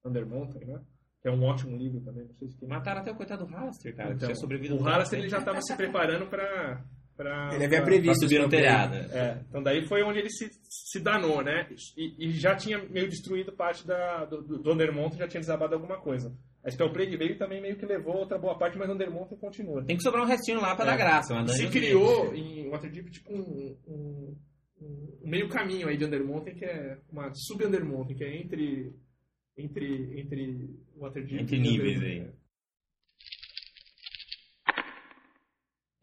Under 0.04 0.26
Mountain, 0.26 0.66
né? 0.66 0.80
Que 1.22 1.28
é 1.30 1.32
um 1.32 1.44
ótimo 1.44 1.76
livro 1.76 2.00
também, 2.02 2.24
não 2.26 2.34
sei 2.36 2.48
se. 2.50 2.66
Mataram 2.68 3.02
até 3.02 3.12
o 3.12 3.16
coitado 3.16 3.46
do 3.46 3.52
Halaster, 3.52 3.96
cara. 3.96 4.10
que 4.10 4.16
Então, 4.16 4.28
tinha 4.30 4.36
sobrevivido 4.36 4.76
o 4.76 4.82
Halaster 4.84 5.20
ele 5.20 5.28
já 5.30 5.40
estava 5.40 5.60
se 5.62 5.76
preparando 5.76 6.28
para 6.28 6.84
para 7.16 7.54
Ele 7.56 7.66
havia 7.66 7.78
Pra 7.80 7.86
previsto. 7.86 8.24
subir 8.24 8.40
no 8.42 8.50
telhado. 8.50 8.96
É, 8.96 9.42
então 9.50 9.62
daí 9.64 9.86
foi 9.88 10.04
onde 10.04 10.20
ele 10.20 10.30
se, 10.30 10.50
se 10.70 11.00
danou, 11.00 11.42
né? 11.44 11.68
E, 11.98 12.28
e 12.28 12.32
já 12.32 12.56
tinha 12.56 12.78
meio 12.90 13.08
destruído 13.08 13.52
parte 13.54 13.86
da, 13.88 14.26
do, 14.26 14.42
do 14.42 14.72
Undermont, 14.74 15.16
já 15.18 15.28
tinha 15.28 15.40
desabado 15.42 15.74
alguma 15.76 15.98
coisa. 16.00 16.36
A 16.64 16.72
Spell 16.72 16.92
Plague 16.92 17.16
veio 17.16 17.38
também 17.38 17.62
meio 17.62 17.78
que 17.78 17.86
levou 17.86 18.16
outra 18.18 18.38
boa 18.40 18.58
parte, 18.58 18.78
mas 18.78 18.90
Undermont 18.90 19.36
continua. 19.38 19.84
Tem 19.86 19.96
que 19.98 20.02
sobrar 20.04 20.24
um 20.24 20.28
restinho 20.28 20.60
lá 20.60 20.76
pra 20.76 20.86
É. 20.86 20.88
dar 20.88 20.98
graça. 20.98 21.48
Se 21.48 21.68
criou 21.70 22.34
em 22.34 22.68
Waterdeep 22.70 23.12
tipo 23.12 23.32
um, 23.34 23.78
um, 23.88 24.36
um 24.82 25.30
meio 25.30 25.48
caminho 25.48 25.88
aí 25.88 25.96
de 25.96 26.06
Undermountain, 26.06 26.56
que 26.56 26.66
é 26.66 26.98
uma 27.12 27.32
sub-Undermountain, 27.34 28.16
que 28.16 28.24
é 28.24 28.36
entre, 28.42 28.94
entre, 29.58 30.20
entre 30.20 30.70
Waterdeep 30.98 31.44
Entre 31.44 31.60
níveis 31.60 32.02
aí. 32.02 32.28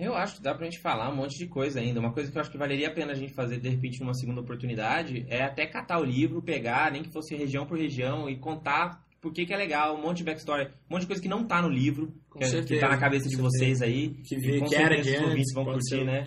Eu 0.02 0.16
acho 0.16 0.36
que 0.36 0.42
dá 0.42 0.54
pra 0.54 0.64
gente 0.64 0.80
falar 0.80 1.10
um 1.10 1.16
monte 1.16 1.38
de 1.38 1.46
coisa 1.46 1.78
ainda. 1.78 2.00
Uma 2.00 2.12
coisa 2.12 2.30
que 2.30 2.36
eu 2.36 2.40
acho 2.40 2.50
que 2.50 2.58
valeria 2.58 2.88
a 2.88 2.92
pena 2.92 3.12
a 3.12 3.14
gente 3.14 3.32
fazer 3.32 3.58
de 3.58 3.68
repente 3.68 4.00
numa 4.00 4.14
segunda 4.14 4.40
oportunidade 4.40 5.24
é 5.28 5.42
até 5.42 5.64
catar 5.66 6.00
o 6.00 6.04
livro, 6.04 6.42
pegar, 6.42 6.90
nem 6.90 7.02
que 7.02 7.12
fosse 7.12 7.36
região 7.36 7.64
por 7.64 7.78
região 7.78 8.28
e 8.28 8.36
contar 8.36 9.00
por 9.20 9.32
que, 9.32 9.46
que 9.46 9.54
é 9.54 9.56
legal, 9.56 9.96
um 9.96 10.02
monte 10.02 10.18
de 10.18 10.24
backstory, 10.24 10.64
um 10.90 10.94
monte 10.94 11.02
de 11.02 11.06
coisa 11.06 11.22
que 11.22 11.28
não 11.28 11.46
tá 11.46 11.62
no 11.62 11.68
livro, 11.68 12.12
que, 12.32 12.40
que 12.40 12.46
certeza, 12.46 12.80
tá 12.80 12.88
na 12.88 12.98
cabeça 12.98 13.28
de 13.28 13.36
vocês 13.36 13.80
aí. 13.80 14.14
Que, 14.24 14.36
vê, 14.36 14.60
que 14.62 14.74
era 14.74 15.00
de 15.00 15.14
os 15.14 15.22
ouvintes 15.22 15.54
vão 15.54 15.64
curtir, 15.64 16.04
né? 16.04 16.24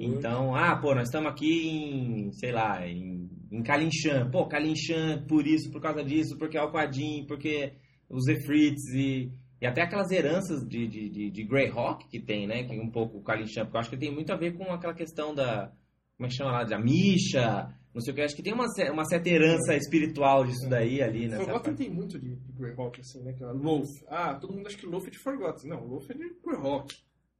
Então, 0.00 0.54
ah, 0.54 0.76
pô, 0.76 0.94
nós 0.94 1.08
estamos 1.08 1.28
aqui 1.28 1.68
em, 1.68 2.30
sei 2.30 2.52
lá, 2.52 2.86
em, 2.86 3.28
em 3.50 3.62
Kalinchan. 3.64 4.30
Pô, 4.30 4.46
Kalinchan 4.46 5.24
por 5.26 5.44
isso, 5.44 5.72
por 5.72 5.82
causa 5.82 6.04
disso, 6.04 6.38
porque 6.38 6.56
é 6.56 6.62
o 6.62 6.70
Quadim, 6.70 7.24
porque 7.26 7.72
os 8.08 8.28
Efrits 8.28 8.94
e, 8.94 9.32
e 9.60 9.66
até 9.66 9.82
aquelas 9.82 10.10
heranças 10.10 10.66
de, 10.66 10.86
de, 10.86 11.08
de, 11.08 11.30
de 11.30 11.44
Greyhawk 11.44 12.06
que 12.08 12.20
tem, 12.20 12.46
né? 12.46 12.64
Que 12.64 12.74
é 12.74 12.82
um 12.82 12.90
pouco 12.90 13.18
o 13.18 13.22
Kalinchan, 13.22 13.64
porque 13.64 13.76
eu 13.76 13.80
acho 13.80 13.90
que 13.90 13.96
tem 13.96 14.12
muito 14.12 14.32
a 14.32 14.36
ver 14.36 14.52
com 14.56 14.64
aquela 14.72 14.94
questão 14.94 15.34
da, 15.34 15.72
como 16.16 16.26
é 16.26 16.28
que 16.28 16.36
chama 16.36 16.52
lá, 16.52 16.64
da 16.64 16.78
Misha, 16.78 17.68
não 17.94 18.00
sei 18.02 18.12
o 18.12 18.14
que. 18.14 18.22
Acho 18.22 18.36
que 18.36 18.42
tem 18.42 18.52
uma, 18.52 18.66
uma 18.92 19.04
certa 19.06 19.28
herança 19.28 19.74
espiritual 19.74 20.44
disso 20.44 20.68
daí 20.68 21.02
ali, 21.02 21.26
nessa 21.28 21.44
Forgotten 21.44 21.62
parte. 21.72 21.76
tem 21.84 21.90
muito 21.90 22.18
de, 22.18 22.36
de 22.36 22.52
Greyhawk, 22.52 23.00
assim, 23.00 23.22
né? 23.22 23.32
Que 23.32 23.42
é 23.42 23.46
Loth. 23.46 23.88
Ah, 24.08 24.34
todo 24.34 24.52
mundo 24.54 24.66
acha 24.66 24.76
que 24.76 24.86
Loth 24.86 25.06
é 25.06 25.10
de 25.10 25.18
Forgotten. 25.18 25.70
Não, 25.70 25.84
Loth 25.86 26.10
é 26.10 26.14
de 26.14 26.34
Greyhawk. 26.44 26.94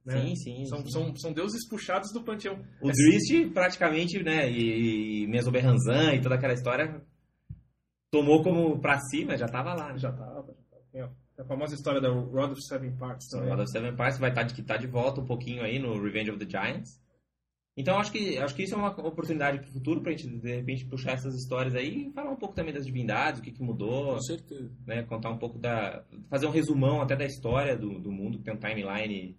né? 0.05 0.19
Sim, 0.21 0.35
sim. 0.35 0.65
São, 0.65 0.79
sim. 0.79 0.89
são, 0.89 1.15
são 1.17 1.33
deuses 1.33 1.67
puxados 1.69 2.11
do 2.11 2.23
panteão. 2.23 2.55
O 2.81 2.89
É 2.89 2.93
Drist 2.93 3.51
praticamente, 3.53 4.23
né, 4.23 4.49
e, 4.51 5.23
e 5.23 5.27
Mesoberranzan 5.27 6.15
e 6.15 6.21
toda 6.21 6.33
aquela 6.35 6.53
história 6.53 6.99
tomou 8.09 8.41
como 8.41 8.79
pra 8.79 8.99
si, 8.99 9.25
mas 9.25 9.39
já 9.39 9.47
tava 9.47 9.73
lá. 9.75 9.91
né? 9.93 9.99
Já 9.99 10.11
tava, 10.11 10.47
já 10.47 10.53
tava. 10.69 10.85
Tem 10.91 11.03
a, 11.37 11.43
tem 11.43 11.45
a 11.45 11.47
famosa 11.47 11.75
história 11.75 12.01
da 12.01 12.09
Rod 12.09 12.51
of 12.51 12.61
Seven 12.61 12.95
Parts 12.97 13.27
também. 13.27 13.49
God 13.49 13.59
of 13.59 13.71
Seven 13.71 13.95
Parts 13.95 14.19
vai 14.19 14.29
estar 14.29 14.43
de, 14.43 14.61
tá 14.63 14.77
de 14.77 14.87
volta 14.87 15.21
um 15.21 15.25
pouquinho 15.25 15.63
aí 15.63 15.79
no 15.79 16.01
Revenge 16.01 16.31
of 16.31 16.45
the 16.45 16.49
Giants. 16.49 17.01
Então 17.77 17.99
acho 17.99 18.11
que 18.11 18.39
acho 18.39 18.55
que 18.55 18.63
isso 18.63 18.73
é 18.73 18.77
uma 18.77 18.89
oportunidade 18.89 19.59
para 19.59 19.69
o 19.69 19.71
futuro 19.71 20.01
pra 20.01 20.11
gente 20.11 20.27
de 20.27 20.55
repente 20.55 20.85
puxar 20.85 21.11
essas 21.11 21.35
histórias 21.35 21.75
aí 21.75 22.07
e 22.07 22.11
falar 22.11 22.31
um 22.31 22.35
pouco 22.35 22.55
também 22.55 22.73
das 22.73 22.85
divindades, 22.87 23.39
o 23.39 23.43
que, 23.43 23.51
que 23.51 23.61
mudou, 23.61 24.15
Com 24.15 24.21
certeza. 24.21 24.71
né, 24.85 25.03
contar 25.03 25.29
um 25.29 25.37
pouco 25.37 25.59
da 25.59 26.03
fazer 26.27 26.47
um 26.47 26.51
resumão 26.51 27.01
até 27.01 27.15
da 27.15 27.25
história 27.25 27.77
do, 27.77 27.99
do 27.99 28.11
mundo 28.11 28.39
que 28.39 28.43
tem 28.43 28.53
um 28.55 28.57
timeline 28.57 29.37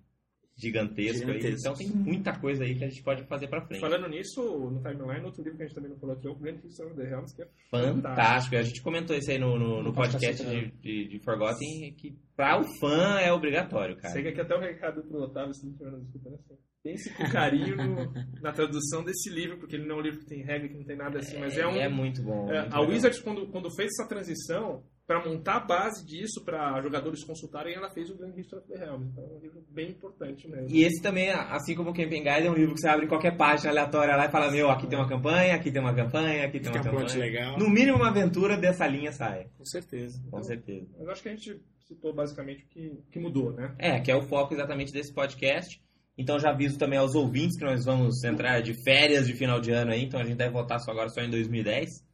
gigantesco, 0.59 1.29
aí. 1.29 1.41
Gigantesco. 1.41 1.61
Então 1.61 1.75
tem 1.75 1.89
muita 1.89 2.39
coisa 2.39 2.65
aí 2.65 2.75
que 2.75 2.85
a 2.85 2.89
gente 2.89 3.03
pode 3.03 3.25
fazer 3.25 3.49
para 3.49 3.65
frente. 3.67 3.81
Falando 3.81 4.09
nisso, 4.09 4.43
no 4.43 4.83
timeline, 4.83 5.25
outro 5.25 5.43
livro 5.43 5.57
que 5.57 5.63
a 5.63 5.67
gente 5.67 5.75
também 5.75 5.91
não 5.91 5.99
falou 5.99 6.17
aqui 6.17 6.27
é 6.27 6.31
o 6.31 6.35
Grand 6.35 6.57
History 6.65 6.89
of 6.91 6.97
the 7.01 7.09
Realms, 7.09 7.35
que 7.35 7.43
é 7.43 7.49
Fantástico. 7.71 8.57
A 8.57 8.63
gente 8.63 8.83
comentou 8.83 9.17
isso 9.17 9.31
aí 9.31 9.39
no, 9.39 9.59
no, 9.59 9.83
no 9.83 9.93
podcast 9.93 10.45
de, 10.45 10.71
de, 10.81 11.09
de 11.09 11.19
Forgotten, 11.21 11.95
que 11.97 12.17
para 12.37 12.61
o 12.61 12.65
fã 12.81 13.19
é 13.21 13.33
obrigatório, 13.33 13.97
cara. 13.97 14.13
Segue 14.13 14.29
aqui 14.29 14.41
até 14.41 14.55
o 14.55 14.61
recado 14.61 15.03
pro 15.03 15.23
Otávio, 15.23 15.55
se 15.55 15.65
não 15.65 15.73
estiver 15.73 15.91
nos 15.93 16.05
escutando 16.07 16.35
assim. 16.35 16.55
Pense 16.83 17.13
com 17.15 17.25
carinho 17.31 17.77
no- 17.77 18.13
na 18.41 18.53
tradução 18.53 19.03
desse 19.05 19.29
livro, 19.31 19.59
porque 19.59 19.75
ele 19.77 19.87
não 19.87 19.97
é 19.97 19.99
um 19.99 20.03
livro 20.03 20.21
que 20.21 20.27
tem 20.27 20.43
regra, 20.45 20.69
que 20.69 20.75
não 20.77 20.85
tem 20.85 20.97
nada 20.97 21.19
assim, 21.19 21.39
mas 21.39 21.59
é 21.59 21.67
um. 21.67 21.73
É 21.75 21.89
muito 21.89 22.23
bom. 22.23 22.49
é, 22.51 22.61
muito 22.61 22.75
a 22.75 22.79
legal. 22.81 22.89
Wizards, 22.89 23.21
quando, 23.21 23.47
quando 23.49 23.69
fez 23.75 23.91
essa 23.99 24.09
transição, 24.09 24.85
para 25.09 25.27
montar 25.27 25.57
a 25.57 25.61
base 25.61 26.05
disso, 26.05 26.45
para 26.45 26.83
jogadores 26.83 27.25
consultarem, 27.25 27.75
ela 27.75 27.89
fez 27.89 28.11
o 28.11 28.15
Grand 28.15 28.37
History 28.37 28.61
of 28.61 28.71
the 28.71 28.79
Realms. 28.79 29.09
Então 29.11 29.25
é 29.25 29.37
um 29.37 29.41
livro 29.41 29.65
bem 29.71 29.89
importante 29.89 30.47
mesmo. 30.47 30.69
E 30.69 30.85
esse 30.85 31.01
também, 31.01 31.31
assim 31.31 31.75
como 31.75 31.91
o 31.91 31.95
Camping 31.95 32.23
Guide, 32.23 32.47
é 32.47 32.51
um 32.51 32.55
livro 32.55 32.75
que 32.75 32.81
você 32.83 32.89
abre 32.89 33.07
em 33.07 33.09
qualquer 33.09 33.35
página 33.35 33.71
aleatória 33.71 34.15
lá 34.15 34.27
e 34.27 34.31
fala, 34.31 34.51
meu, 34.51 34.69
aqui 34.69 34.87
tem 34.87 34.99
uma 34.99 35.09
campanha, 35.09 35.55
aqui 35.55 35.73
tem 35.73 35.81
uma 35.81 35.95
campanha, 35.95 36.45
aqui 36.45 36.61
tem 36.61 36.71
Tem 36.71 36.81
uma 36.83 36.91
um 36.91 36.95
campanha. 36.95 37.19
legal. 37.19 37.59
No 37.59 37.71
mínimo 37.71 37.97
uma 37.97 38.11
aventura 38.11 38.55
dessa 38.59 38.87
linha 38.87 39.11
sai, 39.11 39.47
Com 39.57 39.65
certeza. 39.65 40.23
com 40.31 40.43
certeza. 40.43 40.87
Mas 40.99 41.09
acho 41.09 41.23
que 41.23 41.29
a 41.31 41.35
gente 41.35 41.59
citou 41.87 42.13
basicamente 42.15 42.65
o 42.65 42.69
que, 42.69 43.03
que 43.11 43.19
mudou, 43.19 43.55
né? 43.55 43.75
É, 43.79 43.99
que 44.01 44.11
é 44.11 44.15
o 44.15 44.21
foco 44.21 44.53
exatamente 44.53 44.93
desse 44.93 45.15
podcast. 45.15 45.81
Então 46.19 46.39
já 46.39 46.51
aviso 46.51 46.77
também 46.79 46.99
aos 46.99 47.15
ouvintes 47.15 47.57
que 47.57 47.65
nós 47.65 47.83
vamos 47.87 48.23
entrar 48.25 48.61
de 48.61 48.75
férias 48.85 49.27
de 49.27 49.33
final 49.33 49.59
de 49.59 49.71
ano 49.71 49.91
aí, 49.93 50.05
então 50.05 50.21
a 50.21 50.25
gente 50.25 50.37
deve 50.37 50.53
voltar 50.53 50.79
só 50.81 50.91
agora 50.91 51.09
só 51.09 51.23
em 51.23 51.31
2010. 51.31 52.07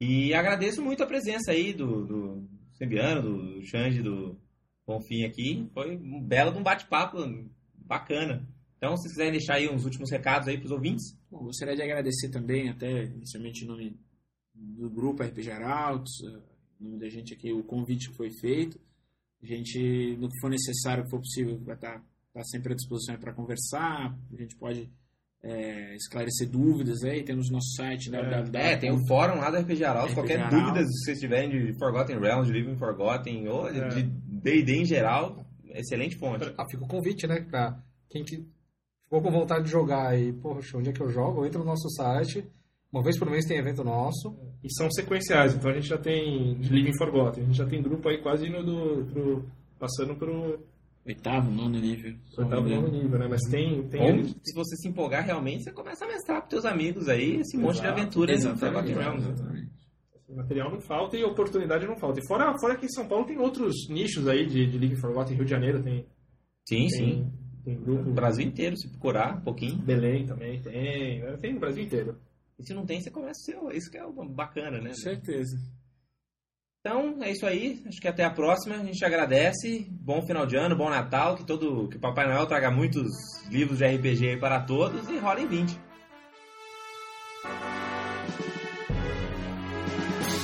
E 0.00 0.34
agradeço 0.34 0.82
muito 0.82 1.02
a 1.02 1.06
presença 1.06 1.52
aí 1.52 1.72
do, 1.72 2.04
do 2.04 2.48
Sembiano, 2.74 3.22
do 3.22 3.62
Xande, 3.64 4.02
do 4.02 4.38
Bonfim 4.86 5.24
aqui. 5.24 5.68
Foi 5.72 5.96
um 5.96 6.20
belo 6.20 6.56
um 6.58 6.62
bate-papo 6.62 7.18
bacana. 7.74 8.46
Então, 8.76 8.96
se 8.96 9.08
quiserem 9.08 9.32
deixar 9.32 9.54
aí 9.54 9.68
uns 9.68 9.84
últimos 9.84 10.10
recados 10.10 10.48
aí 10.48 10.58
pros 10.58 10.70
ouvintes. 10.70 11.16
Bom, 11.30 11.44
gostaria 11.44 11.74
de 11.74 11.82
agradecer 11.82 12.30
também, 12.30 12.68
até 12.68 13.04
inicialmente 13.04 13.64
em 13.64 13.68
nome 13.68 14.00
do 14.54 14.90
grupo 14.90 15.22
RPG 15.22 15.50
Arautos, 15.50 16.12
eh, 16.22 16.42
em 16.80 16.84
nome 16.84 16.98
da 16.98 17.08
gente 17.08 17.32
aqui, 17.32 17.52
o 17.52 17.64
convite 17.64 18.10
que 18.10 18.16
foi 18.16 18.30
feito. 18.30 18.78
A 19.42 19.46
gente, 19.46 20.16
no 20.18 20.28
que 20.28 20.40
for 20.40 20.50
necessário, 20.50 21.04
que 21.04 21.10
for 21.10 21.18
possível, 21.18 21.58
vai 21.60 21.76
estar, 21.76 22.04
estar 22.28 22.44
sempre 22.44 22.72
à 22.72 22.76
disposição 22.76 23.16
para 23.18 23.32
conversar. 23.32 24.18
A 24.32 24.36
gente 24.36 24.56
pode 24.56 24.90
eh, 25.44 25.94
esclarecer 25.96 26.48
dúvidas 26.48 27.02
aí. 27.04 27.22
Temos 27.22 27.50
nosso 27.50 27.74
site, 27.76 28.10
www. 28.10 28.50
É, 28.58 28.76
tem 28.76 28.90
o 28.90 28.98
fórum 29.06 29.38
lá 29.38 29.50
do 29.50 29.58
RPG. 29.58 29.84
RPG 29.84 30.14
Qualquer 30.14 30.48
dúvida, 30.48 30.82
se 30.84 31.04
vocês 31.04 31.18
tiverem 31.20 31.50
de 31.50 31.78
Forgotten 31.78 32.18
Realms, 32.18 32.46
de 32.50 32.58
Living 32.58 32.76
Forgotten, 32.76 33.48
ou 33.48 33.68
É. 33.68 33.88
de 33.88 34.02
D&D 34.02 34.76
em 34.80 34.84
geral, 34.84 35.44
excelente 35.66 36.16
fonte. 36.16 36.52
Ah, 36.56 36.64
fica 36.70 36.84
o 36.84 36.88
convite, 36.88 37.26
né? 37.26 37.40
Pra 37.48 37.78
quem 38.08 38.24
que 38.24 38.44
ficou 39.02 39.20
com 39.22 39.30
vontade 39.30 39.64
de 39.64 39.70
jogar 39.70 40.18
e, 40.18 40.32
poxa, 40.32 40.78
onde 40.78 40.90
é 40.90 40.92
que 40.92 41.00
eu 41.02 41.10
jogo? 41.10 41.44
Entra 41.44 41.58
no 41.58 41.64
nosso 41.66 41.88
site. 41.90 42.44
Uma 42.92 43.02
vez 43.02 43.18
por 43.18 43.28
mês 43.28 43.44
tem 43.44 43.58
evento 43.58 43.82
nosso. 43.82 44.36
E 44.62 44.72
são 44.72 44.88
sequenciais, 44.90 45.52
então 45.54 45.70
a 45.70 45.74
gente 45.74 45.88
já 45.88 45.98
tem 45.98 46.54
de 46.58 46.68
Living 46.72 46.96
Forgotten, 46.96 47.42
a 47.42 47.46
gente 47.46 47.56
já 47.58 47.66
tem 47.66 47.82
grupo 47.82 48.08
aí 48.08 48.18
quase 48.22 48.46
indo 48.46 48.62
do, 48.62 49.04
pro, 49.12 49.44
passando 49.78 50.14
pro 50.14 50.60
Oitavo, 51.06 51.50
nono 51.50 51.78
nível. 51.78 52.14
oitavo 52.38 52.68
nono 52.68 52.88
nível, 52.88 53.18
né? 53.18 53.28
Mas 53.28 53.42
tem, 53.50 53.86
tem 53.88 54.00
Ou, 54.00 54.24
se 54.24 54.54
você 54.54 54.76
se 54.76 54.88
empolgar 54.88 55.24
realmente, 55.24 55.64
você 55.64 55.72
começa 55.72 56.04
a 56.04 56.08
mestrar 56.08 56.40
pros 56.40 56.50
teus 56.50 56.64
amigos 56.64 57.08
aí 57.08 57.40
esse 57.40 57.58
monte 57.58 57.74
de 57.74 57.80
Exato, 57.82 58.00
aventuras 58.00 58.44
em 58.44 58.48
Exatamente. 58.50 58.94
Material 60.34 60.70
não 60.70 60.80
falta 60.80 61.16
e 61.16 61.22
oportunidade 61.22 61.86
não 61.86 61.96
falta. 61.96 62.20
E 62.20 62.26
fora, 62.26 62.58
fora 62.58 62.76
que 62.76 62.86
em 62.86 62.88
São 62.88 63.06
Paulo 63.06 63.26
tem 63.26 63.38
outros 63.38 63.88
nichos 63.88 64.26
aí 64.26 64.46
de, 64.46 64.66
de 64.66 64.78
Living 64.78 64.96
Forgotten, 64.96 65.36
Rio 65.36 65.44
de 65.44 65.50
Janeiro 65.50 65.82
tem, 65.82 66.06
Sim, 66.66 66.88
sim. 66.88 67.32
tem, 67.64 67.76
tem 67.76 67.82
grupo, 67.84 68.10
O 68.10 68.12
Brasil 68.12 68.44
inteiro, 68.44 68.76
se 68.76 68.88
procurar 68.88 69.36
um 69.36 69.40
pouquinho. 69.42 69.76
Belém 69.76 70.26
também 70.26 70.60
tem, 70.60 71.20
né? 71.20 71.36
tem 71.36 71.52
no 71.52 71.60
Brasil 71.60 71.84
inteiro. 71.84 72.18
E 72.58 72.64
se 72.64 72.74
não 72.74 72.86
tem, 72.86 73.00
você 73.00 73.10
começa 73.10 73.40
o 73.40 73.44
seu. 73.44 73.70
Isso 73.70 73.90
que 73.90 73.98
é 73.98 74.02
bacana, 74.30 74.80
né? 74.80 74.90
Com 74.90 74.96
certeza. 74.96 75.56
Então, 76.86 77.16
é 77.22 77.30
isso 77.30 77.46
aí. 77.46 77.82
Acho 77.88 77.98
que 77.98 78.06
até 78.06 78.24
a 78.24 78.30
próxima. 78.30 78.74
A 78.74 78.84
gente 78.84 79.02
agradece. 79.02 79.86
Bom 79.90 80.20
final 80.20 80.44
de 80.44 80.54
ano, 80.54 80.76
bom 80.76 80.90
Natal. 80.90 81.34
Que 81.34 81.42
todo 81.42 81.88
que 81.88 81.98
Papai 81.98 82.26
Noel 82.26 82.46
traga 82.46 82.70
muitos 82.70 83.08
livros 83.48 83.78
de 83.78 83.86
RPG 83.86 84.28
aí 84.28 84.36
para 84.38 84.60
todos. 84.60 85.08
E 85.08 85.16
rola 85.16 85.40
em 85.40 85.46
20. 85.46 85.80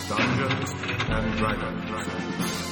Dungeons 0.09 0.73
and 1.11 1.37
Dragons. 1.37 2.70